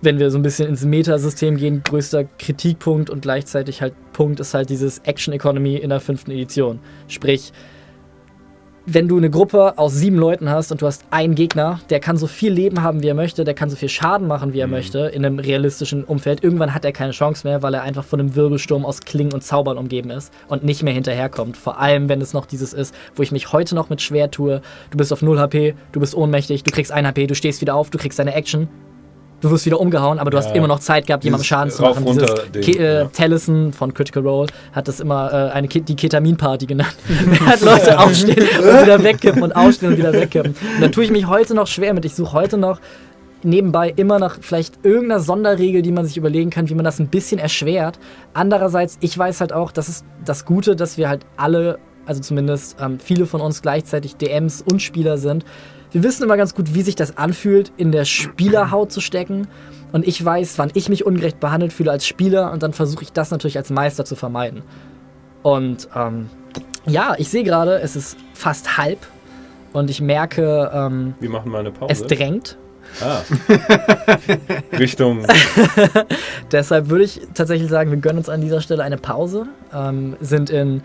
wenn 0.00 0.18
wir 0.18 0.30
so 0.30 0.38
ein 0.38 0.42
bisschen 0.42 0.68
ins 0.68 0.84
Metasystem 0.84 1.56
gehen, 1.56 1.82
größter 1.82 2.24
Kritikpunkt 2.24 3.10
und 3.10 3.22
gleichzeitig 3.22 3.82
halt 3.82 3.94
Punkt 4.12 4.40
ist 4.40 4.54
halt 4.54 4.70
dieses 4.70 4.98
Action 5.00 5.32
Economy 5.32 5.76
in 5.76 5.90
der 5.90 6.00
fünften 6.00 6.30
Edition. 6.30 6.80
Sprich, 7.08 7.52
wenn 8.90 9.06
du 9.06 9.18
eine 9.18 9.28
Gruppe 9.28 9.76
aus 9.76 9.92
sieben 9.92 10.16
Leuten 10.16 10.48
hast 10.48 10.72
und 10.72 10.80
du 10.80 10.86
hast 10.86 11.04
einen 11.10 11.34
Gegner, 11.34 11.80
der 11.90 12.00
kann 12.00 12.16
so 12.16 12.26
viel 12.26 12.50
Leben 12.50 12.82
haben, 12.82 13.02
wie 13.02 13.08
er 13.08 13.14
möchte, 13.14 13.44
der 13.44 13.52
kann 13.52 13.68
so 13.68 13.76
viel 13.76 13.90
Schaden 13.90 14.26
machen, 14.26 14.54
wie 14.54 14.60
er 14.60 14.66
möchte, 14.66 15.00
in 15.00 15.26
einem 15.26 15.38
realistischen 15.38 16.04
Umfeld. 16.04 16.42
Irgendwann 16.42 16.72
hat 16.72 16.86
er 16.86 16.92
keine 16.92 17.12
Chance 17.12 17.46
mehr, 17.46 17.62
weil 17.62 17.74
er 17.74 17.82
einfach 17.82 18.04
von 18.04 18.18
einem 18.18 18.34
Wirbelsturm 18.34 18.86
aus 18.86 19.00
Klingen 19.00 19.34
und 19.34 19.42
Zaubern 19.42 19.76
umgeben 19.76 20.08
ist 20.08 20.32
und 20.48 20.64
nicht 20.64 20.82
mehr 20.82 20.94
hinterherkommt. 20.94 21.58
Vor 21.58 21.78
allem, 21.78 22.08
wenn 22.08 22.22
es 22.22 22.32
noch 22.32 22.46
dieses 22.46 22.72
ist, 22.72 22.94
wo 23.14 23.22
ich 23.22 23.30
mich 23.30 23.52
heute 23.52 23.74
noch 23.74 23.90
mit 23.90 24.00
schwer 24.00 24.30
tue. 24.30 24.62
Du 24.90 24.96
bist 24.96 25.12
auf 25.12 25.20
0 25.20 25.38
HP, 25.38 25.74
du 25.92 26.00
bist 26.00 26.14
ohnmächtig, 26.14 26.62
du 26.62 26.70
kriegst 26.70 26.90
1 26.90 27.06
HP, 27.06 27.26
du 27.26 27.34
stehst 27.34 27.60
wieder 27.60 27.74
auf, 27.74 27.90
du 27.90 27.98
kriegst 27.98 28.18
deine 28.18 28.34
Action. 28.34 28.68
Du 29.40 29.50
wirst 29.52 29.66
wieder 29.66 29.78
umgehauen, 29.78 30.18
aber 30.18 30.30
du 30.30 30.36
Ja. 30.36 30.42
hast 30.44 30.54
immer 30.56 30.66
noch 30.66 30.80
Zeit 30.80 31.06
gehabt, 31.06 31.22
jemandem 31.22 31.44
Schaden 31.44 31.70
zu 31.70 31.82
machen. 31.82 32.04
Dieses 32.04 32.34
Ding, 32.52 32.62
Ke 32.62 32.72
äh, 32.78 32.94
ja. 33.00 33.04
Tellison 33.06 33.72
von 33.72 33.94
Critical 33.94 34.24
Role 34.26 34.48
hat 34.72 34.88
das 34.88 34.98
immer 34.98 35.32
äh, 35.32 35.52
eine 35.52 35.68
Ke 35.68 35.80
die 35.80 35.94
Ketamin-Party 35.94 36.66
genannt. 36.66 36.96
er 37.08 37.46
hat 37.46 37.60
Leute 37.60 37.98
aufstehen 38.00 38.42
und 38.58 38.82
wieder 38.82 39.02
wegkippen 39.02 39.42
und 39.42 39.52
aufstehen 39.52 39.90
und 39.92 39.98
wieder 39.98 40.12
wegkippen. 40.12 40.54
Und 40.74 40.80
da 40.82 40.88
tue 40.88 41.04
ich 41.04 41.10
mich 41.12 41.28
heute 41.28 41.54
noch 41.54 41.68
schwer 41.68 41.94
mit. 41.94 42.04
Ich 42.04 42.14
suche 42.16 42.32
heute 42.32 42.58
noch 42.58 42.80
nebenbei 43.44 43.92
immer 43.94 44.18
nach 44.18 44.38
vielleicht 44.40 44.84
irgendeiner 44.84 45.20
Sonderregel, 45.20 45.82
die 45.82 45.92
man 45.92 46.04
sich 46.04 46.16
überlegen 46.16 46.50
kann, 46.50 46.68
wie 46.68 46.74
man 46.74 46.84
das 46.84 46.98
ein 46.98 47.06
bisschen 47.06 47.38
erschwert. 47.38 48.00
Andererseits, 48.34 48.98
ich 49.00 49.16
weiß 49.16 49.40
halt 49.40 49.52
auch, 49.52 49.70
das 49.70 49.88
ist 49.88 50.04
das 50.24 50.44
Gute, 50.44 50.74
dass 50.74 50.98
wir 50.98 51.08
halt 51.08 51.24
alle, 51.36 51.78
also 52.06 52.20
zumindest 52.20 52.76
ähm, 52.80 52.98
viele 52.98 53.26
von 53.26 53.40
uns 53.40 53.62
gleichzeitig 53.62 54.16
DMs 54.16 54.64
und 54.68 54.82
Spieler 54.82 55.18
sind. 55.18 55.44
Wir 55.90 56.02
wissen 56.02 56.22
immer 56.22 56.36
ganz 56.36 56.54
gut, 56.54 56.74
wie 56.74 56.82
sich 56.82 56.96
das 56.96 57.16
anfühlt, 57.16 57.72
in 57.76 57.92
der 57.92 58.04
Spielerhaut 58.04 58.92
zu 58.92 59.00
stecken. 59.00 59.48
Und 59.92 60.06
ich 60.06 60.22
weiß, 60.22 60.58
wann 60.58 60.70
ich 60.74 60.88
mich 60.90 61.06
ungerecht 61.06 61.40
behandelt 61.40 61.72
fühle 61.72 61.90
als 61.90 62.06
Spieler 62.06 62.52
und 62.52 62.62
dann 62.62 62.74
versuche 62.74 63.02
ich 63.02 63.12
das 63.12 63.30
natürlich 63.30 63.56
als 63.56 63.70
Meister 63.70 64.04
zu 64.04 64.16
vermeiden. 64.16 64.62
Und 65.42 65.88
ähm, 65.96 66.28
ja, 66.86 67.14
ich 67.16 67.30
sehe 67.30 67.42
gerade, 67.42 67.80
es 67.80 67.96
ist 67.96 68.18
fast 68.34 68.76
halb 68.76 68.98
und 69.72 69.88
ich 69.88 70.00
merke, 70.02 70.70
ähm, 70.74 71.14
Wir 71.20 71.30
machen 71.30 71.50
mal 71.50 71.60
eine 71.60 71.70
Pause. 71.70 71.90
es 71.92 72.02
drängt. 72.06 72.58
ah. 73.02 73.20
Richtung. 74.78 75.24
Deshalb 76.52 76.88
würde 76.90 77.04
ich 77.04 77.20
tatsächlich 77.34 77.70
sagen, 77.70 77.90
wir 77.90 77.98
gönnen 77.98 78.18
uns 78.18 78.28
an 78.28 78.40
dieser 78.40 78.60
Stelle 78.60 78.82
eine 78.82 78.96
Pause. 78.98 79.46
Ähm, 79.74 80.16
sind 80.20 80.50
in 80.50 80.82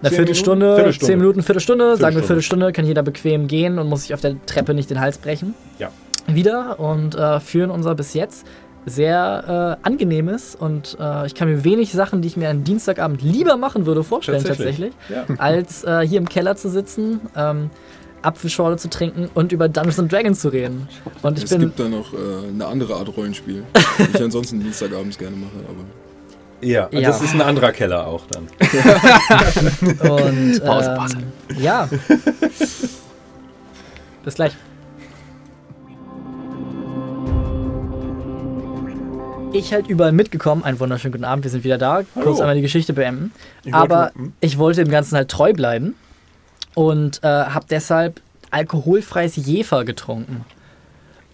einer 0.00 0.10
Zehn 0.10 0.16
Viertelstunde? 0.16 0.74
Viertelstunde. 0.74 1.06
zehn 1.12 1.18
Minuten, 1.18 1.42
Viertelstunde, 1.42 1.84
sagen 1.84 1.98
wir 2.16 2.22
Viertelstunde. 2.22 2.26
Viertelstunde, 2.26 2.72
kann 2.72 2.84
jeder 2.86 3.02
bequem 3.02 3.46
gehen 3.48 3.78
und 3.78 3.88
muss 3.88 4.02
sich 4.02 4.14
auf 4.14 4.20
der 4.20 4.36
Treppe 4.46 4.74
nicht 4.74 4.90
den 4.90 5.00
Hals 5.00 5.18
brechen. 5.18 5.54
Ja. 5.78 5.90
Wieder 6.26 6.78
und 6.78 7.14
äh, 7.14 7.40
führen 7.40 7.70
unser 7.70 7.94
bis 7.94 8.14
jetzt 8.14 8.46
sehr 8.86 9.76
äh, 9.82 9.86
angenehmes 9.86 10.54
und 10.54 10.96
äh, 11.00 11.26
ich 11.26 11.34
kann 11.34 11.48
mir 11.48 11.64
wenig 11.64 11.92
Sachen, 11.92 12.22
die 12.22 12.28
ich 12.28 12.36
mir 12.36 12.48
an 12.48 12.64
Dienstagabend 12.64 13.22
lieber 13.22 13.56
machen 13.56 13.86
würde, 13.86 14.02
vorstellen 14.04 14.44
tatsächlich, 14.44 14.92
Ja. 15.08 15.26
als 15.38 15.84
äh, 15.84 16.06
hier 16.06 16.18
im 16.18 16.28
Keller 16.28 16.56
zu 16.56 16.70
sitzen, 16.70 17.20
ähm, 17.36 17.70
Apfelschorle 18.22 18.76
zu 18.76 18.88
trinken 18.88 19.28
und 19.34 19.52
über 19.52 19.68
Dungeons 19.68 19.98
and 19.98 20.12
Dragons 20.12 20.40
zu 20.40 20.48
reden. 20.48 20.88
Und 21.22 21.38
ich 21.38 21.44
es 21.44 21.50
bin 21.50 21.60
gibt 21.60 21.78
da 21.78 21.88
noch 21.88 22.12
äh, 22.12 22.16
eine 22.48 22.66
andere 22.66 22.94
Art 22.94 23.14
Rollenspiel, 23.16 23.62
die 23.98 24.16
ich 24.16 24.22
ansonsten 24.22 24.60
Dienstagabends 24.64 25.18
gerne 25.18 25.36
mache, 25.36 25.58
aber 25.68 25.84
Ja, 26.60 26.88
Ja. 26.90 27.00
das 27.08 27.22
ist 27.22 27.34
ein 27.34 27.40
anderer 27.42 27.72
Keller 27.72 28.06
auch 28.06 28.22
dann. 28.26 28.48
Und 30.10 30.60
Pause, 30.64 30.90
ähm, 30.90 30.96
Pause. 30.96 31.16
ja. 31.60 31.88
Bis 34.24 34.34
gleich. 34.34 34.52
Ich 39.52 39.72
halt 39.72 39.86
überall 39.88 40.12
mitgekommen. 40.12 40.62
Einen 40.62 40.78
wunderschönen 40.78 41.12
guten 41.12 41.24
Abend, 41.24 41.44
wir 41.44 41.50
sind 41.50 41.64
wieder 41.64 41.78
da. 41.78 42.02
Kurz 42.14 42.26
Hallo. 42.26 42.40
einmal 42.40 42.54
die 42.56 42.62
Geschichte 42.62 42.92
beenden. 42.92 43.32
Ich 43.64 43.72
wollte- 43.72 43.94
Aber 43.94 44.10
hm? 44.14 44.32
ich 44.40 44.58
wollte 44.58 44.84
dem 44.84 44.90
Ganzen 44.90 45.16
halt 45.16 45.30
treu 45.30 45.52
bleiben 45.52 45.94
und 46.74 47.22
äh, 47.22 47.26
habe 47.26 47.64
deshalb 47.70 48.20
alkoholfreies 48.50 49.36
Jefer 49.36 49.84
getrunken. 49.84 50.44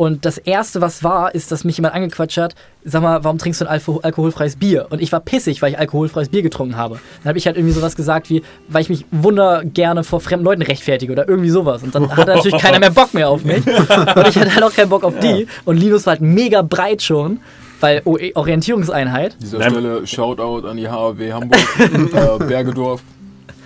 Und 0.04 0.26
das 0.26 0.36
erste, 0.36 0.80
was 0.82 1.02
war, 1.02 1.34
ist, 1.34 1.50
dass 1.50 1.64
mich 1.64 1.78
jemand 1.78 1.94
angequatscht 1.94 2.36
hat, 2.36 2.54
sag 2.84 3.00
mal, 3.02 3.24
warum 3.24 3.38
trinkst 3.38 3.60
du 3.60 3.64
ein 3.64 3.70
Alko 3.70 4.00
alkoholfreies 4.02 4.56
Bier? 4.56 4.86
Und 4.90 5.00
ich 5.00 5.10
war 5.12 5.20
pissig, 5.20 5.62
weil 5.62 5.72
ich 5.72 5.78
alkoholfreies 5.78 6.28
Bier 6.28 6.42
getrunken 6.42 6.76
habe. 6.76 6.98
Dann 7.22 7.28
habe 7.30 7.38
ich 7.38 7.46
halt 7.46 7.56
irgendwie 7.56 7.72
sowas 7.72 7.96
gesagt 7.96 8.28
wie, 8.28 8.42
weil 8.68 8.82
ich 8.82 8.90
mich 8.90 9.06
wunder 9.10 9.62
gerne 9.64 10.04
vor 10.04 10.20
fremden 10.20 10.44
Leuten 10.44 10.60
rechtfertige 10.62 11.10
oder 11.12 11.26
irgendwie 11.26 11.48
sowas. 11.48 11.82
Und 11.82 11.94
dann 11.94 12.10
hatte 12.14 12.34
natürlich 12.34 12.60
keiner 12.60 12.78
mehr 12.80 12.90
Bock 12.90 13.14
mehr 13.14 13.30
auf 13.30 13.44
mich. 13.44 13.66
Und 13.66 14.28
ich 14.28 14.36
hatte 14.38 14.54
halt 14.54 14.62
auch 14.62 14.74
keinen 14.74 14.90
Bock 14.90 15.04
auf 15.04 15.18
die. 15.20 15.46
Und 15.64 15.78
Linus 15.78 16.04
war 16.04 16.12
halt 16.12 16.20
mega 16.20 16.60
breit 16.60 17.00
schon, 17.02 17.40
weil 17.80 18.02
O- 18.04 18.18
Orientierungseinheit. 18.34 19.32
an 19.32 19.38
dieser 19.40 19.58
Nein. 19.58 19.70
Stelle 19.70 20.06
Shoutout 20.06 20.66
an 20.68 20.76
die 20.76 20.88
HAW 20.88 21.32
Hamburg, 21.32 21.60
äh, 22.40 22.44
Bergedorf. 22.44 23.00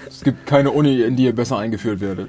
Es 0.09 0.23
gibt 0.23 0.47
keine 0.47 0.71
Uni, 0.71 1.01
in 1.03 1.17
die 1.17 1.25
ihr 1.25 1.35
besser 1.35 1.59
eingeführt 1.59 2.01
werdet. 2.01 2.29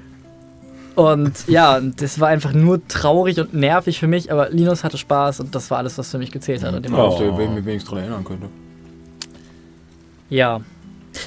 Und 0.99 1.47
ja, 1.47 1.77
und 1.77 2.01
das 2.01 2.19
war 2.19 2.27
einfach 2.27 2.51
nur 2.51 2.85
traurig 2.89 3.39
und 3.39 3.53
nervig 3.53 3.99
für 3.99 4.07
mich, 4.07 4.33
aber 4.33 4.49
Linus 4.49 4.83
hatte 4.83 4.97
Spaß 4.97 5.39
und 5.39 5.55
das 5.55 5.71
war 5.71 5.77
alles, 5.77 5.97
was 5.97 6.11
für 6.11 6.17
mich 6.17 6.29
gezählt 6.29 6.61
hat. 6.61 6.75
Und 6.75 6.83
dem 6.83 6.93
Oh. 6.93 7.37
Wenn 7.37 7.51
ich 7.51 7.55
mich 7.55 7.65
wenigstens 7.65 7.89
daran 7.89 8.03
erinnern 8.03 8.25
könnte. 8.25 8.47
Ja, 10.29 10.59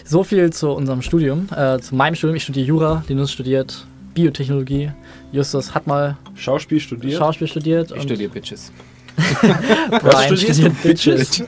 so 0.04 0.24
viel 0.24 0.52
zu 0.52 0.72
unserem 0.72 1.00
Studium, 1.00 1.48
äh, 1.56 1.78
zu 1.78 1.94
meinem 1.94 2.16
Studium. 2.16 2.36
Ich 2.36 2.42
studiere 2.42 2.66
Jura, 2.66 3.04
Linus 3.08 3.32
studiert 3.32 3.86
Biotechnologie, 4.12 4.90
Justus 5.32 5.74
hat 5.74 5.86
mal 5.86 6.18
Schauspiel 6.34 6.78
studiert. 6.78 7.18
Schauspiel 7.18 7.48
studiert. 7.48 7.92
Ich 7.96 8.02
studiere 8.02 8.30
Bitches. 8.30 8.72
Brian 9.40 10.36
studierst 10.36 10.60
studiert 10.60 10.84
du? 10.84 10.88
Bitches. 10.88 11.42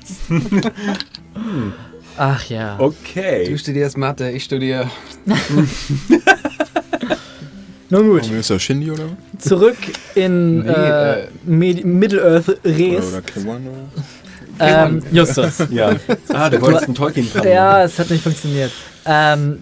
Ach 2.17 2.49
ja. 2.49 2.77
Okay. 2.79 3.51
Du 3.51 3.59
studierst 3.59 3.99
Mathe, 3.99 4.31
ich 4.31 4.45
studiere. 4.45 4.91
Nun 7.95 8.09
gut, 8.11 8.31
ist 8.31 8.51
das 8.51 8.63
Shindy 8.63 8.91
oder? 8.91 9.05
zurück 9.39 9.77
in 10.15 10.61
Nee, 10.65 10.69
äh, 10.71 11.21
äh, 11.21 11.27
Mid- 11.47 11.85
Middle-earth 11.85 12.49
Oder, 12.49 12.59
Res. 12.65 13.07
oder 13.13 13.19
K1 13.19 13.47
oder? 13.47 13.89
Ähm, 14.61 15.03
Justus. 15.13 15.59
Ja. 15.71 15.93
Ah, 16.33 16.49
du 16.51 16.61
wolltest 16.61 16.85
einen 16.87 16.95
tolkien. 16.95 17.29
Ja, 17.45 17.83
es 17.85 17.99
hat 17.99 18.11
nicht 18.11 18.23
funktioniert. 18.23 18.71
Ähm, 19.07 19.61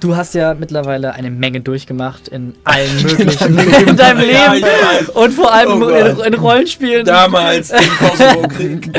du 0.00 0.16
hast 0.16 0.34
ja 0.34 0.54
mittlerweile 0.54 1.12
eine 1.14 1.30
Menge 1.30 1.60
durchgemacht 1.60 2.28
in 2.28 2.54
allen 2.64 2.94
möglichen 3.02 3.58
in 3.88 3.96
deinem 3.96 4.20
Leben 4.20 4.32
Ja, 4.32 4.52
weiß. 4.52 5.08
und 5.10 5.32
vor 5.34 5.52
allem 5.52 5.82
Oh 5.82 5.88
in, 5.88 6.18
in 6.32 6.34
Rollenspielen. 6.34 7.04
Damals 7.06 7.70
im 7.70 7.78
Kosovo-Krieg. 7.98 8.90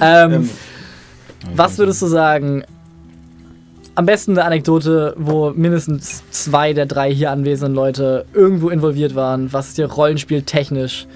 Ähm, 0.00 0.50
was 1.54 1.76
würdest 1.78 2.00
du 2.02 2.06
sagen? 2.06 2.64
Am 3.96 4.06
besten 4.06 4.32
eine 4.32 4.44
Anekdote, 4.44 5.14
wo 5.16 5.50
mindestens 5.50 6.24
zwei 6.30 6.72
der 6.72 6.86
drei 6.86 7.12
hier 7.14 7.30
anwesenden 7.30 7.74
Leute 7.74 8.24
irgendwo 8.34 8.70
involviert 8.70 9.14
waren. 9.14 9.52
Was 9.52 9.68
ist 9.68 9.78
dir 9.78 9.86
rollenspieltechnisch 9.86 11.06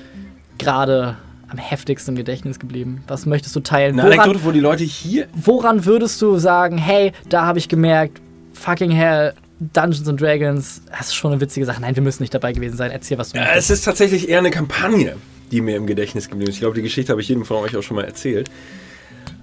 gerade 0.59 1.17
am 1.49 1.59
heftigsten 1.59 2.13
im 2.13 2.17
Gedächtnis 2.17 2.61
geblieben? 2.61 3.03
Was 3.09 3.27
möchtest 3.27 3.57
du 3.57 3.61
teilen? 3.61 3.99
Eine 3.99 4.09
Woran, 4.11 4.21
Anekdote, 4.21 4.45
wo 4.45 4.53
die 4.53 4.61
Leute 4.61 4.85
hier. 4.85 5.27
woran 5.35 5.87
würdest 5.87 6.23
du 6.23 6.39
sagen, 6.39 6.79
hey, 6.79 7.13
da 7.29 7.47
habe 7.47 7.59
ich 7.59 7.69
gemerkt, 7.69 8.21
fucking 8.53 8.93
hell, 8.93 9.33
Dungeons 9.73 10.09
and 10.09 10.21
Dragons, 10.21 10.83
das 10.97 11.09
ist 11.09 11.15
schon 11.17 11.33
eine 11.33 11.41
witzige 11.41 11.67
Sache. 11.67 11.81
Nein, 11.81 11.97
wir 11.97 12.03
müssen 12.05 12.23
nicht 12.23 12.33
dabei 12.33 12.53
gewesen 12.53 12.77
sein. 12.77 12.93
Erzähl, 12.93 13.19
was 13.19 13.31
du 13.33 13.39
Äh, 13.39 13.41
möchtest. 13.41 13.59
Es 13.59 13.71
ist 13.79 13.85
tatsächlich 13.87 14.29
eher 14.29 14.39
eine 14.39 14.51
Kampagne, 14.51 15.17
die 15.51 15.61
mir 15.63 15.75
im 15.77 15.87
Gedächtnis 15.89 16.29
geblieben 16.29 16.49
ist. 16.51 16.57
Ich 16.57 16.61
glaube, 16.61 16.77
die 16.77 16.83
Geschichte 16.83 17.11
habe 17.11 17.21
ich 17.21 17.29
jedem 17.29 17.45
von 17.45 17.57
euch 17.57 17.77
auch 17.77 17.83
schon 17.83 17.97
mal 17.97 18.05
erzählt. 18.05 18.49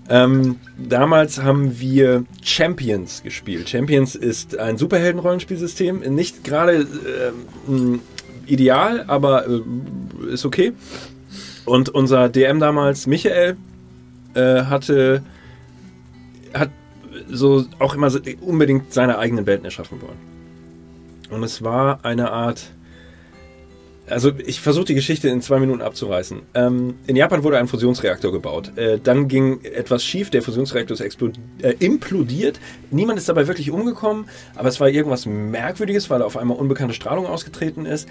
Ähm, 0.07 0.57
damals 0.77 1.41
haben 1.41 1.79
wir 1.79 2.25
Champions 2.43 3.23
gespielt. 3.23 3.69
Champions 3.69 4.15
ist 4.15 4.57
ein 4.57 4.77
Superhelden-Rollenspielsystem. 4.77 5.99
Nicht 6.13 6.43
gerade 6.43 6.85
ähm, 7.67 8.01
ideal, 8.45 9.05
aber 9.07 9.47
äh, 9.47 9.61
ist 10.31 10.45
okay. 10.45 10.73
Und 11.65 11.89
unser 11.89 12.29
DM 12.29 12.59
damals, 12.59 13.07
Michael, 13.07 13.57
äh, 14.35 14.63
hatte 14.63 15.23
hat 16.53 16.69
so 17.27 17.65
auch 17.79 17.95
immer 17.95 18.11
unbedingt 18.41 18.93
seine 18.93 19.17
eigenen 19.17 19.45
Welten 19.45 19.65
erschaffen 19.65 20.01
wollen. 20.01 20.35
Und 21.31 21.43
es 21.43 21.63
war 21.63 21.99
eine 22.03 22.31
Art 22.31 22.71
also 24.09 24.31
ich 24.45 24.59
versuche 24.59 24.85
die 24.85 24.93
Geschichte 24.93 25.29
in 25.29 25.41
zwei 25.41 25.59
Minuten 25.59 25.81
abzureißen. 25.81 26.41
Ähm, 26.53 26.95
in 27.07 27.15
Japan 27.15 27.43
wurde 27.43 27.57
ein 27.57 27.67
Fusionsreaktor 27.67 28.31
gebaut. 28.31 28.77
Äh, 28.77 28.99
dann 29.03 29.27
ging 29.27 29.63
etwas 29.63 30.03
schief, 30.03 30.29
der 30.29 30.41
Fusionsreaktor 30.41 30.99
ist 30.99 31.21
äh, 31.61 31.71
implodiert. 31.79 32.59
Niemand 32.91 33.17
ist 33.17 33.29
dabei 33.29 33.47
wirklich 33.47 33.71
umgekommen, 33.71 34.25
aber 34.55 34.69
es 34.69 34.79
war 34.79 34.89
irgendwas 34.89 35.25
Merkwürdiges, 35.25 36.09
weil 36.09 36.21
auf 36.21 36.37
einmal 36.37 36.57
unbekannte 36.57 36.93
Strahlung 36.93 37.25
ausgetreten 37.25 37.85
ist. 37.85 38.07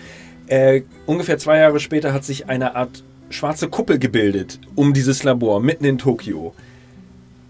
Äh, 0.47 0.83
ungefähr 1.07 1.39
zwei 1.39 1.59
Jahre 1.59 1.81
später 1.81 2.13
hat 2.13 2.25
sich 2.25 2.49
eine 2.49 2.75
Art 2.75 3.05
schwarze 3.31 3.69
Kuppel 3.69 3.99
gebildet 3.99 4.61
um 4.75 4.93
dieses 4.93 5.23
Labor 5.23 5.61
mitten 5.61 5.85
in 5.85 5.99
Tokio. 5.99 6.55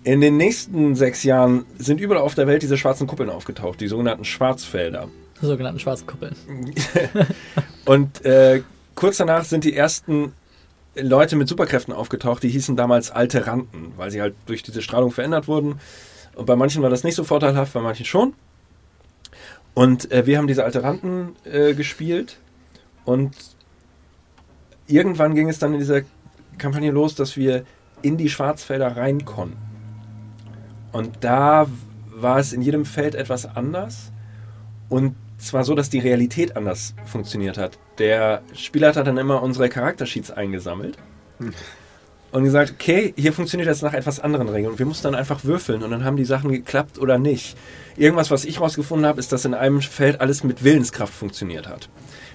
In 0.05 0.20
den 0.20 0.36
nächsten 0.36 0.95
sechs 0.95 1.22
Jahren 1.24 1.64
sind 1.78 1.99
überall 1.99 2.20
auf 2.20 2.34
der 2.34 2.47
Welt 2.47 2.62
diese 2.62 2.76
schwarzen 2.76 3.07
Kuppeln 3.07 3.30
aufgetaucht, 3.30 3.80
die 3.80 3.88
sogenannten 3.88 4.26
Schwarzfelder. 4.26 5.09
Sogenannten 5.41 5.80
schwarzen 5.80 6.07
Kuppeln. 6.07 6.35
Und 7.85 8.24
äh, 8.24 8.62
kurz 8.95 9.18
danach 9.18 9.45
sind 9.45 9.64
die 9.64 9.76
ersten 9.76 10.32
Leute 10.97 11.37
mit 11.37 11.49
Superkräften 11.49 11.93
aufgetaucht, 11.93 12.43
die 12.43 12.49
hießen 12.49 12.76
damals 12.76 13.11
Alteranten, 13.11 13.93
weil 13.97 14.11
sie 14.11 14.20
halt 14.20 14.35
durch 14.47 14.62
diese 14.62 14.80
Strahlung 14.80 15.11
verändert 15.11 15.49
wurden. 15.49 15.80
Und 16.37 16.47
bei 16.47 16.57
manchen 16.57 16.82
war 16.82 16.91
das 16.91 17.05
nicht 17.05 17.16
so 17.16 17.24
vorteilhaft, 17.24 17.72
bei 17.72 17.80
manchen 17.80 18.07
schon. 18.07 18.35
Und 19.74 20.11
äh, 20.12 20.26
wir 20.26 20.39
haben 20.39 20.47
diese 20.47 20.64
Alteranten 20.64 21.35
äh, 21.45 21.74
gespielt 21.74 22.39
und 23.05 23.35
irgendwann 24.87 25.35
ging 25.35 25.49
es 25.49 25.59
dann 25.59 25.72
in 25.72 25.80
dieser 25.80 26.03
Kampagne 26.59 26.93
los, 26.93 27.16
dass 27.16 27.37
wir 27.37 27.64
in 28.03 28.16
die 28.16 28.30
Schwarzfelder 28.30 28.97
rein 28.97 29.24
konnten. 29.24 29.59
Und 30.93 31.24
da 31.24 31.66
war 32.14 32.39
es 32.39 32.53
in 32.53 32.62
jedem 32.62 32.85
Feld 32.85 33.16
etwas 33.16 33.57
anders. 33.57 34.12
Und 34.89 35.16
zwar 35.47 35.64
so, 35.64 35.74
dass 35.74 35.90
die 35.90 35.99
Realität 35.99 36.57
anders 36.57 36.95
funktioniert 37.05 37.59
hat. 37.59 37.78
Der 37.99 38.42
Spieler 38.55 38.95
hat 38.95 39.07
dann 39.07 39.18
immer 39.18 39.42
unsere 39.42 39.68
Charaktersheets 39.68 40.30
eingesammelt 40.30 40.97
und 42.32 42.45
gesagt, 42.45 42.72
okay, 42.72 43.14
hier 43.16 43.32
funktioniert 43.32 43.68
das 43.68 43.82
nach 43.82 43.95
etwas 43.95 44.18
anderen 44.18 44.49
Regeln. 44.49 44.72
Und 44.72 44.78
wir 44.78 44.86
mussten 44.86 45.05
dann 45.05 45.14
einfach 45.14 45.45
würfeln 45.45 45.82
und 45.82 45.90
dann 45.90 46.05
haben 46.05 46.16
die 46.16 46.24
Sachen 46.24 46.51
geklappt 46.51 46.99
oder 46.99 47.18
nicht. 47.18 47.57
Irgendwas, 47.97 48.30
was 48.30 48.45
ich 48.45 48.61
rausgefunden 48.61 49.07
habe, 49.07 49.20
ist, 49.20 49.32
dass 49.32 49.45
in 49.45 49.55
einem 49.55 49.80
Feld 49.80 50.20
alles 50.20 50.42
mit 50.42 50.64
Willenskraft 50.64 51.14
funktioniert 51.14 51.68
hat. 51.68 51.88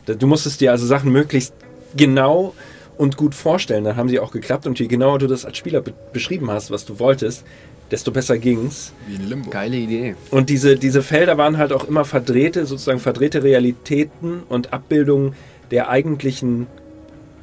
Du 0.06 0.26
musstest 0.26 0.62
dir 0.62 0.72
also 0.72 0.86
Sachen 0.86 1.12
möglichst 1.12 1.54
genau 1.98 2.56
und 2.98 3.18
gut 3.18 3.36
vorstellen. 3.36 3.84
Dann 3.84 3.96
haben 3.96 4.10
sie 4.10 4.20
auch 4.20 4.32
geklappt 4.32 4.68
und 4.68 4.80
je 4.80 4.88
genauer 4.88 5.20
du 5.20 5.28
das 5.28 5.46
als 5.46 5.58
Spieler 5.58 5.82
be 5.82 5.94
beschrieben 6.14 6.50
hast, 6.50 6.72
was 6.72 6.86
du 6.86 7.00
wolltest, 7.00 7.46
desto 7.92 8.12
besser 8.12 8.38
ging's. 8.38 8.94
Wie 9.08 9.16
ein 9.16 9.28
Limbo. 9.28 9.50
Geile 9.50 9.78
Idee. 9.78 10.16
Und 10.32 10.50
diese, 10.50 10.76
diese 10.76 11.02
Felder 11.02 11.38
waren 11.38 11.58
halt 11.58 11.74
auch 11.74 11.88
immer 11.88 12.06
verdrehte, 12.06 12.66
sozusagen 12.66 13.00
verdrehte 13.00 13.44
Realitäten 13.44 14.44
und 14.48 14.74
Abbildungen 14.74 15.36
der 15.72 15.90
eigentlichen 15.90 16.68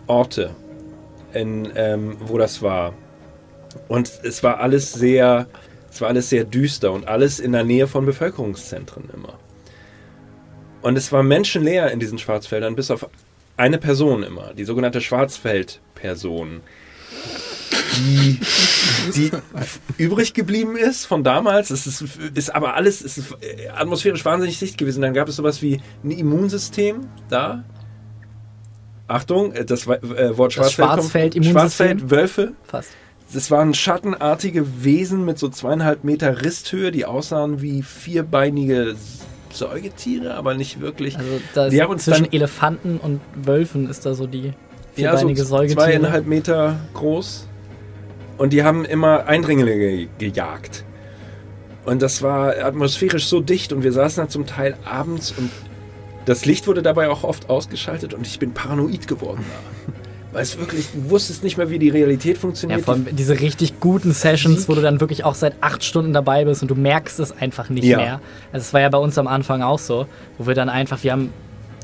Orte, 0.07 0.51
in, 1.33 1.69
ähm, 1.75 2.17
wo 2.21 2.39
das 2.39 2.63
war. 2.63 2.95
Und 3.89 4.11
es 4.23 4.43
war 4.43 4.61
alles 4.61 4.93
sehr, 4.93 5.47
es 5.91 6.01
war 6.01 6.09
alles 6.09 6.31
sehr 6.31 6.45
düster 6.45 6.93
und 6.93 7.09
alles 7.09 7.41
in 7.41 7.53
der 7.53 7.65
Nähe 7.65 7.87
von 7.87 8.07
Bevölkerungszentren 8.07 9.05
immer. 9.13 9.39
Und 10.83 10.97
es 10.97 11.11
war 11.11 11.23
menschenleer 11.23 11.91
in 11.91 12.01
diesen 12.01 12.19
Schwarzfeldern, 12.19 12.77
bis 12.77 12.91
auf 12.91 13.09
eine 13.57 13.79
Person 13.79 14.23
immer, 14.23 14.53
die 14.55 14.65
sogenannte 14.65 15.01
Schwarzfeld-Person 15.01 16.61
die, 17.97 18.39
die 19.15 19.31
übrig 19.99 20.35
geblieben 20.35 20.77
ist 20.77 21.07
von 21.07 21.25
damals. 21.25 21.71
Es 21.71 21.87
ist, 21.87 22.05
ist 22.35 22.55
aber 22.55 22.75
alles 22.75 23.03
es 23.05 23.19
ist 23.19 23.37
atmosphärisch 23.77 24.25
wahnsinnig 24.25 24.59
dicht 24.59 24.79
gewesen. 24.79 25.03
Dann 25.03 25.15
gab 25.15 25.29
es 25.29 25.37
sowas 25.37 25.63
wie 25.63 25.81
ein 26.05 26.11
Immunsystem 26.11 27.07
da. 27.29 27.65
Achtung, 29.09 29.53
das 29.67 29.87
äh, 29.87 30.37
Wort 30.37 30.57
Das 30.57 30.73
Schwarzfeld, 30.73 30.89
Schwarzfeld- 30.89 31.33
kommt. 31.35 31.47
Schwarzfeld, 31.47 32.11
Wölfe. 32.11 32.53
Fast. 32.65 32.91
Das 33.33 33.51
waren 33.51 33.75
schattenartige 33.75 34.85
Wesen 34.85 35.25
mit 35.25 35.39
so 35.39 35.49
zweieinhalb 35.49 36.05
Meter 36.05 36.43
Risthöhe, 36.43 36.91
die 36.93 37.05
aussahen 37.07 37.61
wie 37.63 37.83
vierbeinige 37.83 38.95
Säugetiere, 39.53 40.35
aber 40.35 40.55
nicht 40.55 40.81
wirklich. 40.81 41.17
Also 41.19 41.41
da 41.55 41.69
Die 41.69 41.81
haben 41.83 41.91
uns 41.91 42.05
zwischen 42.05 42.25
dann- 42.25 42.33
Elefanten 42.33 42.99
und 42.99 43.21
Wölfen 43.35 43.89
ist 43.89 44.05
da 44.07 44.15
so 44.15 44.27
die 44.27 44.53
ja, 44.97 45.13
so 45.13 45.19
vierbeinige 45.19 45.45
Säugetiere. 45.45 45.85
zweieinhalb 45.85 46.27
Meter 46.27 46.77
groß. 46.95 47.47
Und 48.39 48.53
die 48.53 48.63
haben 48.65 48.85
immer 48.85 49.27
Eindringlinge 49.27 49.79
ge 49.79 50.09
gejagt. 50.19 50.85
Und 51.85 52.03
das 52.03 52.21
war 52.23 52.57
atmosphärisch 52.59 53.27
so 53.27 53.41
dicht 53.41 53.73
und 53.73 53.83
wir 53.85 53.93
saßen 53.93 54.25
da 54.25 54.29
zum 54.29 54.45
Teil 54.47 54.77
abends 54.85 55.33
und 55.37 55.51
das 56.25 56.45
Licht 56.45 56.67
wurde 56.67 56.83
dabei 56.83 57.09
auch 57.09 57.23
oft 57.23 57.49
ausgeschaltet 57.49 58.13
und 58.13 58.27
ich 58.27 58.39
bin 58.41 58.53
paranoid 58.53 59.07
geworden 59.07 59.45
da. 59.49 59.93
Weil 60.33 60.43
es 60.43 60.59
wirklich, 60.59 60.89
du 60.93 61.09
wusstest 61.11 61.45
nicht 61.45 61.57
mehr, 61.57 61.71
wie 61.71 61.79
die 61.79 61.89
Realität 61.89 62.35
Ja, 62.35 62.41
funktioniert. 62.41 62.81
vor 62.83 62.95
allem 62.95 63.07
diese 63.13 63.39
richtig 63.41 63.79
guten 63.81 64.13
Sessions, 64.13 64.69
wo 64.69 64.75
du 64.75 64.83
dann 64.83 65.01
wirklich 65.01 65.25
auch 65.25 65.35
seit 65.37 65.55
acht 65.63 65.83
Stunden 65.85 66.13
dabei 66.13 66.45
bist 66.45 66.61
und 66.61 66.69
du 66.69 66.75
merkst 66.75 67.21
es 67.21 67.31
einfach 67.41 67.71
nicht 67.71 67.85
Ja. 67.85 67.97
mehr. 67.97 68.21
Also 68.53 68.65
es 68.65 68.75
war 68.75 68.81
ja 68.83 68.89
bei 68.91 68.99
uns 68.99 69.17
am 69.17 69.29
Anfang 69.29 69.63
auch 69.63 69.79
so, 69.79 70.07
wo 70.37 70.47
wir 70.49 70.55
dann 70.55 70.69
einfach, 70.69 71.03
wir 71.05 71.13
haben 71.13 71.33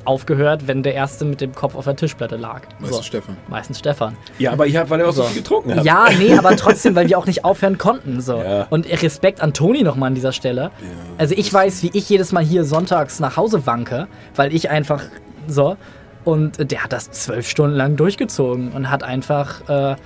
aufgehört, 0.05 0.67
wenn 0.67 0.83
der 0.83 0.95
Erste 0.95 1.25
mit 1.25 1.41
dem 1.41 1.55
Kopf 1.55 1.75
auf 1.75 1.85
der 1.85 1.97
Tischplatte 1.97 2.37
lag. 2.37 2.63
Meistens 2.79 3.07
Stefan. 3.07 3.37
Meistens 3.49 3.79
Stefan. 3.79 4.17
ja, 4.39 4.53
aber 4.53 4.67
ich 4.67 4.77
hab, 4.77 4.91
weil 4.91 5.01
er 5.01 5.09
auch 5.09 5.13
so, 5.13 5.23
So. 5.23 5.29
viel 5.29 5.43
getrunken 5.43 5.77
hat. 5.77 5.85
Ja, 5.85 6.07
nee, 6.19 6.37
aber 6.37 6.57
trotzdem, 6.57 6.95
weil 6.95 7.09
wir 7.09 7.19
auch 7.19 7.27
nicht 7.27 7.45
aufhören 7.45 7.79
konnten. 7.79 8.21
So. 8.21 8.39
Ja. 8.39 8.67
Und 8.71 8.87
Respekt 9.03 9.41
an 9.41 9.53
Toni 9.55 9.83
nochmal 9.83 10.09
an 10.09 10.15
dieser 10.15 10.33
Stelle. 10.33 10.71
Also 11.19 11.35
ich 11.37 11.53
weiß, 11.53 11.83
wie 11.83 11.91
ich 11.95 12.09
jedes 12.09 12.33
Mal 12.33 12.43
hier 12.45 12.65
sonntags 12.65 13.21
nach 13.21 13.37
Hause 13.37 13.67
wanke, 13.67 14.09
weil 14.35 14.55
ich 14.55 14.71
einfach 14.71 15.03
so. 15.47 15.77
Und 16.25 16.71
der 16.71 16.85
hat 16.85 16.93
das 16.93 17.11
zwölf 17.11 17.49
Stunden 17.49 17.77
lang 17.77 17.97
durchgezogen 17.97 18.71
und 18.73 18.91
hat 18.91 19.03
einfach 19.03 19.69
äh, 19.69 19.97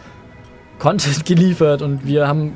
Content 0.78 1.24
geliefert 1.26 1.82
und 1.82 2.07
wir 2.07 2.26
haben 2.26 2.55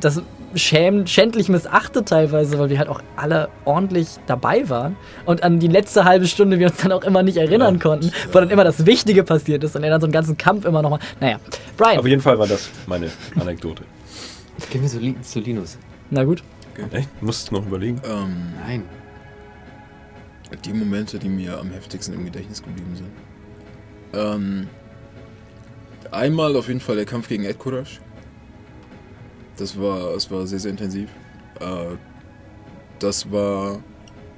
das 0.00 0.22
schäm 0.54 1.06
schändlich 1.06 1.48
missachtet 1.48 2.08
teilweise, 2.08 2.58
weil 2.58 2.70
wir 2.70 2.78
halt 2.78 2.88
auch 2.88 3.00
alle 3.16 3.48
ordentlich 3.64 4.08
dabei 4.26 4.68
waren 4.68 4.96
und 5.26 5.42
an 5.42 5.58
die 5.58 5.68
letzte 5.68 6.04
halbe 6.04 6.26
Stunde 6.26 6.58
wir 6.58 6.68
uns 6.68 6.76
dann 6.78 6.92
auch 6.92 7.04
immer 7.04 7.22
nicht 7.22 7.36
erinnern 7.36 7.78
konnten, 7.78 8.12
wo 8.32 8.40
dann 8.40 8.50
immer 8.50 8.64
das 8.64 8.86
Wichtige 8.86 9.24
passiert 9.24 9.64
ist 9.64 9.76
und 9.76 9.84
er 9.84 9.90
dann 9.90 10.00
so 10.00 10.06
einen 10.06 10.12
ganzen 10.12 10.36
Kampf 10.36 10.64
immer 10.64 10.82
nochmal. 10.82 11.00
Naja, 11.20 11.38
Brian, 11.76 11.98
Auf 11.98 12.06
jeden 12.06 12.22
Fall 12.22 12.38
war 12.38 12.46
das 12.46 12.70
meine 12.86 13.10
Anekdote. 13.38 13.84
Gib 14.70 14.82
mir 14.82 14.88
so, 14.88 14.98
Li 14.98 15.16
so 15.22 15.40
Linus. 15.40 15.78
na 16.10 16.24
gut. 16.24 16.42
Echt? 16.92 17.22
Musst 17.22 17.52
noch 17.52 17.66
überlegen. 17.66 18.00
Ähm, 18.04 18.54
Nein. 18.66 18.84
die 20.64 20.72
Momente, 20.72 21.18
die 21.18 21.28
mir 21.28 21.58
am 21.58 21.70
heftigsten 21.70 22.14
im 22.14 22.24
Gedächtnis 22.24 22.62
geblieben 22.62 22.94
sind. 22.96 23.10
Ähm, 24.14 24.68
einmal 26.10 26.56
auf 26.56 26.68
jeden 26.68 26.80
Fall 26.80 26.96
der 26.96 27.06
Kampf 27.06 27.28
gegen 27.28 27.44
Ed 27.44 27.58
Kurash. 27.58 28.00
Das 29.62 29.78
war, 29.78 30.14
das 30.14 30.28
war 30.28 30.44
sehr, 30.44 30.58
sehr 30.58 30.72
intensiv. 30.72 31.08
Äh, 31.60 31.94
das 32.98 33.30
war, 33.30 33.78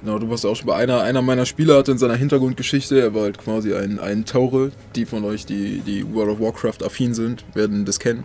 genau, 0.03 0.19
du 0.19 0.29
warst 0.29 0.45
auch 0.45 0.55
schon 0.55 0.67
bei 0.67 0.77
einer, 0.77 1.01
einer 1.01 1.23
meiner 1.23 1.47
Spieler 1.47 1.79
hatte 1.79 1.93
in 1.93 1.99
seiner 1.99 2.15
Hintergrundgeschichte, 2.15 3.01
er 3.01 3.15
war 3.15 3.23
halt 3.23 3.39
quasi 3.39 3.73
ein, 3.73 3.99
ein 3.99 4.27
Taure. 4.27 4.73
Die 4.95 5.07
von 5.07 5.25
euch, 5.25 5.47
die, 5.47 5.79
die 5.79 6.13
World 6.13 6.33
of 6.33 6.41
Warcraft 6.41 6.85
affin 6.85 7.15
sind, 7.15 7.43
werden 7.55 7.87
das 7.87 7.99
kennen. 7.99 8.25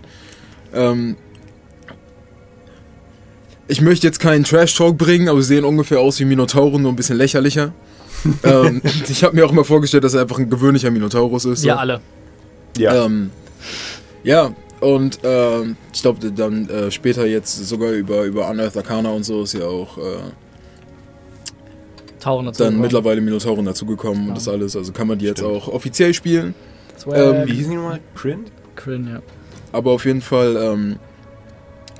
Ähm, 0.73 1.15
ich 3.69 3.79
möchte 3.79 4.05
jetzt 4.05 4.19
keinen 4.19 4.43
Trash-Talk 4.43 4.97
bringen, 4.97 5.29
aber 5.29 5.41
sie 5.41 5.55
sehen 5.55 5.63
ungefähr 5.63 6.01
aus 6.01 6.19
wie 6.19 6.25
Minotauren, 6.25 6.81
nur 6.81 6.91
ein 6.91 6.97
bisschen 6.97 7.17
lächerlicher. 7.17 7.71
ähm, 8.43 8.81
ich 9.07 9.23
habe 9.23 9.37
mir 9.37 9.45
auch 9.45 9.53
immer 9.53 9.63
vorgestellt, 9.63 10.03
dass 10.03 10.15
er 10.15 10.23
einfach 10.23 10.37
ein 10.37 10.49
gewöhnlicher 10.49 10.91
Minotaurus 10.91 11.45
ist. 11.45 11.61
so. 11.61 11.67
Ja, 11.69 11.77
alle. 11.77 12.01
Ja. 12.77 13.05
Ähm, 13.05 13.31
ja, 14.21 14.53
und 14.81 15.19
ähm, 15.23 15.75
ich 15.93 16.01
glaube 16.01 16.31
dann 16.31 16.69
äh, 16.69 16.91
später 16.91 17.25
jetzt 17.25 17.55
sogar 17.67 17.91
über, 17.91 18.23
über 18.23 18.49
Unearthed 18.49 18.77
Arcana 18.77 19.11
und 19.11 19.23
so 19.23 19.43
ist 19.43 19.53
ja 19.53 19.65
auch 19.65 19.97
äh, 19.97 20.01
Tauren 22.19 22.53
so. 22.53 22.63
dann 22.63 22.79
mittlerweile 22.79 23.21
Minotauren 23.21 23.65
dazugekommen 23.65 24.23
Ja. 24.23 24.29
und 24.29 24.35
das 24.37 24.47
alles. 24.47 24.75
Also 24.75 24.91
kann 24.91 25.07
man 25.07 25.19
die 25.19 25.25
jetzt 25.25 25.39
Stimmt. 25.39 25.53
auch 25.55 25.67
offiziell 25.69 26.13
spielen. 26.13 26.53
Ähm, 27.13 27.47
Wie 27.47 27.53
hießen 27.53 27.71
die 27.71 27.77
nochmal? 27.77 27.99
Crin? 28.15 28.45
Crin, 28.75 29.07
ja. 29.07 29.21
Aber 29.71 29.91
auf 29.91 30.05
jeden 30.05 30.21
Fall, 30.21 30.57
ähm, 30.57 30.97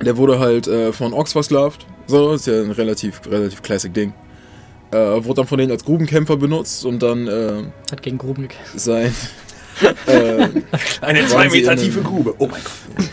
der 0.04 0.16
wurde 0.16 0.38
halt 0.38 0.66
äh, 0.66 0.92
von 0.92 1.12
Orks 1.14 1.32
versklavt. 1.32 1.86
So, 2.06 2.32
ist 2.32 2.46
ja 2.46 2.60
ein 2.60 2.70
relativ, 2.72 3.20
relativ 3.30 3.62
classic 3.62 3.94
Ding. 3.94 4.12
Äh, 4.90 4.96
wurde 5.24 5.34
dann 5.36 5.46
von 5.46 5.58
denen 5.58 5.70
als 5.70 5.84
Grubenkämpfer 5.84 6.36
benutzt 6.36 6.84
und 6.84 7.00
dann 7.02 7.28
äh, 7.28 7.62
Hat 7.92 8.02
gegen 8.02 8.18
Gruben 8.18 8.42
gekämpft. 8.42 8.78
sein. 8.80 9.14
Äh, 10.06 10.48
Eine 11.00 11.26
zwei 11.26 11.48
Meter 11.48 11.76
tiefe 11.76 12.02
Grube. 12.02 12.34
Oh 12.38 12.46
mein 12.46 12.60
Gott. 12.62 13.06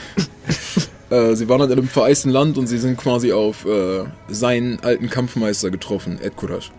Äh, 1.09 1.35
sie 1.35 1.47
waren 1.47 1.61
halt 1.61 1.71
in 1.71 1.79
einem 1.79 1.87
vereisten 1.87 2.31
Land 2.31 2.57
und 2.57 2.67
sie 2.67 2.77
sind 2.77 2.97
quasi 2.97 3.31
auf 3.31 3.65
äh, 3.65 4.03
seinen 4.27 4.83
alten 4.83 5.09
Kampfmeister 5.09 5.69
getroffen, 5.69 6.19
Ed 6.21 6.35
Kurash. 6.35 6.69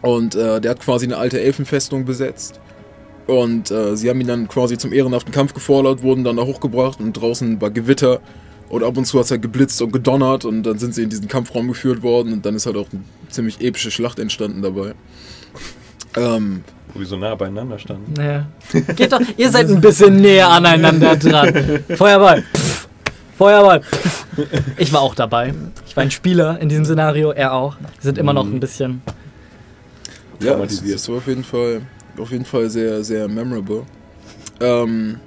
Und 0.00 0.34
äh, 0.34 0.60
der 0.60 0.70
hat 0.70 0.80
quasi 0.80 1.06
eine 1.06 1.16
alte 1.16 1.40
Elfenfestung 1.40 2.04
besetzt. 2.04 2.60
Und 3.26 3.70
äh, 3.70 3.96
sie 3.96 4.10
haben 4.10 4.20
ihn 4.20 4.26
dann 4.26 4.48
quasi 4.48 4.76
zum 4.78 4.92
ehrenhaften 4.92 5.32
Kampf 5.32 5.54
gefordert, 5.54 6.02
wurden 6.02 6.24
dann 6.24 6.36
da 6.36 6.44
hochgebracht 6.44 7.00
und 7.00 7.14
draußen 7.14 7.60
war 7.60 7.70
Gewitter. 7.70 8.20
Und 8.68 8.82
ab 8.84 8.96
und 8.96 9.04
zu 9.04 9.18
hat 9.18 9.26
es 9.26 9.30
halt 9.30 9.42
geblitzt 9.42 9.82
und 9.82 9.92
gedonnert 9.92 10.44
und 10.44 10.62
dann 10.62 10.78
sind 10.78 10.94
sie 10.94 11.02
in 11.02 11.10
diesen 11.10 11.28
Kampfraum 11.28 11.68
geführt 11.68 12.02
worden 12.02 12.32
und 12.32 12.46
dann 12.46 12.54
ist 12.54 12.66
halt 12.66 12.76
auch 12.76 12.86
eine 12.90 13.02
ziemlich 13.28 13.60
epische 13.60 13.90
Schlacht 13.90 14.18
entstanden 14.18 14.62
dabei. 14.62 14.94
Ähm, 16.16 16.64
Wo 16.92 17.00
wir 17.00 17.06
so 17.06 17.16
nah 17.16 17.34
beieinander 17.34 17.78
standen. 17.78 18.12
Naja. 18.14 18.46
Geht 18.96 19.12
doch, 19.12 19.20
ihr 19.36 19.50
seid 19.50 19.68
ein 19.70 19.80
bisschen 19.80 20.16
näher 20.16 20.48
aneinander 20.48 21.16
dran. 21.16 21.80
Feuerball. 21.96 22.42
Pff. 22.42 22.88
Feuerball. 23.38 23.82
Pff. 23.82 24.26
Ich 24.78 24.92
war 24.92 25.00
auch 25.00 25.14
dabei. 25.14 25.54
Ich 25.86 25.96
war 25.96 26.02
ein 26.02 26.10
Spieler 26.10 26.58
in 26.60 26.68
diesem 26.68 26.84
Szenario, 26.84 27.30
er 27.30 27.52
auch. 27.52 27.76
Wir 27.78 27.88
sind 28.00 28.18
immer 28.18 28.32
noch 28.32 28.46
ein 28.46 28.60
bisschen. 28.60 29.02
Ja, 30.40 30.56
das, 30.56 30.82
das 30.82 31.08
war 31.08 31.16
auf 31.16 31.26
jeden 31.26 31.44
Fall, 31.44 31.82
auf 32.18 32.30
jeden 32.30 32.44
Fall 32.44 32.68
sehr, 32.68 33.04
sehr 33.04 33.28
memorable. 33.28 33.84
Ähm, 34.60 35.20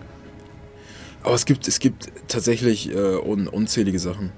aber 1.23 1.35
es 1.35 1.45
gibt, 1.45 1.67
es 1.67 1.79
gibt 1.79 2.11
tatsächlich 2.27 2.91
äh, 2.91 3.17
un, 3.17 3.47
unzählige 3.47 3.99
Sachen. 3.99 4.31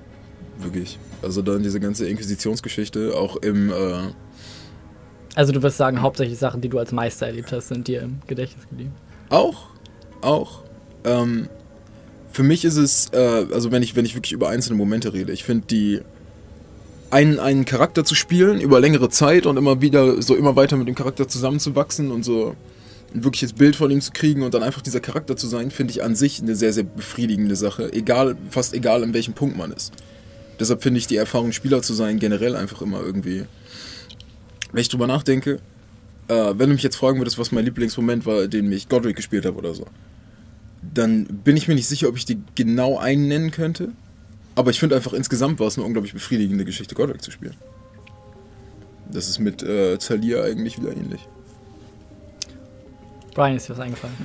Wirklich. 0.59 0.99
Also 1.21 1.41
dann 1.41 1.63
diese 1.63 1.79
ganze 1.79 2.07
Inquisitionsgeschichte, 2.07 3.15
auch 3.15 3.35
im, 3.37 3.69
äh, 3.71 3.73
Also 5.37 5.53
du 5.53 5.61
wirst 5.61 5.77
sagen, 5.77 6.01
hauptsächlich 6.01 6.39
Sachen, 6.39 6.61
die 6.61 6.67
du 6.67 6.79
als 6.79 6.91
Meister 6.91 7.27
erlebt 7.27 7.51
hast, 7.51 7.67
sind 7.67 7.87
dir 7.87 8.01
im 8.01 8.21
Gedächtnis 8.25 8.67
geblieben. 8.67 8.91
auch, 9.29 9.67
auch. 10.21 10.63
Ähm, 11.03 11.47
für 12.31 12.41
mich 12.41 12.65
ist 12.65 12.75
es, 12.75 13.09
äh, 13.13 13.45
also 13.53 13.71
wenn 13.71 13.83
ich, 13.83 13.95
wenn 13.95 14.03
ich 14.03 14.15
wirklich 14.15 14.31
über 14.31 14.49
einzelne 14.49 14.77
Momente 14.77 15.13
rede, 15.13 15.31
ich 15.31 15.43
finde 15.43 15.67
die, 15.67 16.01
einen, 17.11 17.39
einen 17.39 17.65
Charakter 17.65 18.03
zu 18.03 18.15
spielen 18.15 18.59
über 18.59 18.79
längere 18.79 19.09
Zeit 19.09 19.45
und 19.45 19.57
immer 19.57 19.79
wieder 19.79 20.23
so 20.23 20.35
immer 20.35 20.55
weiter 20.55 20.75
mit 20.75 20.87
dem 20.87 20.95
Charakter 20.95 21.27
zusammenzuwachsen 21.27 22.09
und 22.09 22.25
so 22.25 22.55
ein 23.13 23.23
wirkliches 23.23 23.53
Bild 23.53 23.75
von 23.75 23.91
ihm 23.91 24.01
zu 24.01 24.13
kriegen 24.13 24.41
und 24.41 24.55
dann 24.55 24.63
einfach 24.63 24.81
dieser 24.81 25.01
Charakter 25.01 25.37
zu 25.37 25.45
sein, 25.45 25.69
finde 25.69 25.91
ich 25.91 26.03
an 26.03 26.15
sich 26.15 26.41
eine 26.41 26.55
sehr, 26.55 26.73
sehr 26.73 26.83
befriedigende 26.83 27.55
Sache. 27.55 27.93
Egal, 27.93 28.37
fast 28.49 28.73
egal, 28.73 29.03
an 29.03 29.13
welchem 29.13 29.35
Punkt 29.35 29.55
man 29.55 29.71
ist. 29.71 29.93
Deshalb 30.59 30.81
finde 30.81 30.97
ich 30.97 31.05
die 31.05 31.17
Erfahrung, 31.17 31.51
Spieler 31.51 31.83
zu 31.83 31.93
sein, 31.93 32.17
generell 32.17 32.55
einfach 32.55 32.81
immer 32.81 33.01
irgendwie. 33.01 33.45
Wenn 34.71 34.81
ich 34.81 34.89
drüber 34.89 35.07
nachdenke, 35.07 35.59
äh, 36.27 36.33
wenn 36.33 36.69
du 36.69 36.75
mich 36.75 36.83
jetzt 36.83 36.97
fragen 36.97 37.19
würdest, 37.19 37.37
was 37.37 37.51
mein 37.51 37.65
Lieblingsmoment 37.65 38.25
war, 38.25 38.47
den 38.47 38.71
ich 38.71 38.89
Godric 38.89 39.15
gespielt 39.15 39.45
habe 39.45 39.57
oder 39.57 39.73
so, 39.73 39.85
dann 40.93 41.25
bin 41.25 41.57
ich 41.57 41.67
mir 41.67 41.75
nicht 41.75 41.87
sicher, 41.87 42.09
ob 42.09 42.17
ich 42.17 42.25
die 42.25 42.39
genau 42.55 42.97
einen 42.97 43.27
nennen 43.27 43.51
könnte. 43.51 43.89
Aber 44.55 44.71
ich 44.71 44.79
finde 44.79 44.95
einfach 44.95 45.13
insgesamt 45.13 45.59
war 45.59 45.67
es 45.67 45.77
eine 45.77 45.85
unglaublich 45.85 46.13
befriedigende 46.13 46.65
Geschichte, 46.65 46.95
Godric 46.95 47.21
zu 47.21 47.31
spielen. 47.31 47.55
Das 49.11 49.29
ist 49.29 49.39
mit 49.39 49.63
äh, 49.63 49.97
Zalia 49.99 50.43
eigentlich 50.43 50.79
wieder 50.79 50.91
ähnlich. 50.91 51.21
Brian, 53.33 53.55
ist 53.55 53.69
dir 53.69 53.73
was 53.73 53.79
eingefallen? 53.79 54.15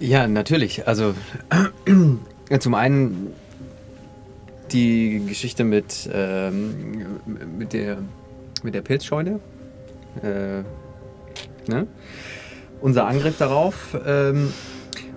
Ja, 0.00 0.26
natürlich. 0.26 0.88
Also 0.88 1.14
zum 2.60 2.74
einen 2.74 3.32
die 4.72 5.22
Geschichte 5.26 5.64
mit, 5.64 6.08
ähm, 6.12 7.06
mit, 7.58 7.72
der, 7.72 7.98
mit 8.62 8.74
der 8.74 8.80
Pilzscheune. 8.80 9.40
Äh, 10.22 10.62
ne? 11.70 11.86
Unser 12.80 13.06
Angriff 13.06 13.38
darauf. 13.38 13.96
Ähm, 14.06 14.52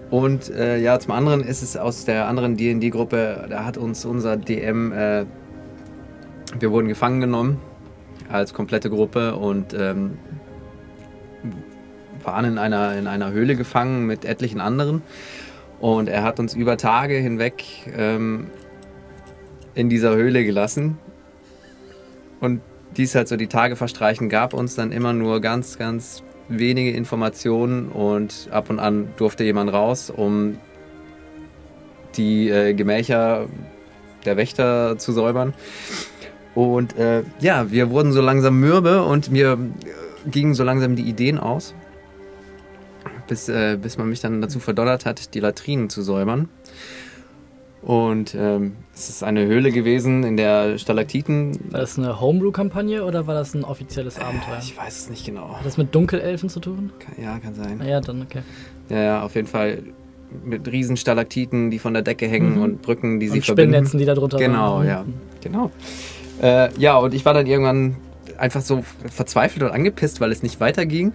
und 0.09 0.49
äh, 0.51 0.77
ja, 0.77 0.99
zum 0.99 1.11
anderen 1.11 1.41
ist 1.41 1.63
es 1.63 1.75
aus 1.75 2.05
der 2.05 2.27
anderen 2.27 2.55
DD-Gruppe, 2.55 3.47
da 3.49 3.65
hat 3.65 3.77
uns 3.77 4.05
unser 4.05 4.37
DM, 4.37 4.91
äh, 4.91 5.25
wir 6.59 6.71
wurden 6.71 6.87
gefangen 6.87 7.19
genommen 7.19 7.59
als 8.29 8.53
komplette 8.53 8.89
Gruppe 8.89 9.35
und 9.35 9.73
ähm, 9.73 10.19
waren 12.23 12.45
in 12.45 12.57
einer, 12.57 12.95
in 12.95 13.07
einer 13.07 13.31
Höhle 13.31 13.55
gefangen 13.55 14.05
mit 14.05 14.25
etlichen 14.25 14.61
anderen. 14.61 15.01
Und 15.79 16.07
er 16.07 16.23
hat 16.23 16.39
uns 16.39 16.53
über 16.53 16.77
Tage 16.77 17.15
hinweg 17.15 17.63
ähm, 17.97 18.47
in 19.73 19.89
dieser 19.89 20.15
Höhle 20.15 20.45
gelassen. 20.45 20.97
Und 22.39 22.61
dies 22.97 23.15
halt 23.15 23.27
so 23.27 23.35
die 23.35 23.47
Tage 23.47 23.75
verstreichen, 23.75 24.29
gab 24.29 24.53
uns 24.53 24.75
dann 24.75 24.91
immer 24.91 25.13
nur 25.13 25.41
ganz, 25.41 25.77
ganz 25.77 26.23
wenige 26.49 26.91
Informationen 26.91 27.89
und 27.89 28.49
ab 28.51 28.69
und 28.69 28.79
an 28.79 29.09
durfte 29.17 29.43
jemand 29.43 29.71
raus, 29.71 30.09
um 30.09 30.57
die 32.15 32.49
äh, 32.49 32.73
Gemächer 32.73 33.47
der 34.25 34.37
Wächter 34.37 34.97
zu 34.97 35.11
säubern. 35.11 35.53
Und 36.55 36.97
äh, 36.97 37.23
ja, 37.39 37.71
wir 37.71 37.89
wurden 37.89 38.11
so 38.11 38.21
langsam 38.21 38.59
mürbe 38.59 39.03
und 39.03 39.31
mir 39.31 39.53
äh, 39.53 40.29
gingen 40.29 40.53
so 40.53 40.63
langsam 40.63 40.95
die 40.95 41.03
Ideen 41.03 41.39
aus, 41.39 41.73
bis, 43.27 43.49
äh, 43.49 43.77
bis 43.81 43.97
man 43.97 44.09
mich 44.09 44.21
dann 44.21 44.41
dazu 44.41 44.59
verdonnert 44.59 45.05
hat, 45.05 45.33
die 45.33 45.39
Latrinen 45.39 45.89
zu 45.89 46.03
säubern. 46.03 46.49
Und 47.85 48.33
ähm, 48.33 48.73
es 48.95 49.09
ist 49.09 49.23
eine 49.23 49.45
Höhle 49.45 49.71
gewesen, 49.71 50.23
in 50.23 50.37
der 50.37 50.77
Stalaktiten. 50.77 51.59
War 51.71 51.81
das 51.81 51.97
eine 51.97 52.21
Homebrew-Kampagne 52.21 53.03
oder 53.03 53.27
war 53.27 53.33
das 53.33 53.53
ein 53.53 53.65
offizielles 53.65 54.17
Abenteuer? 54.19 54.59
Ich 54.61 54.77
weiß 54.77 54.99
es 54.99 55.09
nicht 55.09 55.25
genau. 55.25 55.57
Hat 55.57 55.65
das 55.65 55.77
mit 55.77 55.93
Dunkelelfen 55.93 56.47
zu 56.47 56.61
tun? 56.61 56.91
Kann, 56.99 57.21
ja, 57.21 57.37
kann 57.39 57.55
sein. 57.55 57.81
Ah, 57.81 57.85
ja, 57.87 57.99
dann 57.99 58.21
okay. 58.21 58.39
Ja, 58.89 59.03
ja, 59.03 59.21
auf 59.23 59.35
jeden 59.35 59.47
Fall 59.47 59.79
mit 60.45 60.71
riesen 60.71 60.95
Stalaktiten, 60.95 61.71
die 61.71 61.77
von 61.79 61.93
der 61.93 62.03
Decke 62.03 62.25
hängen 62.25 62.55
Mhm. 62.55 62.61
und 62.61 62.81
Brücken, 62.81 63.19
die 63.19 63.27
sie 63.27 63.39
Und 63.39 63.45
verbinden. 63.45 63.73
Spinnnetzen, 63.73 63.99
die 63.99 64.05
da 64.05 64.15
drunter 64.15 64.37
Genau, 64.37 64.77
waren. 64.77 64.87
ja. 64.87 65.05
Genau. 65.41 65.69
Äh, 66.41 66.69
ja, 66.79 66.95
und 66.97 67.13
ich 67.13 67.25
war 67.25 67.33
dann 67.33 67.45
irgendwann 67.47 67.97
einfach 68.37 68.61
so 68.61 68.83
verzweifelt 69.11 69.61
und 69.61 69.71
angepisst, 69.71 70.21
weil 70.21 70.31
es 70.31 70.41
nicht 70.41 70.59
weiterging, 70.61 71.11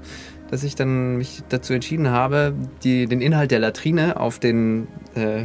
dass 0.50 0.62
ich 0.64 0.74
dann 0.76 1.16
mich 1.16 1.42
dazu 1.48 1.72
entschieden 1.72 2.10
habe, 2.10 2.52
die, 2.84 3.06
den 3.06 3.20
Inhalt 3.22 3.50
der 3.50 3.58
Latrine 3.58 4.20
auf 4.20 4.38
den, 4.38 4.86
äh, 5.14 5.44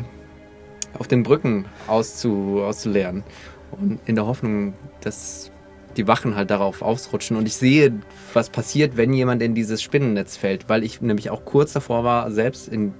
auf 0.97 1.07
den 1.07 1.23
Brücken 1.23 1.65
auszu, 1.87 2.61
auszuleeren. 2.61 3.23
Und 3.71 3.99
in 4.05 4.15
der 4.15 4.25
Hoffnung, 4.25 4.73
dass 5.01 5.51
die 5.97 6.07
Wachen 6.07 6.35
halt 6.35 6.49
darauf 6.49 6.81
ausrutschen. 6.81 7.37
Und 7.37 7.45
ich 7.45 7.55
sehe, 7.55 7.93
was 8.33 8.49
passiert, 8.49 8.97
wenn 8.97 9.13
jemand 9.13 9.41
in 9.41 9.55
dieses 9.55 9.81
Spinnennetz 9.81 10.37
fällt, 10.37 10.69
weil 10.69 10.83
ich 10.83 11.01
nämlich 11.01 11.29
auch 11.29 11.45
kurz 11.45 11.73
davor 11.73 12.03
war, 12.03 12.31
selbst 12.31 12.67
in, 12.67 12.93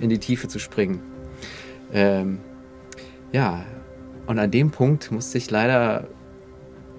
in 0.00 0.08
die 0.08 0.18
Tiefe 0.18 0.48
zu 0.48 0.58
springen. 0.58 1.00
Ähm, 1.92 2.38
ja, 3.32 3.64
und 4.26 4.38
an 4.38 4.50
dem 4.50 4.70
Punkt 4.70 5.10
musste 5.10 5.38
ich 5.38 5.50
leider 5.50 6.08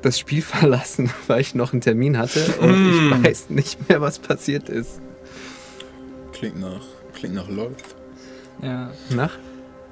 das 0.02 0.18
Spiel 0.20 0.42
verlassen, 0.42 1.12
weil 1.28 1.42
ich 1.42 1.56
noch 1.56 1.74
einen 1.74 1.82
Termin 1.82 2.18
hatte 2.18 2.46
und 2.60 2.90
ich 2.90 3.24
weiß 3.24 3.50
nicht 3.50 3.90
mehr, 3.90 4.02
was 4.02 4.20
passiert 4.20 4.70
ist. 4.70 5.02
Klingt 6.32 6.60
nach, 6.60 6.86
klingt 7.14 7.36
nach 7.36 7.50
LOL. 7.50 7.76
Ja. 8.62 8.92
Nach? 9.10 9.38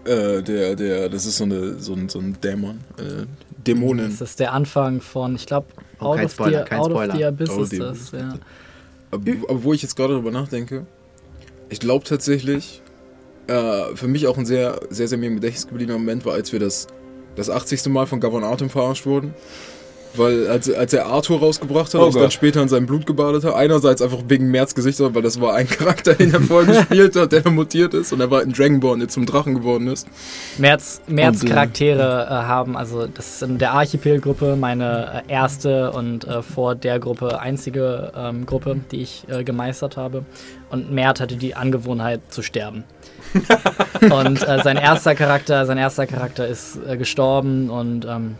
Äh, 0.07 0.41
der, 0.43 0.75
der, 0.75 1.09
das 1.09 1.25
ist 1.25 1.37
so, 1.37 1.43
eine, 1.43 1.79
so, 1.79 1.93
ein, 1.93 2.09
so 2.09 2.19
ein 2.19 2.37
Dämon. 2.41 2.79
Äh, 2.97 3.25
Dämonen. 3.65 4.09
Das 4.11 4.21
ist 4.29 4.39
der 4.39 4.53
Anfang 4.53 5.01
von, 5.01 5.35
ich 5.35 5.45
glaube, 5.45 5.67
Oh, 5.99 6.05
Out, 6.05 6.15
kein 6.17 6.25
of 6.25 6.31
Spoiler, 6.33 6.63
the, 6.63 6.69
kein 6.69 6.79
Out 6.79 6.85
of 6.91 6.91
Spoiler. 6.91 7.15
the 7.15 7.25
Abyss 7.25 7.49
Out 7.49 7.61
ist 7.73 7.79
das, 7.79 8.11
ja. 8.11 8.33
Wo 9.11 9.73
ich 9.73 9.81
jetzt 9.81 9.95
gerade 9.95 10.13
drüber 10.13 10.31
nachdenke, 10.31 10.85
ich 11.69 11.79
glaube 11.79 12.05
tatsächlich, 12.05 12.81
äh, 13.47 13.95
für 13.95 14.07
mich 14.07 14.27
auch 14.27 14.37
ein 14.37 14.45
sehr, 14.45 14.79
sehr, 14.89 15.07
sehr 15.07 15.17
mir 15.17 15.27
im 15.27 15.35
Gedächtnis 15.35 15.67
gebliebener 15.67 15.97
Moment 15.97 16.25
war, 16.25 16.33
als 16.33 16.51
wir 16.51 16.59
das, 16.59 16.87
das 17.35 17.49
80. 17.49 17.87
Mal 17.87 18.05
von 18.05 18.19
Gavin 18.19 18.43
Artem 18.43 18.69
verarscht 18.69 19.05
wurden. 19.05 19.33
Weil 20.17 20.47
als, 20.47 20.71
als 20.71 20.93
er 20.93 21.05
Arthur 21.05 21.39
rausgebracht 21.39 21.93
hat 21.93 22.01
Oh 22.01 22.05
und 22.05 22.15
dann 22.15 22.23
Gott. 22.23 22.33
später 22.33 22.61
in 22.61 22.69
seinem 22.69 22.85
Blut 22.85 23.05
gebadet 23.05 23.43
hat, 23.43 23.55
einerseits 23.55 24.01
einfach 24.01 24.19
wegen 24.27 24.49
Merz 24.51 24.75
Gesicht, 24.75 24.99
weil 24.99 25.21
das 25.21 25.39
war 25.39 25.55
ein 25.55 25.67
Charakter, 25.69 26.13
den 26.13 26.33
er 26.33 26.41
vorher 26.41 26.73
gespielt 26.73 27.15
hat, 27.15 27.31
der 27.31 27.49
mutiert 27.49 27.93
ist 27.93 28.13
und 28.13 28.19
er 28.19 28.31
war 28.31 28.41
in 28.41 28.51
Dragonborn, 28.51 28.99
der 28.99 29.09
zum 29.09 29.25
Drachen 29.25 29.55
geworden 29.55 29.87
ist. 29.87 30.07
Merz, 30.57 31.01
Merz 31.07 31.41
Und, 31.41 31.49
äh, 31.49 31.53
Charaktere 31.53 32.25
äh, 32.25 32.29
haben, 32.29 32.77
also 32.77 33.07
das 33.07 33.35
ist 33.35 33.43
in 33.43 33.57
der 33.57 33.73
Archipel-Gruppe 33.73 34.55
meine 34.55 35.23
äh, 35.27 35.31
erste 35.31 35.91
und 35.91 36.25
äh, 36.25 36.41
vor 36.41 36.75
der 36.75 36.99
Gruppe 36.99 37.39
einzige 37.39 38.11
ähm, 38.15 38.45
Gruppe, 38.45 38.79
die 38.91 39.01
ich 39.01 39.25
äh, 39.29 39.43
gemeistert 39.43 39.97
habe. 39.97 40.25
Und 40.69 40.91
Mert 40.91 41.19
hatte 41.19 41.37
die 41.37 41.55
Angewohnheit 41.55 42.21
zu 42.29 42.41
sterben. 42.41 42.83
und 44.01 44.47
äh, 44.47 44.61
sein 44.63 44.77
erster 44.77 45.15
Charakter, 45.15 45.65
sein 45.65 45.77
erster 45.77 46.07
Charakter 46.07 46.47
ist 46.47 46.79
gestorben 46.97 47.69
und 47.69 48.05
ähm, 48.05 48.35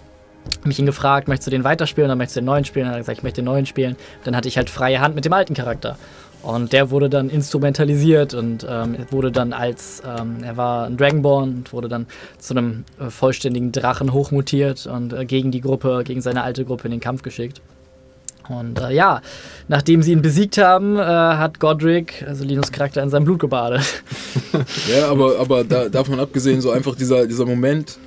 mich 0.64 0.80
ihn 0.80 0.86
gefragt, 0.86 1.28
möchtest 1.28 1.48
du 1.48 1.52
den 1.52 1.64
weiterspielen 1.64 2.10
oder 2.10 2.16
möchtest 2.16 2.38
du 2.38 2.42
den 2.42 2.46
neuen 2.46 2.66
spielen? 2.66 2.88
Hat 2.88 2.96
er 2.96 3.00
gesagt, 3.00 3.20
ich 3.20 3.24
möchte 3.24 3.42
den 3.42 3.46
neuen 3.46 3.66
spielen. 3.66 3.96
Dann 4.24 4.36
hatte 4.36 4.48
ich 4.48 4.58
halt 4.58 4.70
freie 4.70 5.00
Hand 5.00 5.16
mit 5.16 5.26
dem 5.26 5.34
alten 5.34 5.54
Charakter. 5.54 5.98
Und 6.44 6.72
der 6.72 6.92
wurde 6.92 7.10
dann 7.10 7.30
instrumentalisiert 7.30 8.34
und 8.34 8.66
ähm, 8.70 8.96
wurde 9.10 9.32
dann 9.32 9.54
als, 9.54 10.02
ähm, 10.06 10.38
er 10.44 10.56
war 10.56 10.86
ein 10.86 10.96
Dragonborn 10.96 11.50
und 11.50 11.74
wurde 11.74 11.90
dann 11.90 12.06
zu 12.38 12.54
einem 12.54 12.86
äh, 13.00 13.10
vollständigen 13.10 13.72
Drachen 13.72 14.14
hochmutiert 14.14 14.86
und 14.86 15.14
äh, 15.14 15.26
gegen 15.26 15.52
die 15.52 15.62
Gruppe, 15.62 16.04
gegen 16.06 16.22
seine 16.22 16.44
alte 16.44 16.64
Gruppe 16.64 16.86
in 16.86 16.92
den 16.92 17.00
Kampf 17.00 17.24
geschickt. 17.24 17.62
Und 18.50 18.80
äh, 18.80 18.92
ja, 18.92 19.22
nachdem 19.68 20.02
sie 20.02 20.12
ihn 20.12 20.22
besiegt 20.22 20.58
haben, 20.58 20.98
äh, 20.98 21.02
hat 21.02 21.60
Godric, 21.60 22.24
also 22.26 22.46
Linus 22.46 22.72
Charakter, 22.72 23.04
in 23.04 23.10
seinem 23.10 23.26
Blut 23.26 23.40
gebadet. 23.40 23.82
Ja, 24.90 25.10
aber, 25.10 25.38
aber 25.40 25.64
da, 25.64 25.90
davon 25.90 26.20
abgesehen, 26.20 26.62
so 26.62 26.72
einfach 26.72 26.96
dieser, 26.96 27.28
dieser 27.28 27.46
Moment, 27.46 27.98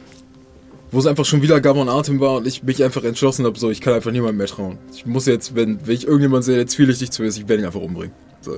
wo 0.90 0.98
es 0.98 1.06
einfach 1.06 1.24
schon 1.24 1.42
wieder 1.42 1.60
Gavon 1.60 1.88
Atem 1.88 2.20
war 2.20 2.36
und 2.36 2.46
ich 2.46 2.62
mich 2.62 2.82
einfach 2.82 3.04
entschlossen 3.04 3.44
habe, 3.46 3.58
so, 3.58 3.70
ich 3.70 3.80
kann 3.80 3.94
einfach 3.94 4.10
niemandem 4.10 4.38
mehr 4.38 4.46
trauen. 4.46 4.78
Ich 4.92 5.06
muss 5.06 5.26
jetzt, 5.26 5.54
wenn, 5.54 5.86
wenn 5.86 5.94
ich 5.94 6.06
irgendjemand 6.06 6.44
sehe, 6.44 6.56
der 6.56 6.66
zwielichtig 6.66 7.10
zu 7.10 7.22
ist, 7.22 7.38
ich 7.38 7.48
werde 7.48 7.62
ihn 7.62 7.66
einfach 7.66 7.80
umbringen. 7.80 8.12
So. 8.40 8.56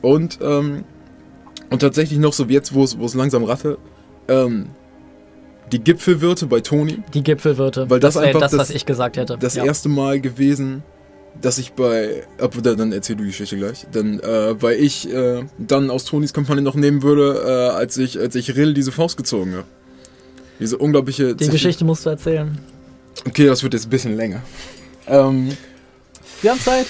Und, 0.00 0.38
ähm, 0.42 0.84
und 1.70 1.78
tatsächlich 1.80 2.18
noch 2.18 2.32
so 2.32 2.44
jetzt, 2.44 2.74
wo 2.74 2.82
es, 2.82 2.98
wo 2.98 3.04
es 3.04 3.14
langsam 3.14 3.44
ratte, 3.44 3.78
ähm, 4.28 4.70
die 5.70 5.78
Gipfelwirte 5.78 6.46
bei 6.46 6.60
Toni, 6.60 6.98
Die 7.14 7.22
Gipfelwirte. 7.22 7.88
Weil 7.88 8.00
das 8.00 8.16
wäre 8.16 8.26
einfach 8.26 8.40
das, 8.40 8.50
das- 8.50 8.60
was 8.60 8.70
ich 8.70 8.84
gesagt 8.84 9.16
hätte. 9.16 9.38
das 9.38 9.54
ja. 9.54 9.64
erste 9.64 9.88
Mal 9.88 10.20
gewesen, 10.20 10.82
dass 11.40 11.56
ich 11.56 11.72
bei. 11.72 12.24
Ab, 12.38 12.54
dann 12.62 12.76
dann 12.76 12.92
erzähl 12.92 13.16
du 13.16 13.22
die 13.22 13.30
Geschichte 13.30 13.56
gleich. 13.56 13.86
Dann, 13.90 14.20
äh, 14.20 14.60
weil 14.60 14.76
ich 14.78 15.10
äh, 15.10 15.44
dann 15.56 15.90
aus 15.90 16.04
Tonis 16.04 16.34
Kampagne 16.34 16.60
noch 16.62 16.74
nehmen 16.74 17.02
würde, 17.02 17.42
äh, 17.46 17.74
als 17.74 17.96
ich, 17.96 18.18
als 18.20 18.34
ich 18.34 18.54
Rill 18.54 18.74
diese 18.74 18.92
Faust 18.92 19.16
gezogen 19.16 19.54
habe. 19.54 19.64
Diese 20.60 20.78
unglaubliche. 20.78 21.34
Die 21.34 21.48
Geschichte 21.48 21.84
musst 21.84 22.06
du 22.06 22.10
erzählen. 22.10 22.58
Okay, 23.26 23.46
das 23.46 23.62
wird 23.62 23.74
jetzt 23.74 23.86
ein 23.86 23.90
bisschen 23.90 24.16
länger. 24.16 24.42
Ähm, 25.06 25.50
Wir 26.40 26.50
haben 26.52 26.60
Zeit. 26.60 26.86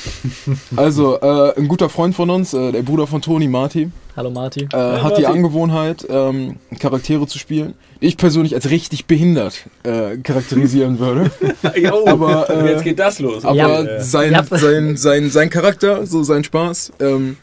also, 0.76 1.18
äh, 1.20 1.58
ein 1.58 1.68
guter 1.68 1.88
Freund 1.88 2.14
von 2.14 2.30
uns, 2.30 2.54
äh, 2.54 2.72
der 2.72 2.82
Bruder 2.82 3.06
von 3.06 3.20
Toni, 3.22 3.48
Marty, 3.48 3.90
Hallo 4.16 4.30
Marty. 4.30 4.68
äh, 4.72 4.76
hat 4.76 5.16
die 5.18 5.26
Angewohnheit, 5.26 6.06
ähm, 6.08 6.56
Charaktere 6.78 7.26
zu 7.26 7.38
spielen, 7.38 7.74
die 8.00 8.06
ich 8.06 8.16
persönlich 8.16 8.54
als 8.54 8.68
richtig 8.70 9.06
behindert 9.06 9.64
äh, 9.84 10.16
charakterisieren 10.18 10.98
würde. 10.98 11.30
Jo, 11.76 12.06
Aber, 12.06 12.48
äh, 12.64 12.70
jetzt 12.72 12.84
geht 12.84 12.98
das 12.98 13.18
los. 13.20 13.44
Aber 13.44 13.56
Ja. 13.56 14.00
sein, 14.00 14.46
sein, 14.50 14.96
sein, 14.96 15.30
sein 15.30 15.50
Charakter, 15.50 16.06
so 16.06 16.22
sein 16.22 16.44
Spaß, 16.44 16.92
ähm, 17.00 17.36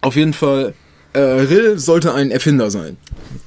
auf 0.00 0.14
jeden 0.16 0.32
Fall 0.32 0.74
äh, 1.18 1.40
Rill 1.40 1.78
sollte 1.78 2.14
ein 2.14 2.30
Erfinder 2.30 2.70
sein. 2.70 2.96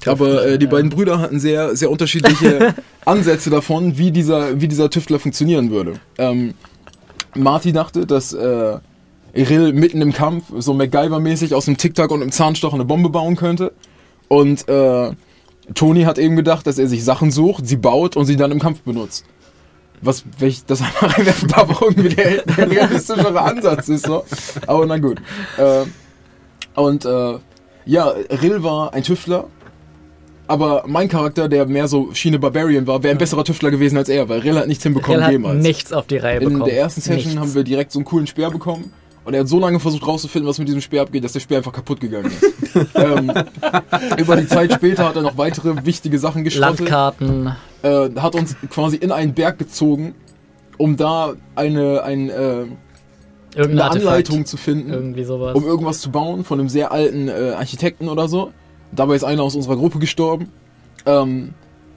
Aber 0.06 0.46
äh, 0.46 0.58
die 0.58 0.68
beiden 0.68 0.90
Brüder 0.90 1.20
hatten 1.20 1.40
sehr, 1.40 1.76
sehr 1.76 1.90
unterschiedliche 1.90 2.76
Ansätze 3.06 3.50
davon, 3.50 3.98
wie 3.98 4.12
dieser, 4.12 4.60
wie 4.60 4.68
dieser 4.68 4.90
Tüftler 4.90 5.20
funktionieren 5.20 5.72
würde. 5.72 5.94
Ähm, 6.18 6.54
Marty 7.36 7.72
dachte, 7.72 8.06
dass 8.06 8.34
äh, 8.34 8.80
Rill 9.34 9.74
mitten 9.74 10.02
im 10.02 10.12
Kampf 10.12 10.46
so 10.58 10.74
MacGyver-mäßig 10.74 11.54
aus 11.54 11.66
dem 11.66 11.78
Tic-Tac 11.78 12.12
und 12.12 12.22
einem 12.22 12.32
Zahnstocher 12.32 12.76
eine 12.76 12.86
Bombe 12.86 13.10
bauen 13.10 13.36
könnte. 13.36 13.72
Und 14.28 14.68
äh, 14.68 15.12
Tony 15.74 16.04
hat 16.04 16.18
eben 16.18 16.36
gedacht, 16.36 16.68
dass 16.68 16.78
er 16.78 16.88
sich 16.88 17.04
Sachen 17.04 17.32
sucht, 17.32 17.68
sie 17.68 17.78
baut 17.78 18.18
und 18.18 18.26
sie 18.26 18.36
dann 18.36 18.52
im 18.52 18.60
Kampf 18.60 18.82
benutzt. 18.82 19.26
Was, 20.02 20.26
wenn 20.40 20.50
ich 20.50 20.66
das 20.66 20.82
einmal 20.82 21.12
reinwerfen 21.16 21.48
darf, 21.48 21.70
auch 21.70 21.82
irgendwie 21.84 22.10
der, 22.10 22.42
der 22.42 22.70
realistischere 22.72 23.40
Ansatz 23.40 23.88
ist. 23.88 24.06
So. 24.08 24.26
Aber 24.68 24.86
na 24.86 24.98
gut. 24.98 25.22
Äh, 25.58 25.84
und 26.76 27.06
äh, 27.06 27.38
ja, 27.86 28.14
Rill 28.42 28.64
war 28.64 28.94
ein 28.94 29.04
Tüftler. 29.04 29.46
Aber 30.48 30.84
mein 30.86 31.08
Charakter, 31.08 31.48
der 31.48 31.66
mehr 31.66 31.88
so 31.88 32.14
Schiene 32.14 32.38
Barbarian 32.38 32.86
war, 32.86 33.02
wäre 33.04 33.16
ein 33.16 33.18
besserer 33.18 33.46
Tüftler 33.46 33.72
gewesen 33.72 33.98
als 33.98 34.10
er, 34.10 34.28
weil 34.28 34.40
Rill 34.40 34.58
hat 34.58 34.68
nichts 34.68 34.84
hinbekommen 34.84 35.18
Rill 35.20 35.26
hat 35.26 35.32
jemals. 35.32 35.64
nichts 35.64 35.94
auf 35.94 36.08
die 36.08 36.18
Reihe 36.18 36.40
In 36.40 36.46
bekommen. 36.50 36.66
der 36.66 36.78
ersten 36.78 37.00
Session 37.00 37.26
Nichts. 37.32 37.40
haben 37.40 37.56
wir 37.56 37.64
direkt 37.64 37.92
so 37.94 38.00
einen 38.00 38.06
coolen 38.06 38.28
Speer 38.28 38.52
bekommen. 38.52 38.92
Und 39.24 39.34
er 39.36 39.42
hat 39.42 39.48
so 39.48 39.60
lange 39.60 39.80
versucht 39.80 40.06
rauszufinden, 40.06 40.50
was 40.50 40.58
mit 40.58 40.68
diesem 40.68 40.82
Speer 40.82 41.04
abgeht, 41.04 41.24
dass 41.24 41.32
der 41.34 41.40
Speer 41.42 41.58
einfach 41.58 41.72
kaputt 41.72 42.02
gegangen 42.02 42.32
ist. 42.32 42.44
ähm, 42.96 43.32
über 44.18 44.36
die 44.36 44.48
Zeit 44.48 44.74
später 44.74 45.06
hat 45.08 45.16
er 45.16 45.22
noch 45.22 45.38
weitere 45.38 45.86
wichtige 45.86 46.18
Sachen 46.18 46.44
geschrottet. 46.44 46.80
Landkarten. 46.80 47.52
Äh, 47.84 48.10
hat 48.18 48.36
uns 48.36 48.56
quasi 48.72 48.98
in 48.98 49.12
einen 49.12 49.34
Berg 49.34 49.60
gezogen, 49.60 50.16
um 50.78 50.98
da 50.98 51.36
eine, 51.56 52.04
ein, 52.04 52.30
äh, 52.30 52.66
Irgendeine 53.56 53.92
eine. 53.92 54.00
Anleitung 54.00 54.46
zu 54.46 54.58
finden, 54.58 54.94
um 54.94 55.66
irgendwas 55.66 56.00
zu 56.00 56.12
bauen 56.12 56.44
von 56.44 56.60
einem 56.60 56.70
sehr 56.70 56.92
alten 56.92 57.28
äh, 57.28 57.54
Architekten 57.58 58.08
oder 58.08 58.28
so. 58.28 58.52
Dabei 58.92 59.16
ist 59.16 59.24
einer 59.24 59.44
aus 59.44 59.56
unserer 59.56 59.76
Gruppe 59.76 60.00
gestorben. 60.00 60.50
Ähm, 61.06 61.54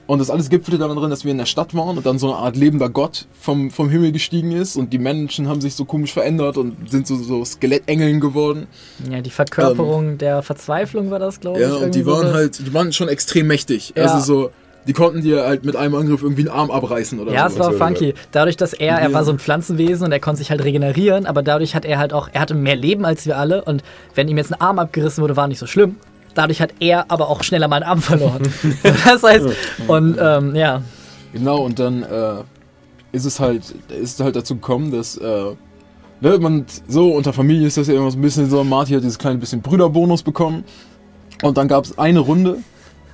und 0.07 0.19
das 0.19 0.29
alles 0.29 0.49
gipfelte 0.49 0.77
dann 0.77 0.95
darin, 0.95 1.09
dass 1.09 1.23
wir 1.23 1.31
in 1.31 1.37
der 1.37 1.47
Stadt 1.47 1.73
waren 1.73 1.97
und 1.97 2.05
dann 2.05 2.19
so 2.19 2.27
eine 2.27 2.37
Art 2.37 2.55
lebender 2.55 2.89
Gott 2.89 3.27
vom, 3.33 3.71
vom 3.71 3.89
Himmel 3.89 4.11
gestiegen 4.11 4.51
ist 4.51 4.75
und 4.75 4.93
die 4.93 4.99
Menschen 4.99 5.47
haben 5.47 5.61
sich 5.61 5.73
so 5.73 5.85
komisch 5.85 6.13
verändert 6.13 6.57
und 6.57 6.91
sind 6.91 7.07
so, 7.07 7.15
so 7.15 7.43
Skelettengeln 7.43 8.19
geworden. 8.19 8.67
ja, 9.09 9.21
die 9.21 9.31
Verkörperung 9.31 10.19
der 10.19 10.43
Verzweiflung 10.43 11.09
war 11.09 11.17
das, 11.17 11.39
glaube 11.39 11.59
ich. 11.59 11.67
Ja, 11.67 11.75
und 11.75 11.95
die 11.95 12.05
waren 12.05 12.33
halt, 12.33 12.59
die 12.59 12.73
waren 12.73 12.93
schon 12.93 13.07
extrem 13.07 13.47
mächtig. 13.47 13.93
Ja. 13.95 14.03
Also 14.03 14.19
so, 14.19 14.51
die 14.87 14.93
konnten 14.93 15.21
dir 15.21 15.45
halt 15.45 15.65
mit 15.65 15.75
einem 15.75 15.95
Angriff 15.95 16.21
irgendwie 16.21 16.47
einen 16.47 16.57
Arm 16.57 16.71
abreißen 16.71 17.19
oder 17.19 17.31
Ja, 17.31 17.49
so. 17.49 17.55
es 17.55 17.59
war 17.59 17.73
funky. 17.73 18.13
Dadurch, 18.31 18.57
dass 18.57 18.73
er, 18.73 18.97
er 18.99 19.13
war 19.13 19.23
so 19.23 19.31
ein 19.31 19.39
Pflanzenwesen 19.39 20.05
und 20.05 20.11
er 20.11 20.19
konnte 20.19 20.39
sich 20.39 20.51
halt 20.51 20.63
regenerieren, 20.63 21.25
aber 21.25 21.41
dadurch 21.41 21.75
hat 21.75 21.85
er 21.85 21.97
halt 21.97 22.13
auch, 22.13 22.29
er 22.31 22.41
hatte 22.41 22.53
mehr 22.53 22.75
Leben 22.75 23.05
als 23.05 23.25
wir 23.25 23.37
alle 23.37 23.63
und 23.63 23.83
wenn 24.13 24.27
ihm 24.27 24.37
jetzt 24.37 24.51
ein 24.53 24.61
Arm 24.61 24.79
abgerissen 24.79 25.21
wurde, 25.23 25.35
war 25.35 25.47
nicht 25.47 25.59
so 25.59 25.67
schlimm. 25.67 25.95
Dadurch 26.35 26.61
hat 26.61 26.73
er 26.79 27.09
aber 27.09 27.29
auch 27.29 27.43
schneller 27.43 27.67
mal 27.67 27.77
einen 27.77 27.85
Arm 27.85 28.01
verloren. 28.01 28.41
das 28.83 29.23
heißt, 29.23 29.45
und 29.87 30.17
ähm, 30.21 30.55
ja, 30.55 30.81
Genau, 31.35 31.57
und 31.65 31.79
dann 31.79 32.03
äh, 32.03 32.35
ist 33.11 33.25
es 33.25 33.41
halt, 33.41 33.75
ist 33.89 34.21
halt 34.21 34.37
dazu 34.37 34.55
gekommen, 34.55 34.91
dass, 34.91 35.17
äh, 35.17 35.45
ne, 36.21 36.37
man, 36.39 36.65
so 36.87 37.11
unter 37.11 37.33
Familie 37.33 37.67
ist 37.67 37.75
das 37.75 37.87
ja 37.87 37.95
immer 37.95 38.09
so 38.09 38.17
ein 38.17 38.21
bisschen 38.21 38.49
so, 38.49 38.63
Marty 38.63 38.93
hat 38.93 39.03
dieses 39.03 39.19
kleine 39.19 39.37
bisschen 39.37 39.61
Brüderbonus 39.61 40.23
bekommen. 40.23 40.63
Und 41.43 41.57
dann 41.57 41.67
gab 41.67 41.83
es 41.83 41.97
eine 41.97 42.19
Runde, 42.19 42.59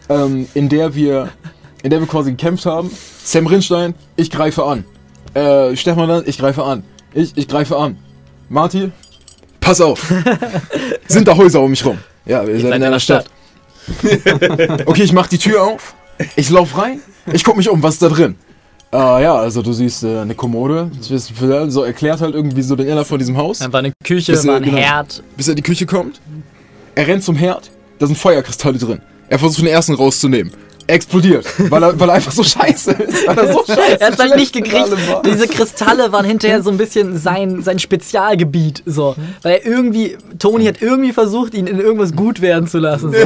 ähm, 0.08 0.48
in 0.54 0.70
der 0.70 0.94
wir, 0.94 1.30
in 1.84 1.90
der 1.90 2.00
wir 2.00 2.08
quasi 2.08 2.32
gekämpft 2.32 2.66
haben. 2.66 2.92
Sam 3.24 3.48
Rinstein, 3.48 3.96
ich 4.16 4.30
greife 4.30 4.64
an. 4.64 4.86
Äh, 5.34 5.76
Stefan 5.76 6.10
dann, 6.10 6.24
ich 6.26 6.38
greife 6.38 6.64
an. 6.64 6.84
Ich, 7.14 7.36
ich 7.36 7.48
greife 7.48 7.78
an. 7.78 7.98
Marty, 8.50 8.92
pass 9.60 9.82
auf. 9.82 10.12
Sind 11.08 11.28
da 11.28 11.36
Häuser 11.36 11.62
um 11.62 11.70
mich 11.70 11.86
rum? 11.86 11.98
Ja, 12.26 12.46
wir 12.46 12.60
sind 12.60 12.72
in 12.72 12.84
einer 12.84 13.00
Stadt. 13.00 13.26
Okay, 14.86 15.04
ich 15.04 15.12
mach 15.12 15.28
die 15.28 15.40
Tür 15.40 15.64
auf. 15.64 15.96
Ich 16.36 16.50
lauf 16.50 16.78
rein. 16.78 17.02
Ich 17.34 17.44
guck 17.44 17.58
mich 17.58 17.68
um, 17.68 17.82
was 17.82 17.96
ist 17.96 18.04
da 18.04 18.10
drin? 18.10 18.36
Äh, 18.94 19.24
ja, 19.24 19.36
also 19.36 19.62
du 19.62 19.74
siehst 19.74 20.04
äh, 20.04 20.20
eine 20.20 20.36
Kommode. 20.36 20.92
So 21.00 21.84
erklärt 21.84 22.22
halt 22.22 22.36
irgendwie 22.36 22.62
so 22.62 22.76
den 22.76 22.88
Inhalt 22.88 23.08
von 23.08 23.18
diesem 23.18 23.38
Haus. 23.38 23.60
dann 23.60 23.72
war 23.74 23.80
eine 23.80 23.94
Küche, 24.04 24.34
Bis, 24.34 24.46
war 24.46 24.58
ein 24.58 24.64
genau. 24.64 24.78
Herd. 24.78 25.24
Bis 25.36 25.48
er 25.48 25.54
in 25.54 25.56
die 25.56 25.64
Küche 25.64 25.86
kommt. 25.86 26.22
Er 26.94 27.08
rennt 27.08 27.24
zum 27.24 27.36
Herd. 27.36 27.72
Da 28.00 28.08
sind 28.08 28.18
Feuerkristalle 28.18 28.78
drin. 28.78 29.02
Er 29.30 29.40
versucht 29.40 29.62
den 29.62 29.68
ersten 29.68 29.94
rauszunehmen. 29.96 30.52
Er 30.92 30.96
explodiert, 30.96 31.46
weil 31.72 31.82
er, 31.84 31.98
weil 31.98 32.10
er 32.10 32.16
einfach 32.16 32.34
so 32.34 32.44
scheiße 32.44 32.92
ist. 32.92 33.26
Weil 33.26 33.38
er 33.38 33.54
so 33.54 33.64
scheiße 33.66 33.82
Er 34.02 34.08
hat 34.08 34.20
halt 34.20 34.36
nicht 34.36 34.52
gekriegt. 34.52 34.89
Diese 35.26 35.48
Kristalle 35.48 36.12
waren 36.12 36.26
hinterher 36.26 36.62
so 36.62 36.70
ein 36.70 36.76
bisschen 36.78 37.18
sein, 37.18 37.62
sein 37.64 37.80
Spezialgebiet. 37.80 38.84
So. 38.86 39.16
Weil 39.42 39.54
er 39.54 39.66
irgendwie, 39.66 40.18
Tony 40.38 40.66
hat 40.66 40.82
irgendwie 40.82 41.14
versucht, 41.14 41.54
ihn 41.54 41.66
in 41.68 41.80
irgendwas 41.80 42.14
gut 42.14 42.42
werden 42.42 42.68
zu 42.68 42.80
lassen. 42.80 43.14
So. 43.14 43.18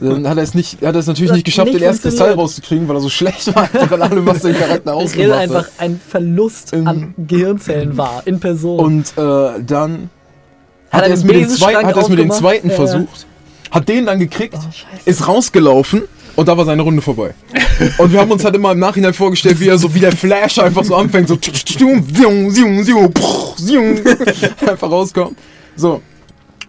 Dann 0.00 0.26
hat 0.26 0.38
er 0.38 0.42
es 0.42 0.54
nicht, 0.54 0.80
hat 0.80 0.94
er 0.94 1.00
es 1.00 1.06
natürlich 1.06 1.28
Das 1.28 1.36
nicht 1.36 1.44
geschafft, 1.44 1.66
nicht 1.66 1.80
den 1.80 1.86
ersten 1.86 2.08
Kristall 2.08 2.32
rauszukriegen, 2.32 2.88
weil 2.88 2.96
er 2.96 3.00
so 3.00 3.10
schlecht 3.10 3.54
war, 3.54 3.64
einfach 3.64 3.92
in 3.92 4.00
allem, 4.00 4.26
was 4.26 4.40
den 4.40 4.56
Charakter 4.58 4.94
ausgemacht 4.94 5.38
einfach 5.40 5.64
hat. 5.64 5.72
ein 5.76 6.00
Verlust 6.08 6.72
an 6.72 7.12
Gehirnzellen 7.18 7.98
war, 7.98 8.22
in 8.24 8.40
Person. 8.40 8.78
Und 8.80 9.08
äh, 9.18 9.60
dann 9.66 10.08
Hat 10.90 11.02
er 11.06 11.10
es 11.12 11.20
den 11.20 11.26
mit 11.26 11.36
dem, 11.36 11.42
Besenschrank 11.42 11.72
zweiten, 11.82 11.98
hat 12.00 12.08
mit 12.08 12.18
dem 12.18 12.30
zweiten 12.30 12.68
Ja. 12.70 12.74
versucht, 12.76 13.26
hat 13.72 13.88
den 13.90 14.06
dann 14.06 14.18
gekriegt, 14.18 14.54
Oh, 14.56 14.70
ist 15.04 15.28
rausgelaufen 15.28 16.04
und 16.38 16.46
da 16.46 16.56
war 16.56 16.64
seine 16.64 16.82
Runde 16.82 17.02
vorbei. 17.02 17.34
Und 17.98 18.12
wir 18.12 18.20
haben 18.20 18.30
uns 18.30 18.44
halt 18.44 18.54
immer 18.54 18.70
im 18.70 18.78
Nachhinein 18.78 19.12
vorgestellt, 19.12 19.58
wie 19.58 19.66
er 19.66 19.76
so 19.76 19.92
wie 19.92 19.98
der 19.98 20.12
Flash 20.12 20.60
einfach 20.60 20.84
so 20.84 20.94
anfängt, 20.94 21.26
so 21.26 21.36
einfach 24.70 24.88
rauskommt. 24.88 25.36
So, 25.74 26.00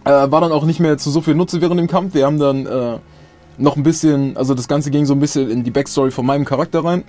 äh, 0.04 0.10
war 0.10 0.40
dann 0.40 0.50
auch 0.50 0.64
nicht 0.64 0.80
mehr 0.80 0.98
zu 0.98 1.12
so 1.12 1.20
viel 1.20 1.36
Nutze 1.36 1.60
während 1.60 1.78
dem 1.78 1.86
Kampf. 1.86 2.14
Wir 2.14 2.26
haben 2.26 2.40
dann 2.40 2.66
äh, 2.66 2.98
noch 3.58 3.76
ein 3.76 3.84
bisschen, 3.84 4.36
also 4.36 4.54
das 4.54 4.66
Ganze 4.66 4.90
ging 4.90 5.06
so 5.06 5.14
ein 5.14 5.20
bisschen 5.20 5.48
in 5.48 5.62
die 5.62 5.70
Backstory 5.70 6.10
von 6.10 6.26
meinem 6.26 6.44
Charakter 6.44 6.84
rein. 6.84 7.04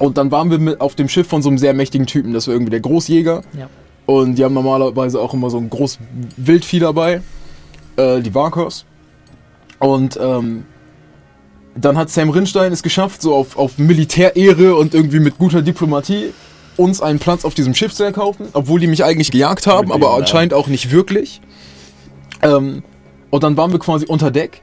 Und 0.00 0.18
dann 0.18 0.32
waren 0.32 0.50
wir 0.50 0.58
mit 0.58 0.80
auf 0.80 0.96
dem 0.96 1.08
Schiff 1.08 1.28
von 1.28 1.40
so 1.40 1.50
einem 1.50 1.58
sehr 1.58 1.72
mächtigen 1.72 2.08
Typen. 2.08 2.32
Das 2.32 2.48
war 2.48 2.54
irgendwie 2.54 2.70
der 2.70 2.80
Großjäger. 2.80 3.42
Ja. 3.56 3.68
Und 4.06 4.34
die 4.34 4.44
haben 4.44 4.54
normalerweise 4.54 5.20
auch 5.20 5.34
immer 5.34 5.50
so 5.50 5.58
ein 5.58 5.70
großes 5.70 6.00
Wildvieh 6.36 6.80
dabei. 6.80 7.22
Äh, 7.94 8.22
die 8.22 8.34
Varkos. 8.34 8.86
Und 9.78 10.18
ähm, 10.20 10.64
dann 11.84 11.96
hat 11.98 12.10
Sam 12.10 12.30
Rinstein 12.30 12.72
es 12.72 12.82
geschafft, 12.82 13.22
so 13.22 13.34
auf, 13.34 13.56
auf 13.56 13.78
Militärehre 13.78 14.74
und 14.76 14.94
irgendwie 14.94 15.20
mit 15.20 15.38
guter 15.38 15.62
Diplomatie 15.62 16.32
uns 16.76 17.00
einen 17.02 17.18
Platz 17.18 17.44
auf 17.44 17.54
diesem 17.54 17.74
Schiff 17.74 17.92
zu 17.94 18.04
erkaufen, 18.04 18.48
obwohl 18.52 18.80
die 18.80 18.86
mich 18.86 19.04
eigentlich 19.04 19.30
gejagt 19.30 19.66
haben, 19.66 19.88
Mit 19.88 19.94
aber 19.94 20.08
Namen. 20.10 20.22
anscheinend 20.22 20.54
auch 20.54 20.66
nicht 20.68 20.90
wirklich. 20.90 21.40
Ähm, 22.42 22.82
und 23.30 23.42
dann 23.42 23.56
waren 23.56 23.72
wir 23.72 23.78
quasi 23.78 24.06
unter 24.06 24.30
Deck 24.30 24.62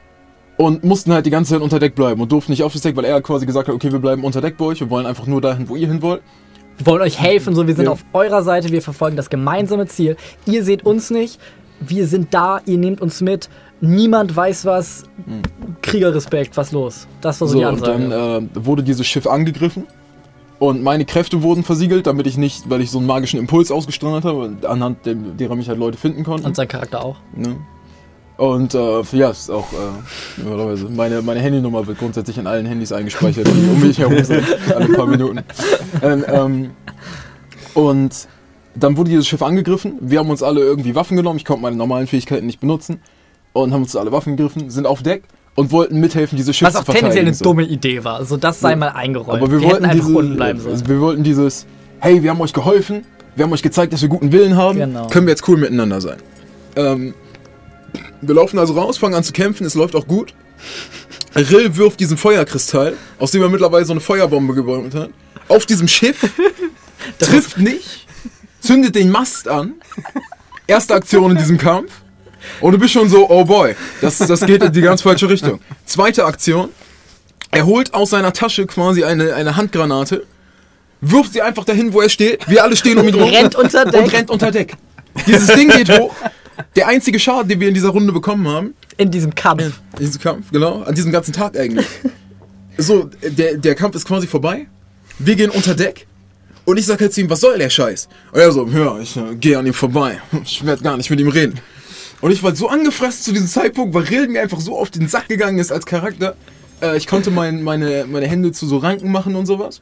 und 0.56 0.82
mussten 0.84 1.12
halt 1.12 1.26
die 1.26 1.30
ganze 1.30 1.54
Zeit 1.54 1.62
unter 1.62 1.78
Deck 1.78 1.94
bleiben 1.94 2.20
und 2.20 2.32
durften 2.32 2.50
nicht 2.52 2.62
auf 2.64 2.72
das 2.72 2.82
Deck, 2.82 2.96
weil 2.96 3.04
er 3.04 3.20
quasi 3.22 3.46
gesagt 3.46 3.68
hat, 3.68 3.74
okay, 3.74 3.92
wir 3.92 4.00
bleiben 4.00 4.24
unter 4.24 4.40
Deck 4.40 4.56
bei 4.56 4.64
euch, 4.64 4.80
wir 4.80 4.90
wollen 4.90 5.06
einfach 5.06 5.26
nur 5.26 5.40
dahin, 5.40 5.68
wo 5.68 5.76
ihr 5.76 5.86
hin 5.86 6.02
wollt. 6.02 6.22
Wir 6.76 6.86
wollen 6.86 7.02
euch 7.02 7.20
helfen, 7.20 7.54
so 7.54 7.66
wir 7.66 7.74
sind 7.74 7.86
Ja. 7.86 7.92
auf 7.92 8.04
eurer 8.12 8.42
Seite, 8.42 8.70
wir 8.70 8.82
verfolgen 8.82 9.16
das 9.16 9.30
gemeinsame 9.30 9.86
Ziel. 9.86 10.16
Ihr 10.46 10.64
seht 10.64 10.84
uns 10.84 11.10
nicht, 11.10 11.40
wir 11.80 12.06
sind 12.06 12.34
da, 12.34 12.60
ihr 12.66 12.78
nehmt 12.78 13.00
uns 13.00 13.20
mit. 13.20 13.48
Niemand 13.80 14.34
weiß 14.34 14.64
was. 14.64 15.04
Kriegerrespekt, 15.82 16.56
was 16.56 16.72
los? 16.72 17.06
Das 17.20 17.40
war 17.40 17.48
so, 17.48 17.52
So, 17.54 17.58
die 17.60 17.64
und 17.64 17.74
Ansage. 17.74 18.08
dann 18.08 18.50
äh, 18.54 18.66
wurde 18.66 18.82
dieses 18.82 19.06
Schiff 19.06 19.26
angegriffen 19.26 19.86
und 20.58 20.82
meine 20.82 21.04
Kräfte 21.04 21.42
wurden 21.42 21.62
versiegelt, 21.62 22.06
damit 22.06 22.26
ich 22.26 22.36
nicht, 22.36 22.68
weil 22.68 22.80
ich 22.80 22.90
so 22.90 22.98
einen 22.98 23.06
magischen 23.06 23.38
Impuls 23.38 23.70
ausgestrahlt 23.70 24.24
habe, 24.24 24.38
und 24.38 24.66
anhand 24.66 25.06
dem, 25.06 25.36
derer 25.36 25.54
mich 25.54 25.68
halt 25.68 25.78
Leute 25.78 25.98
finden 25.98 26.24
konnten. 26.24 26.46
Und 26.46 26.56
sein 26.56 26.66
Charakter 26.66 27.04
auch. 27.04 27.16
Ne? 27.34 27.56
Und 28.36 28.74
äh, 28.74 29.02
ja, 29.12 29.30
ist 29.30 29.50
auch 29.50 29.66
äh, 29.72 30.84
meine, 30.90 31.22
meine 31.22 31.40
Handynummer 31.40 31.86
wird 31.86 31.98
grundsätzlich 31.98 32.38
in 32.38 32.46
allen 32.46 32.66
Handys 32.66 32.92
eingespeichert, 32.92 33.46
die 33.46 33.68
um 33.70 33.80
mich 33.80 33.98
herum 33.98 34.22
sind, 34.22 34.44
alle 34.74 34.88
paar 34.88 35.06
Minuten. 35.06 35.40
Ähm, 36.02 36.24
ähm, 36.28 36.70
und 37.74 38.28
dann 38.76 38.96
wurde 38.96 39.10
dieses 39.10 39.26
Schiff 39.26 39.42
angegriffen. 39.42 39.94
Wir 40.00 40.20
haben 40.20 40.30
uns 40.30 40.42
alle 40.42 40.60
irgendwie 40.60 40.94
Waffen 40.94 41.16
genommen. 41.16 41.38
Ich 41.38 41.44
konnte 41.44 41.62
meine 41.62 41.76
normalen 41.76 42.06
Fähigkeiten 42.06 42.46
nicht 42.46 42.60
benutzen. 42.60 43.00
Und 43.52 43.72
haben 43.72 43.82
uns 43.82 43.96
alle 43.96 44.12
Waffen 44.12 44.36
gegriffen, 44.36 44.70
sind 44.70 44.86
auf 44.86 45.02
Deck 45.02 45.24
und 45.56 45.72
wollten 45.72 45.98
mithelfen, 45.98 46.36
dieses 46.36 46.54
Schiff 46.56 46.66
Was 46.66 46.74
zu 46.74 46.80
auch 46.80 46.84
tendenziell 46.84 47.24
verteidigen. 47.24 47.26
eine 47.28 47.34
so. 47.34 47.44
dumme 47.44 47.64
Idee 47.64 48.04
war. 48.04 48.16
Also 48.16 48.36
das 48.36 48.60
sei 48.60 48.70
Ja. 48.70 48.76
mal 48.76 48.88
eingeräumt. 48.88 49.42
Aber 49.42 49.50
wir, 49.50 49.58
hätten 49.60 49.70
wollten 49.70 49.84
einfach 49.86 50.06
diese, 50.06 50.18
unten 50.18 50.36
bleiben 50.36 50.60
sollen. 50.60 50.88
wir 50.88 51.00
wollten 51.00 51.24
dieses, 51.24 51.66
hey, 52.00 52.22
wir 52.22 52.30
haben 52.30 52.40
euch 52.40 52.52
geholfen, 52.52 53.04
wir 53.34 53.44
haben 53.44 53.52
euch 53.52 53.62
gezeigt, 53.62 53.92
dass 53.92 54.02
wir 54.02 54.08
guten 54.08 54.30
Willen 54.32 54.56
haben, 54.56 54.78
Genau. 54.78 55.08
können 55.08 55.26
wir 55.26 55.32
jetzt 55.32 55.48
cool 55.48 55.56
miteinander 55.56 56.00
sein. 56.00 56.18
Ähm, 56.76 57.14
wir 58.20 58.34
laufen 58.34 58.58
also 58.58 58.74
raus, 58.74 58.98
fangen 58.98 59.14
an 59.14 59.24
zu 59.24 59.32
kämpfen, 59.32 59.66
es 59.66 59.74
läuft 59.74 59.96
auch 59.96 60.06
gut. 60.06 60.34
Rill 61.34 61.76
wirft 61.76 62.00
diesen 62.00 62.16
Feuerkristall, 62.16 62.94
aus 63.18 63.30
dem 63.30 63.42
er 63.42 63.48
mittlerweile 63.48 63.84
so 63.84 63.92
eine 63.92 64.00
Feuerbombe 64.00 64.54
gebaut 64.54 64.94
hat, 64.94 65.10
auf 65.48 65.66
diesem 65.66 65.88
Schiff, 65.88 66.30
trifft 67.18 67.58
nicht, 67.58 68.06
zündet 68.60 68.94
den 68.94 69.10
Mast 69.10 69.48
an. 69.48 69.74
Erste 70.66 70.94
Aktion 70.94 71.30
in 71.32 71.38
diesem 71.38 71.58
Kampf. 71.58 71.90
Und 72.60 72.72
du 72.72 72.78
bist 72.78 72.92
schon 72.92 73.08
so, 73.08 73.28
oh 73.28 73.44
boy, 73.44 73.74
das, 74.00 74.18
das 74.18 74.40
geht 74.40 74.62
in 74.62 74.72
die 74.72 74.80
ganz 74.80 75.02
falsche 75.02 75.28
Richtung. 75.28 75.60
Zweite 75.84 76.24
Aktion, 76.24 76.70
er 77.50 77.66
holt 77.66 77.94
aus 77.94 78.10
seiner 78.10 78.32
Tasche 78.32 78.66
quasi 78.66 79.04
eine, 79.04 79.34
eine 79.34 79.56
Handgranate, 79.56 80.26
wirft 81.00 81.32
sie 81.32 81.42
einfach 81.42 81.64
dahin, 81.64 81.92
wo 81.92 82.00
er 82.00 82.08
steht. 82.08 82.48
Wir 82.48 82.62
alle 82.62 82.76
stehen 82.76 82.98
um 82.98 83.08
ihn 83.08 83.14
rum. 83.14 83.30
Rennt 83.30 83.54
unter 83.54 83.84
Deck. 83.84 84.02
Und 84.02 84.12
rennt 84.12 84.30
unter 84.30 84.50
Deck. 84.50 84.74
Dieses 85.26 85.48
Ding 85.54 85.68
geht 85.68 85.90
hoch. 85.98 86.14
Der 86.76 86.88
einzige 86.88 87.18
Schaden, 87.18 87.48
den 87.48 87.60
wir 87.60 87.68
in 87.68 87.74
dieser 87.74 87.90
Runde 87.90 88.12
bekommen 88.12 88.46
haben, 88.48 88.74
In 88.96 89.10
diesem 89.10 89.34
Kampf. 89.34 89.62
In 89.62 89.98
diesem 89.98 90.20
Kampf, 90.20 90.50
genau. 90.50 90.82
An 90.82 90.94
diesem 90.94 91.12
ganzen 91.12 91.32
Tag 91.32 91.56
eigentlich. 91.56 91.86
so, 92.76 93.08
der, 93.22 93.56
der 93.56 93.74
Kampf 93.74 93.94
ist 93.94 94.06
quasi 94.06 94.26
vorbei. 94.26 94.66
Wir 95.18 95.36
gehen 95.36 95.50
unter 95.50 95.74
Deck. 95.74 96.06
Und 96.64 96.76
ich 96.76 96.86
sag 96.86 97.00
halt 97.00 97.14
zu 97.14 97.20
ihm, 97.20 97.30
was 97.30 97.40
soll 97.40 97.56
der 97.58 97.70
Scheiß? 97.70 98.08
Und 98.32 98.40
er 98.40 98.52
so, 98.52 98.66
ja, 98.66 98.98
ich 98.98 99.16
äh, 99.16 99.36
gehe 99.36 99.56
an 99.56 99.66
ihm 99.66 99.72
vorbei. 99.72 100.20
Ich 100.44 100.66
werde 100.66 100.82
gar 100.82 100.96
nicht 100.96 101.08
mit 101.08 101.18
ihm 101.18 101.28
reden. 101.28 101.58
Und 102.20 102.32
ich 102.32 102.42
war 102.42 102.54
so 102.54 102.68
angefressen 102.68 103.22
zu 103.22 103.32
diesem 103.32 103.46
Zeitpunkt, 103.46 103.94
weil 103.94 104.04
Rilden 104.04 104.32
mir 104.32 104.42
einfach 104.42 104.60
so 104.60 104.76
auf 104.76 104.90
den 104.90 105.08
Sack 105.08 105.28
gegangen 105.28 105.58
ist 105.58 105.70
als 105.70 105.86
Charakter. 105.86 106.36
Äh, 106.82 106.96
ich 106.96 107.06
konnte 107.06 107.30
mein, 107.30 107.62
meine, 107.62 108.06
meine 108.08 108.26
Hände 108.26 108.52
zu 108.52 108.66
so 108.66 108.78
Ranken 108.78 109.12
machen 109.12 109.36
und 109.36 109.46
sowas. 109.46 109.80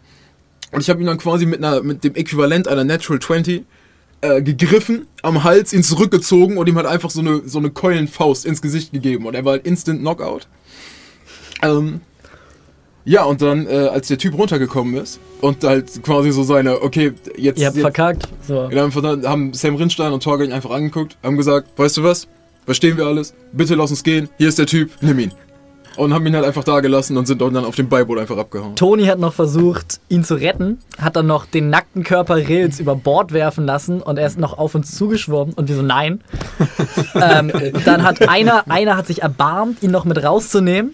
Und 0.72 0.80
ich 0.80 0.90
habe 0.90 1.00
ihn 1.00 1.06
dann 1.06 1.18
quasi 1.18 1.46
mit, 1.46 1.64
einer, 1.64 1.82
mit 1.82 2.04
dem 2.04 2.14
Äquivalent 2.14 2.68
einer 2.68 2.84
Natural 2.84 3.20
20 3.20 3.64
äh, 4.20 4.42
gegriffen, 4.42 5.06
am 5.22 5.44
Hals, 5.44 5.72
ihn 5.72 5.82
zurückgezogen 5.82 6.58
und 6.58 6.68
ihm 6.68 6.76
halt 6.76 6.86
einfach 6.86 7.10
so 7.10 7.20
eine, 7.20 7.42
so 7.46 7.58
eine 7.58 7.70
Keulenfaust 7.70 8.44
ins 8.44 8.60
Gesicht 8.60 8.92
gegeben. 8.92 9.26
Und 9.26 9.34
er 9.34 9.44
war 9.44 9.52
halt 9.52 9.66
Instant 9.66 10.00
Knockout. 10.00 10.48
Ähm, 11.62 12.00
ja, 13.08 13.22
und 13.22 13.40
dann, 13.40 13.68
äh, 13.68 13.70
als 13.70 14.08
der 14.08 14.18
Typ 14.18 14.36
runtergekommen 14.36 14.96
ist 14.96 15.20
und 15.40 15.62
halt 15.62 16.02
quasi 16.02 16.32
so 16.32 16.42
seine, 16.42 16.82
okay, 16.82 17.12
jetzt. 17.38 17.60
Ihr 17.60 17.66
habt 17.66 17.76
jetzt, 17.76 17.80
verkackt. 17.80 18.28
So. 18.46 18.68
dann 18.68 19.24
haben 19.24 19.54
Sam 19.54 19.76
Rindstein 19.76 20.12
und 20.12 20.24
Torgen 20.24 20.52
einfach 20.52 20.70
angeguckt, 20.70 21.16
haben 21.22 21.36
gesagt, 21.36 21.68
weißt 21.76 21.98
du 21.98 22.02
was? 22.02 22.26
Verstehen 22.64 22.96
wir 22.96 23.06
alles? 23.06 23.32
Bitte 23.52 23.76
lass 23.76 23.90
uns 23.90 24.02
gehen. 24.02 24.28
Hier 24.38 24.48
ist 24.48 24.58
der 24.58 24.66
Typ, 24.66 24.90
nimm 25.02 25.20
ihn. 25.20 25.32
Und 25.96 26.12
haben 26.12 26.26
ihn 26.26 26.34
halt 26.34 26.44
einfach 26.44 26.64
da 26.64 26.80
gelassen 26.80 27.16
und 27.16 27.26
sind 27.26 27.40
dann 27.40 27.56
auf 27.64 27.76
dem 27.76 27.88
Beiboot 27.88 28.18
einfach 28.18 28.36
abgehauen. 28.36 28.74
Toni 28.74 29.06
hat 29.06 29.20
noch 29.20 29.32
versucht, 29.32 30.00
ihn 30.08 30.24
zu 30.24 30.34
retten, 30.34 30.80
hat 30.98 31.14
dann 31.14 31.28
noch 31.28 31.46
den 31.46 31.70
nackten 31.70 32.02
Körper 32.02 32.36
Rills 32.36 32.80
über 32.80 32.96
Bord 32.96 33.32
werfen 33.32 33.66
lassen 33.66 34.02
und 34.02 34.18
er 34.18 34.26
ist 34.26 34.36
noch 34.36 34.58
auf 34.58 34.74
uns 34.74 34.96
zugeschwommen 34.96 35.54
und 35.54 35.68
wir 35.68 35.76
so, 35.76 35.82
nein. 35.82 36.22
ähm, 37.14 37.52
dann 37.84 38.02
hat 38.02 38.28
einer, 38.28 38.68
einer 38.68 38.96
hat 38.96 39.06
sich 39.06 39.22
erbarmt, 39.22 39.82
ihn 39.84 39.92
noch 39.92 40.04
mit 40.04 40.22
rauszunehmen. 40.22 40.92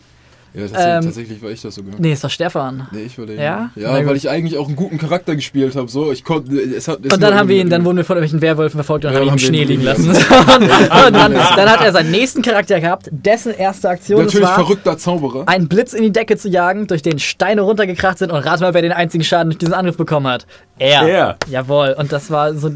Ja, 0.54 0.96
Ähm, 0.98 1.04
tatsächlich 1.04 1.42
war 1.42 1.50
ich 1.50 1.62
das 1.62 1.74
sogar. 1.74 1.94
Nee, 1.98 2.12
ist 2.12 2.22
doch 2.22 2.30
Stefan. 2.30 2.86
Nee, 2.92 3.04
ich 3.06 3.18
war 3.18 3.24
der. 3.24 3.36
Ja? 3.36 3.70
Ja, 3.74 3.98
gut. 3.98 4.08
weil 4.08 4.16
ich 4.16 4.28
eigentlich 4.28 4.58
auch 4.58 4.66
einen 4.66 4.76
guten 4.76 4.98
Charakter 4.98 5.34
gespielt 5.34 5.74
habe. 5.76 5.88
So, 5.88 6.12
ich 6.12 6.24
konnte. 6.24 6.54
Es 6.54 6.88
hat, 6.88 6.98
es 7.04 7.12
Und 7.12 7.22
dann 7.22 7.34
haben 7.34 7.48
wir 7.48 7.56
ihn, 7.58 7.70
dann 7.70 7.84
wurden 7.84 7.96
wir 7.96 8.04
von 8.04 8.16
irgendwelchen 8.16 8.42
Werwölfen 8.42 8.76
verfolgt 8.76 9.06
und 9.06 9.12
Ja, 9.12 9.20
haben 9.20 9.28
ihn 9.28 9.32
im 9.32 9.38
Schnee 9.38 9.64
liegen 9.64 9.82
lassen. 9.82 10.10
und, 10.10 10.18
dann, 10.18 11.32
dann 11.32 11.70
hat 11.70 11.82
er 11.82 11.92
seinen 11.92 12.10
nächsten 12.10 12.42
Charakter 12.42 12.80
gehabt, 12.80 13.08
dessen 13.10 13.54
erste 13.54 13.88
Aktion 13.88 14.24
Natürlich 14.24 14.46
war, 14.46 14.54
verrückter 14.54 14.98
Zauberer. 14.98 15.48
einen 15.48 15.68
Blitz 15.68 15.94
in 15.94 16.02
die 16.02 16.12
Decke 16.12 16.36
zu 16.36 16.50
jagen, 16.50 16.86
durch 16.86 17.00
den 17.02 17.18
Steine 17.18 17.62
runtergekracht 17.62 18.18
sind 18.18 18.30
und 18.30 18.40
rate 18.40 18.62
mal, 18.62 18.74
wer 18.74 18.82
den 18.82 18.92
einzigen 18.92 19.24
Schaden 19.24 19.50
durch 19.50 19.58
diesen 19.58 19.74
Angriff 19.74 19.96
bekommen 19.96 20.26
hat. 20.26 20.46
Er. 20.78 21.08
Er. 21.08 21.36
Jawohl. 21.48 21.94
Und 21.98 22.12
das 22.12 22.30
war 22.30 22.54
so. 22.54 22.72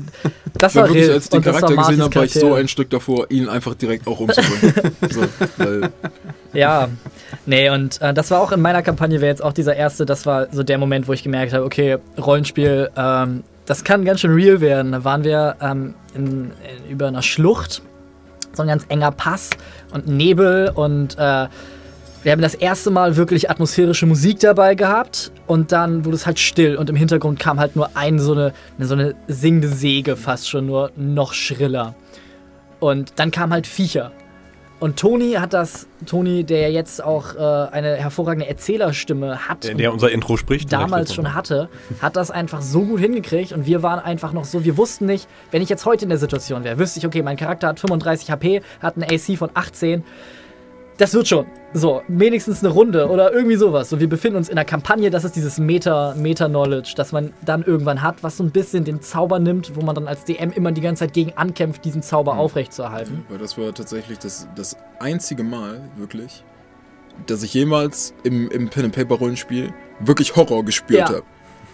Das 0.55 0.75
war 0.75 0.89
wirklich, 0.89 1.11
als 1.11 1.25
ich 1.25 1.31
den 1.31 1.43
das 1.43 1.57
Charakter 1.57 1.77
gesehen 1.77 2.03
habe, 2.03 2.15
war 2.15 2.25
ich 2.25 2.33
so 2.33 2.55
ein 2.55 2.69
Stück 2.69 2.89
davor, 2.89 3.27
ihn 3.31 3.49
einfach 3.49 3.75
direkt 3.75 4.07
auch 4.07 4.19
umzubringen. 4.21 4.75
so, 5.11 5.21
weil, 5.59 5.91
Ja, 6.53 6.89
nee, 7.45 7.71
und 7.71 8.01
äh, 8.01 8.15
das 8.15 8.31
war 8.31 8.41
auch 8.41 8.53
in 8.53 8.61
meiner 8.61 8.83
Kampagne, 8.83 9.21
wäre 9.21 9.31
jetzt 9.31 9.43
auch 9.43 9.53
dieser 9.53 9.77
erste, 9.77 10.07
das 10.07 10.27
war 10.27 10.49
so 10.53 10.63
der 10.63 10.79
Moment, 10.79 11.09
wo 11.09 11.13
ich 11.13 11.23
gemerkt 11.23 11.53
habe, 11.53 11.65
okay, 11.65 11.99
Rollenspiel, 12.19 12.91
ähm, 12.97 13.45
das 13.67 13.85
kann 13.85 14.05
ganz 14.05 14.21
schön 14.21 14.33
real 14.33 14.61
werden. 14.61 14.93
Da 14.93 15.05
waren 15.05 15.25
wir 15.25 15.57
ähm, 15.61 15.95
in, 16.15 16.27
in, 16.27 16.91
über 16.91 17.09
einer 17.09 17.23
Schlucht, 17.23 17.83
so 18.53 18.63
ein 18.63 18.69
ganz 18.69 18.85
enger 18.89 19.11
Pass 19.11 19.51
und 19.93 20.07
Nebel 20.07 20.71
und 20.75 21.19
äh, 21.19 21.49
wir 22.27 22.33
haben 22.33 22.43
das 22.43 22.55
erste 22.55 22.91
Mal 22.91 23.17
wirklich 23.17 23.51
atmosphärische 23.51 24.05
Musik 24.05 24.41
dabei 24.41 24.75
gehabt 24.75 25.31
und 25.47 25.71
dann 25.71 26.05
wurde 26.05 26.17
es 26.17 26.27
halt 26.27 26.41
still 26.41 26.75
und 26.75 26.91
im 26.91 26.97
Hintergrund 26.97 27.39
kam 27.39 27.61
halt 27.61 27.77
nur 27.77 27.91
ein, 27.97 28.19
so 28.19 28.33
eine, 28.33 28.53
so 28.81 28.95
eine 28.95 29.15
singende 29.29 29.69
Säge 29.69 30.17
fast 30.17 30.49
schon, 30.49 30.67
nur 30.67 30.91
noch 30.97 31.35
schriller. 31.35 31.95
Und 32.81 33.13
dann 33.17 33.31
kamen 33.31 33.53
halt 33.53 33.69
Viecher. 33.69 34.11
Und 34.79 34.99
Toni 34.99 35.33
hat 35.33 35.55
das, 35.55 35.87
Toni, 36.05 36.45
der 36.45 36.61
ja 36.61 36.69
jetzt 36.69 37.03
auch 37.03 37.35
äh, 37.35 37.39
eine 37.39 37.95
hervorragende 37.97 38.47
Erzählerstimme 38.47 39.49
hat, 39.49 39.65
Der, 39.65 39.75
der 39.75 39.91
unser 39.93 40.11
Intro 40.11 40.37
spricht. 40.37 40.71
damals 40.71 41.15
schon 41.15 41.33
hatte, 41.35 41.71
hat 42.03 42.17
das 42.17 42.31
einfach 42.31 42.61
so 42.61 42.83
gut 42.83 43.01
hingekriegt 43.01 43.53
und 43.53 43.65
wir 43.65 43.83
waren 43.83 43.99
einfach 44.01 44.35
noch 44.35 44.45
so, 44.45 44.65
wir 44.65 44.77
wussten 44.77 45.07
nicht, 45.07 45.29
wenn 45.51 45.63
ich 45.63 45.71
jetzt 45.71 45.87
heute 45.87 46.05
in 46.05 46.11
der 46.11 46.19
Situation 46.19 46.63
wäre, 46.63 46.79
wüsste 46.79 46.99
ich, 46.99 47.07
okay, 47.07 47.23
mein 47.23 47.39
Charakter 47.39 47.69
hat 47.69 47.81
35 47.81 48.31
HP, 48.31 48.61
hat 48.83 48.97
einen 48.97 49.05
AC 49.11 49.39
von 49.39 49.49
18, 49.55 50.05
das 50.99 51.13
wird 51.15 51.29
schon. 51.29 51.47
So, 51.75 52.01
wenigstens 52.09 52.65
eine 52.65 52.73
Runde 52.73 53.09
oder 53.11 53.33
irgendwie 53.33 53.57
sowas. 53.57 53.91
So, 53.91 54.01
wir 54.01 54.09
befinden 54.09 54.39
uns 54.39 54.49
in 54.49 54.57
einer 54.57 54.65
Kampagne, 54.65 55.11
das 55.11 55.25
ist 55.25 55.37
dieses 55.37 55.59
Meta- 55.59 56.15
Meta-Knowledge, 56.17 56.95
das 56.97 57.13
man 57.13 57.35
dann 57.45 57.63
irgendwann 57.65 58.01
hat, 58.01 58.23
was 58.23 58.39
so 58.39 58.45
ein 58.45 58.51
bisschen 58.51 58.85
den 58.85 59.03
Zauber 59.03 59.39
nimmt, 59.39 59.77
wo 59.77 59.83
man 59.83 59.95
dann 59.95 60.09
als 60.09 60.25
DM 60.25 60.53
immer 60.53 60.73
die 60.73 60.81
ganze 60.81 61.01
Zeit 61.01 61.13
gegen 61.13 61.33
ankämpft, 61.37 61.85
diesen 61.85 62.03
Zauber 62.03 62.35
Mhm. 62.35 62.41
aufrechtzuerhalten. 62.41 63.27
weil 63.29 63.39
das 63.39 63.59
war 63.59 63.75
tatsächlich 63.75 64.19
das, 64.19 64.49
das 64.57 64.77
einzige 64.99 65.43
Mal, 65.45 65.83
wirklich, 65.97 66.43
dass 67.27 67.43
ich 67.43 67.53
jemals 67.53 68.15
im, 68.25 68.51
im 68.51 68.69
Pen-and-Paper-Rollenspiel 68.71 69.71
wirklich 70.01 70.35
Horror 70.37 70.65
gespürt 70.65 71.01
Ja. 71.01 71.09
habe. 71.09 71.23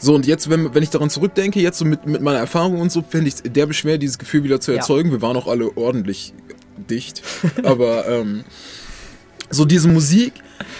So, 0.00 0.16
und 0.16 0.26
jetzt, 0.26 0.50
wenn, 0.50 0.74
wenn 0.74 0.82
ich 0.82 0.90
daran 0.90 1.10
zurückdenke, 1.10 1.60
jetzt 1.60 1.78
so 1.78 1.84
mit, 1.84 2.06
mit 2.06 2.22
meiner 2.22 2.38
Erfahrung 2.40 2.80
und 2.80 2.90
so, 2.90 3.02
finde 3.02 3.28
ich 3.28 3.34
es 3.34 3.42
derbe 3.44 3.72
schwer, 3.72 3.98
dieses 3.98 4.18
Gefühl 4.18 4.42
wieder 4.42 4.60
zu 4.60 4.72
Ja. 4.72 4.78
erzeugen. 4.78 5.12
Wir 5.12 5.22
waren 5.22 5.36
auch 5.36 5.46
alle 5.46 5.76
ordentlich 5.76 6.34
dicht. 6.90 7.22
aber 7.62 8.08
ähm, 8.08 8.42
so 9.52 9.64
diese 9.64 9.86
Musik, 9.88 10.32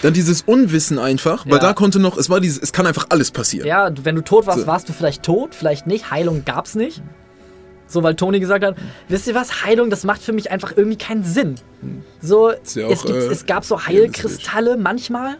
dann 0.03 0.12
dieses 0.15 0.43
Unwissen 0.43 0.99
einfach, 0.99 1.44
weil 1.47 1.55
Ja. 1.55 1.59
da 1.61 1.73
konnte 1.74 2.01
noch, 2.01 2.16
es 2.16 2.28
war 2.31 2.40
dieses, 2.40 2.59
es 2.61 2.73
kann 2.73 2.86
einfach 2.86 3.07
alles 3.11 3.31
passieren. 3.31 3.66
Ja, 3.69 3.90
wenn 4.03 4.15
du 4.16 4.23
tot 4.23 4.47
warst, 4.47 4.61
So. 4.61 4.66
warst 4.66 4.89
du 4.89 4.93
vielleicht 4.93 5.23
tot, 5.23 5.55
vielleicht 5.55 5.86
nicht. 5.86 6.11
Heilung 6.11 6.44
gab's 6.44 6.74
nicht. 6.74 7.03
So, 7.86 8.03
weil 8.03 8.15
Toni 8.15 8.40
gesagt 8.40 8.65
hat, 8.65 8.77
wisst 9.09 9.27
ihr 9.28 9.35
was, 9.35 9.65
Heilung, 9.65 9.90
das 9.90 10.05
macht 10.05 10.23
für 10.23 10.32
mich 10.32 10.51
einfach 10.51 10.73
irgendwie 10.77 10.97
keinen 10.97 11.24
Sinn. 11.24 11.57
So, 12.23 12.51
ja 12.51 12.57
es, 12.89 13.01
auch, 13.01 13.07
gibt, 13.07 13.19
äh, 13.19 13.27
es 13.27 13.44
gab 13.47 13.65
so 13.65 13.86
Heilkristalle 13.86 14.77
manchmal. 14.78 15.36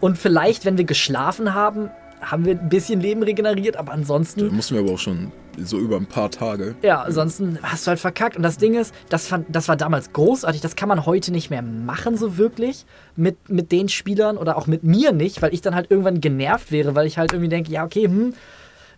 Und 0.00 0.16
vielleicht, 0.16 0.64
wenn 0.64 0.78
wir 0.78 0.84
geschlafen 0.84 1.52
haben, 1.52 1.90
haben 2.20 2.44
wir 2.44 2.58
ein 2.58 2.68
bisschen 2.68 3.00
Leben 3.00 3.22
regeneriert, 3.22 3.76
aber 3.76 3.88
Da 3.88 3.92
ansonsten, 3.94 4.54
mussten 4.54 4.74
wir 4.76 4.82
aber 4.82 4.92
auch 4.92 4.98
schon 4.98 5.32
so 5.58 5.78
über 5.78 5.96
ein 5.96 6.06
paar 6.06 6.30
Tage. 6.30 6.74
ja, 6.82 7.02
ansonsten 7.02 7.58
hast 7.62 7.86
du 7.86 7.90
halt 7.90 8.00
verkackt. 8.00 8.36
Und 8.36 8.42
das 8.42 8.58
Ding 8.58 8.74
ist, 8.74 8.94
das, 9.08 9.26
fand, 9.26 9.46
das 9.54 9.68
war 9.68 9.76
damals 9.76 10.12
großartig, 10.12 10.60
das 10.60 10.76
kann 10.76 10.88
man 10.88 11.06
heute 11.06 11.32
nicht 11.32 11.50
mehr 11.50 11.62
machen, 11.62 12.16
so 12.16 12.36
wirklich, 12.36 12.86
mit, 13.16 13.48
mit 13.48 13.72
den 13.72 13.88
Spielern 13.88 14.36
oder 14.36 14.56
auch 14.56 14.66
mit 14.66 14.84
mir 14.84 15.12
nicht, 15.12 15.42
weil 15.42 15.52
ich 15.52 15.60
dann 15.60 15.74
halt 15.74 15.90
irgendwann 15.90 16.20
genervt 16.20 16.72
wäre, 16.72 16.94
weil 16.94 17.06
ich 17.06 17.18
halt 17.18 17.32
irgendwie 17.32 17.50
denke, 17.50 17.70
ja, 17.72 17.84
okay, 17.84 18.04
hm, 18.04 18.34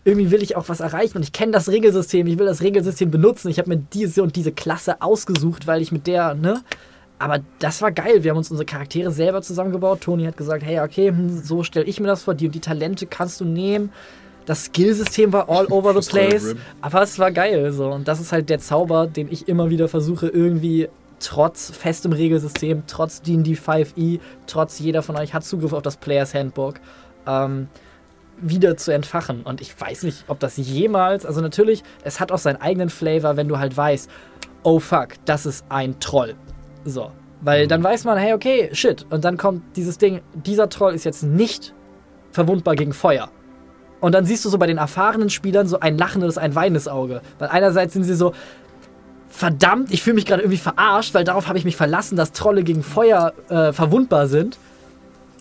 irgendwie 0.05 0.31
will 0.31 0.43
ich 0.43 0.57
auch 0.57 0.69
was 0.69 0.81
erreichen 0.81 1.16
und 1.19 1.23
ich 1.23 1.33
kenne 1.33 1.53
das 1.53 1.69
Regelsystem, 1.69 2.27
ich 2.27 2.39
will 2.39 2.47
das 2.47 2.62
Regelsystem 2.62 3.11
benutzen, 3.11 3.49
ich 3.49 3.59
habe 3.59 3.69
mir 3.69 3.79
diese 3.93 4.23
und 4.23 4.35
diese 4.37 4.53
Klasse 4.53 5.01
ausgesucht, 5.01 5.66
weil 5.66 5.81
ich 5.81 5.93
mit 5.93 6.07
der, 6.07 6.35
ne? 6.35 6.62
Aber 7.19 7.39
das 7.61 7.81
war 7.83 7.93
geil, 7.93 8.24
wir 8.24 8.33
haben 8.33 8.39
uns 8.39 8.51
unsere 8.51 8.66
Charaktere 8.66 9.12
selber 9.12 9.43
zusammengebaut. 9.43 10.01
Toni 10.01 10.24
hat 10.24 10.37
gesagt, 10.37 10.65
hey, 10.65 10.81
okay, 10.81 11.11
hm, 11.11 11.41
so 11.41 11.62
stelle 11.62 11.87
ich 11.87 12.01
mir 12.01 12.09
das 12.09 12.24
vor, 12.24 12.35
die 12.35 12.47
und 12.47 12.55
die 12.55 12.61
Talente 12.61 13.07
kannst 13.07 13.41
du 13.41 13.45
nehmen. 13.45 13.93
Das 14.44 14.64
Skillsystem 14.66 15.32
war 15.32 15.48
all 15.48 15.66
over 15.66 16.01
the 16.01 16.09
place, 16.09 16.55
aber 16.81 17.02
es 17.02 17.19
war 17.19 17.31
geil 17.31 17.73
so 17.73 17.90
und 17.90 18.09
das 18.09 18.20
ist 18.20 18.32
halt 18.32 18.51
der 18.51 18.59
Zauber, 18.59 19.06
den 19.06 19.31
ich 19.31 19.48
immer 19.48 19.70
wieder 19.70 19.89
versuche 19.89 20.28
irgendwie 20.28 20.89
trotz 21.20 21.70
festem 21.70 22.12
Regelsystem, 22.12 22.82
trotz 22.86 23.23
D&D 23.23 23.52
5e, 23.52 24.20
trotz 24.47 24.78
jeder 24.78 25.02
von 25.02 25.16
euch 25.16 25.32
hat 25.35 25.44
Zugriff 25.44 25.73
auf 25.73 25.82
das 25.82 25.97
Players 25.97 26.35
Handbook, 26.35 26.81
ähm, 27.27 27.69
wieder 28.40 28.77
zu 28.77 28.93
entfachen. 28.93 29.43
Und 29.43 29.60
ich 29.60 29.78
weiß 29.81 30.02
nicht, 30.02 30.24
ob 30.28 30.40
das 30.40 30.56
jemals, 30.56 31.24
also 31.24 31.40
natürlich, 31.40 31.82
es 32.02 32.20
hat 32.20 32.32
auch 32.32 32.39
seinen 32.39 32.60
eigenen 32.60 32.90
Flavor, 32.90 33.36
wenn 33.36 33.48
du 33.48 33.59
halt 33.59 33.77
weißt, 33.77 34.10
oh 34.64 34.81
fuck, 34.81 35.10
das 35.24 35.47
ist 35.47 35.64
ein 35.69 35.98
Troll. 36.01 36.35
So. 36.85 37.12
Weil 37.40 37.66
dann 37.66 37.82
weiß 37.82 38.05
man, 38.05 38.19
hey, 38.19 38.35
okay, 38.35 38.70
shit. 38.73 39.05
Und 39.10 39.24
dann 39.24 39.36
kommt 39.36 39.77
dieses 39.77 39.98
Ding, 39.98 40.20
dieser 40.32 40.69
Troll 40.69 40.94
ist 40.94 41.05
jetzt 41.05 41.23
nicht 41.23 41.74
verwundbar 42.31 42.77
gegen 42.77 42.93
Feuer. 42.93 43.31
Und 44.03 44.16
dann 44.16 44.27
siehst 44.27 44.45
du 44.45 44.49
so 44.49 44.59
bei 44.59 44.66
den 44.66 44.79
erfahrenen 44.79 45.31
Spielern 45.31 45.69
so 45.69 45.79
ein 45.79 45.97
lachendes, 45.97 46.37
ein 46.37 46.57
weinendes 46.57 46.89
Auge. 46.89 47.20
Weil 47.39 47.51
einerseits 47.51 47.93
sind 47.95 48.03
sie 48.03 48.16
so, 48.16 48.35
verdammt, 49.29 49.93
ich 49.93 50.03
fühle 50.03 50.15
mich 50.15 50.27
gerade 50.27 50.43
irgendwie 50.43 50.59
verarscht, 50.59 51.15
weil 51.15 51.23
darauf 51.23 51.47
habe 51.47 51.57
ich 51.57 51.65
mich 51.65 51.77
verlassen, 51.77 52.16
dass 52.16 52.33
Trolle 52.33 52.65
gegen 52.65 52.83
Feuer 52.83 53.33
äh, 53.49 53.73
verwundbar 53.73 54.27
sind. 54.27 54.59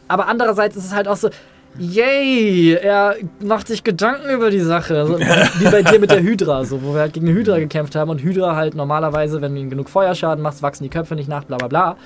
Aber 0.07 0.27
andererseits 0.27 0.75
ist 0.77 0.85
es 0.85 0.93
halt 0.93 1.07
auch 1.07 1.17
so, 1.17 1.31
yay, 1.79 2.73
er 2.73 3.15
macht 3.39 3.67
sich 3.67 3.83
Gedanken 3.83 4.29
über 4.29 4.51
die 4.51 4.59
Sache. 4.59 5.07
So, 5.07 5.19
wie 5.59 5.71
bei 5.71 5.81
dir 5.81 5.97
mit 5.97 6.11
der 6.11 6.21
Hydra, 6.21 6.63
so, 6.63 6.83
wo 6.83 6.93
wir 6.93 7.01
halt 7.01 7.13
gegen 7.13 7.29
eine 7.29 7.35
Hydra 7.35 7.57
gekämpft 7.57 7.95
haben 7.95 8.11
und 8.11 8.21
Hydra 8.21 8.55
halt 8.55 8.75
normalerweise, 8.75 9.41
wenn 9.41 9.55
du 9.55 9.61
ihnen 9.61 9.71
genug 9.71 9.89
Feuerschaden 9.89 10.43
machst, 10.43 10.61
wachsen 10.61 10.83
die 10.83 10.89
Köpfe 10.89 11.15
nicht 11.15 11.27
nach, 11.27 11.45
bla 11.45 11.57
bla 11.57 11.67
bla. 11.67 11.97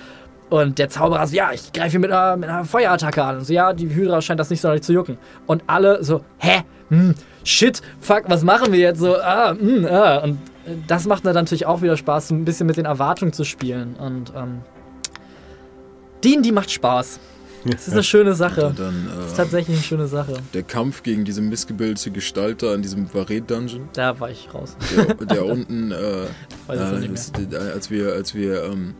Und 0.64 0.77
der 0.80 0.90
Zauberer 0.90 1.26
so, 1.27 1.36
ja, 1.36 1.52
ich 1.53 1.72
greife 1.73 1.95
ihn 1.98 2.02
mit 2.02 2.11
einer, 2.11 2.38
mit 2.38 2.49
einer 2.49 2.65
Feuerattacke 2.65 3.23
an. 3.23 3.38
Und 3.38 3.45
so, 3.45 3.53
ja, 3.53 3.73
die 3.73 3.94
Hydra 3.94 4.22
scheint 4.22 4.40
das 4.40 4.49
nicht 4.49 4.61
sonderlich 4.61 4.84
zu 4.84 4.94
jucken. 4.94 5.18
Und 5.48 5.64
alle 5.68 6.03
so, 6.03 6.23
hä? 6.38 6.64
Hm, 6.90 7.15
shit, 7.44 7.82
fuck, 7.99 8.23
was 8.27 8.44
machen 8.44 8.72
wir 8.72 8.80
jetzt? 8.80 8.99
So, 8.99 9.15
ah, 9.18 9.52
hm, 9.57 9.86
ah. 9.86 10.18
Und 10.19 10.34
äh, 10.65 10.76
das 10.88 11.06
macht 11.06 11.26
dann 11.26 11.34
natürlich 11.34 11.65
auch 11.65 11.82
wieder 11.82 11.98
Spaß, 11.98 12.27
so 12.30 12.36
ein 12.36 12.45
bisschen 12.45 12.68
mit 12.68 12.77
den 12.77 12.86
Erwartungen 12.86 13.34
zu 13.34 13.44
spielen. 13.44 13.95
Und 13.95 14.32
ähm, 14.36 14.61
D&D 16.23 16.52
macht 16.52 16.72
Spaß. 16.72 17.19
Es 17.68 17.88
ist 17.88 17.94
eine 17.94 18.03
schöne 18.03 18.36
Sache. 18.36 18.73
Dann 18.77 19.10
Es 19.22 19.26
ist 19.27 19.34
äh, 19.34 19.38
tatsächlich 19.38 19.77
eine 19.77 19.84
schöne 19.84 20.07
Sache. 20.07 20.34
der 20.53 20.61
Kampf 20.61 21.02
gegen 21.02 21.26
diese 21.26 21.41
missgebildete 21.41 22.11
Gestalt 22.11 22.61
da 22.61 22.76
in 22.76 22.84
diesem 22.84 23.11
Varet-Dungeon, 23.11 23.90
Da 23.94 24.19
war 24.19 24.30
ich 24.30 24.53
raus. 24.53 24.77
der, 24.95 25.15
der 25.26 25.45
unten, 25.45 25.91
äh, 25.91 25.95
äh, 26.68 27.07
das- 27.10 27.32
äh, 27.52 27.56
als 27.73 27.90
wir, 27.90 28.14
als 28.14 28.36
wir, 28.36 28.65
ähm, 28.65 28.94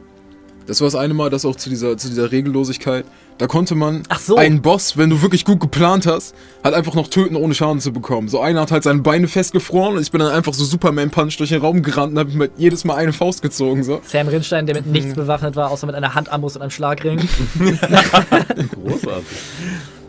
Das 0.68 0.82
war 0.82 0.88
das 0.88 0.96
eine 0.96 1.14
Mal, 1.14 1.30
das 1.30 1.46
auch 1.46 1.56
zu 1.56 1.70
dieser, 1.70 1.96
zu 1.98 2.10
dieser 2.10 2.32
Regellosigkeit. 2.32 3.06
Da 3.38 3.48
konnte 3.48 3.76
man 3.76 4.04
Ach 4.10 4.20
so. 4.20 4.38
einen 4.38 4.62
Boss, 4.62 4.98
wenn 4.98 5.10
du 5.10 5.22
wirklich 5.22 5.46
gut 5.46 5.60
geplant 5.60 6.08
hast, 6.08 6.34
halt 6.64 6.74
einfach 6.74 6.96
noch 6.96 7.08
töten, 7.08 7.36
ohne 7.36 7.54
Schaden 7.54 7.80
zu 7.82 7.92
bekommen. 7.94 8.30
So 8.30 8.40
einer 8.40 8.62
hat 8.62 8.72
halt 8.72 8.84
seine 8.84 9.02
Beine 9.02 9.28
festgefroren 9.28 9.98
und 9.98 10.02
ich 10.02 10.10
bin 10.12 10.20
dann 10.22 10.32
einfach 10.32 10.54
so 10.54 10.64
Superman-Punch 10.66 11.38
durch 11.38 11.50
den 11.50 11.62
Raum 11.62 11.82
gerannt 11.84 12.14
und 12.14 12.20
hab 12.20 12.34
mir 12.34 12.50
jedes 12.58 12.84
Mal 12.86 12.96
eine 12.96 13.14
Faust 13.14 13.42
gezogen. 13.42 13.84
So. 13.84 14.00
Sam 14.06 14.28
Rinstein, 14.28 14.66
der 14.66 14.76
mit 14.76 14.88
nichts 14.88 15.12
Mhm. 15.12 15.16
bewaffnet 15.16 15.56
war, 15.56 15.70
außer 15.70 15.86
mit 15.86 15.96
einer 15.96 16.16
Handammus 16.16 16.56
und 16.56 16.62
einem 16.62 16.72
Schlagring, 16.72 17.20
Großartig. 18.74 19.38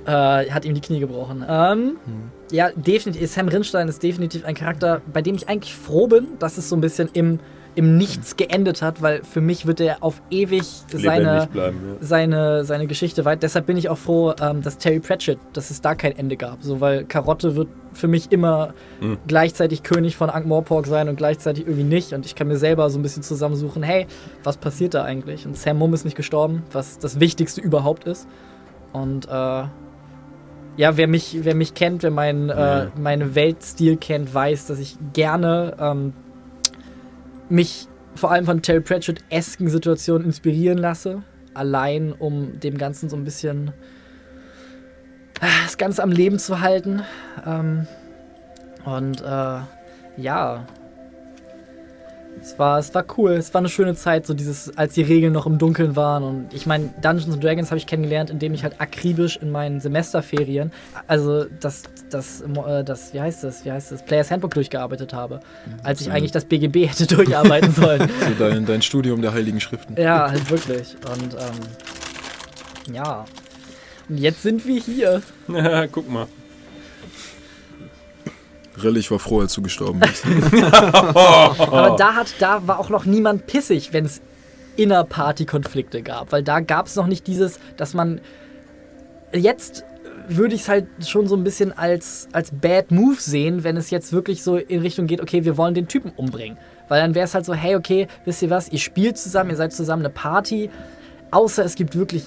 äh, 0.06 0.50
hat 0.50 0.64
ihm 0.64 0.74
die 0.74 0.80
Knie 0.80 1.00
gebrochen. 1.00 1.44
Ähm, 1.48 1.96
Ja, 2.52 2.70
definitiv. 2.76 3.28
Sam 3.30 3.48
Rinstein 3.48 3.88
ist 3.88 4.02
definitiv 4.02 4.44
ein 4.44 4.54
Charakter, 4.54 5.00
bei 5.12 5.20
dem 5.20 5.34
ich 5.34 5.48
eigentlich 5.48 5.74
froh 5.74 6.06
bin, 6.06 6.28
dass 6.38 6.58
es 6.58 6.68
so 6.68 6.76
ein 6.76 6.80
bisschen 6.80 7.08
im, 7.12 7.40
im 7.76 7.96
Nichts 7.98 8.36
geendet 8.36 8.82
hat, 8.82 9.02
weil 9.02 9.22
für 9.22 9.40
mich 9.40 9.66
wird 9.66 9.80
er 9.80 10.02
auf 10.02 10.20
ewig 10.30 10.64
seine, 10.90 11.46
bleiben, 11.52 11.76
ja. 11.86 11.94
seine, 12.00 12.64
seine 12.64 12.86
Geschichte 12.86 13.24
weit. 13.24 13.42
Deshalb 13.42 13.66
bin 13.66 13.76
ich 13.76 13.88
auch 13.88 13.98
froh, 13.98 14.32
ähm, 14.40 14.62
dass 14.62 14.78
Terry 14.78 14.98
Pratchett, 14.98 15.38
dass 15.52 15.70
es 15.70 15.80
da 15.82 15.94
kein 15.94 16.16
Ende 16.16 16.36
gab. 16.36 16.62
So, 16.62 16.80
weil 16.80 17.04
Karotte 17.04 17.54
wird 17.54 17.68
für 17.92 18.08
mich 18.08 18.32
immer 18.32 18.72
Mhm. 19.00 19.18
gleichzeitig 19.26 19.82
König 19.82 20.16
von 20.16 20.30
Ankh-Morpork 20.30 20.86
sein 20.86 21.08
und 21.08 21.16
gleichzeitig 21.16 21.64
irgendwie 21.66 21.84
nicht. 21.84 22.12
Und 22.14 22.26
ich 22.26 22.34
kann 22.34 22.48
mir 22.48 22.56
selber 22.56 22.88
so 22.90 22.98
ein 22.98 23.02
bisschen 23.02 23.22
zusammensuchen, 23.22 23.82
hey, 23.82 24.06
was 24.42 24.56
passiert 24.56 24.94
da 24.94 25.04
eigentlich? 25.04 25.46
Und 25.46 25.56
Sam 25.56 25.78
Mumm 25.78 25.92
ist 25.94 26.04
nicht 26.04 26.16
gestorben, 26.16 26.62
was 26.72 26.98
das 26.98 27.20
Wichtigste 27.20 27.60
überhaupt 27.60 28.04
ist. 28.04 28.26
Und 28.92 29.26
äh, 29.26 29.30
ja, 29.30 30.96
wer 30.96 31.08
mich, 31.08 31.38
wer 31.42 31.54
mich 31.54 31.74
kennt, 31.74 32.02
wer 32.02 32.10
mein, 32.10 32.48
Ja. 32.48 32.84
äh, 32.84 32.88
meinen 32.98 33.34
Weltstil 33.34 33.96
kennt, 33.96 34.34
weiß, 34.34 34.66
dass 34.66 34.78
ich 34.78 34.96
gerne 35.12 35.74
ähm, 35.80 36.12
mich 37.48 37.88
vor 38.14 38.30
allem 38.30 38.46
von 38.46 38.62
Terry 38.62 38.80
Pratchett-esken 38.80 39.68
Situationen 39.68 40.26
inspirieren 40.26 40.78
lasse. 40.78 41.22
Allein, 41.54 42.12
um 42.12 42.58
dem 42.60 42.78
Ganzen 42.78 43.08
so 43.08 43.16
ein 43.16 43.24
bisschen 43.24 43.68
äh, 45.40 45.46
das 45.64 45.78
Ganze 45.78 46.02
am 46.02 46.10
Leben 46.10 46.38
zu 46.38 46.60
halten. 46.60 47.02
Ähm, 47.46 47.86
und 48.84 49.20
äh, 49.20 49.60
ja. 50.16 50.66
Es 52.40 52.58
war, 52.58 52.78
es 52.78 52.94
war 52.94 53.04
cool, 53.16 53.32
es 53.32 53.52
war 53.54 53.60
eine 53.60 53.68
schöne 53.68 53.94
Zeit, 53.94 54.26
so 54.26 54.34
dieses, 54.34 54.76
als 54.76 54.94
die 54.94 55.02
Regeln 55.02 55.32
noch 55.32 55.46
im 55.46 55.58
Dunkeln 55.58 55.96
waren. 55.96 56.22
Und 56.22 56.54
ich 56.54 56.66
meine, 56.66 56.90
Dungeons 57.02 57.32
and 57.32 57.42
Dragons 57.42 57.70
habe 57.70 57.78
ich 57.78 57.86
kennengelernt, 57.86 58.30
indem 58.30 58.54
ich 58.54 58.62
halt 58.62 58.80
akribisch 58.80 59.36
in 59.36 59.50
meinen 59.50 59.80
Semesterferien, 59.80 60.70
also 61.06 61.44
das, 61.60 61.84
das, 62.10 62.42
äh, 62.42 62.84
das, 62.84 63.14
wie 63.14 63.20
heißt 63.20 63.42
das, 63.42 63.64
wie 63.64 63.72
heißt 63.72 63.92
das, 63.92 64.04
Players 64.04 64.30
Handbook 64.30 64.54
durchgearbeitet 64.54 65.12
habe. 65.12 65.40
Als 65.82 66.00
ich 66.00 66.06
so. 66.06 66.12
eigentlich 66.12 66.32
das 66.32 66.44
BGB 66.44 66.86
hätte 66.86 67.06
durcharbeiten 67.06 67.72
sollen. 67.74 68.08
So 68.08 68.44
dein, 68.44 68.66
dein 68.66 68.82
Studium 68.82 69.22
der 69.22 69.32
Heiligen 69.32 69.60
Schriften. 69.60 70.00
Ja, 70.00 70.30
halt 70.30 70.48
wirklich. 70.50 70.94
Und 71.10 71.34
ähm, 71.34 72.94
ja. 72.94 73.24
Und 74.08 74.18
jetzt 74.18 74.42
sind 74.42 74.66
wir 74.66 74.80
hier. 74.80 75.22
Guck 75.92 76.08
mal. 76.08 76.26
Rell, 78.82 78.96
ich 78.96 79.10
war 79.10 79.18
froh, 79.18 79.40
als 79.40 79.54
du 79.54 79.62
gestorben 79.62 80.00
bist. 80.00 80.24
Aber 80.74 81.96
da 81.98 82.14
hat, 82.14 82.34
da 82.38 82.66
war 82.66 82.78
auch 82.78 82.90
noch 82.90 83.04
niemand 83.04 83.46
pissig, 83.46 83.92
wenn 83.92 84.04
es 84.04 84.20
Inner-Party-Konflikte 84.76 86.02
gab. 86.02 86.32
Weil 86.32 86.42
da 86.42 86.60
gab 86.60 86.86
es 86.86 86.96
noch 86.96 87.06
nicht 87.06 87.26
dieses, 87.26 87.58
dass 87.76 87.94
man. 87.94 88.20
Jetzt 89.32 89.84
würde 90.28 90.54
ich 90.54 90.62
es 90.62 90.68
halt 90.68 90.86
schon 91.06 91.26
so 91.26 91.36
ein 91.36 91.44
bisschen 91.44 91.76
als, 91.76 92.28
als 92.32 92.50
Bad 92.50 92.90
Move 92.90 93.16
sehen, 93.18 93.64
wenn 93.64 93.76
es 93.76 93.90
jetzt 93.90 94.12
wirklich 94.12 94.42
so 94.42 94.56
in 94.56 94.80
Richtung 94.80 95.06
geht, 95.06 95.20
okay, 95.20 95.44
wir 95.44 95.56
wollen 95.56 95.74
den 95.74 95.88
Typen 95.88 96.12
umbringen. 96.16 96.58
Weil 96.88 97.00
dann 97.00 97.14
wäre 97.14 97.24
es 97.24 97.34
halt 97.34 97.44
so, 97.44 97.54
hey, 97.54 97.76
okay, 97.76 98.08
wisst 98.24 98.42
ihr 98.42 98.50
was, 98.50 98.68
ihr 98.68 98.78
spielt 98.78 99.18
zusammen, 99.18 99.50
ihr 99.50 99.56
seid 99.56 99.72
zusammen 99.72 100.04
eine 100.04 100.12
Party. 100.12 100.70
Außer 101.30 101.64
es 101.64 101.74
gibt 101.74 101.96
wirklich 101.96 102.24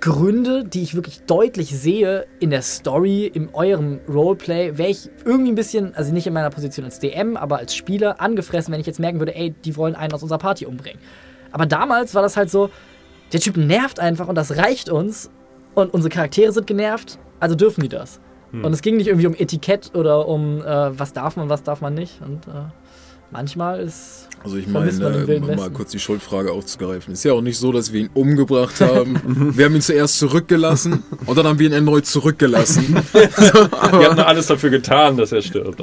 Gründe, 0.00 0.64
die 0.64 0.82
ich 0.82 0.94
wirklich 0.94 1.22
deutlich 1.22 1.78
sehe 1.78 2.26
in 2.38 2.50
der 2.50 2.62
Story, 2.62 3.26
in 3.26 3.54
eurem 3.54 4.00
Roleplay, 4.08 4.76
wäre 4.76 4.90
ich 4.90 5.08
irgendwie 5.24 5.52
ein 5.52 5.54
bisschen, 5.54 5.94
also 5.94 6.12
nicht 6.12 6.26
in 6.26 6.32
meiner 6.32 6.50
Position 6.50 6.84
als 6.84 6.98
DM, 6.98 7.36
aber 7.36 7.58
als 7.58 7.74
Spieler 7.74 8.20
angefressen, 8.20 8.72
wenn 8.72 8.80
ich 8.80 8.86
jetzt 8.86 9.00
merken 9.00 9.18
würde, 9.18 9.34
ey, 9.34 9.54
die 9.64 9.76
wollen 9.76 9.94
einen 9.94 10.12
aus 10.12 10.22
unserer 10.22 10.38
Party 10.38 10.66
umbringen. 10.66 11.00
Aber 11.52 11.66
damals 11.66 12.14
war 12.14 12.22
das 12.22 12.36
halt 12.36 12.50
so, 12.50 12.70
der 13.32 13.40
Typ 13.40 13.56
nervt 13.56 14.00
einfach 14.00 14.28
und 14.28 14.34
das 14.34 14.56
reicht 14.56 14.90
uns 14.90 15.30
und 15.74 15.94
unsere 15.94 16.10
Charaktere 16.10 16.52
sind 16.52 16.66
genervt, 16.66 17.18
also 17.38 17.54
dürfen 17.54 17.82
die 17.82 17.88
das. 17.88 18.20
Und 18.52 18.72
es 18.72 18.82
ging 18.82 18.96
nicht 18.96 19.06
irgendwie 19.06 19.28
um 19.28 19.34
Etikett 19.34 19.94
oder 19.94 20.26
um 20.26 20.60
äh, 20.60 20.98
was 20.98 21.12
darf 21.12 21.36
man, 21.36 21.48
was 21.48 21.62
darf 21.62 21.80
man 21.80 21.94
nicht. 21.94 22.20
Und 22.20 22.48
äh, 22.48 22.50
manchmal 23.30 23.80
ist 23.80 24.28
Also 24.42 24.56
ich 24.56 24.66
meine, 24.66 24.90
äh, 24.90 25.36
um 25.36 25.46
mal 25.46 25.56
Westen. 25.56 25.74
kurz 25.74 25.90
die 25.90 25.98
Schuldfrage 25.98 26.52
aufzugreifen. 26.52 27.12
Ist 27.12 27.24
ja 27.24 27.32
auch 27.32 27.42
nicht 27.42 27.58
so, 27.58 27.72
dass 27.72 27.92
wir 27.92 28.00
ihn 28.00 28.10
umgebracht 28.14 28.80
haben. 28.80 29.20
wir 29.56 29.66
haben 29.66 29.74
ihn 29.74 29.82
zuerst 29.82 30.18
zurückgelassen 30.18 31.02
und 31.26 31.36
dann 31.36 31.46
haben 31.46 31.58
wir 31.58 31.66
ihn 31.66 31.72
erneut 31.72 32.06
zurückgelassen. 32.06 32.96
Wir 33.12 34.10
haben 34.10 34.18
alles 34.20 34.46
dafür 34.46 34.70
getan, 34.70 35.16
dass 35.16 35.32
er 35.32 35.42
stirbt. 35.42 35.80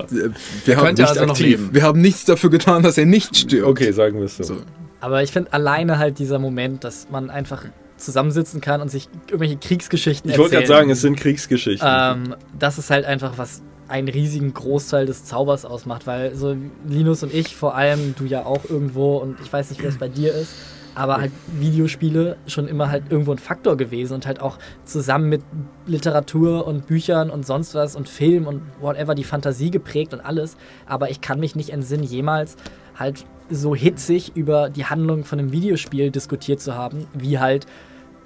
Wir 0.65 0.77
haben 0.77 0.93
nicht 0.93 1.07
also 1.07 1.21
aktiv. 1.21 1.69
Wir 1.71 1.83
haben 1.83 2.01
nichts 2.01 2.25
dafür 2.25 2.49
getan, 2.49 2.83
dass 2.83 2.97
er 2.97 3.05
nicht 3.05 3.35
stirbt. 3.35 3.67
Okay, 3.67 3.91
sagen 3.91 4.17
wir 4.17 4.25
es 4.25 4.37
so. 4.37 4.43
So. 4.43 4.57
Aber 4.99 5.23
ich 5.23 5.31
finde 5.31 5.53
alleine 5.53 5.97
halt 5.99 6.19
dieser 6.19 6.39
Moment, 6.39 6.83
dass 6.83 7.09
man 7.09 7.29
einfach 7.29 7.65
zusammensitzen 7.97 8.61
kann 8.61 8.81
und 8.81 8.89
sich 8.89 9.09
irgendwelche 9.27 9.57
Kriegsgeschichten 9.57 10.29
Ich 10.31 10.37
wollte 10.37 10.55
gerade 10.55 10.67
sagen, 10.67 10.89
es 10.89 11.01
sind 11.01 11.17
Kriegsgeschichten. 11.17 11.87
ähm, 11.89 12.35
das 12.57 12.77
ist 12.77 12.89
halt 12.89 13.05
einfach 13.05 13.37
was 13.37 13.61
einen 13.87 14.07
riesigen 14.07 14.53
Großteil 14.53 15.05
des 15.05 15.25
Zaubers 15.25 15.65
ausmacht, 15.65 16.07
weil 16.07 16.35
so 16.35 16.55
Linus 16.87 17.23
und 17.23 17.33
ich, 17.33 17.55
vor 17.55 17.75
allem 17.75 18.15
du 18.17 18.25
ja 18.25 18.45
auch 18.45 18.65
irgendwo 18.69 19.17
und 19.17 19.39
ich 19.41 19.51
weiß 19.51 19.69
nicht, 19.69 19.81
wie 19.81 19.85
das 19.85 19.97
bei 19.97 20.09
dir 20.09 20.33
ist, 20.33 20.53
aber 20.97 21.17
halt 21.17 21.31
Videospiele 21.59 22.37
schon 22.47 22.67
immer 22.67 22.89
halt 22.89 23.03
irgendwo 23.11 23.31
ein 23.31 23.37
Faktor 23.37 23.77
gewesen 23.77 24.15
und 24.15 24.25
halt 24.25 24.41
auch 24.41 24.57
zusammen 24.83 25.29
mit 25.29 25.43
Literatur 25.85 26.65
und 26.65 26.87
Büchern 26.87 27.29
und 27.29 27.45
sonst 27.45 27.75
was 27.75 27.95
und 27.95 28.09
Film 28.09 28.47
und 28.47 28.61
whatever 28.81 29.13
die 29.13 29.23
Fantasie 29.23 29.69
geprägt 29.69 30.13
und 30.13 30.21
alles. 30.21 30.57
Aber 30.87 31.11
ich 31.11 31.21
kann 31.21 31.39
mich 31.39 31.55
nicht 31.55 31.69
entsinnen, 31.69 32.03
jemals 32.03 32.57
halt 32.97 33.25
so 33.49 33.75
hitzig 33.75 34.35
über 34.35 34.69
die 34.69 34.85
Handlung 34.85 35.23
von 35.23 35.39
einem 35.39 35.51
Videospiel 35.51 36.09
diskutiert 36.09 36.59
zu 36.59 36.73
haben, 36.73 37.05
wie 37.13 37.37
halt 37.37 37.67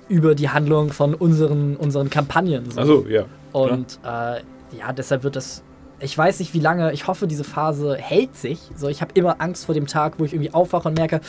über 0.07 0.33
die 0.33 0.49
Handlung 0.49 0.91
von 0.91 1.13
unseren, 1.13 1.75
unseren 1.75 2.09
Kampagnen. 2.09 2.71
So. 2.71 2.79
Also, 2.79 3.05
ja. 3.07 3.25
Und 3.51 3.99
äh, 4.03 4.41
ja, 4.77 4.91
deshalb 4.93 5.23
wird 5.23 5.35
das. 5.35 5.64
Ich 5.99 6.18
weiß 6.18 6.39
nicht, 6.39 6.53
wie 6.53 6.60
lange. 6.60 6.91
Ich 6.93 7.07
hoffe, 7.07 7.27
diese 7.27 7.43
Phase 7.43 7.95
hält 7.95 8.35
sich. 8.35 8.60
So, 8.76 8.88
ich 8.88 9.02
habe 9.02 9.11
immer 9.14 9.39
Angst 9.39 9.65
vor 9.65 9.76
dem 9.76 9.85
Tag, 9.88 10.19
wo 10.19 10.26
ich 10.26 10.34
irgendwie 10.34 10.53
aufwache 10.53 10.88
und 10.88 10.98
merke, 10.98 11.22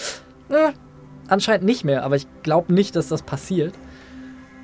äh, 0.48 0.72
anscheinend 1.28 1.64
nicht 1.66 1.84
mehr. 1.84 2.04
Aber 2.04 2.16
ich 2.16 2.26
glaube 2.42 2.72
nicht, 2.72 2.96
dass 2.96 3.08
das 3.08 3.22
passiert. 3.22 3.74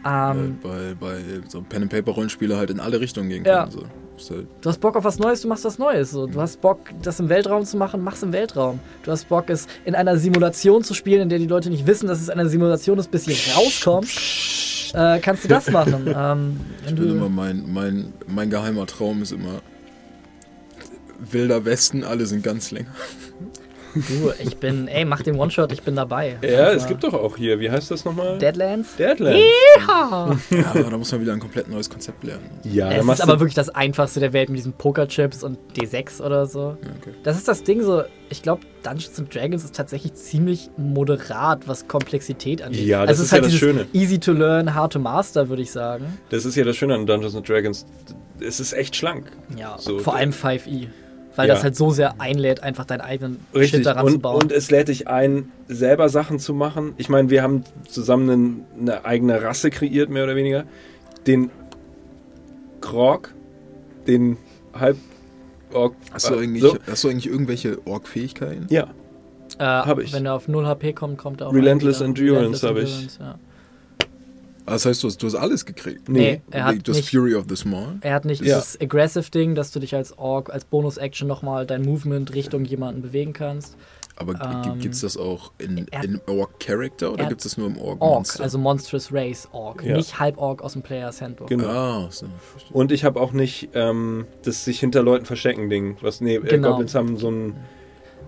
Ähm, 0.07 0.59
Weil 0.63 0.95
bei, 0.95 1.19
bei 1.41 1.49
so 1.49 1.61
Pen 1.61 1.83
and 1.83 1.91
Paper 1.91 2.13
Rollenspiele 2.13 2.57
halt 2.57 2.71
in 2.71 2.81
alle 2.81 3.01
Richtungen 3.01 3.29
gehen 3.29 3.45
Ja. 3.45 3.65
können. 3.67 3.73
So. 3.73 3.83
Halt, 4.31 4.47
du 4.61 4.69
hast 4.69 4.81
Bock 4.81 4.97
auf 4.97 5.05
was 5.05 5.19
Neues, 5.19 5.43
du 5.43 5.49
machst 5.49 5.65
was 5.65 5.79
Neues. 5.79 6.11
So, 6.11 6.27
du 6.27 6.41
hast 6.41 6.61
Bock, 6.61 6.79
das 7.03 7.21
im 7.21 7.29
Weltraum 7.29 7.65
zu 7.65 7.77
machen, 7.77 8.03
mach's 8.03 8.23
im 8.23 8.33
Weltraum. 8.33 8.81
Du 9.03 9.11
hast 9.11 9.29
Bock, 9.29 9.49
es 9.49 9.67
in 9.85 9.95
einer 9.95 10.17
Simulation 10.19 10.83
zu 10.83 10.95
spielen, 10.95 11.23
in 11.23 11.29
der 11.29 11.39
die 11.39 11.47
Leute 11.47 11.71
nicht 11.71 11.87
wissen, 11.87 12.07
dass 12.09 12.21
es 12.21 12.31
eine 12.31 12.49
Simulation 12.49 12.99
ist, 12.99 13.11
bis 13.11 13.25
sie 13.25 13.37
rauskommt. 13.55 14.09
Äh, 14.95 15.21
kannst 15.21 15.45
du 15.45 15.49
das 15.49 15.71
machen? 15.71 16.13
ähm, 16.15 16.61
ich 16.87 16.95
bin 16.95 17.11
immer 17.11 17.29
mein, 17.29 17.65
mein, 17.73 18.13
mein 18.27 18.51
geheimer 18.51 18.87
Traum 18.87 19.23
ist 19.23 19.33
immer 19.33 19.61
Wilder 21.19 21.65
Westen, 21.65 22.05
alle 22.05 22.27
sind 22.27 22.43
ganz 22.43 22.71
länger. 22.71 22.91
Du, 23.95 24.33
ich 24.43 24.57
bin, 24.59 24.89
ey, 24.89 25.05
mach 25.05 25.23
den 25.23 25.37
One-Shot, 25.37 25.73
ich 25.73 25.83
bin 25.83 25.97
dabei. 25.97 26.37
Ja, 26.43 26.65
Also, 26.65 26.77
es 26.79 26.87
gibt 26.87 27.05
doch 27.05 27.15
auch 27.15 27.37
hier, 27.37 27.59
wie 27.61 27.71
heißt 27.71 27.91
das 27.91 28.05
nochmal? 28.05 28.39
Deadlands. 28.39 28.97
Deadlands. 28.97 29.39
Ja. 29.79 30.37
Ja, 30.51 30.71
aber 30.71 30.91
da 30.91 30.99
muss 30.99 31.11
man 31.13 31.21
wieder 31.21 31.33
ein 31.33 31.41
komplett 31.41 31.69
neues 31.69 31.89
Konzept 31.89 32.25
lernen. 32.25 32.49
Ja, 32.65 32.91
Es 32.93 33.05
ist 33.07 33.21
aber 33.21 33.41
wirklich 33.41 33.55
das 33.55 33.69
einfachste 33.71 34.21
der 34.21 34.33
Welt 34.33 34.49
mit 34.49 34.59
diesen 34.59 34.73
Pokerchips 34.73 35.43
und 35.43 35.59
D6 35.77 36.21
oder 36.23 36.47
so. 36.47 36.77
Ja, 36.83 36.91
okay. 37.01 37.15
Das 37.23 37.37
ist 37.37 37.49
das 37.49 37.63
Ding 37.65 37.83
so, 37.83 38.03
ich 38.31 38.43
glaube, 38.43 38.63
Dungeons 38.83 39.19
and 39.19 39.35
Dragons 39.35 39.65
ist 39.65 39.75
tatsächlich 39.75 40.15
ziemlich 40.15 40.71
moderat, 40.77 41.67
was 41.67 41.89
Komplexität 41.89 42.63
angeht. 42.63 42.87
Ja, 42.87 43.01
das 43.07 43.19
also 43.19 43.23
es 43.23 43.27
ist 43.27 43.33
ja 43.33 43.41
das 43.41 43.55
Schöne. 43.55 43.87
Easy 43.93 44.19
to 44.19 44.33
learn, 44.33 44.75
hard 44.75 44.93
to 44.93 44.99
master, 44.99 45.49
würde 45.49 45.63
ich 45.63 45.71
sagen. 45.71 46.19
das 46.31 46.45
ist 46.45 46.55
ja 46.57 46.65
das 46.65 46.77
Schöne 46.77 46.95
an 46.95 47.07
Dungeons 47.07 47.35
and 47.35 47.49
Dragons. 47.49 47.87
Es 48.41 48.61
ist 48.61 48.73
echt 48.73 48.95
schlank. 48.97 49.33
Ja, 49.57 49.77
So, 49.79 49.99
vor 49.99 50.15
allem 50.15 50.31
5e. 50.31 50.89
Weil 51.39 51.47
Ja. 51.47 51.55
das 51.55 51.63
halt 51.63 51.77
so 51.77 51.91
sehr 51.93 52.21
einlädt, 52.21 52.65
einfach 52.65 52.85
deinen 52.85 53.01
eigenen 53.01 53.35
Shit 53.53 53.61
Richtig. 53.61 53.85
daran 53.85 54.09
zu 54.09 54.15
Und, 54.15 54.23
bauen. 54.23 54.43
und 54.43 54.51
es 54.51 54.73
lädt 54.73 54.89
dich 54.89 55.07
ein, 55.07 55.53
selber 55.69 56.09
Sachen 56.09 56.41
zu 56.41 56.53
machen. 56.53 56.95
Ich 56.97 57.09
meine, 57.09 57.31
wir 57.31 57.45
haben 57.45 57.63
zusammen 57.89 58.29
einen- 58.29 58.65
eine 58.81 59.05
eigene 59.05 59.41
Rasse 59.41 59.71
kreiert, 59.71 60.11
mehr 60.11 60.25
oder 60.25 60.35
weniger. 60.35 60.65
Den 61.29 61.51
Krog, 62.81 63.33
den 64.09 64.37
halb 64.75 64.97
Ork. 65.73 65.95
Hast 66.13 66.29
du, 66.29 66.35
äh, 66.35 66.39
eigentlich, 66.43 66.63
so? 66.63 66.77
hast 66.91 67.05
du 67.05 67.09
eigentlich 67.09 67.29
irgendwelche 67.29 67.79
Org-Fähigkeiten? 67.87 68.67
Ja, 68.71 68.89
äh, 69.59 69.65
hab 69.65 69.99
ich. 70.01 70.13
Wenn 70.13 70.27
er 70.27 70.35
auf 70.35 70.49
0 70.49 70.67
HP 70.67 70.93
kommt, 70.93 71.19
kommt 71.19 71.41
er 71.41 71.49
auch 71.49 71.53
Relentless. 71.55 72.01
Endurance 72.01 72.67
hab 72.67 72.77
ich. 72.79 72.83
Endurance, 72.91 73.19
Ja. 73.21 73.39
Ah, 74.69 74.73
Das 74.73 74.87
heißt, 74.87 75.03
du 75.03 75.09
hast, 75.09 75.23
du 75.23 75.27
hast 75.27 75.35
alles 75.35 75.65
gekriegt. 75.67 76.09
Nee, 76.09 76.41
er 76.51 76.65
hat 76.67 76.87
du 76.87 76.93
hast 76.93 76.99
nicht- 76.99 77.11
Fury 77.11 77.35
of 77.35 77.47
the 77.49 77.57
Small. 77.57 77.97
Er 78.03 78.15
hat 78.15 78.25
nicht 78.25 78.43
Ja. 78.45 78.57
dieses 78.59 78.81
Aggressive-Ding, 78.81 79.55
dass 79.55 79.71
du 79.73 79.81
dich 79.81 79.95
als 79.95 80.17
Ork, 80.19 80.51
als 80.51 80.65
Bonus-Action 80.65 81.27
nochmal 81.27 81.67
dein 81.67 81.83
Movement 81.83 82.35
Richtung 82.35 82.65
jemanden 82.65 83.03
bewegen 83.03 83.33
kannst. 83.33 83.77
Aber 84.21 84.35
Ähm, 84.67 84.81
gibt 84.81 84.95
es 84.97 85.03
das 85.03 85.17
auch 85.17 85.53
in, 85.59 85.87
in 86.03 86.21
Orc-Character 86.27 87.13
oder 87.13 87.23
er- 87.23 87.29
gibt 87.29 87.41
es 87.41 87.53
das 87.53 87.57
nur 87.57 87.69
im 87.69 87.79
Orc, 87.79 88.01
Orc-Monster? 88.03 88.43
also 88.43 88.59
Monstrous 88.59 89.13
Race 89.13 89.49
Orc, 89.53 89.85
Ja. 89.85 89.97
nicht 89.97 90.19
Halb-Orc 90.19 90.61
aus 90.61 90.73
dem 90.73 90.83
Player's 90.83 91.23
Handbook. 91.23 91.47
Genau. 91.49 91.69
Ah, 91.69 92.09
so. 92.11 92.27
Und 92.73 92.91
ich 92.91 93.05
habe 93.05 93.21
auch 93.21 93.31
nicht 93.33 93.69
ähm, 93.75 94.27
das 94.43 94.65
sich 94.65 94.81
hinter 94.81 95.05
Leuten 95.05 95.25
verstecken 95.25 95.71
Ding. 95.71 95.97
Was, 96.01 96.21
nee, 96.21 96.35
äh, 96.35 96.41
Genau. 96.41 96.71
Goblins 96.71 96.95
haben 96.97 97.17
so 97.17 97.31
ein. 97.31 97.55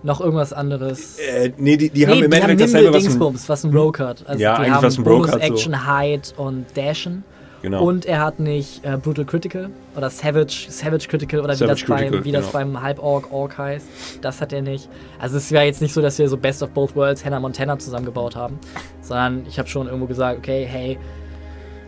Noch 0.03 0.19
irgendwas 0.19 0.51
anderes. 0.53 1.19
Äh, 1.19 1.51
nee, 1.57 1.77
die, 1.77 1.89
die 1.89 2.07
haben 2.07 2.19
nee, 2.19 2.25
im 2.25 2.31
die 2.31 2.37
haben 2.37 2.49
Endeffekt 2.49 2.73
dasselbe, 2.73 2.89
was 2.89 3.03
ein, 3.03 3.09
Dingsbums, 3.09 3.49
was 3.49 3.63
ein 3.63 3.75
Rogue 3.75 4.05
hat. 4.05 4.23
Also 4.27 4.41
Ja, 4.41 4.55
die 4.55 4.61
eigentlich 4.61 4.73
haben 4.73 4.83
was 4.83 4.97
ein 4.97 5.03
Rogue 5.03 5.27
Bonus 5.27 5.31
hat, 5.31 5.41
so. 5.41 5.53
Action, 5.53 5.87
Hide 5.87 6.21
und 6.37 6.65
Dashen. 6.75 7.23
Genau. 7.61 7.83
Und 7.83 8.05
er 8.07 8.21
hat 8.21 8.39
nicht 8.39 8.83
äh, 8.83 8.97
Brutal 8.97 9.25
Critical 9.25 9.69
oder 9.95 10.09
Savage, 10.09 10.65
Savage 10.69 11.07
Critical 11.07 11.41
oder 11.41 11.53
wie, 11.53 11.57
Savage 11.57 11.81
das, 11.81 11.89
beim, 11.89 11.97
Critical, 11.99 12.25
wie 12.25 12.31
das 12.31 12.45
genau. 12.47 12.53
beim 12.53 12.81
Halb-Orc 12.81 13.31
Orc 13.31 13.57
heißt. 13.57 13.85
Das 14.21 14.41
hat 14.41 14.51
er 14.51 14.63
nicht. 14.63 14.89
Also 15.19 15.37
es 15.37 15.51
wäre 15.51 15.65
jetzt 15.65 15.81
nicht 15.81 15.93
so, 15.93 16.01
dass 16.01 16.17
wir 16.17 16.27
so 16.27 16.37
Best 16.37 16.63
of 16.63 16.71
Both 16.71 16.95
Worlds 16.95 17.23
Hannah 17.23 17.39
Montana 17.39 17.77
zusammengebaut 17.77 18.35
haben, 18.35 18.57
sondern 19.01 19.45
ich 19.47 19.59
habe 19.59 19.69
schon 19.69 19.85
irgendwo 19.85 20.07
gesagt, 20.07 20.39
okay, 20.39 20.65
hey, 20.67 20.97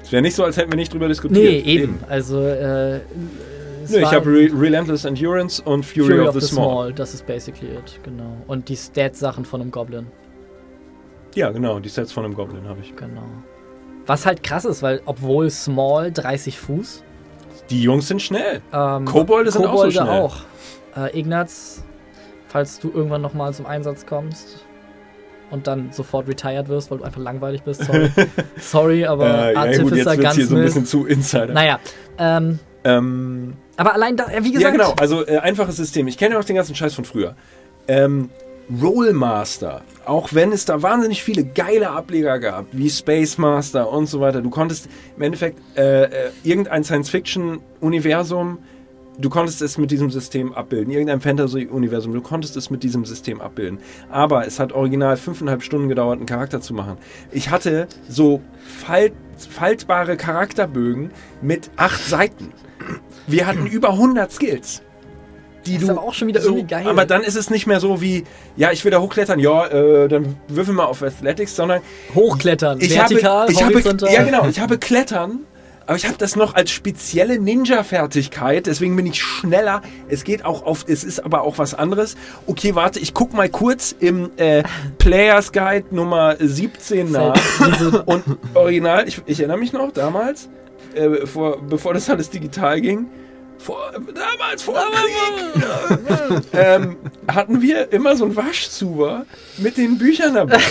es 0.04 0.12
wäre 0.12 0.22
nicht 0.22 0.36
so, 0.36 0.44
als 0.44 0.58
hätten 0.58 0.72
wir 0.72 0.76
nicht 0.76 0.94
drüber 0.94 1.08
diskutiert. 1.08 1.42
nee, 1.42 1.60
eben. 1.60 2.00
Also 2.10 2.40
äh, 2.40 3.00
Nö, 3.90 4.00
ich 4.00 4.12
habe 4.14 4.26
Re 4.30 4.50
Relentless 4.54 5.06
Endurance 5.06 5.62
und 5.62 5.84
Fury, 5.86 6.20
of, 6.20 6.34
the, 6.40 6.42
Small. 6.42 6.94
das 6.94 7.14
ist 7.14 7.26
basically 7.26 7.72
it, 7.72 8.00
genau. 8.04 8.38
Und 8.48 8.70
die 8.70 8.76
Stats-Sachen 8.78 9.46
von 9.46 9.62
einem 9.62 9.72
Goblin, 9.72 10.08
Ja, 11.36 11.50
genau, 11.52 11.80
die 11.80 11.90
Sets 11.90 12.12
von 12.12 12.26
einem 12.26 12.36
Goblin 12.36 12.68
habe 12.68 12.80
ich. 12.82 12.96
genau. 12.96 13.24
Was 14.06 14.26
halt 14.26 14.44
krass 14.44 14.66
ist, 14.66 14.82
weil 14.84 15.02
obwohl 15.06 15.50
Small 15.50 16.12
30 16.12 16.60
Fuß, 16.60 17.04
Die 17.70 17.82
Jungs 17.82 18.08
sind 18.10 18.22
schnell. 18.22 18.62
Ähm, 18.74 19.06
Kobolde 19.06 19.50
sind 19.52 19.62
auch 19.62 19.68
so 19.68 19.72
Kobolde 19.72 19.92
schnell. 19.94 20.08
auch. 20.10 20.36
Äh, 20.98 21.18
Ignaz, 21.20 21.84
falls 22.48 22.80
du 22.80 22.92
irgendwann 22.94 23.22
nochmal 23.22 23.54
zum 23.54 23.66
Einsatz 23.66 24.06
kommst 24.06 24.66
und 25.50 25.66
dann 25.68 25.92
sofort 25.94 26.28
retired 26.28 26.68
wirst, 26.68 26.92
weil 26.92 26.98
du 27.00 27.04
einfach 27.06 27.22
langweilig 27.22 27.64
bist, 27.64 27.84
sorry. 27.86 28.10
sorry, 28.60 29.06
aber 29.06 29.26
Äh, 29.50 29.54
ja, 29.54 29.82
gut, 29.82 29.96
jetzt 29.96 30.08
Artificer 30.08 30.18
wird 30.18 30.34
hier 30.34 30.46
so 30.48 30.56
ein 30.58 30.62
bisschen 30.64 30.86
zu 30.86 31.06
Insider. 31.06 31.48
naja, 31.54 31.80
ähm, 32.18 32.60
Ähm, 32.84 33.54
aber 33.78 33.94
allein 33.94 34.18
da, 34.18 34.28
wie 34.28 34.52
ja, 34.54 34.58
gesagt, 34.58 34.74
genau, 34.74 34.94
also 35.00 35.26
äh, 35.26 35.38
einfaches 35.38 35.78
System. 35.78 36.08
Ich 36.08 36.18
kenne 36.18 36.36
ja 36.36 36.40
auch 36.40 36.44
den 36.44 36.56
ganzen 36.56 36.76
Scheiß 36.76 36.94
von 36.94 37.06
früher. 37.06 37.36
Ähm, 37.88 38.30
Rollmaster, 38.82 39.82
auch 40.06 40.34
wenn 40.34 40.54
es 40.54 40.66
da 40.66 40.82
wahnsinnig 40.82 41.22
viele 41.22 41.44
geile 41.44 41.90
Ableger 41.90 42.40
gab, 42.40 42.66
wie 42.72 42.90
Space 42.90 43.38
Master 43.38 43.92
und 43.92 44.08
so 44.08 44.22
weiter, 44.22 44.42
du 44.42 44.50
konntest 44.50 44.88
im 45.18 45.22
Endeffekt 45.22 45.60
äh, 45.78 46.04
äh, 46.04 46.10
irgendein 46.44 46.84
Science-Fiction-Universum, 46.84 48.60
du 49.20 49.30
konntest 49.30 49.62
es 49.62 49.78
mit 49.78 49.92
diesem 49.92 50.10
System 50.12 50.54
abbilden, 50.54 50.92
irgendein 50.92 51.20
Fantasy-Universum, 51.20 52.14
du 52.14 52.22
konntest 52.22 52.56
es 52.56 52.70
mit 52.70 52.84
diesem 52.84 53.04
System 53.04 53.42
abbilden. 53.42 53.80
Aber 54.10 54.48
es 54.48 54.60
hat 54.60 54.72
original 54.72 55.18
fünfeinhalb 55.18 55.62
Stunden 55.62 55.90
gedauert, 55.90 56.18
einen 56.18 56.26
Charakter 56.26 56.62
zu 56.62 56.74
machen. 56.74 56.98
Ich 57.32 57.50
hatte 57.50 57.88
so 58.08 58.42
falt, 58.86 59.14
faltbare 59.50 60.16
Charakterbögen 60.16 61.12
mit 61.42 61.70
acht 61.76 62.04
Seiten. 62.04 62.54
Wir 63.28 63.48
hatten 63.48 63.66
über 63.68 63.90
100 63.90 64.32
Skills. 64.32 64.82
Die 65.66 65.74
Das 65.74 65.84
ist 65.84 65.88
du 65.88 65.94
aber 65.94 66.04
auch 66.04 66.14
schon 66.14 66.28
wieder 66.28 66.42
so, 66.42 66.50
irgendwie 66.50 66.68
geil. 66.68 66.88
Aber 66.88 67.06
dann 67.06 67.24
ist 67.24 67.36
es 67.36 67.50
nicht 67.50 67.68
mehr 67.68 67.80
so 67.80 68.02
wie, 68.02 68.26
ja, 68.58 68.72
ich 68.72 68.84
will 68.84 68.92
da 68.92 69.00
hochklettern, 69.00 69.40
ja, 69.40 69.66
äh, 69.68 70.08
dann 70.10 70.36
würfel 70.50 70.74
mal 70.74 70.86
auf 70.86 71.02
Athletics, 71.02 71.56
sondern 71.56 71.82
hochklettern, 72.14 72.82
ich 72.82 72.94
vertikal, 72.94 73.44
habe, 73.44 73.52
ich 73.52 73.64
habe, 73.64 73.74
horizontal. 73.74 74.12
ja 74.12 74.24
genau, 74.24 74.48
ich 74.48 74.60
habe 74.60 74.78
Klettern, 74.78 75.40
aber 75.86 75.96
ich 75.98 76.06
habe 76.06 76.18
das 76.18 76.36
noch 76.36 76.56
als 76.56 76.72
spezielle 76.72 77.40
Ninja-Fertigkeit, 77.40 78.68
deswegen 78.68 78.96
bin 78.96 79.06
ich 79.06 79.22
schneller. 79.22 79.82
Es 80.10 80.24
geht 80.24 80.44
auch 80.46 80.66
auf, 80.66 80.86
es 80.88 81.04
ist 81.04 81.24
aber 81.24 81.42
auch 81.42 81.58
was 81.58 81.74
anderes. 81.74 82.16
Okay, 82.48 82.76
warte, 82.76 83.00
ich 83.00 83.14
guck 83.14 83.34
mal 83.34 83.50
kurz 83.50 83.96
im 84.00 84.32
äh, 84.38 84.64
Players 84.98 85.52
Guide 85.52 85.88
Nummer 85.92 86.36
17 86.40 87.12
nach. 87.12 87.36
Und 88.06 88.24
original, 88.54 89.08
ich, 89.08 89.22
ich 89.26 89.40
erinnere 89.40 89.58
mich 89.58 89.74
noch 89.74 89.92
damals, 89.92 90.50
äh, 90.96 91.26
vor, 91.26 91.62
bevor 91.62 91.94
das 91.94 92.10
alles 92.10 92.30
digital 92.30 92.82
ging, 92.82 93.08
vor, 93.58 93.92
damals 94.14 94.62
vor 94.64 94.76
dem 94.76 95.62
Krieg, 96.32 96.44
ähm, 96.54 96.98
hatten 97.28 97.62
wir 97.62 97.92
immer 97.94 98.16
so 98.16 98.26
einen 98.26 98.36
Waschzuber 98.36 99.26
mit 99.58 99.78
den 99.78 99.98
Büchern 99.98 100.36
dabei. 100.36 100.60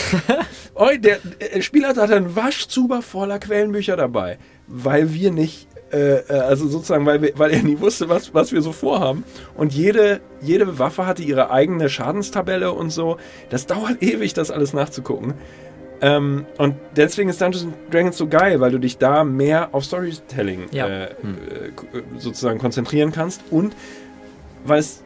Oh, 0.74 0.88
der, 0.96 1.18
der 1.18 1.60
Spieler 1.60 1.88
hat 1.88 1.98
einen 1.98 2.34
Waschzuber 2.34 3.02
voller 3.02 3.38
Quellenbücher 3.38 3.94
dabei, 3.94 4.38
weil 4.66 5.12
wir 5.12 5.30
nicht, 5.30 5.68
äh, 5.92 6.20
äh, 6.20 6.32
also 6.32 6.66
sozusagen, 6.66 7.04
weil, 7.04 7.20
wir, 7.20 7.32
weil 7.36 7.50
er 7.50 7.62
nie 7.62 7.78
wusste, 7.78 8.08
was, 8.08 8.32
was 8.32 8.52
wir 8.52 8.62
so 8.62 8.72
vorhaben. 8.72 9.22
Und 9.54 9.74
jede, 9.74 10.22
jede 10.40 10.78
Waffe 10.78 11.06
hatte 11.06 11.22
ihre 11.22 11.50
eigene 11.50 11.90
Schadenstabelle 11.90 12.72
und 12.72 12.88
so. 12.88 13.18
Das 13.50 13.66
dauert 13.66 13.96
ewig, 14.02 14.32
das 14.32 14.50
alles 14.50 14.72
nachzugucken. 14.72 15.34
Ähm, 16.02 16.44
und 16.58 16.74
deswegen 16.96 17.30
ist 17.30 17.40
Dungeons 17.40 17.64
and 17.64 17.74
Dragons 17.94 18.18
so 18.18 18.26
geil, 18.26 18.60
weil 18.60 18.72
du 18.72 18.78
dich 18.78 18.98
da 18.98 19.22
mehr 19.24 19.68
auf 19.72 19.84
Storytelling 19.84 20.66
Ja. 20.72 20.86
äh, 20.88 21.04
äh, 21.04 21.08
k- 21.76 22.02
sozusagen 22.18 22.58
konzentrieren 22.58 23.12
kannst 23.12 23.40
und 23.50 23.74
weil 24.64 24.80
es 24.80 25.02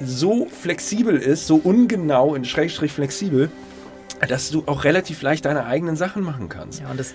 so 0.00 0.46
flexibel 0.46 1.16
ist, 1.16 1.46
so 1.46 1.56
ungenau 1.56 2.34
in 2.34 2.44
Schrägstrich 2.44 2.92
flexibel, 2.92 3.48
dass 4.28 4.50
du 4.50 4.62
auch 4.66 4.84
relativ 4.84 5.22
leicht 5.22 5.44
deine 5.46 5.64
eigenen 5.66 5.96
Sachen 5.96 6.22
machen 6.22 6.48
kannst. 6.48 6.80
ja, 6.80 6.90
und 6.90 7.00
das, 7.00 7.14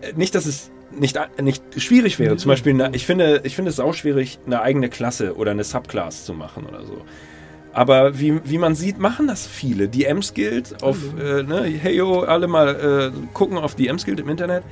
Äh, 0.00 0.12
Nicht, 0.16 0.34
dass 0.34 0.46
es 0.46 0.70
nicht, 0.92 1.18
nicht 1.40 1.62
schwierig 1.76 2.18
wäre. 2.18 2.36
Zum 2.36 2.48
Beispiel, 2.48 2.72
eine, 2.72 2.94
ich 2.96 3.06
finde, 3.06 3.40
ich 3.44 3.54
finde 3.56 3.70
es 3.70 3.78
auch 3.80 3.94
schwierig, 3.94 4.38
eine 4.46 4.60
eigene 4.62 4.88
Klasse 4.88 5.36
oder 5.36 5.50
eine 5.50 5.62
Subclass 5.64 6.24
zu 6.24 6.32
machen 6.34 6.64
oder 6.66 6.84
so. 6.84 7.02
Aber 7.72 8.18
wie, 8.18 8.40
wie 8.44 8.58
man 8.58 8.74
sieht, 8.74 8.98
machen 8.98 9.28
das 9.28 9.46
viele. 9.46 9.88
Die 9.88 10.04
M-Skills 10.04 10.82
auf, 10.82 10.96
äh, 11.18 11.42
ne, 11.44 11.62
hey 11.64 11.96
yo, 11.96 12.20
alle 12.20 12.48
mal 12.48 13.12
äh, 13.14 13.28
gucken 13.32 13.58
auf 13.58 13.74
die 13.76 13.86
M-Skills 13.88 14.20
im 14.20 14.28
Internet. 14.28 14.64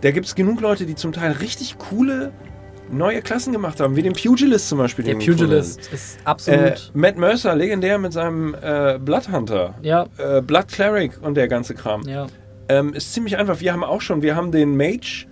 Da 0.00 0.10
gibt 0.12 0.26
es 0.26 0.34
genug 0.34 0.60
Leute, 0.60 0.86
die 0.86 0.94
zum 0.94 1.12
Teil 1.12 1.32
richtig 1.32 1.76
coole 1.78 2.32
neue 2.90 3.20
Klassen 3.20 3.52
gemacht 3.52 3.80
haben, 3.80 3.96
wie 3.96 4.02
den 4.02 4.14
Pugilist 4.14 4.70
zum 4.70 4.78
Beispiel. 4.78 5.04
der 5.04 5.16
Pugilist 5.16 5.92
ist 5.92 6.18
absolut, 6.24 6.60
Äh, 6.60 6.74
Matt 6.94 7.18
Mercer, 7.18 7.54
legendär 7.54 7.98
mit 7.98 8.14
seinem 8.14 8.54
äh, 8.62 8.98
Bloodhunter. 8.98 9.74
ja, 9.82 10.06
Äh, 10.16 10.40
Blood 10.40 10.68
Cleric 10.68 11.20
und 11.20 11.34
der 11.36 11.48
ganze 11.48 11.74
Kram. 11.74 12.00
ja, 12.08 12.26
Ähm, 12.70 12.94
ist 12.94 13.12
ziemlich 13.12 13.36
einfach. 13.36 13.60
Wir 13.60 13.74
haben 13.74 13.84
auch 13.84 14.00
schon, 14.00 14.22
wir 14.22 14.36
haben 14.36 14.52
den 14.52 14.74
Mage, 14.74 15.26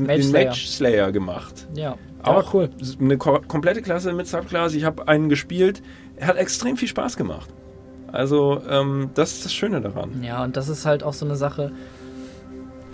Mage 0.00 0.12
den 0.18 0.22
Slayer. 0.22 0.44
Mage 0.50 0.66
Slayer 0.68 1.10
gemacht. 1.10 1.66
ja, 1.74 1.96
Auch 2.22 2.54
cool. 2.54 2.70
Eine 3.00 3.16
ko 3.16 3.40
komplette 3.48 3.82
Klasse 3.82 4.12
mit 4.12 4.28
Subclass. 4.28 4.74
Ich 4.74 4.84
habe 4.84 5.08
einen 5.08 5.28
gespielt. 5.28 5.82
Hat 6.20 6.36
extrem 6.36 6.76
viel 6.76 6.88
Spaß 6.88 7.16
gemacht. 7.16 7.48
Also, 8.10 8.62
ähm, 8.68 9.10
das 9.14 9.32
ist 9.32 9.44
das 9.44 9.52
Schöne 9.52 9.80
daran. 9.80 10.22
Ja, 10.22 10.42
und 10.42 10.56
das 10.56 10.68
ist 10.68 10.86
halt 10.86 11.02
auch 11.02 11.12
so 11.12 11.26
eine 11.26 11.36
Sache, 11.36 11.72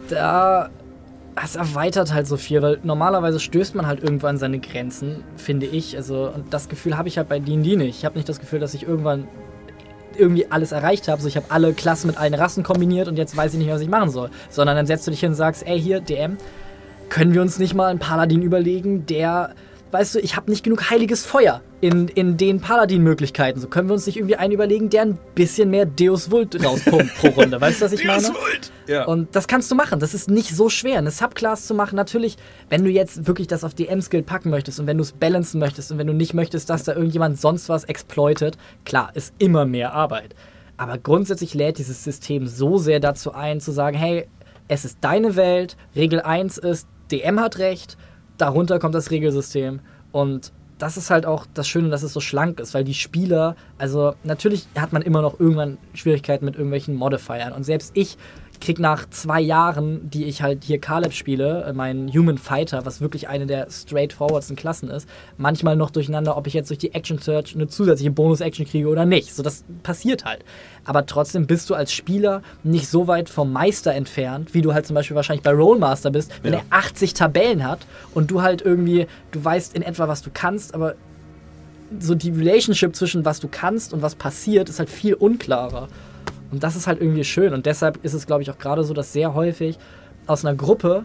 da 0.09 0.71
es 1.43 1.57
erweitert 1.57 2.13
halt 2.13 2.27
so 2.27 2.37
viel, 2.37 2.63
weil 2.63 2.79
normalerweise 2.83 3.41
stößt 3.41 3.75
man 3.75 3.87
halt 3.87 4.03
irgendwann 4.03 4.31
an 4.31 4.39
seine 4.39 4.61
Grenzen, 4.61 5.25
finde 5.37 5.67
ich. 5.67 5.97
Also, 5.97 6.31
und 6.33 6.53
das 6.53 6.69
Gefühl 6.69 6.97
habe 6.97 7.09
ich 7.09 7.19
halt 7.19 7.29
bei 7.29 7.41
D&D 7.41 7.77
nicht. 7.77 7.99
Ich 7.99 8.05
habe 8.05 8.17
nicht 8.17 8.29
das 8.29 8.39
Gefühl, 8.39 8.61
dass 8.61 8.75
ich 8.75 8.87
irgendwann 8.87 9.27
irgendwie 10.17 10.51
alles 10.51 10.71
erreicht 10.73 11.09
habe. 11.09 11.21
So, 11.21 11.27
ich 11.27 11.37
habe 11.37 11.47
alle 11.49 11.73
Klassen 11.73 12.07
mit 12.07 12.19
allen 12.19 12.35
Rassen 12.35 12.63
kombiniert 12.63 13.09
und 13.09 13.17
jetzt 13.17 13.37
weiß 13.37 13.53
ich 13.55 13.59
nicht, 13.59 13.71
was 13.71 13.81
ich 13.81 13.89
machen 13.89 14.11
soll. 14.11 14.31
Sondern 14.49 14.77
dann 14.77 14.87
setzt 14.87 15.07
du 15.07 15.11
dich 15.11 15.21
hin 15.21 15.31
und 15.31 15.35
sagst, 15.35 15.67
ey, 15.67 15.81
hier, 15.81 16.01
DM, 16.01 16.37
können 17.09 17.35
wir 17.35 17.43
uns 17.43 17.59
nicht 17.59 17.75
mal 17.75 17.91
einen 17.91 17.99
Paladin 17.99 18.43
überlegen, 18.43 19.07
der, 19.07 19.55
weißt 19.91 20.15
du, 20.15 20.19
ich 20.21 20.37
habe 20.37 20.51
nicht 20.51 20.63
genug 20.63 20.91
heiliges 20.91 21.27
Feuer 21.27 21.63
in, 21.85 22.09
in 22.09 22.39
den 22.39 22.61
Paladin-Möglichkeiten. 22.61 23.61
So 23.61 23.69
können 23.69 23.91
wir 23.91 23.93
uns 23.93 24.07
nicht 24.07 24.17
irgendwie 24.17 24.37
einen 24.37 24.55
überlegen, 24.55 24.89
der 24.89 25.03
ein 25.03 25.19
bisschen 25.35 25.69
mehr 25.69 25.85
Deus 25.85 26.31
Vult 26.31 26.65
rauspumpt 26.65 27.15
pro 27.17 27.29
Runde. 27.29 27.61
Weißt 27.61 27.83
du, 27.83 27.85
was 27.85 27.93
ich 27.93 28.07
meine? 28.07 28.27
Ja. 28.87 29.05
Und 29.05 29.37
das 29.37 29.49
kannst 29.49 29.71
du 29.71 29.75
machen. 29.75 30.01
Das 30.01 30.15
ist 30.15 30.31
nicht 30.31 30.57
so 30.57 30.71
schwer, 30.71 30.97
eine 30.97 31.11
Subclass 31.11 31.67
zu 31.67 31.75
machen. 31.75 31.97
Natürlich, 31.97 32.39
wenn 32.71 32.85
du 32.85 32.91
jetzt 32.91 33.27
wirklich 33.27 33.49
das 33.49 33.65
auf 33.65 33.75
DM-Skill 33.75 34.23
packen 34.23 34.49
möchtest 34.49 34.81
und 34.81 34.87
wenn 34.87 34.97
du 34.97 35.03
es 35.03 35.13
balancen 35.13 35.61
möchtest 35.61 35.93
und 35.93 35.99
wenn 35.99 36.07
du 36.07 36.15
nicht 36.15 36.33
möchtest, 36.33 36.71
dass 36.71 36.85
da 36.85 36.95
irgendjemand 36.95 37.39
sonst 37.39 37.69
was 37.69 37.85
exploitet, 37.85 38.57
klar, 38.87 39.11
ist 39.13 39.35
immer 39.37 39.67
mehr 39.67 39.93
Arbeit. 39.93 40.35
Aber 40.79 40.97
grundsätzlich 40.97 41.53
lädt 41.53 41.77
dieses 41.77 42.03
System 42.03 42.47
so 42.47 42.79
sehr 42.79 42.99
dazu 42.99 43.35
ein, 43.35 43.61
zu 43.61 43.73
sagen, 43.73 43.99
hey, 43.99 44.27
es 44.69 44.87
ist 44.87 44.99
deine 45.03 45.37
Welt, 45.37 45.77
Regel 45.95 46.23
1 46.23 46.57
ist, 46.57 46.89
DM 47.13 47.41
hat 47.41 47.59
recht, 47.59 47.99
darunter 48.39 48.79
kommt 48.79 48.95
das 48.95 49.11
Regelsystem 49.11 49.81
und 50.13 50.51
das 50.79 50.97
ist 50.97 51.11
halt 51.11 51.27
auch 51.27 51.47
das 51.55 51.69
Schöne, 51.69 51.89
dass 51.89 52.03
es 52.03 52.13
so 52.13 52.21
schlank 52.21 52.61
ist, 52.61 52.75
weil 52.75 52.85
die 52.85 52.95
Spieler, 52.95 53.57
also 53.79 54.15
natürlich 54.25 54.67
hat 54.77 54.93
man 54.93 55.03
immer 55.03 55.23
noch 55.23 55.39
irgendwann 55.39 55.79
Schwierigkeiten 55.95 56.45
mit 56.45 56.55
irgendwelchen 56.55 56.95
Modifiern. 56.95 57.53
Und 57.53 57.65
selbst 57.65 57.93
ich 57.95 58.17
krieg 58.61 58.79
nach 58.79 59.09
zwei 59.11 59.41
Jahren, 59.41 60.09
die 60.11 60.25
ich 60.25 60.43
halt 60.43 60.65
hier 60.65 60.79
Caleb 60.81 61.13
spiele, 61.13 61.65
äh, 61.65 61.73
mein 61.73 62.09
Human 62.13 62.39
Fighter, 62.39 62.87
was 62.87 63.01
wirklich 63.01 63.29
eine 63.29 63.47
der 63.47 63.69
straightforwardsten 63.71 64.57
Klassen 64.57 64.91
ist, 64.91 65.09
manchmal 65.37 65.77
noch 65.77 65.91
durcheinander, 65.91 66.37
ob 66.37 66.47
ich 66.47 66.55
jetzt 66.55 66.71
durch 66.71 66.79
die 66.79 66.95
Action 66.95 67.19
Search 67.19 67.55
eine 67.55 67.69
zusätzliche 67.69 68.11
Bonus-Action 68.11 68.67
kriege 68.67 68.89
oder 68.89 69.05
nicht. 69.05 69.35
So, 69.35 69.43
das 69.43 69.65
passiert 69.83 70.25
halt. 70.25 70.45
Aber 70.85 71.07
trotzdem 71.07 71.47
bist 71.47 71.71
du 71.71 71.75
als 71.75 71.93
Spieler 71.93 72.43
nicht 72.63 72.89
so 72.89 73.07
weit 73.07 73.29
vom 73.29 73.53
Meister 73.53 73.93
entfernt, 73.95 74.55
wie 74.55 74.63
du 74.63 74.75
halt 74.75 74.87
zum 74.87 74.95
Beispiel 74.95 75.17
wahrscheinlich 75.17 75.43
bei 75.43 75.53
Rollmaster 75.53 76.11
bist, 76.11 76.33
wenn 76.43 76.53
Ja. 76.53 76.61
er 76.61 76.65
80 76.71 77.15
Tabellen 77.15 77.67
hat 77.67 77.81
und 78.15 78.31
du 78.31 78.43
halt 78.43 78.63
irgendwie, 78.63 79.07
du 79.31 79.45
weißt 79.45 79.75
in 79.75 79.83
etwa, 79.83 80.09
was 80.09 80.23
du 80.23 80.31
kannst, 80.33 80.75
aber 80.75 80.95
so 82.01 82.15
die 82.15 82.31
Relationship 82.31 82.97
zwischen 82.97 83.25
was 83.25 83.41
du 83.41 83.49
kannst 83.49 83.93
und 83.93 84.03
was 84.03 84.15
passiert 84.15 84.69
ist 84.69 84.79
halt 84.79 84.91
viel 84.91 85.15
unklarer. 85.15 85.89
Und 86.55 86.63
das 86.63 86.77
ist 86.77 86.87
halt 86.87 87.01
irgendwie 87.01 87.25
schön. 87.25 87.53
Und 87.53 87.67
deshalb 87.67 88.05
ist 88.05 88.15
es, 88.15 88.27
glaube 88.27 88.43
ich, 88.43 88.51
auch 88.51 88.59
gerade 88.59 88.85
so, 88.85 88.95
dass 88.95 89.13
sehr 89.13 89.35
häufig 89.35 89.79
aus 90.27 90.45
einer 90.45 90.57
Gruppe 90.57 91.05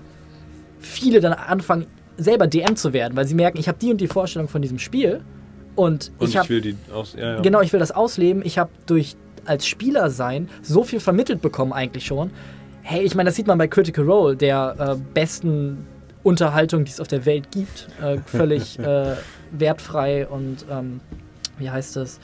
viele 0.80 1.20
dann 1.20 1.34
anfangen, 1.34 1.88
selber 2.18 2.48
DM 2.48 2.76
zu 2.76 2.94
werden, 2.94 3.16
weil 3.16 3.26
sie 3.26 3.36
merken, 3.36 3.58
ich 3.58 3.68
habe 3.68 3.78
die 3.80 3.92
und 3.92 4.00
die 4.00 4.08
Vorstellung 4.08 4.48
von 4.48 4.62
diesem 4.62 4.80
Spiel 4.80 5.22
und, 5.76 6.12
Und 6.20 6.28
ich 6.28 6.30
ich, 6.30 6.38
habe 6.38 6.50
will 6.50 6.62
die 6.62 6.76
aus. 6.94 7.16
Ja, 7.18 7.36
ja. 7.36 7.42
Genau, 7.42 7.62
ich 7.62 7.72
will 7.74 7.80
das 7.80 7.92
ausleben. 7.92 8.42
Ich 8.46 8.58
habe 8.58 8.70
durch 8.86 9.16
als 9.46 9.66
Spieler 9.66 10.10
sein 10.10 10.50
so 10.62 10.84
viel 10.84 11.00
vermittelt 11.00 11.42
bekommen 11.42 11.74
eigentlich 11.74 12.06
schon. 12.06 12.32
Hey, 12.82 13.04
ich 13.04 13.16
meine, 13.16 13.30
das 13.30 13.36
sieht 13.36 13.48
man 13.48 13.58
bei 13.58 13.68
Critical 13.68 14.04
Role, 14.04 14.36
der 14.36 14.76
äh, 14.78 14.96
besten 15.14 15.88
Unterhaltung, 16.24 16.86
die 16.86 16.92
es 16.92 17.00
auf 17.00 17.08
der 17.08 17.26
Welt 17.26 17.52
gibt. 17.52 17.88
Äh, 18.02 18.18
völlig 18.26 18.78
äh, 18.80 19.16
wertfrei 19.52 20.28
und 20.28 20.66
ähm, 20.70 21.00
wie 21.58 21.70
heißt 21.70 21.98
es? 21.98 22.20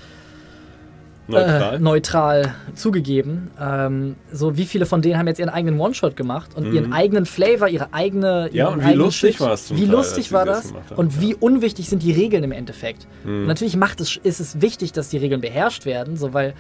Neutral. 1.28 1.76
Äh, 1.76 1.80
neutral 1.80 2.56
zugegeben. 2.76 3.52
Ähm, 3.60 4.16
so 4.32 4.58
wie 4.58 4.66
viele 4.66 4.86
von 4.86 5.02
denen 5.02 5.18
haben 5.18 5.28
jetzt 5.28 5.40
ihren 5.40 5.50
eigenen 5.50 5.80
One-Shot 5.80 6.16
gemacht 6.16 6.52
und 6.56 6.72
ihren 6.72 6.94
eigenen 6.94 7.26
Flavor, 7.26 7.68
ihre 7.68 7.94
eigene. 7.94 8.50
Mhm. 8.52 8.56
Ja, 8.56 8.68
und 8.68 8.86
wie 8.86 8.94
lustig 8.94 9.40
Wie 9.40 9.86
Teil, 9.86 9.90
lustig 9.90 10.32
war 10.32 10.46
das 10.46 10.74
haben, 10.74 10.96
und 10.96 11.22
wie 11.22 11.32
ja. 11.32 11.38
unwichtig 11.40 11.90
sind 11.90 12.04
die 12.04 12.12
Regeln 12.12 12.44
im 12.44 12.52
Endeffekt. 12.52 13.08
Mhm. 13.24 13.48
Natürlich 13.48 13.76
macht 13.76 14.02
es, 14.02 14.18
ist 14.18 14.40
es 14.40 14.62
wichtig, 14.62 14.92
dass 14.92 15.10
die 15.10 15.18
Regeln 15.18 15.42
beherrscht 15.42 15.86
werden, 15.86 16.16
so 16.16 16.34
weil 16.34 16.54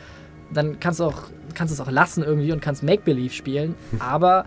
dann 0.53 0.79
kannst 0.79 0.99
du 0.99 1.05
auch 1.05 1.23
kannst 1.53 1.71
du 1.71 1.81
es 1.81 1.87
auch 1.87 1.91
lassen 1.91 2.23
irgendwie 2.23 2.51
und 2.51 2.61
kannst 2.61 2.83
Make-Believe 2.83 3.33
spielen. 3.33 3.75
Aber 3.99 4.45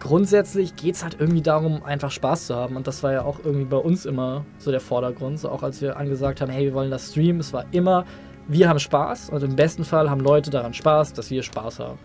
grundsätzlich 0.00 0.74
geht 0.76 0.96
es 0.96 1.04
halt 1.04 1.16
irgendwie 1.20 1.42
darum, 1.42 1.84
einfach 1.84 2.10
Spaß 2.10 2.46
zu 2.46 2.56
haben. 2.56 2.76
Und 2.76 2.86
das 2.86 3.02
war 3.02 3.12
ja 3.12 3.22
auch 3.22 3.40
irgendwie 3.44 3.66
bei 3.66 3.76
uns 3.76 4.06
immer 4.06 4.44
so 4.58 4.70
der 4.70 4.80
Vordergrund. 4.80 5.38
So 5.38 5.50
auch 5.50 5.62
als 5.62 5.80
wir 5.80 5.96
angesagt 5.96 6.40
haben, 6.40 6.50
hey, 6.50 6.64
wir 6.64 6.74
wollen 6.74 6.90
das 6.90 7.10
streamen, 7.10 7.40
es 7.40 7.52
war 7.52 7.66
immer, 7.70 8.06
wir 8.52 8.68
haben 8.68 8.78
Spaß 8.78 9.30
und 9.30 9.42
im 9.42 9.56
besten 9.56 9.84
Fall 9.84 10.10
haben 10.10 10.20
Leute 10.20 10.50
daran 10.50 10.74
Spaß, 10.74 11.12
dass 11.12 11.30
wir 11.30 11.42
Spaß 11.42 11.78
haben. 11.80 11.98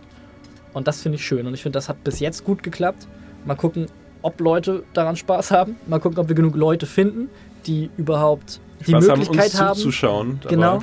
Und 0.74 0.88
das 0.88 1.02
finde 1.02 1.18
ich 1.18 1.26
schön. 1.26 1.48
Und 1.48 1.54
ich 1.54 1.64
finde, 1.64 1.78
das 1.78 1.90
hat 1.90 2.04
bis 2.04 2.20
jetzt 2.20 2.44
gut 2.44 2.62
geklappt. 2.62 3.08
Mal 3.46 3.56
gucken, 3.56 3.88
ob 4.22 4.40
Leute 4.42 4.84
daran 4.94 5.16
Spaß 5.16 5.52
haben. 5.52 5.78
Mal 5.88 6.00
gucken, 6.00 6.20
ob 6.20 6.28
wir 6.28 6.36
genug 6.36 6.56
Leute 6.56 6.86
finden, 6.86 7.30
die 7.66 7.90
überhaupt 7.98 8.60
die 8.86 8.92
Spaß 8.92 9.10
haben, 9.10 9.20
Möglichkeit 9.20 9.46
uns 9.52 9.60
haben. 9.62 9.76
zuzuschauen. 9.78 10.40
Genau. 10.48 10.80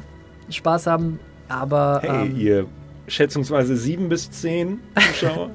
Spaß 0.51 0.87
haben. 0.87 1.19
Aber 1.49 2.01
Hey, 2.03 2.27
ähm, 2.27 2.37
ihr 2.39 2.67
schätzungsweise 3.09 3.77
sieben 3.77 4.09
bis 4.09 4.31
zehn 4.31 4.81
Zuschauer. 5.19 5.51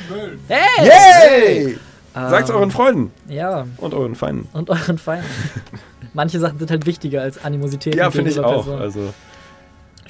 hey! 0.48 1.66
Yay! 1.66 1.78
Sagt's 2.14 2.50
Ähm, 2.50 2.56
euren 2.56 2.70
Freunden 2.70 3.10
Ja, 3.28 3.66
und 3.78 3.94
euren 3.94 4.14
Feinden. 4.14 4.48
und 4.52 4.70
euren 4.70 4.98
Feinden. 4.98 5.26
Manche 6.14 6.38
Sachen 6.38 6.58
sind 6.58 6.70
halt 6.70 6.84
wichtiger 6.86 7.22
als 7.22 7.42
Animosität. 7.44 7.94
Ja, 7.94 8.10
finde 8.10 8.30
ich 8.30 8.38
auch. 8.38 8.64
Personen. 8.64 8.82
Also, 8.82 9.14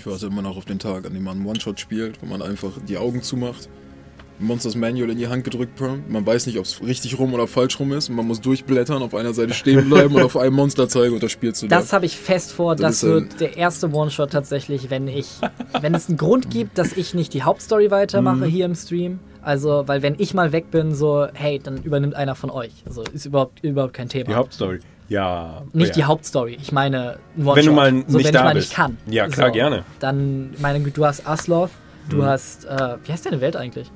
Ich 0.02 0.06
warte 0.08 0.26
immer 0.26 0.42
noch 0.42 0.56
auf 0.56 0.64
den 0.64 0.80
Tag, 0.80 1.06
an 1.06 1.14
dem 1.14 1.22
man 1.22 1.36
einen 1.36 1.46
One-Shot 1.46 1.78
spielt, 1.78 2.20
wo 2.20 2.26
man 2.26 2.42
einfach 2.42 2.72
die 2.88 2.98
Augen 2.98 3.22
zumacht, 3.22 3.68
Monsters 4.40 4.74
Manual 4.74 5.10
in 5.10 5.18
die 5.18 5.28
Hand 5.28 5.44
gedrückt 5.44 5.76
bekommt. 5.76 6.10
Man 6.10 6.26
weiß 6.26 6.46
nicht, 6.46 6.58
ob 6.58 6.64
es 6.64 6.82
richtig 6.82 7.16
rum 7.20 7.32
oder 7.34 7.46
falsch 7.46 7.78
rum 7.78 7.92
ist. 7.92 8.08
Und 8.08 8.16
man 8.16 8.26
muss 8.26 8.40
durchblättern, 8.40 9.00
auf 9.00 9.14
einer 9.14 9.32
Seite 9.32 9.54
stehen 9.54 9.88
bleiben 9.88 10.16
und 10.16 10.22
auf 10.22 10.36
einem 10.36 10.56
Monster 10.56 10.88
zeigen 10.88 11.14
und 11.14 11.22
das 11.22 11.30
spielst 11.30 11.62
du 11.62 11.68
Das 11.68 11.90
da. 11.90 11.94
habe 11.96 12.06
ich 12.06 12.16
fest 12.16 12.50
vor. 12.50 12.74
Das 12.74 12.98
Das, 12.98 13.02
wird 13.04 13.40
der 13.40 13.56
erste 13.56 13.92
One-Shot 13.92 14.32
tatsächlich, 14.32 14.90
wenn 14.90 15.06
ich, 15.06 15.28
wenn 15.80 15.94
es 15.94 16.08
einen 16.08 16.18
Grund 16.18 16.50
gibt, 16.50 16.78
dass 16.78 16.94
ich 16.96 17.14
nicht 17.14 17.32
die 17.32 17.44
Hauptstory 17.44 17.92
weitermache 17.92 18.38
Mhm. 18.38 18.44
hier 18.46 18.64
im 18.64 18.74
Stream. 18.74 19.20
Also, 19.40 19.84
weil 19.86 20.02
wenn 20.02 20.16
ich 20.18 20.34
mal 20.34 20.50
weg 20.50 20.72
bin, 20.72 20.92
so, 20.94 21.28
hey, 21.34 21.60
dann 21.62 21.80
übernimmt 21.80 22.16
einer 22.16 22.34
von 22.34 22.50
euch. 22.50 22.72
Also 22.86 23.02
ist 23.04 23.26
überhaupt, 23.26 23.62
überhaupt 23.62 23.92
kein 23.92 24.08
Thema. 24.08 24.24
die 24.30 24.34
Hauptstory. 24.34 24.80
Ja. 25.08 25.62
nicht 25.72 25.88
ja. 25.88 25.94
die 25.94 26.04
Hauptstory. 26.04 26.54
Ich 26.60 26.72
meine. 26.72 27.18
Wenn 27.36 27.66
du 27.66 27.72
mal 27.72 27.90
so, 27.90 27.94
nicht 27.94 28.12
wenn 28.12 28.20
ich 28.20 28.30
da 28.30 28.44
mal 28.44 28.54
bist. 28.54 28.68
nicht 28.68 28.76
kann. 28.76 28.98
Ja, 29.06 29.28
klar, 29.28 29.48
so, 29.48 29.52
gerne. 29.52 29.84
Dann, 30.00 30.54
meine 30.60 30.80
Güte, 30.80 30.96
du 30.96 31.06
hast 31.06 31.26
Asloth, 31.26 31.70
du 32.08 32.18
Mhm. 32.18 32.24
hast, 32.24 32.64
äh, 32.64 32.96
wie 33.04 33.12
heißt 33.12 33.26
deine 33.26 33.40
Welt 33.40 33.56
eigentlich? 33.56 33.90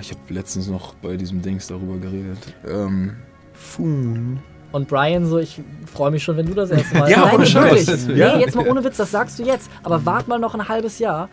Ich 0.00 0.10
habe 0.10 0.20
letztens 0.28 0.68
noch 0.68 0.94
bei 0.96 1.16
diesem 1.16 1.40
Dings 1.40 1.66
darüber 1.66 1.96
geredet. 1.96 2.38
Ähm, 2.68 3.16
Foon. 3.54 4.40
Und 4.72 4.88
Brian, 4.88 5.26
so, 5.26 5.38
ich 5.38 5.60
freue 5.92 6.10
mich 6.10 6.22
schon, 6.22 6.36
wenn 6.36 6.46
du 6.46 6.54
das 6.54 6.70
erste 6.70 6.96
Mal. 6.98 7.10
Ja, 7.10 7.24
Nein, 7.26 7.34
ohne 7.36 7.46
Scheiß. 7.46 7.86
wirklich. 7.86 8.06
Nee, 8.08 8.14
Ja. 8.20 8.38
jetzt 8.38 8.54
mal 8.54 8.66
ohne 8.68 8.82
Witz, 8.84 8.96
das 8.98 9.10
sagst 9.10 9.38
du 9.38 9.44
jetzt. 9.44 9.70
Aber 9.82 10.04
wart 10.04 10.28
mal 10.28 10.38
noch 10.38 10.54
ein 10.54 10.68
halbes 10.68 10.98
Jahr. 10.98 11.28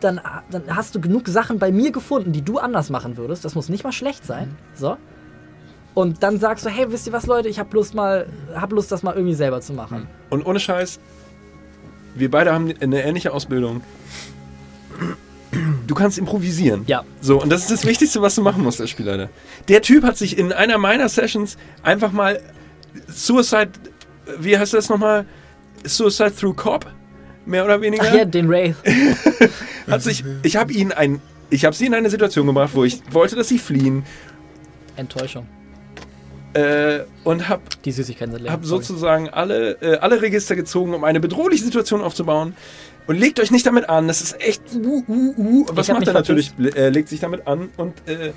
Dann, 0.00 0.20
dann 0.50 0.62
hast 0.68 0.94
du 0.96 1.00
genug 1.00 1.28
Sachen 1.28 1.58
bei 1.60 1.70
mir 1.70 1.92
gefunden, 1.92 2.32
die 2.32 2.42
du 2.42 2.58
anders 2.58 2.90
machen 2.90 3.16
würdest. 3.16 3.44
Das 3.44 3.54
muss 3.54 3.68
nicht 3.68 3.84
mal 3.84 3.92
schlecht 3.92 4.24
sein. 4.24 4.56
So. 4.74 4.96
Und 5.94 6.22
dann 6.22 6.38
sagst 6.38 6.64
du, 6.64 6.70
hey, 6.70 6.90
wisst 6.90 7.06
ihr 7.06 7.12
was, 7.12 7.26
Leute, 7.26 7.48
ich 7.48 7.58
habe 7.58 7.74
Lust 7.74 7.94
mal, 7.94 8.26
hab 8.54 8.72
Lust, 8.72 8.90
das 8.90 9.02
mal 9.02 9.14
irgendwie 9.14 9.34
selber 9.34 9.60
zu 9.60 9.74
machen. 9.74 10.06
Und 10.30 10.46
ohne 10.46 10.58
Scheiß, 10.58 10.98
wir 12.14 12.30
beide 12.30 12.52
haben 12.52 12.72
eine 12.80 13.02
ähnliche 13.02 13.32
Ausbildung. 13.32 13.82
Du 15.86 15.94
kannst 15.94 16.16
improvisieren. 16.16 16.84
Ja. 16.86 17.04
So, 17.20 17.40
und 17.42 17.50
das 17.50 17.62
ist 17.62 17.70
das 17.70 17.84
Wichtigste, 17.84 18.22
was 18.22 18.34
du 18.34 18.42
machen 18.42 18.62
musst 18.62 18.80
als 18.80 18.88
Spielleiter. 18.88 19.28
Der 19.68 19.82
Typ 19.82 20.04
hat 20.04 20.16
sich 20.16 20.38
in 20.38 20.52
einer 20.52 20.78
meiner 20.78 21.08
Sessions 21.10 21.58
einfach 21.82 22.12
mal 22.12 22.40
Suicide, 23.08 23.72
wie 24.38 24.56
heißt 24.56 24.72
das 24.72 24.88
nochmal? 24.88 25.26
Suicide 25.84 26.34
through 26.34 26.56
Cop? 26.56 26.86
Mehr 27.44 27.64
oder 27.64 27.80
weniger? 27.80 28.04
Ach 28.08 28.14
ja, 28.14 28.24
den 28.24 28.48
Wraith. 28.48 28.76
hat 29.90 30.02
sich, 30.02 30.24
ich 30.42 30.56
habe 30.56 30.72
ihn 30.72 30.92
ein, 30.92 31.20
ich 31.50 31.64
habe 31.64 31.76
sie 31.76 31.86
in 31.86 31.94
eine 31.94 32.08
Situation 32.08 32.46
gebracht, 32.46 32.70
wo 32.74 32.84
ich 32.84 33.02
wollte, 33.10 33.36
dass 33.36 33.48
sie 33.48 33.58
fliehen 33.58 34.04
Enttäuschung. 34.96 35.46
Äh, 36.54 37.00
und 37.24 37.48
habe 37.48 37.62
Die 37.84 37.92
Süßigkeiten 37.92 38.32
sind 38.32 38.42
leer. 38.42 38.52
habe 38.52 38.66
Sorry. 38.66 38.82
sozusagen 38.82 39.28
alle, 39.30 39.72
äh, 39.80 39.96
alle 39.98 40.20
Register 40.20 40.56
gezogen, 40.56 40.94
um 40.94 41.04
eine 41.04 41.20
bedrohliche 41.20 41.64
Situation 41.64 42.00
aufzubauen. 42.02 42.54
Und 43.06 43.18
legt 43.18 43.40
euch 43.40 43.50
nicht 43.50 43.66
damit 43.66 43.88
an, 43.88 44.06
das 44.06 44.22
ist 44.22 44.40
echt. 44.40 44.62
Uh, 44.74 45.02
uh, 45.08 45.34
uh. 45.36 45.66
Was 45.72 45.88
hab 45.88 45.96
macht 45.96 46.06
er 46.06 46.14
natürlich? 46.14 46.52
Äh, 46.58 46.90
legt 46.90 47.08
sich 47.08 47.18
damit 47.20 47.46
an 47.48 47.70
und 47.76 47.94
äh, 48.08 48.32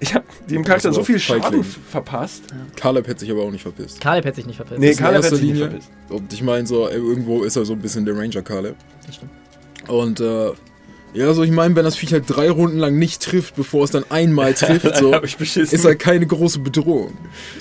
ich 0.00 0.14
habe 0.14 0.26
dem 0.48 0.64
Charakter 0.64 0.92
so 0.92 1.02
viel 1.02 1.18
Schaden 1.18 1.64
verpasst. 1.64 2.44
Caleb 2.76 3.08
hätte 3.08 3.20
sich 3.20 3.30
aber 3.30 3.42
auch 3.42 3.50
nicht 3.50 3.62
verpisst. 3.62 4.00
Caleb 4.00 4.26
hätte 4.26 4.36
sich 4.36 4.46
nicht 4.46 4.56
verpisst. 4.56 4.78
Nee, 4.78 4.94
Caleb 4.94 5.24
hätte 5.24 5.36
sich 5.36 5.44
nicht 5.44 5.54
Linie. 5.54 5.70
verpisst. 5.70 5.90
Und 6.10 6.32
ich 6.32 6.42
meine, 6.42 6.66
so, 6.66 6.86
äh, 6.86 6.94
irgendwo 6.94 7.42
ist 7.42 7.56
er 7.56 7.64
so 7.64 7.72
ein 7.72 7.80
bisschen 7.80 8.04
der 8.04 8.16
Ranger 8.16 8.42
Caleb. 8.42 8.76
Das 9.06 9.16
stimmt. 9.16 9.32
Und 9.88 10.20
äh, 10.20 10.52
ja, 11.14 11.32
so 11.32 11.42
ich 11.42 11.50
meine, 11.50 11.74
wenn 11.74 11.84
das 11.84 11.96
Viech 11.96 12.12
halt 12.12 12.24
drei 12.26 12.50
Runden 12.50 12.78
lang 12.78 12.96
nicht 12.98 13.22
trifft, 13.22 13.56
bevor 13.56 13.84
es 13.84 13.90
dann 13.90 14.04
einmal 14.10 14.52
trifft, 14.54 14.96
so, 14.96 15.14
hab 15.14 15.24
ich 15.24 15.36
beschissen. 15.36 15.74
ist 15.74 15.84
halt 15.84 15.98
keine 15.98 16.26
große 16.26 16.58
Bedrohung. 16.60 17.12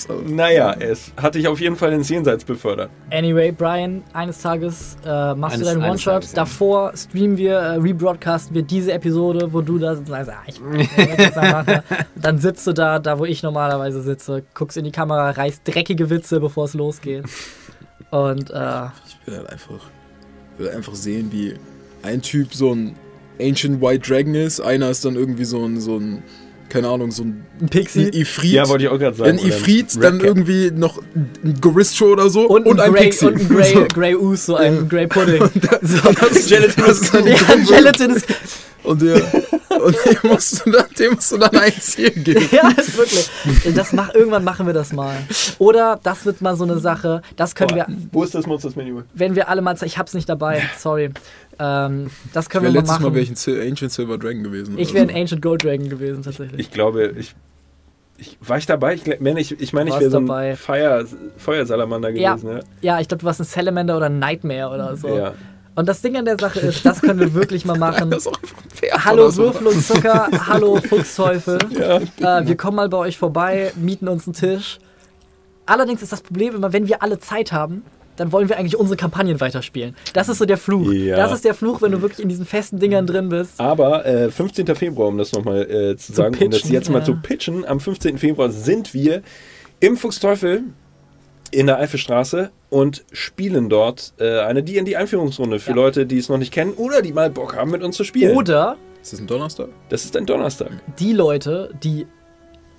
Halt- 0.07 0.29
naja, 0.29 0.73
es 0.73 1.11
hat 1.17 1.35
dich 1.35 1.47
auf 1.47 1.59
jeden 1.59 1.75
Fall 1.75 1.93
ins 1.93 2.09
Jenseits 2.09 2.43
befördert. 2.43 2.89
Anyway, 3.11 3.51
Brian, 3.51 4.03
eines 4.13 4.41
Tages 4.41 4.97
äh, 5.05 5.33
machst 5.35 5.55
Eines- 5.55 5.67
du 5.69 5.73
deinen 5.79 5.89
One-Shot. 5.89 6.13
Tages, 6.13 6.31
ja. 6.31 6.35
Davor 6.35 6.93
streamen 6.95 7.37
wir, 7.37 7.53
äh, 7.57 7.75
rebroadcasten 7.77 8.53
wir 8.55 8.63
diese 8.63 8.91
Episode, 8.93 9.51
wo 9.53 9.61
du 9.61 9.79
da 9.79 9.95
sagst, 9.95 10.11
ah, 10.29 10.43
ich 10.45 10.59
machen. 11.35 11.81
Dann 12.15 12.37
sitzt 12.39 12.67
du 12.67 12.73
da, 12.73 12.99
da 12.99 13.17
wo 13.19 13.25
ich 13.25 13.43
normalerweise 13.43 14.01
sitze, 14.01 14.43
guckst 14.53 14.77
in 14.77 14.83
die 14.83 14.91
Kamera, 14.91 15.31
reißt 15.31 15.61
dreckige 15.65 16.09
Witze, 16.09 16.39
bevor 16.39 16.65
es 16.65 16.73
losgeht. 16.73 17.23
Und 18.11 18.51
äh, 18.51 18.85
Ich 19.07 19.17
will 19.25 19.37
halt 19.37 19.49
einfach, 19.49 19.79
will 20.57 20.69
einfach 20.69 20.95
sehen, 20.95 21.29
wie 21.31 21.55
ein 22.03 22.21
Typ 22.21 22.53
so 22.53 22.73
ein 22.73 22.95
Ancient 23.39 23.81
White 23.81 24.07
Dragon 24.09 24.35
ist, 24.35 24.59
einer 24.59 24.89
ist 24.89 25.05
dann 25.05 25.15
irgendwie 25.15 25.45
so 25.45 25.63
ein, 25.65 25.79
so 25.79 25.97
ein 25.97 26.23
keine 26.69 26.89
Ahnung, 26.89 27.11
so 27.11 27.23
ein, 27.23 27.45
ein 27.61 27.69
Pixie 27.69 28.07
ein 28.07 28.13
Ifrit. 28.13 28.51
Ja, 28.51 28.67
wollte 28.67 28.83
ich 28.85 28.89
auch 28.89 28.99
gerade 28.99 29.15
sagen. 29.15 29.39
ein 29.39 29.45
Ifrit, 29.45 29.95
Red 29.95 30.03
dann 30.03 30.19
irgendwie 30.19 30.71
noch 30.71 31.01
ein 31.15 31.57
Goristro 31.61 32.07
oder 32.07 32.29
so 32.29 32.47
und, 32.47 32.65
und, 32.65 32.79
ein 32.79 32.87
ein 32.87 32.93
Grey, 32.93 33.03
Pixie. 33.03 33.25
und 33.25 33.39
ein 33.39 33.47
Grey, 33.47 33.73
So. 33.73 33.85
Grey 33.93 34.15
Ooze, 34.15 34.45
so 34.45 34.55
ein 34.55 34.89
Grey 34.89 35.07
Pudding. 35.07 35.39
so. 35.81 35.97
Gelatin 36.47 36.85
ist 36.85 37.13
dann 37.13 37.27
Ja, 37.27 37.37
Gelatin 37.65 38.11
ist. 38.11 38.27
Und 38.83 39.01
der, 39.01 39.15
und 39.15 39.95
dem 40.05 40.29
musst 40.31 40.65
du 40.65 40.71
dann, 40.71 40.85
dem 40.97 41.13
musst 41.13 41.31
du 41.31 41.37
dann 41.37 41.55
ein 41.57 41.73
Ziel 41.73 42.09
geben. 42.11 42.47
Ja, 42.51 42.69
ist 42.69 42.97
wirklich. 42.97 43.29
Das 43.75 43.91
mach, 43.91 44.13
irgendwann 44.13 44.43
machen 44.45 44.65
wir 44.65 44.73
das 44.73 44.93
mal. 44.93 45.17
Oder 45.59 45.99
das 46.03 46.25
wird 46.25 46.41
mal 46.41 46.55
so 46.55 46.63
eine 46.63 46.79
Sache, 46.79 47.21
das 47.35 47.53
können 47.53 47.75
wir, 47.75 47.85
Wo 48.13 48.23
ist 48.23 48.33
das 48.33 48.45
Monsters 48.45 48.75
Menü? 48.75 49.01
wenn 49.13 49.35
wir 49.35 49.49
alle 49.49 49.61
mal, 49.61 49.75
ich 49.83 49.97
hab's 49.97 50.13
nicht 50.13 50.29
dabei, 50.29 50.61
sorry. 50.77 51.11
Ähm, 51.59 52.09
das 52.33 52.45
Ich 52.45 52.49
können 52.49 52.63
wäre 52.65 52.73
wir 52.73 52.81
mal 52.81 52.85
letztes 52.87 52.99
Mal 52.99 53.13
wäre 53.13 53.23
ich 53.23 53.47
ein 53.65 53.71
Ancient 53.71 53.91
Silver 53.91 54.17
Dragon 54.17 54.43
gewesen. 54.43 54.77
Ich 54.77 54.93
wäre 54.93 55.05
ein 55.05 55.09
so. 55.09 55.15
Ancient 55.15 55.41
Gold 55.41 55.63
Dragon 55.63 55.89
gewesen, 55.89 56.23
tatsächlich. 56.23 56.59
Ich 56.59 56.71
glaube, 56.71 57.13
ich. 57.17 57.35
ich 58.17 58.37
war 58.41 58.57
ich 58.57 58.65
dabei? 58.65 58.95
Ich, 58.95 59.19
meine, 59.19 59.39
ich, 59.39 59.59
ich, 59.59 59.73
meine, 59.73 59.89
ich 59.89 59.99
wäre 59.99 60.11
so 60.11 60.19
ein. 60.19 60.55
Feuer, 60.55 61.05
Feuersalamander 61.37 62.09
Ja. 62.09 62.35
gewesen. 62.35 62.57
Ja. 62.57 62.59
ja, 62.81 62.99
ich 63.01 63.07
glaube, 63.07 63.21
du 63.21 63.25
warst 63.25 63.39
ein 63.41 63.45
Salamander 63.45 63.97
oder 63.97 64.07
ein 64.07 64.19
Nightmare 64.19 64.73
oder 64.73 64.95
so. 64.95 65.17
Ja. 65.17 65.33
Und 65.75 65.87
das 65.87 66.01
Ding 66.01 66.17
an 66.17 66.25
der 66.25 66.39
Sache 66.39 66.59
ist, 66.59 66.83
das 66.87 67.01
können 67.01 67.19
wir 67.19 67.33
wirklich 67.35 67.63
mal 67.63 67.77
machen. 67.79 68.09
Das 68.09 68.25
ist 68.25 68.27
auch 68.27 68.41
einfach 68.41 68.63
ein 68.63 68.69
Pferd 68.71 69.05
Hallo 69.05 69.29
so. 69.29 69.43
Würfel 69.43 69.67
und 69.67 69.79
Zucker, 69.83 70.27
hallo 70.47 70.77
Fuchsteufel. 70.77 71.59
Ja. 72.19 72.39
Äh, 72.39 72.47
wir 72.47 72.57
kommen 72.57 72.77
mal 72.77 72.89
bei 72.89 72.97
euch 72.97 73.17
vorbei, 73.17 73.71
mieten 73.75 74.07
uns 74.07 74.25
einen 74.25 74.33
Tisch. 74.33 74.79
Allerdings 75.67 76.01
ist 76.01 76.11
das 76.11 76.21
Problem 76.21 76.55
immer, 76.55 76.73
wenn 76.73 76.87
wir 76.87 77.03
alle 77.03 77.19
Zeit 77.19 77.51
haben, 77.51 77.83
dann 78.17 78.31
wollen 78.31 78.49
wir 78.49 78.57
eigentlich 78.57 78.77
unsere 78.77 78.97
Kampagnen 78.97 79.39
weiterspielen. 79.39 79.95
Das 80.13 80.27
ist 80.27 80.39
so 80.39 80.45
der 80.45 80.57
Fluch. 80.57 80.91
Ja. 80.91 81.15
Das 81.15 81.31
ist 81.31 81.45
der 81.45 81.53
Fluch, 81.53 81.81
wenn 81.81 81.91
du 81.93 82.01
wirklich 82.01 82.19
in 82.19 82.29
diesen 82.29 82.45
festen 82.45 82.79
Dingern 82.79 83.07
drin 83.07 83.29
bist. 83.29 83.59
Aber 83.59 84.05
äh, 84.05 84.29
15. 84.29 84.75
Februar, 84.75 85.07
um 85.07 85.17
das 85.17 85.31
nochmal 85.31 85.61
äh, 85.69 85.95
zu 85.97 86.13
sagen, 86.13 86.35
um 86.35 86.49
das 86.49 86.59
pitchen, 86.61 86.73
jetzt 86.73 86.89
mal 86.89 86.99
ja. 86.99 87.05
zu 87.05 87.15
pitchen, 87.15 87.65
am 87.65 87.79
15. 87.79 88.17
Februar 88.17 88.49
sind 88.49 88.93
wir 88.93 89.21
im 89.79 89.95
Fuchsteufel 89.95 90.63
in 91.51 91.67
der 91.67 91.77
Eifelstraße 91.77 92.51
und 92.69 93.05
spielen 93.13 93.69
dort 93.69 94.13
äh, 94.19 94.39
eine 94.41 94.63
D&D-Einführungsrunde 94.63 95.59
für 95.59 95.69
Ja. 95.69 95.75
Leute, 95.77 96.05
die 96.05 96.17
es 96.17 96.27
noch 96.27 96.37
nicht 96.37 96.51
kennen 96.51 96.73
oder 96.73 97.01
die 97.01 97.13
mal 97.13 97.29
Bock 97.29 97.55
haben, 97.55 97.71
mit 97.71 97.83
uns 97.83 97.95
zu 97.95 98.03
spielen. 98.03 98.35
Oder 98.35 98.75
Ist 99.01 99.13
das 99.13 99.19
ein 99.21 99.27
Donnerstag? 99.27 99.69
Das 99.89 100.03
ist 100.03 100.17
ein 100.17 100.25
Donnerstag. 100.25 100.71
die 100.99 101.13
Leute, 101.13 101.69
die 101.83 102.05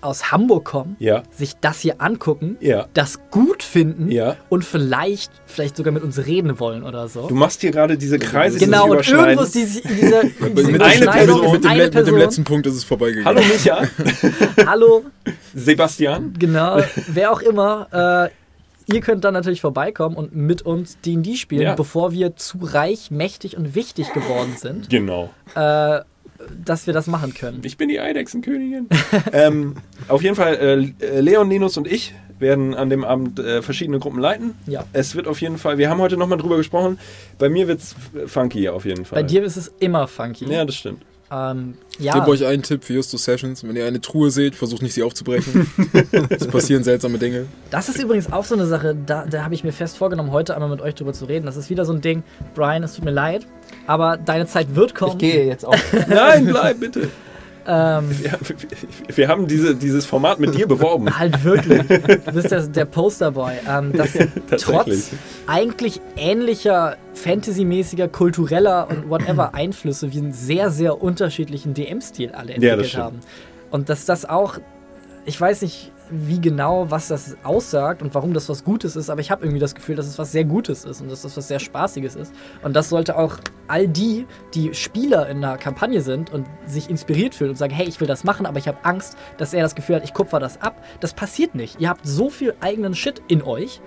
aus 0.00 0.30
Hamburg 0.32 0.64
kommen, 0.64 0.96
Ja, 0.98 1.22
sich 1.30 1.54
das 1.60 1.80
hier 1.80 2.00
angucken, 2.00 2.56
ja. 2.60 2.86
das 2.94 3.18
gut 3.30 3.62
finden 3.62 4.10
Ja. 4.10 4.36
und 4.48 4.64
vielleicht, 4.64 5.30
vielleicht 5.46 5.76
sogar 5.76 5.92
mit 5.92 6.02
uns 6.02 6.18
reden 6.26 6.60
wollen 6.60 6.82
oder 6.84 7.08
so. 7.08 7.26
Du 7.28 7.34
machst 7.34 7.60
hier 7.60 7.70
gerade 7.70 7.98
diese 7.98 8.18
Kreise, 8.18 8.58
die 8.58 8.64
genau, 8.66 8.96
sich 8.98 9.12
und 9.12 9.18
irgendwo 9.20 9.42
ist 9.42 9.54
diese, 9.54 9.80
diese, 9.82 10.22
diese 10.56 10.70
mit, 10.72 10.82
eine 10.82 11.06
Person, 11.06 11.44
ist 11.44 11.52
mit, 11.52 11.64
dem, 11.64 11.70
eine 11.70 11.78
le- 11.78 11.84
mit 11.86 11.94
dem 11.94 12.04
Person. 12.04 12.18
letzten 12.18 12.44
Punkt 12.44 12.66
ist 12.66 12.74
es 12.74 12.84
vorbeigegangen. 12.84 13.26
Hallo 13.26 13.40
Micha, 13.46 13.82
Hallo, 14.66 15.04
Sebastian. 15.54 16.32
genau, 16.38 16.80
wer 17.08 17.32
auch 17.32 17.40
immer. 17.40 18.30
Äh, 18.30 18.94
ihr 18.94 19.00
könnt 19.00 19.24
dann 19.24 19.34
natürlich 19.34 19.60
vorbeikommen 19.60 20.16
und 20.16 20.34
mit 20.34 20.62
uns 20.62 20.98
D&D 21.04 21.36
spielen, 21.36 21.62
Ja. 21.62 21.74
bevor 21.74 22.12
wir 22.12 22.36
zu 22.36 22.58
reich, 22.62 23.10
mächtig 23.10 23.56
und 23.56 23.74
wichtig 23.74 24.12
geworden 24.12 24.54
sind, 24.56 24.88
Genau. 24.88 25.30
äh, 25.54 26.00
dass 26.64 26.86
wir 26.86 26.94
das 26.94 27.06
machen 27.06 27.34
können. 27.34 27.60
Ich 27.64 27.76
bin 27.76 27.88
die 27.88 28.00
Eidechsenkönigin. 28.00 28.88
ähm, 29.32 29.76
auf 30.08 30.22
jeden 30.22 30.36
Fall, 30.36 30.94
äh, 31.00 31.20
Leon, 31.20 31.50
Linus 31.50 31.76
und 31.76 31.86
ich 31.86 32.14
werden 32.38 32.74
an 32.74 32.88
dem 32.90 33.04
Abend 33.04 33.40
äh, 33.40 33.62
verschiedene 33.62 33.98
Gruppen 33.98 34.20
leiten. 34.20 34.54
Ja. 34.66 34.84
Es 34.92 35.14
wird 35.14 35.26
auf 35.26 35.40
jeden 35.40 35.58
Fall, 35.58 35.78
wir 35.78 35.90
haben 35.90 36.00
heute 36.00 36.16
nochmal 36.16 36.38
drüber 36.38 36.56
gesprochen, 36.56 36.98
bei 37.38 37.48
mir 37.48 37.66
wird 37.66 37.80
es 37.80 37.96
funky 38.26 38.68
auf 38.68 38.84
jeden 38.84 39.04
Fall. 39.04 39.22
Bei 39.22 39.26
dir 39.26 39.42
ist 39.42 39.56
es 39.56 39.72
immer 39.80 40.06
funky. 40.06 40.46
Ja, 40.46 40.64
das 40.64 40.76
stimmt. 40.76 41.02
Ähm, 41.30 41.74
Ich 41.98 42.04
ja. 42.06 42.14
gebe 42.14 42.28
euch 42.28 42.46
einen 42.46 42.62
Tipp 42.62 42.84
für 42.84 42.94
Justus 42.94 43.24
Sessions. 43.24 43.62
Wenn 43.66 43.76
ihr 43.76 43.86
eine 43.86 44.00
Truhe 44.00 44.30
seht, 44.30 44.54
versucht 44.54 44.82
nicht 44.82 44.94
sie 44.94 45.02
aufzubrechen. 45.02 45.70
es 46.30 46.46
passieren 46.46 46.84
seltsame 46.84 47.18
Dinge. 47.18 47.46
Das 47.70 47.88
ist 47.88 48.00
übrigens 48.00 48.32
auch 48.32 48.44
so 48.44 48.54
eine 48.54 48.66
Sache, 48.66 48.96
da, 49.06 49.26
da 49.26 49.44
habe 49.44 49.54
ich 49.54 49.64
mir 49.64 49.72
fest 49.72 49.98
vorgenommen, 49.98 50.30
heute 50.30 50.54
einmal 50.54 50.70
mit 50.70 50.80
euch 50.80 50.94
drüber 50.94 51.12
zu 51.12 51.26
reden. 51.26 51.44
Das 51.44 51.56
ist 51.56 51.70
wieder 51.70 51.84
so 51.84 51.92
ein 51.92 52.00
Ding, 52.00 52.22
Brian, 52.54 52.82
es 52.82 52.94
tut 52.94 53.04
mir 53.04 53.10
leid, 53.10 53.46
aber 53.88 54.18
deine 54.18 54.46
Zeit 54.46 54.76
wird 54.76 54.94
kommen. 54.94 55.12
Ich 55.12 55.18
gehe 55.18 55.46
jetzt 55.46 55.64
auch. 55.64 55.74
Nein, 56.08 56.46
bleib 56.46 56.78
bitte. 56.78 57.08
Ähm, 57.66 58.10
Wir, 58.10 58.32
wir, 58.32 59.16
wir 59.16 59.28
haben 59.28 59.46
diese, 59.46 59.74
dieses 59.74 60.06
Format 60.06 60.40
mit 60.40 60.54
dir 60.54 60.66
beworben. 60.68 61.18
halt 61.18 61.42
wirklich. 61.42 61.82
Du 61.86 62.32
bist 62.32 62.50
der, 62.50 62.66
der 62.66 62.84
Posterboy. 62.84 63.52
Ähm, 63.68 63.92
das 63.94 64.10
trotz 64.62 65.10
eigentlich 65.46 66.00
ähnlicher, 66.16 66.96
fantasymäßiger, 67.14 68.08
kultureller 68.08 68.88
und 68.90 69.08
whatever 69.10 69.54
Einflüsse 69.54 70.12
wie 70.12 70.18
einen 70.18 70.32
sehr, 70.32 70.70
sehr 70.70 71.02
unterschiedlichen 71.02 71.74
DM-Stil 71.74 72.32
alle 72.32 72.50
Ja, 72.50 72.54
entwickelt 72.54 72.86
stimmt. 72.86 73.04
haben. 73.04 73.20
Und 73.70 73.88
dass 73.88 74.04
das 74.04 74.24
auch, 74.26 74.58
ich 75.26 75.38
weiß 75.40 75.62
nicht 75.62 75.92
wie 76.10 76.40
genau, 76.40 76.90
was 76.90 77.08
das 77.08 77.36
aussagt 77.42 78.02
und 78.02 78.14
warum 78.14 78.34
das 78.34 78.48
was 78.48 78.64
Gutes 78.64 78.96
ist, 78.96 79.10
aber 79.10 79.20
ich 79.20 79.30
habe 79.30 79.44
irgendwie 79.44 79.60
das 79.60 79.74
Gefühl, 79.74 79.96
dass 79.96 80.06
es 80.06 80.18
was 80.18 80.32
sehr 80.32 80.44
Gutes 80.44 80.84
ist 80.84 81.00
und 81.00 81.10
dass 81.10 81.22
das 81.22 81.36
was 81.36 81.48
sehr 81.48 81.58
Spaßiges 81.58 82.16
ist. 82.16 82.32
Und 82.62 82.74
das 82.74 82.88
sollte 82.88 83.16
auch 83.16 83.36
all 83.66 83.88
die, 83.88 84.26
die 84.54 84.74
Spieler 84.74 85.28
in 85.28 85.38
einer 85.38 85.58
Kampagne 85.58 86.00
sind 86.00 86.32
und 86.32 86.46
sich 86.66 86.88
inspiriert 86.90 87.34
fühlen 87.34 87.50
und 87.50 87.56
sagen, 87.56 87.74
hey, 87.74 87.86
ich 87.86 88.00
will 88.00 88.08
das 88.08 88.24
machen, 88.24 88.46
aber 88.46 88.58
ich 88.58 88.68
habe 88.68 88.78
Angst, 88.84 89.16
dass 89.36 89.52
er 89.52 89.62
das 89.62 89.74
Gefühl 89.74 89.96
hat, 89.96 90.04
ich 90.04 90.14
kupfer 90.14 90.40
das 90.40 90.60
ab. 90.62 90.82
Das 91.00 91.14
passiert 91.14 91.54
nicht. 91.54 91.80
Ihr 91.80 91.88
habt 91.88 92.06
so 92.06 92.30
viel 92.30 92.54
eigenen 92.60 92.94
Shit 92.94 93.22
in 93.28 93.42
euch. 93.42 93.80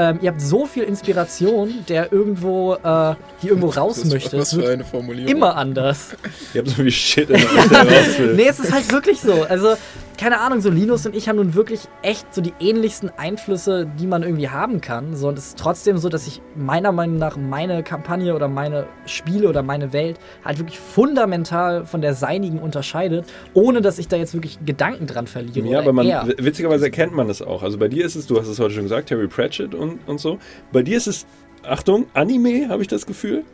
Ähm, 0.00 0.20
ihr 0.22 0.30
habt 0.30 0.40
so 0.40 0.64
viel 0.64 0.84
Inspiration, 0.84 1.70
der 1.88 2.12
irgendwo, 2.12 2.74
äh, 2.74 3.14
die 3.42 3.48
irgendwo 3.48 3.66
raus 3.80 4.00
Das- 4.00 4.12
möchte. 4.12 4.38
Was 4.38 4.54
für 4.54 4.68
eine 4.68 4.84
Formulierung. 4.84 5.28
immer 5.34 5.56
anders. 5.56 6.10
Ich 6.54 6.58
habe 6.58 6.68
so 6.70 6.76
viel 6.76 6.90
Shit 6.90 7.30
in 7.30 7.36
der. 7.36 7.44
Nee, 8.36 8.46
es 8.48 8.60
ist 8.60 8.72
halt 8.72 8.90
wirklich 8.92 9.20
so. 9.20 9.42
Also, 9.48 9.74
keine 10.16 10.40
Ahnung, 10.40 10.60
so 10.60 10.70
Linus 10.70 11.06
und 11.06 11.14
ich 11.14 11.28
haben 11.28 11.36
nun 11.36 11.54
wirklich 11.54 11.80
echt 12.02 12.32
so 12.34 12.40
die 12.40 12.52
ähnlichsten 12.58 13.10
Einflüsse, 13.16 13.86
die 14.00 14.06
man 14.06 14.22
irgendwie 14.22 14.48
haben 14.48 14.80
kann. 14.80 15.14
So, 15.14 15.28
und 15.28 15.38
es 15.38 15.48
ist 15.48 15.58
trotzdem 15.58 15.98
so, 15.98 16.08
dass 16.08 16.24
sich 16.24 16.40
meiner 16.56 16.90
Meinung 16.92 17.18
nach 17.18 17.36
meine 17.36 17.82
Kampagne 17.84 18.34
oder 18.34 18.48
meine 18.48 18.86
Spiele 19.06 19.48
oder 19.48 19.62
meine 19.62 19.92
Welt 19.92 20.18
halt 20.44 20.58
wirklich 20.58 20.78
fundamental 20.78 21.86
von 21.86 22.00
der 22.00 22.14
seinigen 22.14 22.58
unterscheidet, 22.58 23.26
ohne 23.54 23.80
dass 23.80 23.98
ich 23.98 24.08
da 24.08 24.16
jetzt 24.16 24.34
wirklich 24.34 24.58
Gedanken 24.64 25.06
dran 25.06 25.26
verliere. 25.26 25.60
Ja, 25.66 25.78
oder 25.78 25.78
aber 25.80 25.92
man, 25.92 26.06
er. 26.06 26.26
witzigerweise 26.38 26.86
erkennt 26.86 27.14
man 27.14 27.28
es 27.30 27.40
auch. 27.40 27.62
Also 27.62 27.78
bei 27.78 27.88
dir 27.88 28.04
ist 28.04 28.14
es, 28.16 28.26
du 28.26 28.38
hast 28.40 28.48
es 28.48 28.58
heute 28.58 28.74
schon 28.74 28.82
gesagt, 28.84 29.08
Terry 29.08 29.28
Pratchett 29.28 29.74
und, 29.74 29.87
und 30.06 30.20
so. 30.20 30.38
Bei 30.72 30.82
dir 30.82 30.96
ist 30.96 31.06
es, 31.06 31.26
Achtung, 31.62 32.06
Anime, 32.14 32.68
habe 32.68 32.82
ich 32.82 32.88
das 32.88 33.06
Gefühl. 33.06 33.44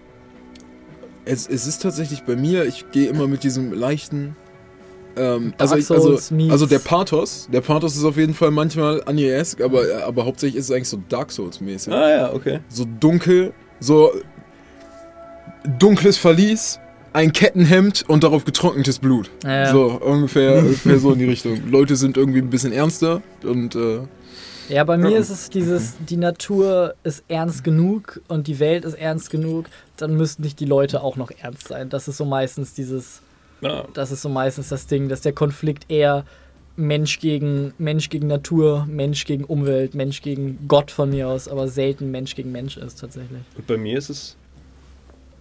Es, 1.25 1.49
es 1.49 1.67
ist 1.67 1.83
tatsächlich 1.83 2.25
bei 2.25 2.37
mir, 2.37 2.65
ich 2.67 2.91
gehe 2.91 3.09
immer 3.09 3.27
mit 3.27 3.45
diesem 3.45 3.73
leichten. 3.73 4.37
Ähm, 5.17 5.55
also, 5.59 5.75
Dark 5.75 5.85
ich, 5.85 5.91
also, 5.91 6.19
also 6.51 6.67
der 6.67 6.79
Pathos, 6.81 7.49
der 7.53 7.61
Pathos 7.61 7.97
ist 7.97 8.05
auf 8.05 8.17
jeden 8.17 8.35
Fall 8.35 8.51
manchmal 8.51 9.03
Anime-esque, 9.05 9.63
aber, 9.63 9.85
aber 10.05 10.25
hauptsächlich 10.25 10.59
ist 10.59 10.67
es 10.67 10.71
eigentlich 10.71 10.89
so 10.89 11.01
Dark 11.09 11.31
Souls-mäßig. 11.31 11.93
Ah 11.93 12.11
ja, 12.11 12.33
okay. 12.33 12.61
So 12.69 12.85
dunkel, 13.01 13.53
so 13.81 14.13
dunkles 15.79 16.19
Verlies, 16.19 16.79
ein 17.13 17.33
Kettenhemd 17.33 18.05
und 18.09 18.25
darauf 18.25 18.45
getrocknetes 18.45 18.99
Blut. 18.99 19.31
Ja, 19.45 19.65
ja. 19.65 19.73
So, 19.73 20.01
ungefähr, 20.05 20.59
ungefähr 20.59 20.99
so 20.99 21.13
in 21.13 21.21
die 21.21 21.27
Richtung. 21.27 21.71
Leute 21.71 21.97
sind 21.97 22.17
irgendwie 22.17 22.41
ein 22.41 22.51
bisschen 22.51 22.73
ernster 22.73 23.23
und 23.45 23.77
äh, 23.77 24.01
Ja, 24.69 24.85
bei 24.85 24.97
mir 24.97 25.11
Ja. 25.11 25.19
ist 25.19 25.31
es 25.31 25.51
dieses, 25.51 25.95
die 26.09 26.17
Natur 26.17 26.95
ist 27.05 27.25
ernst 27.29 27.65
genug 27.65 28.21
und 28.29 28.47
die 28.47 28.59
Welt 28.59 28.85
ist 28.85 28.95
ernst 28.95 29.31
genug, 29.31 29.67
dann 29.97 30.17
müssten 30.17 30.43
nicht 30.43 30.59
die 30.61 30.65
Leute 30.65 31.03
auch 31.03 31.17
noch 31.17 31.31
ernst 31.31 31.69
sein. 31.69 31.89
Das 31.91 32.09
ist 32.09 32.17
so 32.17 32.25
meistens 32.25 32.75
dieses, 32.75 33.21
Ah, 33.63 33.85
das 33.95 34.11
ist 34.11 34.23
so 34.23 34.29
meistens 34.29 34.69
das 34.69 34.87
Ding, 34.87 35.09
dass 35.09 35.21
der 35.23 35.33
Konflikt 35.33 35.91
eher 35.91 36.25
Mensch 36.77 37.21
gegen 37.21 37.73
Mensch 37.79 38.09
gegen 38.11 38.27
Natur, 38.27 38.85
Mensch 38.91 39.25
gegen 39.27 39.45
Umwelt, 39.45 39.95
Mensch 39.95 40.23
gegen 40.23 40.59
Gott 40.67 40.91
von 40.91 41.11
mir 41.11 41.29
aus, 41.29 41.47
aber 41.47 41.69
selten 41.69 42.11
Mensch 42.11 42.35
gegen 42.35 42.51
Mensch 42.51 42.77
ist 42.77 43.01
tatsächlich. 43.01 43.43
und 43.57 43.67
bei 43.67 43.77
mir 43.77 43.97
ist 43.99 44.09
es, 44.11 44.37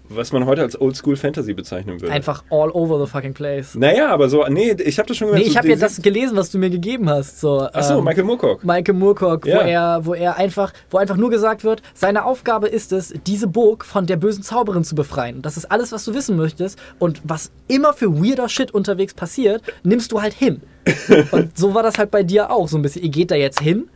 was 0.09 0.31
man 0.31 0.45
heute 0.45 0.61
als 0.61 0.80
Oldschool 0.80 1.15
Fantasy 1.15 1.53
bezeichnen 1.53 1.99
würde. 2.01 2.13
Einfach 2.13 2.43
all 2.49 2.69
over 2.71 3.03
the 3.03 3.09
fucking 3.09 3.34
place. 3.34 3.73
Naja, 3.75 4.09
aber 4.09 4.30
so, 4.30 4.45
nee, 4.47 4.71
ich 4.84 4.99
habe 4.99 5.07
das 5.07 5.17
schon 5.17 5.27
Nee, 5.27 5.31
gemerkt. 5.31 5.47
ich 5.47 5.53
so 5.53 5.59
habe 5.59 5.69
ja 5.69 5.75
das 5.75 6.01
gelesen, 6.01 6.35
was 6.38 6.51
du 6.51 6.57
mir 6.57 6.69
gegeben 6.69 7.09
hast. 7.09 7.39
So, 7.39 7.61
Achso, 7.61 7.97
ähm, 7.99 8.03
Michael 8.03 8.25
Moorcock. 8.25 8.63
Michael 8.63 8.95
Moorcock, 8.95 9.45
Ja. 9.45 9.55
wo 9.55 9.59
er, 9.61 10.05
wo 10.05 10.13
er 10.13 10.38
einfach, 10.38 10.73
wo 10.91 10.97
einfach 10.97 11.15
nur 11.17 11.30
gesagt 11.30 11.63
wird, 11.63 11.81
seine 11.93 12.25
Aufgabe 12.25 12.67
ist 12.67 12.91
es, 12.91 13.13
diese 13.25 13.47
Burg 13.47 13.85
von 13.85 14.05
der 14.05 14.17
bösen 14.17 14.43
Zauberin 14.43 14.84
zu 14.84 14.93
befreien. 14.95 15.41
Das 15.41 15.57
ist 15.57 15.71
alles, 15.71 15.91
was 15.91 16.05
du 16.05 16.13
wissen 16.13 16.35
möchtest. 16.35 16.77
Und 16.99 17.21
was 17.23 17.51
immer 17.67 17.93
für 17.93 18.13
weirder 18.21 18.49
Shit 18.49 18.73
unterwegs 18.73 19.13
passiert, 19.13 19.61
nimmst 19.84 20.11
du 20.11 20.21
halt 20.21 20.34
hin. 20.34 20.61
und 21.31 21.57
so 21.57 21.73
war 21.73 21.81
das 21.84 21.97
halt 21.97 22.11
bei 22.11 22.23
dir 22.23 22.51
auch 22.51 22.67
so 22.67 22.77
ein 22.77 22.81
bisschen. 22.81 23.03
Ihr 23.03 23.09
geht 23.09 23.31
da 23.31 23.35
jetzt 23.35 23.61
hin 23.61 23.89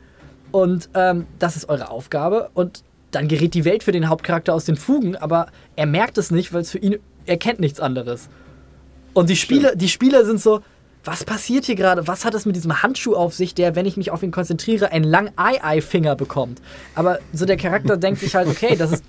und 0.52 0.90
ähm, 0.94 1.26
das 1.38 1.58
ist 1.58 1.68
eure 1.70 1.92
Aufgabe 1.92 2.50
und 2.54 2.84
dann 3.12 3.28
gerät 3.28 3.54
die 3.54 3.66
Welt 3.66 3.84
für 3.84 3.92
den 3.92 4.10
Hauptcharakter 4.10 4.54
aus 4.54 4.66
den 4.66 4.76
Fugen, 4.76 5.16
aber 5.16 5.48
er 5.76 5.86
merkt 5.86 6.18
es 6.18 6.32
nicht, 6.32 6.54
weil 6.54 6.62
es 6.62 6.72
für 6.72 6.80
ihn, 6.80 6.98
er 7.26 7.38
kennt 7.38 7.60
nichts 7.60 7.80
anderes. 7.80 8.30
Und 9.14 9.30
die 9.30 9.36
Spieler, 9.36 9.76
die 9.76 9.90
Spieler 9.90 10.26
sind 10.26 10.40
so, 10.40 10.62
was 11.04 11.24
passiert 11.24 11.66
hier 11.66 11.76
gerade? 11.76 12.06
Was 12.06 12.26
hat 12.26 12.34
es 12.34 12.46
mit 12.46 12.58
diesem 12.58 12.84
Handschuh 12.84 13.16
auf 13.16 13.34
sich, 13.34 13.56
der, 13.56 13.76
wenn 13.78 13.86
ich 13.86 13.96
mich 13.96 14.12
auf 14.12 14.24
ihn 14.24 14.32
konzentriere, 14.32 14.92
einen 14.92 15.06
langen 15.06 15.32
Ei-Ei-Finger 15.38 16.16
bekommt? 16.16 16.62
Aber 16.96 17.20
so 17.32 17.46
der 17.46 17.56
Charakter 17.56 17.96
denkt 17.98 18.20
sich 18.20 18.36
halt, 18.36 18.50
okay, 18.50 18.76
das 18.76 18.92
ist, 18.92 19.04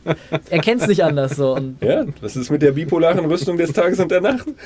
er 0.49 0.61
kennt 0.61 0.81
es 0.81 0.87
nicht 0.87 1.03
anders 1.03 1.37
so. 1.37 1.55
Und 1.55 1.83
Ja, 1.83 2.05
was 2.21 2.37
ist 2.37 2.51
mit 2.51 2.63
der 2.63 2.73
bipolaren 2.73 3.25
Rüstung 3.25 3.57
des 3.57 3.73
Tages 3.73 3.99
und 3.99 4.11
der 4.11 4.21
Nacht? 4.21 4.47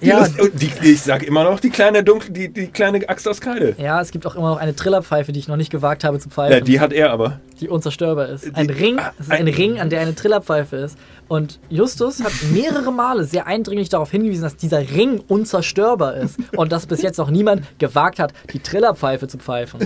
Ja, 0.00 0.26
die, 0.28 0.68
die, 0.82 0.92
ich 0.92 1.02
sag 1.02 1.22
immer 1.22 1.44
noch, 1.44 1.60
die 1.60 1.70
kleine 1.70 2.02
Dunkel, 2.02 2.30
die, 2.32 2.48
die 2.52 2.68
kleine 2.68 3.06
Axt 3.08 3.28
aus 3.28 3.40
Kreide. 3.40 3.74
ja, 3.78 4.00
es 4.00 4.10
gibt 4.10 4.26
auch 4.26 4.34
immer 4.34 4.50
noch 4.50 4.56
eine 4.58 4.74
Trillerpfeife, 4.74 5.32
die 5.32 5.38
ich 5.40 5.48
noch 5.48 5.56
nicht 5.56 5.70
gewagt 5.70 6.04
habe 6.04 6.18
zu 6.18 6.30
pfeifen. 6.30 6.52
Ja, 6.54 6.60
die 6.60 6.80
hat 6.80 6.92
er 6.92 7.10
aber. 7.10 7.40
die 7.60 7.68
unzerstörbar 7.68 8.28
ist. 8.30 8.54
Ein 8.54 8.68
Die- 8.68 8.72
Ring, 8.74 8.98
ah, 8.98 9.12
es 9.18 9.26
ist 9.26 9.32
ein 9.32 9.46
ein- 9.46 9.54
Ring, 9.54 9.78
an 9.78 9.90
der 9.90 10.00
eine 10.00 10.14
Trillerpfeife 10.14 10.76
ist. 10.76 10.96
Und 11.30 11.60
Justus 11.70 12.24
hat 12.24 12.32
mehrere 12.52 12.90
Male 12.92 13.22
sehr 13.24 13.46
eindringlich 13.46 13.88
darauf 13.88 14.10
hingewiesen, 14.10 14.42
dass 14.42 14.56
dieser 14.56 14.80
Ring 14.80 15.22
unzerstörbar 15.28 16.16
ist 16.16 16.38
und 16.56 16.72
dass 16.72 16.86
bis 16.86 17.02
jetzt 17.02 17.18
noch 17.18 17.30
niemand 17.30 17.62
gewagt 17.78 18.18
hat, 18.18 18.32
die 18.52 18.58
Trillerpfeife 18.58 19.28
zu 19.28 19.38
pfeifen. 19.38 19.78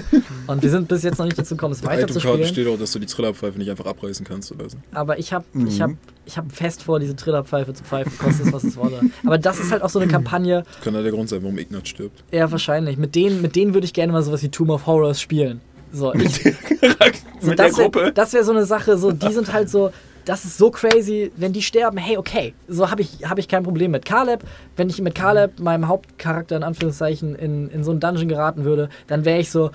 Und 0.47 0.63
wir 0.63 0.71
sind 0.71 0.89
bis 0.89 1.03
jetzt 1.03 1.19
noch 1.19 1.27
nicht 1.27 1.39
dazu 1.39 1.55
gekommen, 1.55 1.73
es 1.73 1.81
in 1.83 1.89
der 1.89 1.99
weiter 1.99 2.07
zu 2.07 2.19
Itemkarte 2.19 2.47
spielen. 2.47 2.65
steht 2.67 2.75
auch, 2.75 2.79
dass 2.81 2.93
du 2.93 2.99
die 2.99 3.05
Trillerpfeife 3.05 3.59
nicht 3.59 3.71
einfach 3.71 3.85
abreißen 3.85 4.25
kannst 4.25 4.53
oder 4.53 4.71
so. 4.71 4.79
Aber 4.95 5.19
ich 5.19 5.35
habe 5.35 5.45
Mhm. 5.53 5.67
ich 5.67 5.83
hab, 5.83 5.91
ich 6.25 6.39
hab 6.39 6.51
fest 6.51 6.83
vor, 6.83 6.99
diese 6.99 7.15
Trillerpfeife 7.15 7.75
zu 7.75 7.85
pfeifen, 7.85 8.17
kostet 8.17 8.47
es, 8.47 8.53
was 8.55 8.65
es 8.65 8.77
wolle. 8.79 9.01
Aber 9.27 9.37
das 9.37 9.61
ist 9.61 9.71
halt 9.71 9.83
auch 9.83 9.91
so 9.91 9.99
eine 9.99 10.11
Kampagne, 10.11 10.65
Kann 10.83 10.95
ja 10.95 11.03
der 11.03 11.13
Grund 11.13 11.29
sein, 11.29 11.43
warum 11.43 11.59
Ignat 11.59 11.87
stirbt. 11.87 12.25
eher 12.31 12.51
wahrscheinlich. 12.51 12.97
Mit 12.97 13.15
denen, 13.15 13.43
mit 13.43 13.55
denen 13.55 13.75
würde 13.75 13.85
ich 13.85 13.93
gerne 13.93 14.15
mal 14.15 14.23
sowas 14.23 14.43
wie 14.43 14.49
Tomb 14.49 14.71
of 14.71 14.87
Horrors 14.87 15.21
spielen. 15.21 15.61
So, 15.93 16.15
ich, 16.15 16.43
So, 16.43 16.51
mit 17.51 17.59
der 17.59 17.67
das 17.69 17.77
wär- 17.77 17.85
Gruppe. 17.91 18.13
Das 18.15 18.33
wäre 18.33 18.45
so 18.45 18.53
eine 18.53 18.65
Sache, 18.65 18.97
so, 18.97 19.13
die 19.13 19.31
sind 19.31 19.53
halt 19.53 19.69
so, 19.69 19.91
das 20.25 20.45
ist 20.45 20.59
so 20.59 20.71
crazy, 20.71 21.31
wenn 21.37 21.53
die 21.53 21.63
sterben, 21.63 21.99
hey, 21.99 22.17
okay, 22.17 22.55
so 22.69 22.91
habe 22.91 23.03
ich, 23.03 23.29
hab 23.29 23.39
ich 23.39 23.49
kein 23.49 23.63
Problem 23.63 23.91
mit. 23.91 24.05
Caleb, 24.05 24.45
wenn 24.77 24.89
ich 24.89 25.01
mit 25.01 25.15
Caleb, 25.15 25.61
meinem 25.61 25.89
Hauptcharakter 25.89 26.57
in 26.57 26.63
Anführungszeichen, 26.63 27.35
in, 27.35 27.69
in 27.69 27.85
so 27.85 27.91
einen 27.91 28.01
Dungeon 28.01 28.29
geraten 28.29 28.65
würde, 28.65 28.89
dann 29.07 29.25
wäre 29.25 29.39
ich 29.39 29.51
so, 29.51 29.71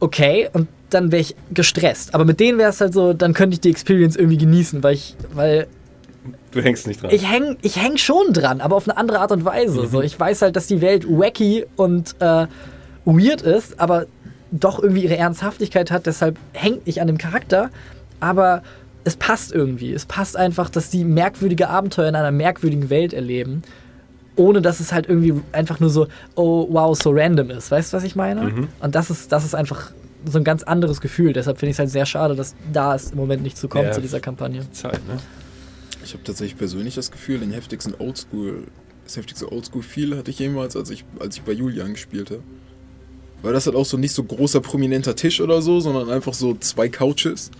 okay, 0.00 0.48
und 0.52 0.68
dann 0.90 1.12
wäre 1.12 1.20
ich 1.20 1.34
gestresst. 1.52 2.14
Aber 2.14 2.24
mit 2.24 2.40
denen 2.40 2.58
wäre 2.58 2.70
es 2.70 2.80
halt 2.80 2.94
so, 2.94 3.12
dann 3.12 3.34
könnte 3.34 3.54
ich 3.54 3.60
die 3.60 3.70
Experience 3.70 4.16
irgendwie 4.16 4.38
genießen, 4.38 4.82
weil 4.82 4.94
ich, 4.94 5.16
weil 5.32 5.66
Du 6.52 6.62
hängst 6.62 6.86
nicht 6.86 7.02
dran. 7.02 7.10
ich 7.12 7.30
häng, 7.30 7.56
ich 7.62 7.82
häng 7.82 7.96
schon 7.96 8.32
dran, 8.32 8.60
aber 8.60 8.76
auf 8.76 8.88
eine 8.88 8.96
andere 8.96 9.20
Art 9.20 9.32
und 9.32 9.44
Weise. 9.44 9.86
So, 9.86 10.00
ich 10.00 10.18
weiß 10.18 10.42
halt, 10.42 10.56
dass 10.56 10.66
die 10.66 10.80
Welt 10.80 11.04
wacky 11.08 11.66
und 11.76 12.14
äh, 12.20 12.46
weird 13.04 13.42
ist, 13.42 13.80
aber 13.80 14.06
doch 14.50 14.80
irgendwie 14.80 15.02
ihre 15.02 15.16
Ernsthaftigkeit 15.16 15.90
hat, 15.90 16.06
deshalb 16.06 16.38
hängt 16.52 16.86
nicht 16.86 17.00
an 17.00 17.08
dem 17.08 17.18
Charakter, 17.18 17.70
aber 18.20 18.62
es 19.04 19.16
passt 19.16 19.52
irgendwie. 19.52 19.92
Es 19.92 20.06
passt 20.06 20.36
einfach, 20.36 20.70
dass 20.70 20.90
die 20.90 21.04
merkwürdige 21.04 21.68
Abenteuer 21.68 22.08
in 22.08 22.14
einer 22.16 22.30
merkwürdigen 22.32 22.90
Welt 22.90 23.12
erleben, 23.12 23.62
ohne 24.36 24.62
dass 24.62 24.80
es 24.80 24.92
halt 24.92 25.08
irgendwie 25.08 25.34
einfach 25.52 25.78
nur 25.80 25.90
so, 25.90 26.08
oh 26.34 26.66
wow, 26.70 26.98
so 27.00 27.10
random 27.12 27.50
ist. 27.50 27.70
Weißt 27.70 27.92
du, 27.92 27.96
was 27.96 28.04
ich 28.04 28.16
meine? 28.16 28.42
Mhm. 28.42 28.68
Und 28.80 28.94
das 28.94 29.10
ist, 29.10 29.30
das 29.30 29.44
ist 29.44 29.54
einfach 29.54 29.90
so 30.26 30.38
ein 30.38 30.44
ganz 30.44 30.62
anderes 30.62 31.00
Gefühl. 31.00 31.32
Deshalb 31.34 31.58
finde 31.58 31.70
ich 31.70 31.74
es 31.74 31.78
halt 31.78 31.90
sehr 31.90 32.06
schade, 32.06 32.34
dass 32.34 32.54
da 32.72 32.94
es 32.94 33.10
im 33.10 33.18
Moment 33.18 33.42
nicht 33.42 33.58
zu 33.58 33.68
kommt 33.68 33.84
Ja. 33.84 33.92
zu 33.92 34.00
dieser 34.00 34.20
Kampagne. 34.20 34.62
Zeit, 34.72 35.06
ne? 35.06 35.18
Ich 36.02 36.12
habe 36.14 36.24
tatsächlich 36.24 36.58
persönlich 36.58 36.94
das 36.94 37.10
Gefühl, 37.10 37.38
den 37.40 37.52
heftigsten 37.52 37.94
Oldschool, 37.98 38.64
das 39.04 39.16
heftigste 39.16 39.50
Oldschool-Feel 39.52 40.16
hatte 40.16 40.30
ich 40.30 40.38
jemals, 40.38 40.76
als 40.76 40.90
ich, 40.90 41.04
als 41.18 41.36
ich 41.36 41.42
bei 41.42 41.52
Julian 41.52 41.92
gespielt 41.92 42.30
habe. 42.30 42.42
Weil 43.42 43.52
das 43.52 43.66
hat 43.66 43.74
auch 43.74 43.84
so 43.84 43.98
nicht 43.98 44.14
so 44.14 44.24
großer, 44.24 44.60
prominenter 44.60 45.14
Tisch 45.14 45.40
oder 45.42 45.60
so, 45.60 45.80
sondern 45.80 46.08
einfach 46.10 46.32
so 46.32 46.54
zwei 46.54 46.88
Couches. 46.88 47.50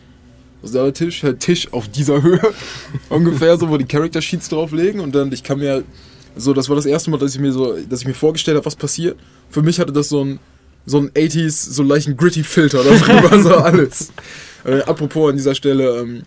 Also 0.65 0.83
der 0.83 0.95
Tisch, 0.95 1.23
halt 1.23 1.41
Tisch 1.41 1.73
auf 1.73 1.89
dieser 1.89 2.23
Höhe. 2.23 2.41
ungefähr 3.11 3.57
so, 3.59 3.69
wo 3.69 3.77
die 3.77 3.85
Character 3.85 4.23
Sheets 4.23 4.49
drauflegen. 4.49 5.01
Und 5.01 5.15
dann, 5.15 5.31
ich 5.33 5.43
kann 5.43 5.59
mir 5.59 5.85
so, 6.37 6.53
das 6.53 6.69
war 6.69 6.77
das 6.77 6.87
erste 6.87 7.11
Mal, 7.11 7.19
dass 7.19 7.35
ich 7.35 7.41
mir 7.41 7.53
so, 7.53 7.77
dass 7.89 8.01
ich 8.01 8.07
mir 8.07 8.15
vorgestellt 8.15 8.57
habe, 8.57 8.67
was 8.67 8.77
passiert. 8.77 9.19
Für 9.51 9.63
mich 9.63 9.79
hatte 9.79 9.93
das 9.93 10.09
so 10.09 10.25
ein, 10.25 10.39
so 10.87 10.99
ein 10.99 11.11
80s, 11.11 11.71
so 11.71 11.83
leichten 11.83 12.17
Gritty-Filter 12.17 12.83
darüber, 12.83 13.43
so 13.43 13.55
alles. 13.57 14.13
Äh, 14.65 14.81
apropos 14.83 15.31
an 15.31 15.37
dieser 15.37 15.55
Stelle, 15.55 16.01
ähm, 16.01 16.23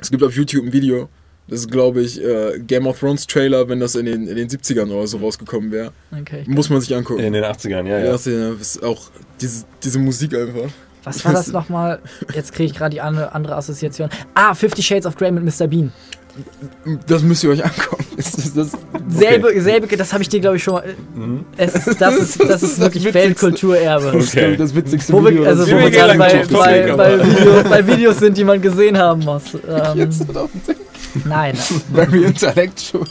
es 0.00 0.10
gibt 0.10 0.22
auf 0.22 0.34
YouTube 0.34 0.64
ein 0.64 0.72
Video, 0.72 1.08
das 1.48 1.60
ist, 1.60 1.70
glaube 1.70 2.02
ich, 2.02 2.22
äh, 2.22 2.58
Game 2.60 2.86
of 2.86 3.00
Thrones 3.00 3.26
Trailer, 3.26 3.68
wenn 3.68 3.80
das 3.80 3.94
in 3.94 4.06
den, 4.06 4.28
in 4.28 4.36
den 4.36 4.48
70ern 4.48 4.90
oder 4.90 5.06
so 5.06 5.16
rausgekommen 5.18 5.72
wäre. 5.72 5.92
Okay. 6.12 6.44
Muss 6.46 6.68
man 6.68 6.80
sich 6.80 6.94
angucken. 6.94 7.20
In 7.20 7.32
den 7.32 7.44
80ern, 7.44 7.86
ja, 7.88 7.98
Ja, 7.98 8.16
ja. 8.16 8.52
ist 8.60 8.82
auch 8.82 9.10
diese, 9.40 9.64
diese 9.82 9.98
Musik 9.98 10.34
einfach. 10.34 10.70
Was 11.08 11.24
war 11.24 11.32
das 11.32 11.48
nochmal? 11.52 12.00
Jetzt 12.34 12.52
kriege 12.52 12.70
ich 12.70 12.76
gerade 12.76 12.90
die 12.90 13.00
andere, 13.00 13.34
andere 13.34 13.56
Assoziation. 13.56 14.10
Ah, 14.34 14.54
Fifty 14.54 14.82
Shades 14.82 15.06
of 15.06 15.16
Grey 15.16 15.30
mit 15.30 15.44
Mr. 15.44 15.66
Bean. 15.66 15.92
Das 17.06 17.22
müsst 17.22 17.42
ihr 17.44 17.50
euch 17.50 17.64
angucken. 17.64 18.04
Das, 18.18 18.32
das, 18.32 18.52
das, 18.52 18.72
Selbe, 19.08 19.60
selbe, 19.60 19.96
das 19.96 20.12
habe 20.12 20.24
ich 20.24 20.28
dir, 20.28 20.40
glaube 20.40 20.56
ich, 20.56 20.64
schon 20.64 20.74
mal. 20.74 20.82
Mhm. 21.14 21.44
Es 21.56 21.86
ist, 21.86 22.00
das, 22.00 22.16
ist, 22.16 22.40
das 22.48 22.64
ist 22.64 22.80
wirklich. 22.80 23.14
Weltkulturerbe. 23.14 24.10
das 24.12 24.24
ist, 24.24 24.32
glaub 24.32 24.50
ich, 24.50 24.58
das 24.58 24.74
witzigste 24.74 25.12
Wo 25.12 25.24
Video. 25.24 25.42
wir, 25.42 25.48
also, 25.48 25.70
wo 25.70 25.78
wir 25.78 25.90
gerade 25.90 26.18
bei, 26.18 26.44
bei, 26.50 26.92
bei, 26.96 27.24
Video, 27.24 27.62
bei 27.62 27.86
Videos 27.86 28.18
sind, 28.18 28.36
die 28.36 28.42
man 28.42 28.60
gesehen 28.60 28.98
haben 28.98 29.24
muss. 29.24 29.54
Ähm, 29.54 29.98
jetzt 29.98 30.24
verdammt. 30.24 30.50
nein. 31.24 31.56
Very 31.94 32.24
intellectual. 32.24 33.06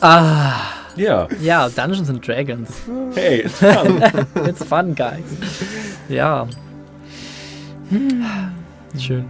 Ah, 0.00 0.73
Ja, 0.96 1.28
ja, 1.40 1.68
Dungeons 1.68 2.08
and 2.08 2.26
Dragons. 2.26 2.70
hey, 3.14 3.40
it's 3.40 3.58
fun. 3.58 4.02
It's 4.46 4.64
fun, 4.64 4.94
guys. 4.94 5.22
Ja. 6.08 6.46
Schön. 8.98 9.24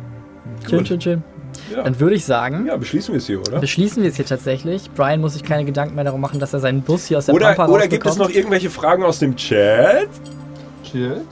Schön, 0.68 0.78
Gut. 0.78 0.88
schön, 0.88 1.00
schön. 1.00 1.22
Ja. 1.74 1.82
Dann 1.82 1.98
würde 1.98 2.14
ich 2.16 2.24
sagen, 2.24 2.66
ja, 2.66 2.76
beschließen 2.76 3.14
wir 3.14 3.18
es 3.18 3.26
hier, 3.26 3.40
oder? 3.40 3.58
beschließen 3.58 4.02
wir 4.02 4.10
es 4.10 4.16
hier 4.16 4.26
tatsächlich. 4.26 4.90
Brian 4.90 5.20
muss 5.20 5.32
sich 5.32 5.42
keine 5.42 5.64
Gedanken 5.64 5.94
mehr 5.94 6.04
darum 6.04 6.20
machen, 6.20 6.38
dass 6.38 6.52
er 6.52 6.60
seinen 6.60 6.82
Bus 6.82 7.06
hier 7.06 7.18
aus 7.18 7.26
der 7.26 7.32
Pampa 7.32 7.68
oder 7.68 7.88
gibt 7.88 8.04
es 8.06 8.16
noch 8.16 8.28
irgendwelche 8.28 8.68
Fragen 8.68 9.02
aus 9.02 9.18
dem 9.18 9.34
Chat? 9.36 10.08
Shit. 10.82 11.24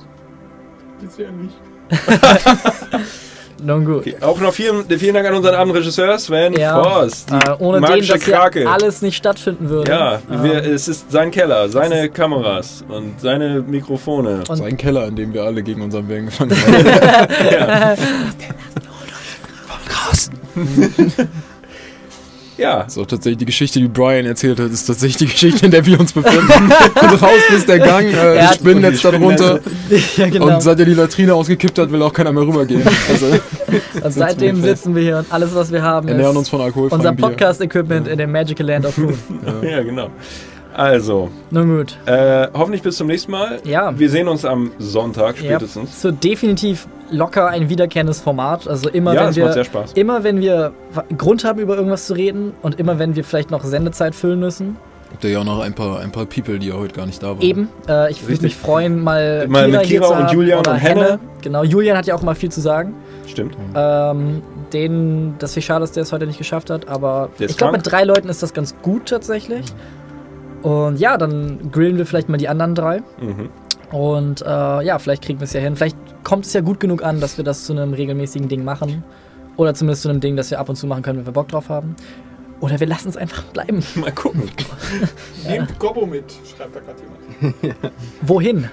Bisher 1.00 1.30
nicht. 1.32 1.54
Nun 3.64 3.84
gut. 3.84 3.98
Okay. 4.00 4.16
Auch 4.20 4.40
noch 4.40 4.52
vielen, 4.52 4.86
vielen 4.88 5.14
Dank 5.14 5.26
an 5.28 5.34
unseren 5.34 5.54
Abendregisseur 5.54 6.18
Sven 6.18 6.52
Ja, 6.54 6.82
Frost. 6.82 7.30
die 7.30 7.34
Äh, 7.34 7.54
ohne 7.58 7.78
den 7.78 7.82
magische 7.88 8.12
das 8.14 8.24
hier 8.24 8.34
Krake. 8.34 8.68
alles 8.68 9.02
nicht 9.02 9.16
stattfinden 9.16 9.68
würde. 9.68 9.90
Ja, 9.90 10.20
Ähm, 10.30 10.42
wir, 10.44 10.64
es 10.64 10.88
ist 10.88 11.10
sein 11.12 11.30
Keller, 11.30 11.68
seine 11.68 12.08
Kameras 12.08 12.84
und 12.88 13.20
seine 13.20 13.60
Mikrofone. 13.62 14.42
Und- 14.48 14.56
Sein 14.56 14.76
Keller, 14.76 15.06
in 15.06 15.16
dem 15.16 15.32
wir 15.32 15.44
alle 15.44 15.62
gegen 15.62 15.80
unseren 15.82 16.08
Willen 16.08 16.26
gefangen 16.26 16.50
haben. 16.50 16.72
Ja, 17.52 17.94
So, 22.88 23.04
tatsächlich 23.04 23.38
die 23.38 23.44
Geschichte, 23.46 23.78
die 23.80 23.88
Brian 23.88 24.26
erzählt 24.26 24.58
hat, 24.60 24.70
ist 24.70 24.86
tatsächlich 24.86 25.16
die 25.16 25.26
Geschichte, 25.26 25.66
in 25.66 25.70
der 25.72 25.84
wir 25.84 25.98
uns 25.98 26.12
befinden. 26.12 26.48
Und 27.00 27.22
raus 27.22 27.40
ist 27.54 27.68
der 27.68 27.78
Gang, 27.78 28.06
äh, 28.08 28.12
das 28.36 28.48
hat- 28.48 28.54
Spinnennetz 28.56 29.04
Und 29.04 29.12
die 29.12 29.18
darunter. 29.18 29.60
ja, 30.16 30.28
genau. 30.28 30.54
Und 30.54 30.62
seit 30.62 30.78
er 30.78 30.84
die 30.84 30.94
Latrine 30.94 31.34
ausgekippt 31.34 31.78
hat, 31.78 31.90
will 31.90 32.02
auch 32.02 32.12
keiner 32.12 32.32
mehr 32.32 32.42
rübergehen. 32.46 32.82
Also, 33.10 33.26
Und 34.02 34.12
seitdem 34.12 34.62
wir 34.62 34.74
sitzen 34.76 34.94
wir 34.94 35.02
hier 35.02 35.18
und 35.18 35.32
alles, 35.32 35.54
was 35.54 35.72
wir 35.72 35.82
haben, 35.82 36.08
ernähren 36.08 36.36
uns 36.36 36.46
ist 36.46 36.50
von 36.50 36.60
alkoholfreiem 36.60 37.00
unser. 37.00 37.12
Podcast-Equipment 37.14 38.08
in 38.08 38.18
dem 38.18 38.30
Magical 38.32 38.66
Land 38.66 38.86
of 38.86 38.96
Moon. 38.98 39.18
ja, 39.62 39.82
genau. 39.82 40.08
Also, 40.74 41.30
Nun 41.50 41.76
gut. 41.76 41.98
äh, 42.06 42.48
hoffentlich 42.54 42.82
bis 42.82 42.96
zum 42.96 43.06
nächsten 43.06 43.30
Mal. 43.32 43.60
Ja. 43.64 43.96
Wir 43.98 44.08
sehen 44.10 44.28
uns 44.28 44.44
am 44.44 44.72
Sonntag 44.78 45.36
Ja, 45.42 45.50
spätestens. 45.56 46.00
so 46.00 46.10
definitiv 46.10 46.86
locker 47.10 47.48
ein 47.48 47.68
wiederkehrendes 47.68 48.20
Format. 48.20 48.66
Also 48.66 48.88
immer, 48.88 49.12
Ja, 49.14 49.26
wenn 49.26 49.36
wir 49.36 49.44
macht 49.44 49.54
sehr 49.54 49.64
Spaß. 49.64 49.92
immer 49.94 50.24
wenn 50.24 50.40
wir 50.40 50.72
Grund 51.18 51.44
haben, 51.44 51.58
über 51.60 51.76
irgendwas 51.76 52.06
zu 52.06 52.14
reden 52.14 52.52
und 52.62 52.78
immer 52.80 52.98
wenn 52.98 53.16
wir 53.16 53.24
vielleicht 53.24 53.50
noch 53.50 53.64
Sendezeit 53.64 54.14
füllen 54.14 54.40
müssen. 54.40 54.76
Habt 55.10 55.24
ihr 55.24 55.30
ja 55.30 55.40
auch 55.40 55.44
noch 55.44 55.60
ein 55.60 55.74
paar, 55.74 56.00
ein 56.00 56.10
paar 56.10 56.24
People, 56.24 56.58
die 56.58 56.68
ja 56.68 56.74
heute 56.74 56.94
gar 56.94 57.04
nicht 57.04 57.22
da 57.22 57.28
waren. 57.28 57.42
Eben. 57.42 57.68
Äh, 57.86 58.10
ich 58.10 58.26
würde 58.26 58.40
mich 58.40 58.56
freuen, 58.56 58.98
mal, 59.04 59.46
Mal 59.46 59.68
mit 59.68 59.82
hier 59.82 60.00
Kira 60.00 60.06
zu 60.06 60.12
und 60.14 60.18
haben 60.24 60.34
Julian 60.34 60.58
oder 60.60 60.70
und 60.72 60.76
Henne. 60.78 61.18
Genau, 61.42 61.64
Julian 61.64 61.98
hat 61.98 62.06
ja 62.06 62.14
auch 62.14 62.22
immer 62.22 62.34
viel 62.34 62.50
zu 62.50 62.62
sagen. 62.62 62.94
Stimmt. 63.26 63.54
Ähm, 63.74 64.40
den, 64.72 65.34
das 65.38 65.52
finde 65.52 65.58
ich 65.60 65.66
schade, 65.66 65.80
dass 65.80 65.92
der 65.92 66.04
es 66.04 66.12
heute 66.12 66.26
nicht 66.26 66.38
geschafft 66.38 66.70
hat, 66.70 66.88
aber 66.88 67.28
Der 67.38 67.44
ist 67.44 67.50
ich 67.52 67.58
glaube, 67.58 67.74
mit 67.74 67.82
drei 67.84 68.04
Leuten 68.04 68.30
ist 68.30 68.42
das 68.42 68.54
ganz 68.54 68.74
gut 68.80 69.04
tatsächlich. 69.10 69.66
Und 70.62 70.98
ja, 70.98 71.16
dann 71.16 71.70
grillen 71.72 71.98
wir 71.98 72.06
vielleicht 72.06 72.28
mal 72.28 72.36
die 72.36 72.48
anderen 72.48 72.74
drei. 72.74 73.02
Mhm. 73.20 73.48
Und 73.90 74.42
äh, 74.42 74.46
ja, 74.84 74.98
vielleicht 74.98 75.22
kriegen 75.24 75.40
wir 75.40 75.44
es 75.44 75.52
ja 75.52 75.60
hin. 75.60 75.76
Vielleicht 75.76 75.96
kommt 76.24 76.46
es 76.46 76.52
ja 76.52 76.60
gut 76.60 76.80
genug 76.80 77.04
an, 77.04 77.20
dass 77.20 77.36
wir 77.36 77.44
das 77.44 77.64
zu 77.64 77.72
einem 77.72 77.92
regelmäßigen 77.92 78.48
Ding 78.48 78.64
machen. 78.64 79.04
Oder 79.56 79.74
zumindest 79.74 80.02
zu 80.02 80.08
einem 80.08 80.20
Ding, 80.20 80.36
das 80.36 80.50
wir 80.50 80.58
ab 80.60 80.68
und 80.68 80.76
zu 80.76 80.86
machen 80.86 81.02
können, 81.02 81.18
wenn 81.18 81.26
wir 81.26 81.32
Bock 81.32 81.48
drauf 81.48 81.68
haben. 81.68 81.94
Oder 82.60 82.78
wir 82.80 82.86
lassen 82.86 83.08
es 83.08 83.16
einfach 83.16 83.42
bleiben. 83.44 83.82
Mal 83.96 84.12
gucken. 84.12 84.44
Nehmt 85.46 85.78
Gobbo 85.78 86.06
mit, 86.06 86.24
schreibt 86.56 86.76
da 86.76 86.80
gerade 86.80 87.00
jemand. 87.02 87.76
Wohin? 88.22 88.70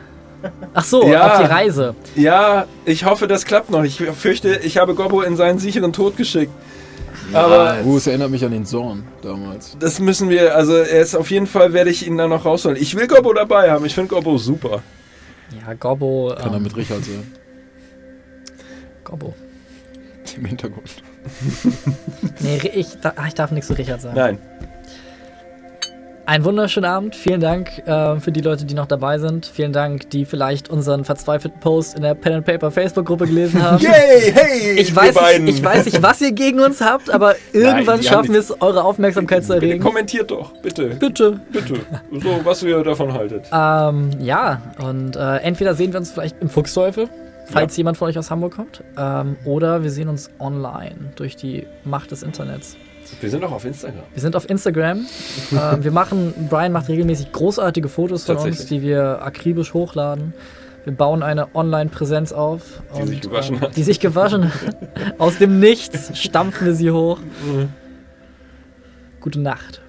Ach 0.74 0.86
so, 0.86 1.06
Ja. 1.11 1.34
auf 1.34 1.40
die 1.40 1.52
Reise. 1.52 1.95
Ja, 2.16 2.66
ich 2.86 3.03
hoffe, 3.03 3.28
das 3.28 3.45
klappt 3.45 3.72
noch. 3.72 3.84
Ich 3.84 3.98
fürchte, 3.98 4.56
ich 4.64 4.78
habe 4.78 4.95
Gobbo 4.95 5.22
in 5.22 5.36
seinen 5.36 5.60
sicheren 5.60 5.91
Tod 5.91 6.16
geschickt. 6.16 6.53
Aber 7.34 7.77
Uh, 7.85 7.97
es 7.97 8.07
erinnert 8.07 8.31
mich 8.31 8.43
an 8.45 8.51
den 8.51 8.65
Zorn 8.65 9.03
damals. 9.22 9.76
das 9.80 9.99
müssen 9.99 10.30
wir, 10.30 10.56
also 10.56 10.73
er 10.76 11.01
ist 11.01 11.15
auf 11.15 11.30
jeden 11.31 11.47
Fall, 11.47 11.73
werde 11.73 11.89
ich 11.89 12.06
ihn 12.07 12.18
dann 12.18 12.30
noch 12.30 12.45
rausholen. 12.45 12.77
Ich 12.81 12.95
will 12.95 13.07
Gobbo 13.07 13.34
dabei 13.34 13.72
haben. 13.72 13.85
Ich 13.85 13.95
finde 13.95 14.14
Gobbo 14.14 14.38
super. 14.38 14.81
Ja, 15.65 15.73
Gobbo. 15.73 16.34
Kann 16.38 16.51
er 16.51 16.57
Ähm, 16.57 16.64
mit 16.64 16.76
Richard 16.76 17.03
sein. 17.06 17.31
Gobbo. 19.03 19.34
Im 20.38 20.45
Hintergrund. 20.45 20.89
Nee, 22.39 22.60
ich, 22.76 22.88
da- 23.01 23.14
ich 23.27 23.34
darf 23.34 23.51
nichts 23.51 23.68
zu 23.68 23.73
Richard 23.77 24.01
sagen. 24.01 24.15
Nein. 24.15 24.38
Einen 26.30 26.45
wunderschönen 26.45 26.88
Abend. 26.88 27.15
Vielen 27.15 27.41
Dank 27.41 27.80
äh, 27.88 28.19
für 28.19 28.31
die 28.31 28.41
Leute, 28.41 28.64
die 28.64 28.76
noch 28.76 28.85
dabei 28.85 29.18
sind. 29.18 29.47
Vielen 29.47 29.73
Dank, 29.73 30.11
die 30.11 30.26
vielleicht 30.26 30.69
unseren 30.69 31.03
verzweifelten 31.03 31.60
Post 31.60 31.95
in 31.95 32.03
der 32.03 32.14
Pen 32.14 32.34
and 32.34 32.45
Paper 32.45 32.69
Facebook-Gruppe 32.69 33.26
gelesen 33.26 33.64
haben. 33.64 33.81
Yay, 33.81 34.31
hey, 34.31 34.80
Ich 34.80 34.95
weiß, 34.95 35.39
nicht, 35.39 35.57
ich 35.57 35.65
weiß 35.65 35.85
nicht, 35.85 36.03
was 36.03 36.22
ihr 36.22 36.31
gegen 36.31 36.60
uns 36.60 36.81
habt, 36.81 37.10
aber 37.10 37.34
irgendwann 37.51 38.01
die 38.01 38.06
schaffen 38.06 38.31
wir 38.31 38.41
es, 38.41 38.61
eure 38.61 38.84
Aufmerksamkeit 38.84 39.43
zu 39.43 39.53
Bitte 39.53 39.65
erregen. 39.65 39.84
kommentiert 39.84 40.30
doch, 40.30 40.53
bitte. 40.61 40.89
Bitte. 40.99 41.39
Bitte. 41.51 41.80
So, 42.11 42.39
was 42.43 42.61
ihr 42.61 42.84
davon 42.84 43.11
haltet. 43.11 43.47
Ähm, 43.51 44.11
ja, 44.19 44.61
und 44.84 45.15
äh, 45.15 45.38
entweder 45.38 45.73
sehen 45.73 45.93
wir 45.93 45.99
uns 45.99 46.11
vielleicht 46.11 46.39
im 46.43 46.49
Fuchsteufel, 46.49 47.10
falls 47.45 47.76
jemand 47.76 47.97
von 47.97 48.07
euch 48.07 48.19
aus 48.19 48.30
Hamburg 48.30 48.56
kommt, 48.56 48.84
ähm, 48.99 49.35
oder 49.45 49.81
wir 49.81 49.89
sehen 49.89 50.07
uns 50.07 50.30
online 50.38 51.11
durch 51.15 51.35
die 51.35 51.65
Macht 51.85 52.11
des 52.11 52.22
Internets. 52.22 52.77
Wir 53.22 53.30
sind 53.30 53.44
auch 53.44 53.52
auf 53.52 53.65
Instagram. 53.65 54.03
Wir 54.14 54.22
sind 54.22 54.36
auf 54.36 54.49
Instagram. 54.49 55.06
ähm, 55.52 55.84
wir 55.84 55.91
machen, 55.91 56.34
Brian 56.49 56.72
macht 56.72 56.90
regelmäßig 56.90 57.31
großartige 57.31 57.90
Fotos 57.90 58.26
von 58.26 58.38
uns, 58.38 58.65
die 58.65 58.81
wir 58.81 59.22
akribisch 59.22 59.73
hochladen. 59.73 60.34
Wir 60.86 60.94
bauen 60.94 61.23
eine 61.23 61.53
Online-Präsenz 61.56 62.31
auf. 62.31 62.81
Die 62.98 63.06
sich 63.06 63.22
gewaschen 63.22 63.57
äh, 63.57 63.60
hat. 63.60 63.77
Die 63.77 63.84
sich 63.84 63.99
gewaschen 63.99 64.45
hat. 64.45 64.76
Aus 65.19 65.38
dem 65.38 65.60
Nichts 65.60 66.18
stampfen 66.18 66.68
wir 66.68 66.73
sie 66.73 66.91
hoch. 66.91 67.19
Gute 69.19 69.40
Nacht. 69.40 69.81